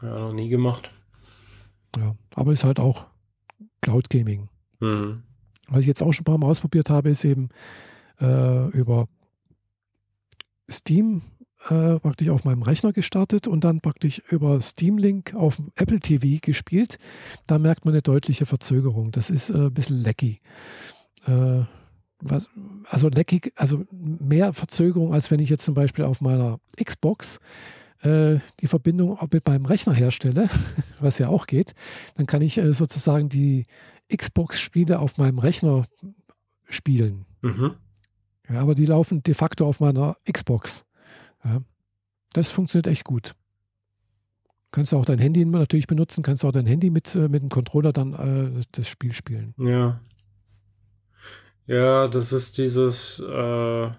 Ja, 0.03 0.19
noch 0.19 0.33
nie 0.35 0.49
gemacht. 0.49 0.91
Ja, 1.97 2.15
aber 2.35 2.53
ist 2.53 2.65
halt 2.65 2.79
auch 2.79 3.07
Cloud 3.81 4.11
Gaming. 4.11 4.49
Mhm. 4.81 5.23
Was 5.69 5.81
ich 5.81 5.87
jetzt 5.87 6.03
auch 6.03 6.13
schon 6.13 6.23
ein 6.23 6.27
paar 6.27 6.39
Mal 6.39 6.49
ausprobiert 6.49 6.91
habe, 6.91 7.11
ist 7.11 7.25
eben 7.25 7.49
äh, 8.21 8.69
über 8.71 9.09
Steam 10.71 11.23
äh, 11.69 11.99
praktisch 11.99 12.29
auf 12.29 12.45
meinem 12.45 12.63
Rechner 12.63 12.93
gestartet 12.93 13.47
und 13.47 13.65
dann 13.65 13.81
praktisch 13.81 14.21
über 14.31 14.61
Steam 14.61 14.99
Link 14.99 15.35
auf 15.35 15.61
Apple 15.77 16.01
TV 16.01 16.39
gespielt. 16.43 16.99
Da 17.47 17.59
merkt 17.59 17.85
man 17.85 17.95
eine 17.95 18.03
deutliche 18.03 18.47
Verzögerung. 18.47 19.13
Das 19.13 19.31
ist 19.31 19.51
äh, 19.51 19.67
ein 19.67 19.75
bisschen 19.75 20.03
lecky. 20.03 20.41
Äh, 21.27 21.63
was, 22.21 22.49
also 22.89 23.09
leckig, 23.09 23.53
also 23.57 23.85
mehr 23.91 24.53
Verzögerung, 24.53 25.13
als 25.13 25.31
wenn 25.31 25.41
ich 25.41 25.51
jetzt 25.51 25.65
zum 25.65 25.75
Beispiel 25.75 26.05
auf 26.05 26.21
meiner 26.21 26.59
Xbox 26.83 27.39
äh, 28.03 28.39
die 28.61 28.67
Verbindung 28.67 29.19
mit 29.33 29.47
meinem 29.47 29.67
Rechner 29.67 29.95
herstelle, 29.95 30.49
was 31.01 31.19
ja 31.19 31.29
auch 31.29 31.47
geht, 31.47 31.75
dann 32.17 32.27
kann 32.27 32.43
ich 32.43 32.59
äh, 32.59 32.73
sozusagen 32.73 33.29
die 33.29 33.67
Xbox-Spiele 34.15 34.99
auf 34.99 35.19
meinem 35.19 35.39
Rechner 35.39 35.87
spielen. 36.69 37.25
Mhm. 37.43 37.75
Ja, 38.49 38.61
aber 38.61 38.75
die 38.75 38.87
laufen 38.87 39.23
de 39.23 39.35
facto 39.35 39.67
auf 39.67 39.81
meiner 39.81 40.17
Xbox. 40.31 40.85
Ja, 41.45 41.61
das 42.33 42.51
funktioniert 42.51 42.87
echt 42.87 43.05
gut. 43.05 43.35
Kannst 44.71 44.93
du 44.93 44.97
auch 44.97 45.05
dein 45.05 45.19
Handy 45.19 45.45
natürlich 45.45 45.87
benutzen, 45.87 46.23
kannst 46.23 46.45
auch 46.45 46.53
dein 46.53 46.67
Handy 46.67 46.91
mit, 46.91 47.15
äh, 47.15 47.29
mit 47.29 47.43
dem 47.43 47.49
Controller 47.49 47.93
dann 47.93 48.13
äh, 48.59 48.63
das 48.73 48.89
Spiel 48.89 49.13
spielen. 49.13 49.55
Ja. 49.59 50.01
Ja, 51.67 52.09
das 52.09 52.33
ist 52.33 52.59
dieses, 52.59 53.21
äh, 53.21 53.91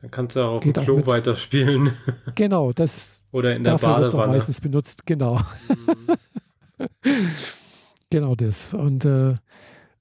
dann 0.00 0.10
kannst 0.10 0.36
du 0.36 0.40
auch 0.40 0.60
Geht 0.60 0.78
auf 0.78 0.84
dem 0.84 0.96
Klo 0.96 1.06
weiterspielen. 1.06 1.92
Genau, 2.34 2.72
das 2.72 3.24
Oder 3.32 3.56
in 3.56 3.64
der 3.64 3.74
dafür 3.74 3.88
Badewanne. 3.88 4.24
Auch 4.24 4.26
meistens 4.28 4.60
benutzt, 4.60 5.06
genau. 5.06 5.40
Mhm. 5.68 6.88
genau 8.10 8.34
das. 8.34 8.74
Und 8.74 9.04
äh, 9.04 9.30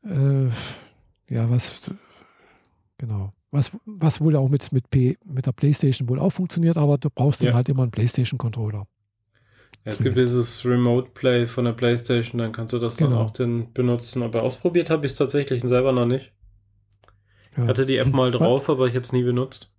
äh, 0.03 0.49
ja, 1.30 1.49
was, 1.49 1.91
genau. 2.98 3.34
Was, 3.56 3.72
was 3.86 4.19
wohl 4.19 4.36
auch 4.36 4.49
mit, 4.49 4.69
mit, 4.73 4.90
P, 4.90 5.18
mit 5.23 5.45
der 5.45 5.53
PlayStation 5.53 6.10
wohl 6.10 6.19
auch 6.19 6.32
funktioniert, 6.32 6.76
aber 6.76 6.98
du 6.98 7.10
brauchst 7.10 7.41
ja. 7.41 7.48
dann 7.48 7.56
halt 7.56 7.69
immer 7.69 7.84
einen 7.84 7.91
PlayStation-Controller. 7.91 8.80
Ja, 8.80 8.86
es 9.86 10.03
gibt 10.03 10.18
dieses 10.18 10.65
Remote 10.65 11.11
Play 11.14 11.48
von 11.48 11.64
der 11.64 11.72
PlayStation, 11.72 12.40
dann 12.40 12.52
kannst 12.52 12.73
du 12.73 12.80
das 12.80 12.98
genau. 12.98 13.11
dann 13.11 13.19
auch 13.19 13.32
den 13.32 13.72
benutzen. 13.72 14.23
Aber 14.23 14.44
ausprobiert 14.44 14.90
habe 14.90 15.06
ich 15.06 15.14
es 15.14 15.18
tatsächlich 15.18 15.64
selber 15.64 15.94
noch 15.94 16.06
nicht. 16.06 16.34
Ja. 17.56 17.64
Ich 17.64 17.69
hatte 17.69 17.86
die 17.86 17.95
App 17.95 18.11
mal 18.11 18.32
drauf, 18.32 18.69
aber 18.69 18.88
ich 18.88 18.95
habe 18.95 19.06
es 19.06 19.14
nie 19.14 19.23
benutzt. 19.23 19.69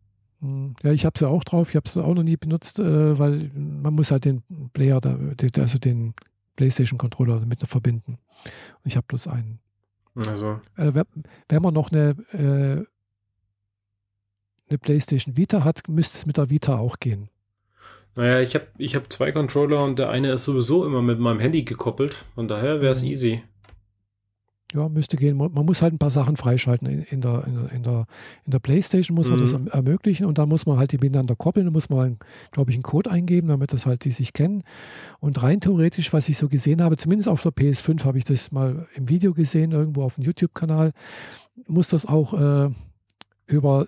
Hm, 0.41 0.75
ja, 0.83 0.93
ich 0.93 1.05
habe 1.05 1.13
es 1.15 1.21
ja 1.21 1.29
auch 1.29 1.45
drauf. 1.45 1.69
Ich 1.69 1.77
habe 1.77 1.85
es 1.87 1.99
auch 1.99 2.15
noch 2.15 2.23
nie 2.23 2.39
benutzt, 2.39 2.79
äh, 2.79 3.19
weil 3.19 3.51
man 3.55 3.93
muss 3.93 4.11
halt 4.11 4.25
den 4.25 4.43
Player, 4.73 5.03
da, 5.03 5.19
also 5.59 5.79
den 5.79 6.15
PlayStation-Controller 6.57 7.41
damit 7.41 7.61
verbinden. 7.67 8.13
Und 8.13 8.87
ich 8.87 8.97
habe 8.97 9.07
bloß 9.07 9.29
einen. 9.29 9.59
Also. 10.15 10.61
Äh, 10.77 10.93
wenn 11.51 11.63
man 11.63 11.75
noch 11.75 11.93
eine 11.93 12.17
äh, 12.33 12.87
eine 14.69 14.79
PlayStation 14.79 15.37
Vita 15.37 15.65
hat, 15.65 15.83
müsste 15.89 16.19
es 16.19 16.27
mit 16.27 16.37
der 16.37 16.51
Vita 16.51 16.79
auch 16.79 16.99
gehen. 16.99 17.29
Naja, 18.17 18.41
ich 18.41 18.55
habe 18.55 18.67
ich 18.79 18.97
hab 18.97 19.13
zwei 19.13 19.31
Controller 19.31 19.85
und 19.85 19.99
der 19.99 20.09
eine 20.09 20.33
ist 20.33 20.45
sowieso 20.47 20.87
immer 20.87 21.03
mit 21.03 21.19
meinem 21.19 21.39
Handy 21.39 21.65
gekoppelt. 21.65 22.15
Von 22.35 22.49
daher 22.49 22.81
wäre 22.81 22.93
es 22.93 23.03
mhm. 23.03 23.09
easy. 23.09 23.43
Ja, 24.75 24.89
müsste 24.89 25.17
gehen. 25.17 25.37
Man 25.37 25.53
muss 25.53 25.81
halt 25.81 25.95
ein 25.95 25.99
paar 25.99 26.11
Sachen 26.11 26.37
freischalten. 26.37 26.89
In, 26.89 27.03
in, 27.05 27.21
der, 27.21 27.47
in, 27.47 27.83
der, 27.83 28.07
in 28.45 28.51
der 28.51 28.59
PlayStation 28.59 29.15
muss 29.15 29.29
man 29.29 29.39
mhm. 29.39 29.43
das 29.43 29.53
ermöglichen 29.73 30.27
und 30.27 30.39
dann 30.39 30.49
muss 30.49 30.67
man 30.67 30.77
halt 30.77 30.93
die 30.93 30.99
miteinander 30.99 31.37
koppeln. 31.37 31.67
Da 31.67 31.73
muss 31.73 31.89
man, 31.89 32.19
glaube 32.51 32.71
ich, 32.71 32.77
einen 32.77 32.83
Code 32.83 33.11
eingeben, 33.11 33.49
damit 33.49 33.73
das 33.73 33.87
halt 33.87 34.05
die 34.05 34.11
sich 34.11 34.33
kennen. 34.33 34.65
Und 35.21 35.43
rein 35.43 35.61
theoretisch, 35.61 36.13
was 36.13 36.29
ich 36.29 36.37
so 36.37 36.49
gesehen 36.49 36.83
habe, 36.83 36.97
zumindest 36.97 37.29
auf 37.29 37.43
der 37.43 37.53
PS5 37.53 38.05
habe 38.05 38.19
ich 38.19 38.25
das 38.25 38.51
mal 38.51 38.89
im 38.95 39.09
Video 39.09 39.35
gesehen, 39.35 39.73
irgendwo 39.73 40.03
auf 40.03 40.17
dem 40.17 40.25
YouTube-Kanal, 40.25 40.93
muss 41.69 41.89
das 41.89 42.05
auch 42.05 42.35
äh, 42.35 42.71
über 43.47 43.87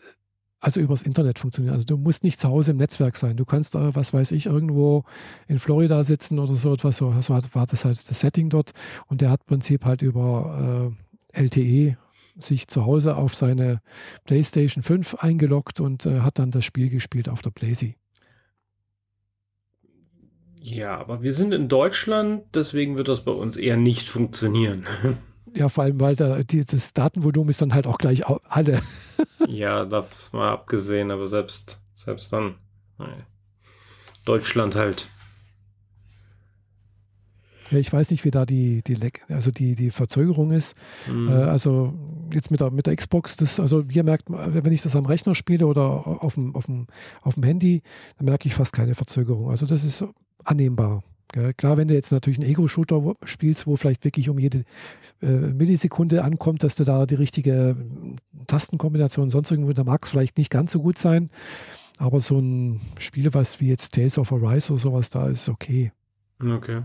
also 0.60 0.80
übers 0.80 1.02
Internet 1.02 1.39
funktionieren. 1.39 1.74
Also 1.74 1.86
du 1.86 1.97
musst 1.97 2.24
nicht 2.24 2.40
zu 2.40 2.48
Hause 2.48 2.72
im 2.72 2.78
Netzwerk 2.78 3.16
sein. 3.16 3.36
Du 3.36 3.44
kannst, 3.44 3.74
äh, 3.74 3.94
was 3.94 4.12
weiß 4.12 4.32
ich, 4.32 4.47
irgendwo 4.47 5.05
in 5.47 5.59
Florida 5.59 6.02
sitzen 6.02 6.39
oder 6.39 6.55
so 6.55 6.72
etwas. 6.72 6.97
So, 6.97 7.14
war 7.14 7.66
das 7.66 7.85
halt 7.85 8.10
das 8.10 8.20
Setting 8.20 8.51
dort. 8.51 8.72
Und 9.06 9.20
der 9.20 9.30
hat 9.30 9.40
im 9.43 9.47
Prinzip 9.47 9.85
halt 9.85 10.02
über 10.02 10.93
äh, 11.35 11.44
LTE 11.44 11.97
sich 12.40 12.68
zu 12.68 12.85
Hause 12.86 13.16
auf 13.16 13.35
seine 13.35 13.80
PlayStation 14.24 14.82
5 14.82 15.16
eingeloggt 15.16 15.80
und 15.80 16.06
äh, 16.06 16.20
hat 16.20 16.39
dann 16.39 16.51
das 16.51 16.64
Spiel 16.64 16.89
gespielt 16.89 17.28
auf 17.28 17.43
der 17.43 17.51
Playsee. 17.51 17.97
Ja, 20.60 20.98
aber 20.98 21.22
wir 21.22 21.32
sind 21.32 21.55
in 21.55 21.68
Deutschland, 21.68 22.43
deswegen 22.55 22.97
wird 22.97 23.09
das 23.09 23.24
bei 23.24 23.32
uns 23.32 23.56
eher 23.56 23.76
nicht 23.76 24.09
funktionieren. 24.09 24.86
Ja, 25.59 25.68
vor 25.68 25.82
allem, 25.82 25.98
weil 25.98 26.14
da, 26.14 26.40
die, 26.44 26.64
das 26.64 26.93
Datenvolumen 26.93 27.51
ist 27.51 27.60
dann 27.60 27.74
halt 27.74 27.89
auch 27.89 27.98
gleich 27.98 28.22
alle. 28.28 28.80
ja, 29.48 29.85
das 29.85 30.32
mal 30.32 30.52
abgesehen, 30.52 31.10
aber 31.10 31.26
selbst, 31.26 31.82
selbst 31.97 32.32
dann. 32.32 32.55
Nein. 32.97 33.26
Deutschland 34.24 34.76
halt. 34.76 35.09
Ja, 37.72 37.78
ich 37.78 37.93
weiß 37.93 38.12
nicht, 38.12 38.24
wie 38.24 38.30
da 38.30 38.47
die, 38.47 38.82
die, 38.82 38.97
also 39.28 39.51
die, 39.51 39.74
die 39.74 39.90
Verzögerung 39.90 40.52
ist. 40.52 40.76
Mhm. 41.10 41.28
Äh, 41.28 41.32
also 41.32 41.93
jetzt 42.32 42.52
mit 42.52 42.60
der, 42.60 42.70
mit 42.70 42.86
der 42.86 42.94
Xbox, 42.94 43.36
das, 43.36 43.59
also 43.59 43.85
hier 43.90 44.05
merkt 44.05 44.26
wenn 44.28 44.72
ich 44.72 44.82
das 44.82 44.94
am 44.94 45.06
Rechner 45.06 45.35
spiele 45.35 45.66
oder 45.66 45.82
auf 45.82 46.35
dem, 46.35 46.55
auf 46.55 46.66
dem, 46.66 46.86
auf 47.22 47.35
dem 47.35 47.43
Handy, 47.43 47.82
dann 48.16 48.26
merke 48.26 48.47
ich 48.47 48.55
fast 48.55 48.72
keine 48.72 48.94
Verzögerung. 48.94 49.51
Also 49.51 49.66
das 49.66 49.82
ist 49.82 50.05
annehmbar. 50.44 51.02
Klar, 51.56 51.76
wenn 51.76 51.88
du 51.88 51.94
jetzt 51.94 52.10
natürlich 52.10 52.38
einen 52.38 52.48
Ego-Shooter 52.48 53.14
spielst, 53.24 53.66
wo 53.66 53.76
vielleicht 53.76 54.05
wirklich 54.05 54.30
um 54.30 54.38
jede 54.38 54.64
äh, 55.20 55.26
Millisekunde 55.26 56.24
ankommt, 56.24 56.62
dass 56.62 56.74
du 56.74 56.84
da 56.84 57.05
die 57.05 57.16
richtige 57.16 57.76
Tastenkombination 58.46 59.28
sonst 59.28 59.50
irgendwo, 59.50 59.72
da 59.72 59.84
mag 59.84 60.02
es 60.02 60.10
vielleicht 60.10 60.38
nicht 60.38 60.50
ganz 60.50 60.72
so 60.72 60.80
gut 60.80 60.98
sein. 60.98 61.30
Aber 61.98 62.20
so 62.20 62.38
ein 62.38 62.80
Spiel, 62.98 63.34
was 63.34 63.60
wie 63.60 63.68
jetzt 63.68 63.94
Tales 63.94 64.18
of 64.18 64.32
Arise 64.32 64.72
oder 64.72 64.80
sowas, 64.80 65.10
da 65.10 65.28
ist 65.28 65.48
okay. 65.48 65.92
Okay. 66.42 66.82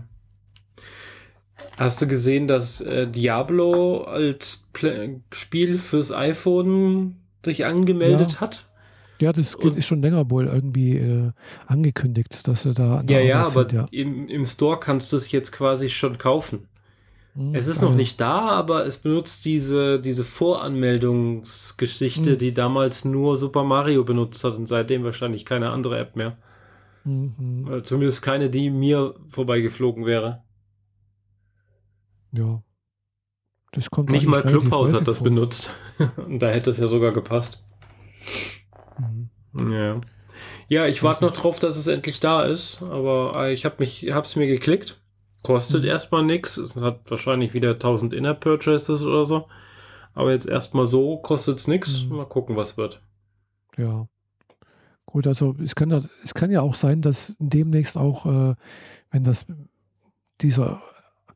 Hast 1.78 2.02
du 2.02 2.06
gesehen, 2.06 2.48
dass 2.48 2.80
äh, 2.80 3.06
Diablo 3.08 4.04
als 4.04 4.68
Pl 4.72 5.20
Spiel 5.32 5.78
fürs 5.78 6.12
iPhone 6.12 7.16
sich 7.44 7.64
angemeldet 7.64 8.34
ja. 8.34 8.40
hat? 8.40 8.66
Ja, 9.20 9.32
das 9.32 9.54
und, 9.54 9.76
ist 9.76 9.86
schon 9.86 10.02
länger 10.02 10.28
wohl 10.30 10.46
irgendwie 10.46 10.96
äh, 10.96 11.30
angekündigt, 11.66 12.48
dass 12.48 12.64
er 12.64 12.74
da. 12.74 13.04
Ja, 13.08 13.20
ja, 13.20 13.44
aber 13.44 13.72
ja. 13.72 13.86
Im, 13.90 14.28
im 14.28 14.46
Store 14.46 14.80
kannst 14.80 15.12
du 15.12 15.16
es 15.16 15.30
jetzt 15.30 15.52
quasi 15.52 15.88
schon 15.88 16.18
kaufen. 16.18 16.66
Hm, 17.34 17.54
es 17.54 17.68
ist 17.68 17.82
noch 17.82 17.94
nicht 17.94 18.20
da, 18.20 18.48
aber 18.48 18.86
es 18.86 18.98
benutzt 18.98 19.44
diese, 19.44 20.00
diese 20.00 20.24
Voranmeldungsgeschichte, 20.24 22.32
hm. 22.32 22.38
die 22.38 22.52
damals 22.52 23.04
nur 23.04 23.36
Super 23.36 23.62
Mario 23.64 24.04
benutzt 24.04 24.42
hat 24.44 24.56
und 24.56 24.66
seitdem 24.66 25.04
wahrscheinlich 25.04 25.44
keine 25.44 25.70
andere 25.70 25.98
App 25.98 26.16
mehr. 26.16 26.36
Mhm. 27.04 27.82
Zumindest 27.84 28.22
keine, 28.22 28.50
die 28.50 28.70
mir 28.70 29.14
vorbeigeflogen 29.28 30.06
wäre. 30.06 30.42
Ja. 32.32 32.62
Das 33.72 33.90
kommt 33.90 34.10
Nicht 34.10 34.26
mal 34.26 34.42
Clubhouse 34.42 34.94
hat 34.94 35.08
das 35.08 35.18
vor. 35.18 35.24
benutzt. 35.24 35.70
Und 36.16 36.40
da 36.40 36.48
hätte 36.48 36.70
es 36.70 36.78
ja 36.78 36.88
sogar 36.88 37.12
gepasst. 37.12 37.62
Ja. 39.58 40.00
Ja, 40.68 40.86
ich 40.86 41.02
warte 41.02 41.24
noch 41.24 41.32
drauf, 41.32 41.58
dass 41.58 41.76
es 41.76 41.86
endlich 41.86 42.20
da 42.20 42.42
ist, 42.42 42.82
aber 42.82 43.34
äh, 43.36 43.52
ich 43.52 43.64
habe 43.64 43.76
mich, 43.78 44.10
hab's 44.12 44.36
mir 44.36 44.46
geklickt. 44.46 45.00
Kostet 45.42 45.82
mhm. 45.82 45.88
erstmal 45.88 46.24
nichts. 46.24 46.56
Es 46.56 46.76
hat 46.76 47.02
wahrscheinlich 47.08 47.54
wieder 47.54 47.72
1000 47.72 48.14
Inner 48.14 48.34
Purchases 48.34 49.02
oder 49.02 49.26
so. 49.26 49.46
Aber 50.14 50.32
jetzt 50.32 50.46
erstmal 50.46 50.86
so 50.86 51.18
kostet 51.18 51.58
es 51.58 51.68
nichts. 51.68 52.04
Mhm. 52.04 52.16
Mal 52.16 52.24
gucken, 52.26 52.56
was 52.56 52.76
wird. 52.78 53.02
Ja. 53.76 54.08
Gut, 55.04 55.26
also 55.26 55.54
es 55.62 55.74
kann, 55.74 55.90
es 56.24 56.34
kann 56.34 56.50
ja 56.50 56.62
auch 56.62 56.74
sein, 56.74 57.02
dass 57.02 57.36
demnächst 57.38 57.96
auch, 57.96 58.26
äh, 58.26 58.54
wenn 59.10 59.22
das 59.22 59.46
dieser 60.40 60.82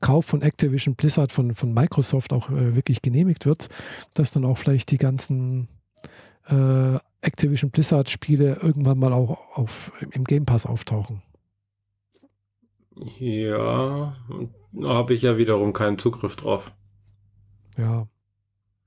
Kauf 0.01 0.27
von 0.27 0.43
Activision 0.43 0.95
Blizzard 0.95 1.31
von, 1.31 1.55
von 1.55 1.73
Microsoft 1.73 2.33
auch 2.33 2.51
äh, 2.51 2.75
wirklich 2.75 3.03
genehmigt 3.03 3.47
wird, 3.47 3.69
dass 4.15 4.33
dann 4.33 4.45
auch 4.45 4.57
vielleicht 4.57 4.91
die 4.91 4.99
ganzen 4.99 5.69
äh, 6.49 6.99
Activision 7.21 7.71
Blizzard 7.71 8.09
Spiele 8.09 8.59
irgendwann 8.63 8.99
mal 8.99 9.13
auch 9.13 9.39
auf, 9.57 9.93
im 10.13 10.25
Game 10.25 10.47
Pass 10.47 10.67
auftauchen. 10.67 11.23
Ja, 13.19 14.17
da 14.73 14.89
habe 14.89 15.15
ich 15.15 15.23
ja 15.23 15.37
wiederum 15.37 15.73
keinen 15.73 15.99
Zugriff 15.99 16.37
drauf. 16.37 16.73
Ja. 17.77 18.09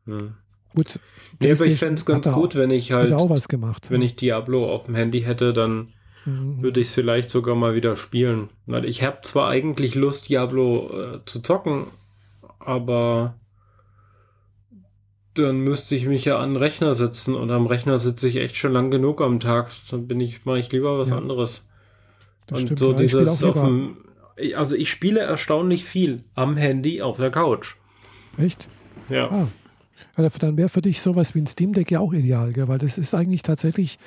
Hm. 0.06 0.36
Gut. 0.76 1.00
Nee, 1.40 1.52
aber 1.52 1.66
ich 1.66 1.80
fände 1.80 1.96
es 1.96 2.06
ganz 2.06 2.30
gut, 2.32 2.56
wenn 2.56 2.72
ich 2.72 2.92
halt. 2.92 3.12
auch 3.12 3.30
was 3.30 3.48
gemacht. 3.48 3.90
Wenn 3.90 4.02
ich 4.02 4.16
Diablo 4.16 4.74
auf 4.74 4.86
dem 4.86 4.96
Handy 4.96 5.22
hätte, 5.22 5.54
dann 5.54 5.88
mhm. 6.26 6.62
würde 6.62 6.80
ich 6.80 6.88
es 6.88 6.94
vielleicht 6.94 7.30
sogar 7.30 7.56
mal 7.56 7.76
wieder 7.76 7.96
spielen. 7.96 8.50
Weil 8.66 8.86
ich 8.86 9.04
habe 9.04 9.20
zwar 9.24 9.50
eigentlich 9.50 9.96
Lust, 9.96 10.30
Diablo 10.30 11.16
äh, 11.16 11.26
zu 11.26 11.42
zocken, 11.42 11.88
aber 12.60 13.36
dann 15.42 15.60
müsste 15.60 15.96
ich 15.96 16.06
mich 16.06 16.26
ja 16.26 16.40
an 16.40 16.52
den 16.52 16.58
Rechner 16.58 16.94
setzen 16.94 17.36
und 17.36 17.52
am 17.52 17.68
Rechner 17.68 17.98
sitze 17.98 18.28
ich 18.28 18.38
echt 18.38 18.58
schon 18.58 18.74
lang 18.74 18.92
genug 18.92 19.22
am 19.22 19.40
Tag. 19.40 19.70
Dann 19.90 20.08
bin 20.08 20.20
ich, 20.20 20.46
mache 20.46 20.60
ich 20.60 20.72
lieber 20.72 20.98
was 20.98 21.10
ja. 21.10 21.18
anderes. 21.18 21.68
Das 22.48 22.60
und 22.60 22.66
stimmt, 22.68 22.80
so 22.80 22.92
ja, 22.92 22.98
dieses 22.98 23.44
auf 23.44 23.54
dem, 23.54 23.98
also 24.56 24.76
ich 24.76 24.90
spiele 24.90 25.20
erstaunlich 25.20 25.86
viel 25.86 26.24
am 26.36 26.58
Handy 26.58 27.02
auf 27.02 27.18
der 27.18 27.32
Couch. 27.32 27.76
Echt? 28.38 28.68
Ja. 29.10 29.30
Ah. 29.30 29.48
Also 30.16 30.40
dann 30.40 30.58
wäre 30.58 30.70
für 30.70 30.82
dich 30.82 31.02
sowas 31.02 31.36
wie 31.36 31.40
ein 31.40 31.48
Steam 31.48 31.74
Deck 31.74 31.92
ja 31.92 32.00
auch 32.00 32.14
ideal, 32.14 32.52
gell? 32.54 32.68
weil 32.68 32.78
das 32.78 32.98
ist 32.98 33.14
eigentlich 33.14 33.44
tatsächlich 33.44 33.98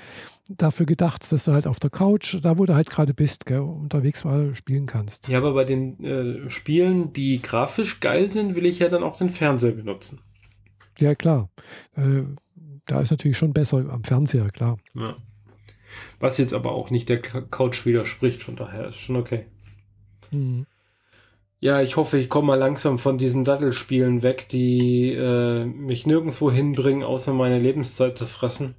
dafür 0.48 0.86
gedacht, 0.86 1.30
dass 1.32 1.44
du 1.44 1.52
halt 1.52 1.66
auf 1.66 1.80
der 1.80 1.90
Couch, 1.90 2.36
da 2.42 2.58
wo 2.58 2.66
du 2.66 2.74
halt 2.74 2.90
gerade 2.90 3.14
bist, 3.14 3.46
gell, 3.46 3.60
unterwegs 3.60 4.24
mal 4.24 4.54
spielen 4.54 4.86
kannst. 4.86 5.28
Ja, 5.28 5.38
aber 5.38 5.54
bei 5.54 5.64
den 5.64 6.04
äh, 6.04 6.50
Spielen, 6.50 7.12
die 7.12 7.40
grafisch 7.40 8.00
geil 8.00 8.30
sind, 8.30 8.54
will 8.54 8.66
ich 8.66 8.78
ja 8.78 8.88
dann 8.88 9.02
auch 9.02 9.16
den 9.16 9.30
Fernseher 9.30 9.72
benutzen. 9.72 10.20
Ja, 10.98 11.14
klar. 11.14 11.48
Äh, 11.96 12.22
da 12.86 13.00
ist 13.00 13.10
natürlich 13.10 13.38
schon 13.38 13.52
besser 13.52 13.78
am 13.88 14.04
Fernseher, 14.04 14.48
klar. 14.50 14.78
Ja. 14.94 15.16
Was 16.20 16.38
jetzt 16.38 16.54
aber 16.54 16.72
auch 16.72 16.90
nicht 16.90 17.08
der 17.08 17.20
Couch 17.20 17.86
widerspricht, 17.86 18.42
von 18.42 18.56
daher 18.56 18.88
ist 18.88 18.96
schon 18.98 19.16
okay. 19.16 19.46
Mhm. 20.30 20.66
Ja, 21.60 21.80
ich 21.80 21.96
hoffe, 21.96 22.18
ich 22.18 22.28
komme 22.28 22.48
mal 22.48 22.58
langsam 22.58 22.98
von 22.98 23.16
diesen 23.16 23.44
Dattelspielen 23.44 24.22
weg, 24.22 24.48
die 24.50 25.12
äh, 25.12 25.64
mich 25.64 26.06
nirgendwo 26.06 26.50
hinbringen, 26.50 27.02
außer 27.02 27.32
meine 27.32 27.58
Lebenszeit 27.58 28.18
zu 28.18 28.26
fressen. 28.26 28.74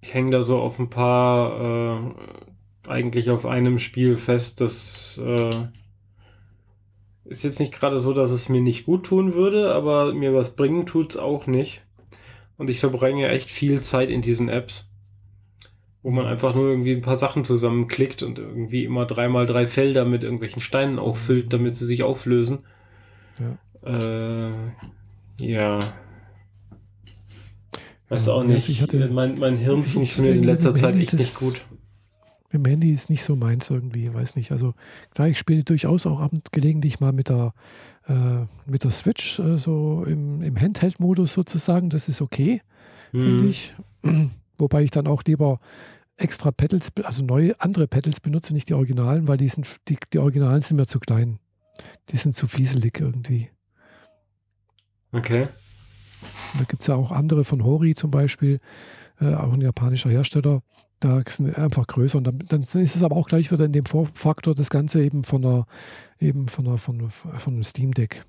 Ich 0.00 0.14
hänge 0.14 0.30
da 0.30 0.42
so 0.42 0.58
auf 0.60 0.78
ein 0.78 0.90
paar, 0.90 2.14
äh, 2.86 2.88
eigentlich 2.88 3.30
auf 3.30 3.46
einem 3.46 3.80
Spiel 3.80 4.16
fest, 4.16 4.60
das 4.60 5.18
äh, 5.18 5.50
ist 7.28 7.44
jetzt 7.44 7.60
nicht 7.60 7.72
gerade 7.72 7.98
so, 7.98 8.12
dass 8.12 8.30
es 8.30 8.48
mir 8.48 8.60
nicht 8.60 8.86
gut 8.86 9.06
tun 9.06 9.34
würde, 9.34 9.74
aber 9.74 10.14
mir 10.14 10.34
was 10.34 10.54
bringen 10.56 10.86
tut 10.86 11.10
es 11.10 11.16
auch 11.16 11.46
nicht. 11.46 11.82
Und 12.56 12.70
ich 12.70 12.80
verbringe 12.80 13.28
echt 13.28 13.50
viel 13.50 13.80
Zeit 13.80 14.10
in 14.10 14.22
diesen 14.22 14.48
Apps, 14.48 14.90
wo 16.02 16.10
man 16.10 16.26
einfach 16.26 16.54
nur 16.54 16.68
irgendwie 16.68 16.92
ein 16.92 17.02
paar 17.02 17.16
Sachen 17.16 17.44
zusammenklickt 17.44 18.22
und 18.22 18.38
irgendwie 18.38 18.84
immer 18.84 19.04
dreimal 19.04 19.44
drei 19.46 19.66
Felder 19.66 20.04
mit 20.04 20.22
irgendwelchen 20.22 20.62
Steinen 20.62 20.98
auffüllt, 20.98 21.52
damit 21.52 21.76
sie 21.76 21.86
sich 21.86 22.02
auflösen. 22.02 22.60
Ja. 23.38 24.48
Äh, 24.48 24.52
ja. 25.40 25.78
Weiß 28.08 28.28
auch 28.28 28.44
nicht. 28.44 28.68
Also 28.68 28.82
hatte, 28.82 29.08
mein, 29.12 29.38
mein 29.38 29.56
Hirn 29.56 29.84
funktioniert 29.84 30.36
in 30.36 30.44
letzter 30.44 30.74
Zeit 30.74 30.96
echt 30.96 31.12
nicht 31.12 31.38
gut 31.38 31.66
mit 32.58 32.66
dem 32.66 32.70
Handy 32.70 32.92
ist 32.92 33.10
nicht 33.10 33.22
so 33.22 33.36
meins 33.36 33.70
irgendwie, 33.70 34.12
weiß 34.12 34.36
nicht. 34.36 34.52
Also 34.52 34.74
klar, 35.14 35.28
ich 35.28 35.38
spiele 35.38 35.64
durchaus 35.64 36.06
auch 36.06 36.20
abend 36.20 36.52
gelegentlich 36.52 37.00
mal 37.00 37.12
mit 37.12 37.28
der, 37.28 37.52
äh, 38.06 38.46
mit 38.70 38.84
der 38.84 38.90
Switch 38.90 39.38
äh, 39.38 39.58
so 39.58 40.04
im, 40.04 40.42
im 40.42 40.60
Handheld-Modus 40.60 41.34
sozusagen. 41.34 41.90
Das 41.90 42.08
ist 42.08 42.20
okay, 42.20 42.62
mhm. 43.12 43.20
finde 43.20 43.46
ich. 43.46 43.74
Wobei 44.58 44.82
ich 44.82 44.90
dann 44.90 45.06
auch 45.06 45.22
lieber 45.24 45.60
extra 46.16 46.50
Pedals, 46.50 46.90
also 47.02 47.24
neue 47.24 47.60
andere 47.60 47.86
Pedals 47.86 48.20
benutze, 48.20 48.54
nicht 48.54 48.68
die 48.68 48.74
Originalen, 48.74 49.28
weil 49.28 49.36
die, 49.36 49.48
sind, 49.48 49.68
die, 49.88 49.98
die 50.12 50.18
Originalen 50.18 50.62
sind 50.62 50.76
mir 50.76 50.86
zu 50.86 50.98
klein. 50.98 51.38
Die 52.08 52.16
sind 52.16 52.34
zu 52.34 52.46
fieselig 52.46 52.98
irgendwie. 53.00 53.50
Okay. 55.12 55.48
Da 56.58 56.64
gibt 56.64 56.82
es 56.82 56.88
ja 56.88 56.94
auch 56.94 57.12
andere 57.12 57.44
von 57.44 57.64
Hori 57.64 57.94
zum 57.94 58.10
Beispiel, 58.10 58.60
äh, 59.20 59.34
auch 59.34 59.52
ein 59.52 59.60
japanischer 59.60 60.10
Hersteller 60.10 60.62
da 61.00 61.20
sind 61.28 61.56
einfach 61.58 61.86
größer. 61.86 62.18
Und 62.18 62.24
dann, 62.24 62.38
dann, 62.48 62.62
ist 62.62 62.74
es 62.74 63.02
aber 63.02 63.16
auch 63.16 63.28
gleich 63.28 63.52
wieder 63.52 63.64
in 63.64 63.72
dem 63.72 63.86
Vorfaktor 63.86 64.54
das 64.54 64.70
Ganze 64.70 65.02
eben 65.02 65.24
von 65.24 65.42
der, 65.42 65.66
eben 66.18 66.48
von 66.48 66.64
der, 66.64 66.78
von, 66.78 67.10
von 67.10 67.52
einem 67.52 67.64
Steam 67.64 67.92
Deck. 67.92 68.24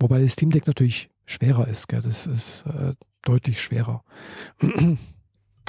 Wobei 0.00 0.20
das 0.20 0.32
Steam 0.32 0.50
Deck 0.50 0.66
natürlich 0.66 1.10
schwerer 1.26 1.68
ist, 1.68 1.88
gell? 1.88 2.00
das 2.00 2.26
ist 2.26 2.64
äh, 2.66 2.94
deutlich 3.22 3.60
schwerer. 3.60 4.02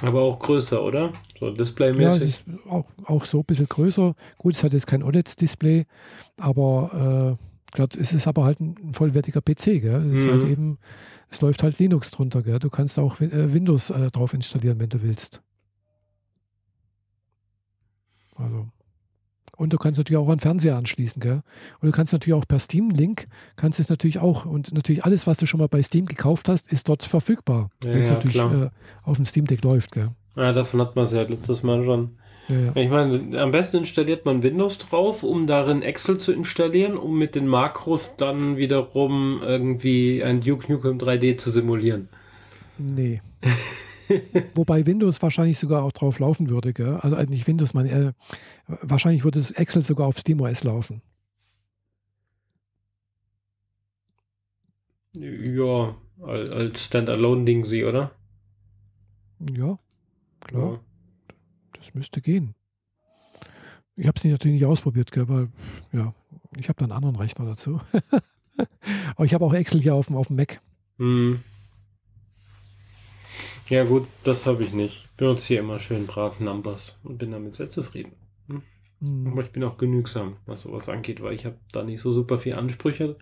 Aber 0.01 0.21
auch 0.21 0.39
größer, 0.39 0.81
oder? 0.81 1.11
So 1.37 1.51
displaymäßig. 1.51 2.21
Ja, 2.21 2.25
es 2.25 2.39
ist 2.39 2.43
auch, 2.69 2.85
auch 3.05 3.25
so 3.25 3.39
ein 3.39 3.45
bisschen 3.45 3.67
größer. 3.67 4.15
Gut, 4.37 4.55
es 4.55 4.63
hat 4.63 4.71
jetzt 4.71 4.87
kein 4.87 5.03
OLED-Display, 5.03 5.85
aber 6.37 7.37
äh, 7.37 7.75
glaub, 7.75 7.95
es 7.95 8.13
ist 8.13 8.27
aber 8.27 8.45
halt 8.45 8.61
ein, 8.61 8.75
ein 8.81 8.93
vollwertiger 8.93 9.41
PC. 9.41 9.81
Gell? 9.81 10.09
Es, 10.13 10.25
mhm. 10.25 10.31
halt 10.31 10.43
eben, 10.45 10.77
es 11.29 11.41
läuft 11.41 11.63
halt 11.63 11.79
Linux 11.79 12.11
drunter. 12.11 12.43
Gell? 12.43 12.59
Du 12.59 12.69
kannst 12.69 12.97
auch 12.97 13.19
äh, 13.19 13.53
Windows 13.53 13.89
äh, 13.89 14.09
drauf 14.09 14.33
installieren, 14.33 14.79
wenn 14.79 14.89
du 14.89 15.01
willst. 15.01 15.41
Also. 18.39 18.67
Und 19.59 19.73
du 19.73 19.77
kannst 19.77 19.97
natürlich 19.97 20.17
auch 20.17 20.29
an 20.29 20.39
Fernseher 20.39 20.77
anschließen, 20.77 21.19
gell? 21.19 21.41
Und 21.81 21.87
du 21.87 21.91
kannst 21.91 22.13
natürlich 22.13 22.33
auch 22.33 22.47
per 22.47 22.59
Steam-Link, 22.59 23.27
kannst 23.57 23.77
es 23.81 23.89
natürlich 23.89 24.19
auch, 24.19 24.45
und 24.45 24.73
natürlich 24.73 25.03
alles, 25.03 25.27
was 25.27 25.37
du 25.37 25.45
schon 25.45 25.59
mal 25.59 25.67
bei 25.67 25.83
Steam 25.83 26.05
gekauft 26.05 26.47
hast, 26.47 26.71
ist 26.71 26.87
dort 26.87 27.03
verfügbar. 27.03 27.69
Ja, 27.83 27.93
wenn 27.93 28.03
es 28.03 28.09
ja, 28.09 28.15
natürlich 28.15 28.37
äh, 28.37 28.69
auf 29.03 29.17
dem 29.17 29.25
Steam 29.25 29.45
Deck 29.45 29.61
läuft, 29.63 29.91
gell? 29.91 30.11
Ja, 30.37 30.53
davon 30.53 30.79
hat 30.79 30.95
man 30.95 31.03
es 31.03 31.11
ja 31.11 31.23
letztes 31.23 31.63
Mal 31.63 31.83
schon 31.83 32.11
Ja, 32.47 32.55
ja. 32.55 32.75
Ich 32.75 32.89
meine, 32.89 33.37
am 33.41 33.51
besten 33.51 33.77
installiert 33.77 34.23
man 34.23 34.43
Windows 34.43 34.77
drauf, 34.77 35.23
um 35.23 35.45
darin 35.45 35.81
Excel 35.81 36.19
zu 36.19 36.31
installieren, 36.31 36.95
um 36.95 37.17
mit 37.17 37.35
den 37.35 37.45
Makros 37.45 38.15
dann 38.15 38.55
wiederum 38.55 39.41
irgendwie 39.43 40.23
ein 40.23 40.39
Duke 40.39 40.71
Nukem 40.71 40.99
3D 40.99 41.37
zu 41.37 41.51
simulieren. 41.51 42.07
Nee. 42.77 43.21
Wobei 44.55 44.85
Windows 44.85 45.21
wahrscheinlich 45.21 45.57
sogar 45.57 45.83
auch 45.83 45.91
drauf 45.91 46.19
laufen 46.19 46.49
würde. 46.49 46.73
Gell? 46.73 46.95
Also 47.01 47.15
äh, 47.15 47.25
nicht 47.25 47.47
Windows, 47.47 47.73
man, 47.73 47.85
äh, 47.85 48.13
wahrscheinlich 48.67 49.23
würde 49.23 49.39
das 49.39 49.51
Excel 49.51 49.81
sogar 49.81 50.07
auf 50.07 50.17
SteamOS 50.17 50.63
laufen. 50.63 51.01
Ja, 55.13 55.95
al- 56.21 56.53
als 56.53 56.85
Standalone-Ding 56.85 57.65
sie, 57.65 57.83
oder? 57.83 58.11
Ja, 59.55 59.77
klar. 60.41 60.79
Das 61.73 61.93
müsste 61.93 62.21
gehen. 62.21 62.53
Ich 63.95 64.07
habe 64.07 64.17
es 64.17 64.23
natürlich 64.23 64.61
nicht 64.61 64.65
ausprobiert, 64.65 65.11
gell, 65.11 65.23
aber 65.23 65.47
ja, 65.91 66.13
ich 66.57 66.69
habe 66.69 66.77
da 66.77 66.85
einen 66.85 66.91
anderen 66.93 67.15
Rechner 67.15 67.45
dazu. 67.45 67.79
aber 69.15 69.25
ich 69.25 69.33
habe 69.33 69.43
auch 69.45 69.53
Excel 69.53 69.81
hier 69.81 69.95
auf 69.95 70.07
dem, 70.07 70.15
auf 70.15 70.27
dem 70.27 70.35
Mac. 70.37 70.61
Hm. 70.97 71.41
Ja 73.69 73.83
gut, 73.83 74.07
das 74.23 74.45
habe 74.47 74.63
ich 74.63 74.73
nicht. 74.73 75.05
Ich 75.05 75.11
benutze 75.17 75.47
hier 75.47 75.59
immer 75.59 75.79
schön 75.79 76.07
brav 76.07 76.39
Numbers 76.39 76.99
und 77.03 77.19
bin 77.19 77.31
damit 77.31 77.53
sehr 77.53 77.69
zufrieden. 77.69 78.13
Hm. 79.01 79.27
Aber 79.31 79.43
ich 79.43 79.51
bin 79.51 79.63
auch 79.63 79.77
genügsam, 79.77 80.37
was 80.45 80.63
sowas 80.63 80.89
angeht, 80.89 81.21
weil 81.21 81.33
ich 81.33 81.45
habe 81.45 81.57
da 81.71 81.83
nicht 81.83 82.01
so 82.01 82.11
super 82.11 82.39
viel 82.39 82.55
Ansprüche. 82.55 83.17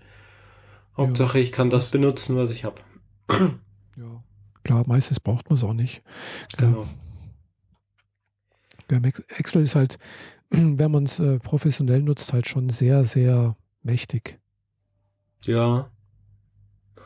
Hauptsache, 0.95 1.40
ich 1.40 1.52
kann 1.52 1.69
das 1.69 1.91
benutzen, 1.91 2.36
was 2.36 2.49
ich 2.52 2.64
habe. 2.64 2.82
Ja, 3.98 4.24
klar, 4.64 4.84
meistens 4.88 5.19
braucht 5.19 5.49
man 5.49 5.57
es 5.57 5.64
auch 5.64 5.74
nicht. 5.74 6.02
Genau. 6.57 6.88
Ja, 8.90 8.99
Excel 9.38 9.64
ist 9.64 9.76
halt, 9.76 9.99
wenn 10.49 10.91
man 10.91 11.03
es 11.03 11.19
äh, 11.19 11.40
professionell 11.40 12.02
nutzt, 12.02 12.32
halt 12.32 12.48
schon 12.48 12.69
sehr, 12.69 13.03
sehr 13.06 13.56
mächtig. 13.84 14.40
Ja, 15.41 15.91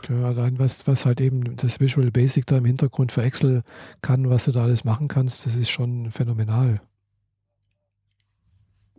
Ja, 0.10 0.26
allein 0.26 0.58
was, 0.60 0.88
was 0.88 1.06
halt 1.06 1.22
eben 1.22 1.56
das 1.58 1.80
Visual 1.80 2.12
Basic 2.12 2.46
da 2.46 2.58
im 2.58 2.66
Hintergrund 2.66 3.12
für 3.12 3.22
Excel 3.24 3.64
kann, 4.02 4.30
was 4.30 4.46
du 4.46 4.52
da 4.52 4.64
alles 4.64 4.84
machen 4.84 5.08
kannst, 5.08 5.46
das 5.46 5.56
ist 5.56 5.70
schon 5.70 6.12
phänomenal. 6.12 6.82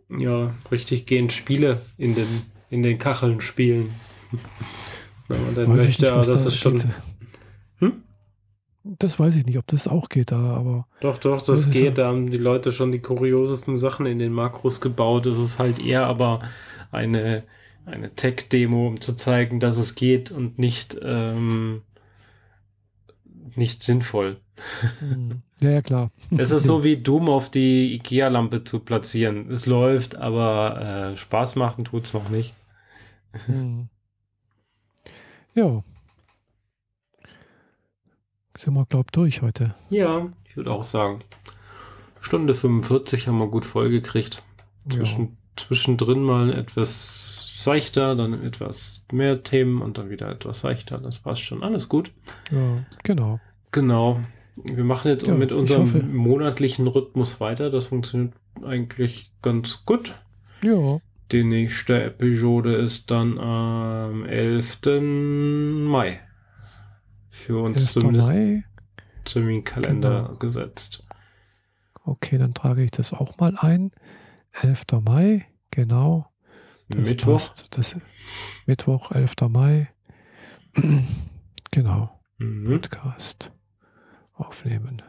ja, 0.09 0.53
richtig 0.71 1.05
gehend 1.07 1.31
Spiele 1.33 1.81
in 1.97 2.13
den, 2.15 2.27
in 2.69 2.83
den 2.83 2.97
Kacheln 2.97 3.41
spielen. 3.41 3.89
Wenn 5.27 5.43
man 5.45 5.55
dann 5.55 5.67
Weiß 5.69 5.81
ich 5.83 5.87
möchte, 5.87 6.01
nicht, 6.03 6.11
aber 6.11 6.23
das 6.25 6.43
da 6.43 6.49
ist 6.49 6.57
schon. 6.57 6.83
Hm? 7.79 8.03
Das 8.83 9.17
weiß 9.19 9.35
ich 9.35 9.45
nicht, 9.45 9.57
ob 9.57 9.65
das 9.67 9.87
auch 9.87 10.09
geht, 10.09 10.31
da, 10.31 10.37
aber 10.55 10.87
Doch, 10.99 11.17
doch, 11.17 11.37
Das 11.39 11.63
das 11.63 11.71
geht. 11.71 11.83
ja- 11.85 11.91
Da 11.91 12.07
haben 12.07 12.29
die 12.29 12.37
Leute 12.37 12.71
schon 12.71 12.91
die 12.91 12.99
kuriosesten 12.99 13.75
Sachen 13.77 14.05
in 14.05 14.19
den 14.19 14.33
Makros 14.33 14.81
gebaut. 14.81 15.25
Es 15.25 15.39
ist 15.39 15.57
halt 15.59 15.79
eher 15.83 16.05
aber 16.05 16.41
eine, 16.91 17.43
eine 17.85 18.13
Tech-Demo, 18.15 18.87
um 18.87 19.01
zu 19.01 19.15
zeigen, 19.15 19.59
dass 19.59 19.77
es 19.77 19.95
geht 19.95 20.31
und 20.31 20.59
nicht, 20.59 20.97
ähm, 21.01 21.81
nicht 23.55 23.83
sinnvoll. 23.83 24.39
hm, 24.99 25.41
ja, 25.59 25.71
ja, 25.71 25.81
klar. 25.81 26.11
Es 26.37 26.51
ist 26.51 26.63
so 26.63 26.83
wie 26.83 26.97
Doom 26.97 27.29
auf 27.29 27.49
die 27.49 27.93
IKEA-Lampe 27.95 28.63
zu 28.63 28.79
platzieren. 28.79 29.49
Es 29.49 29.65
läuft, 29.65 30.15
aber 30.15 31.11
äh, 31.13 31.17
Spaß 31.17 31.55
machen 31.55 31.85
tut 31.85 32.05
es 32.05 32.13
noch 32.13 32.29
nicht. 32.29 32.53
Hm. 33.45 33.89
Ja. 35.55 35.83
Sind 38.57 38.73
wir, 38.75 38.85
glaub 38.85 39.11
durch 39.11 39.41
heute. 39.41 39.75
Ja, 39.89 40.31
ich 40.47 40.55
würde 40.55 40.71
auch 40.71 40.83
sagen. 40.83 41.23
Stunde 42.21 42.55
45 42.55 43.27
haben 43.27 43.37
wir 43.37 43.47
gut 43.47 43.65
vollgekriegt. 43.65 44.43
Zwischen, 44.89 45.37
Zwischendrin 45.55 46.23
mal 46.23 46.53
etwas 46.53 47.42
seichter, 47.63 48.15
dann 48.15 48.33
etwas 48.43 49.05
mehr 49.11 49.43
Themen 49.43 49.81
und 49.81 49.97
dann 49.97 50.09
wieder 50.09 50.29
etwas 50.29 50.59
seichter. 50.61 50.97
Das 50.99 51.19
passt 51.19 51.41
schon. 51.41 51.63
Alles 51.63 51.89
gut. 51.89 52.11
Ja, 52.51 52.75
genau. 53.03 53.39
Genau. 53.71 54.19
Wir 54.63 54.83
machen 54.83 55.07
jetzt 55.09 55.25
Ja, 55.25 55.33
mit 55.33 55.51
unserem 55.51 56.15
monatlichen 56.15 56.87
Rhythmus 56.87 57.39
weiter. 57.39 57.69
Das 57.71 57.87
funktioniert 57.87 58.33
eigentlich 58.63 59.31
ganz 59.41 59.83
gut. 59.85 60.13
Ja, 60.61 60.99
Die 61.31 61.43
nächste 61.43 62.03
Episode 62.03 62.75
ist 62.75 63.09
dann 63.09 63.39
am 63.39 64.25
11. 64.25 64.79
Mai. 65.89 66.19
Für 67.29 67.57
uns 67.57 67.77
1. 67.77 67.93
zumindest 67.93 68.29
Mai. 68.29 68.63
Terminkalender 69.25 70.23
Genau. 70.25 70.35
gesetzt. 70.37 71.05
Okay, 72.05 72.37
dann 72.37 72.53
trage 72.53 72.83
ich 72.83 72.91
das 72.91 73.13
auch 73.13 73.37
mal 73.37 73.55
ein. 73.57 73.91
11. 74.61 75.01
Mai, 75.03 75.45
genau. 75.71 76.27
Das 76.95 77.09
Mittwoch. 77.09 77.33
passt. 77.33 77.67
Das, 77.71 77.95
Mittwoch, 78.65 79.11
11. 79.11 79.33
Mai. 79.49 79.89
genau. 81.71 82.19
Mhm. 82.37 82.65
Podcast 82.65 83.51
aufnehmen. 84.35 85.01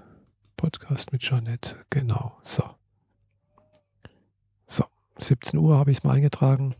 Podcast 0.56 1.12
mit 1.12 1.22
Jeanette. 1.22 1.84
Genau. 1.90 2.38
So. 2.42 2.62
So. 4.66 4.84
17 5.18 5.58
Uhr 5.58 5.76
habe 5.76 5.90
ich 5.90 5.98
es 5.98 6.04
mal 6.04 6.12
eingetragen. 6.14 6.74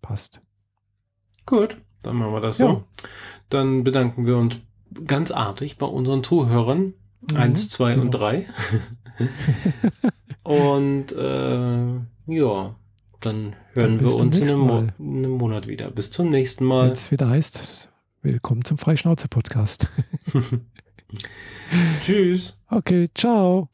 Passt. 0.00 0.40
Gut, 1.44 1.76
dann 2.02 2.16
machen 2.16 2.32
wir 2.32 2.40
das 2.40 2.58
so. 2.58 2.68
Ja. 2.68 2.84
Dann 3.50 3.84
bedanken 3.84 4.26
wir 4.26 4.36
uns 4.38 4.62
ganz 5.06 5.30
artig 5.30 5.76
bei 5.76 5.86
unseren 5.86 6.24
Zuhörern. 6.24 6.94
Mhm, 7.30 7.36
Eins, 7.36 7.68
zwei 7.68 7.94
und 7.94 8.10
genau. 8.10 8.18
drei. 8.18 8.46
und 10.42 11.12
äh, 11.12 11.86
ja, 12.26 12.76
dann 13.20 13.56
hören 13.72 13.98
Dann 13.98 14.00
wir 14.00 14.14
uns 14.14 14.38
in 14.38 14.48
einem, 14.48 14.60
Mo 14.60 14.78
in 14.98 15.16
einem 15.18 15.30
Monat 15.32 15.66
wieder. 15.66 15.90
Bis 15.90 16.10
zum 16.10 16.30
nächsten 16.30 16.64
Mal. 16.64 16.86
Wenn 16.86 16.92
es 16.92 17.10
wieder 17.10 17.28
heißt, 17.28 17.90
willkommen 18.22 18.64
zum 18.64 18.78
Freischnauze-Podcast. 18.78 19.88
Tschüss. 22.02 22.62
Okay, 22.68 23.08
ciao. 23.14 23.68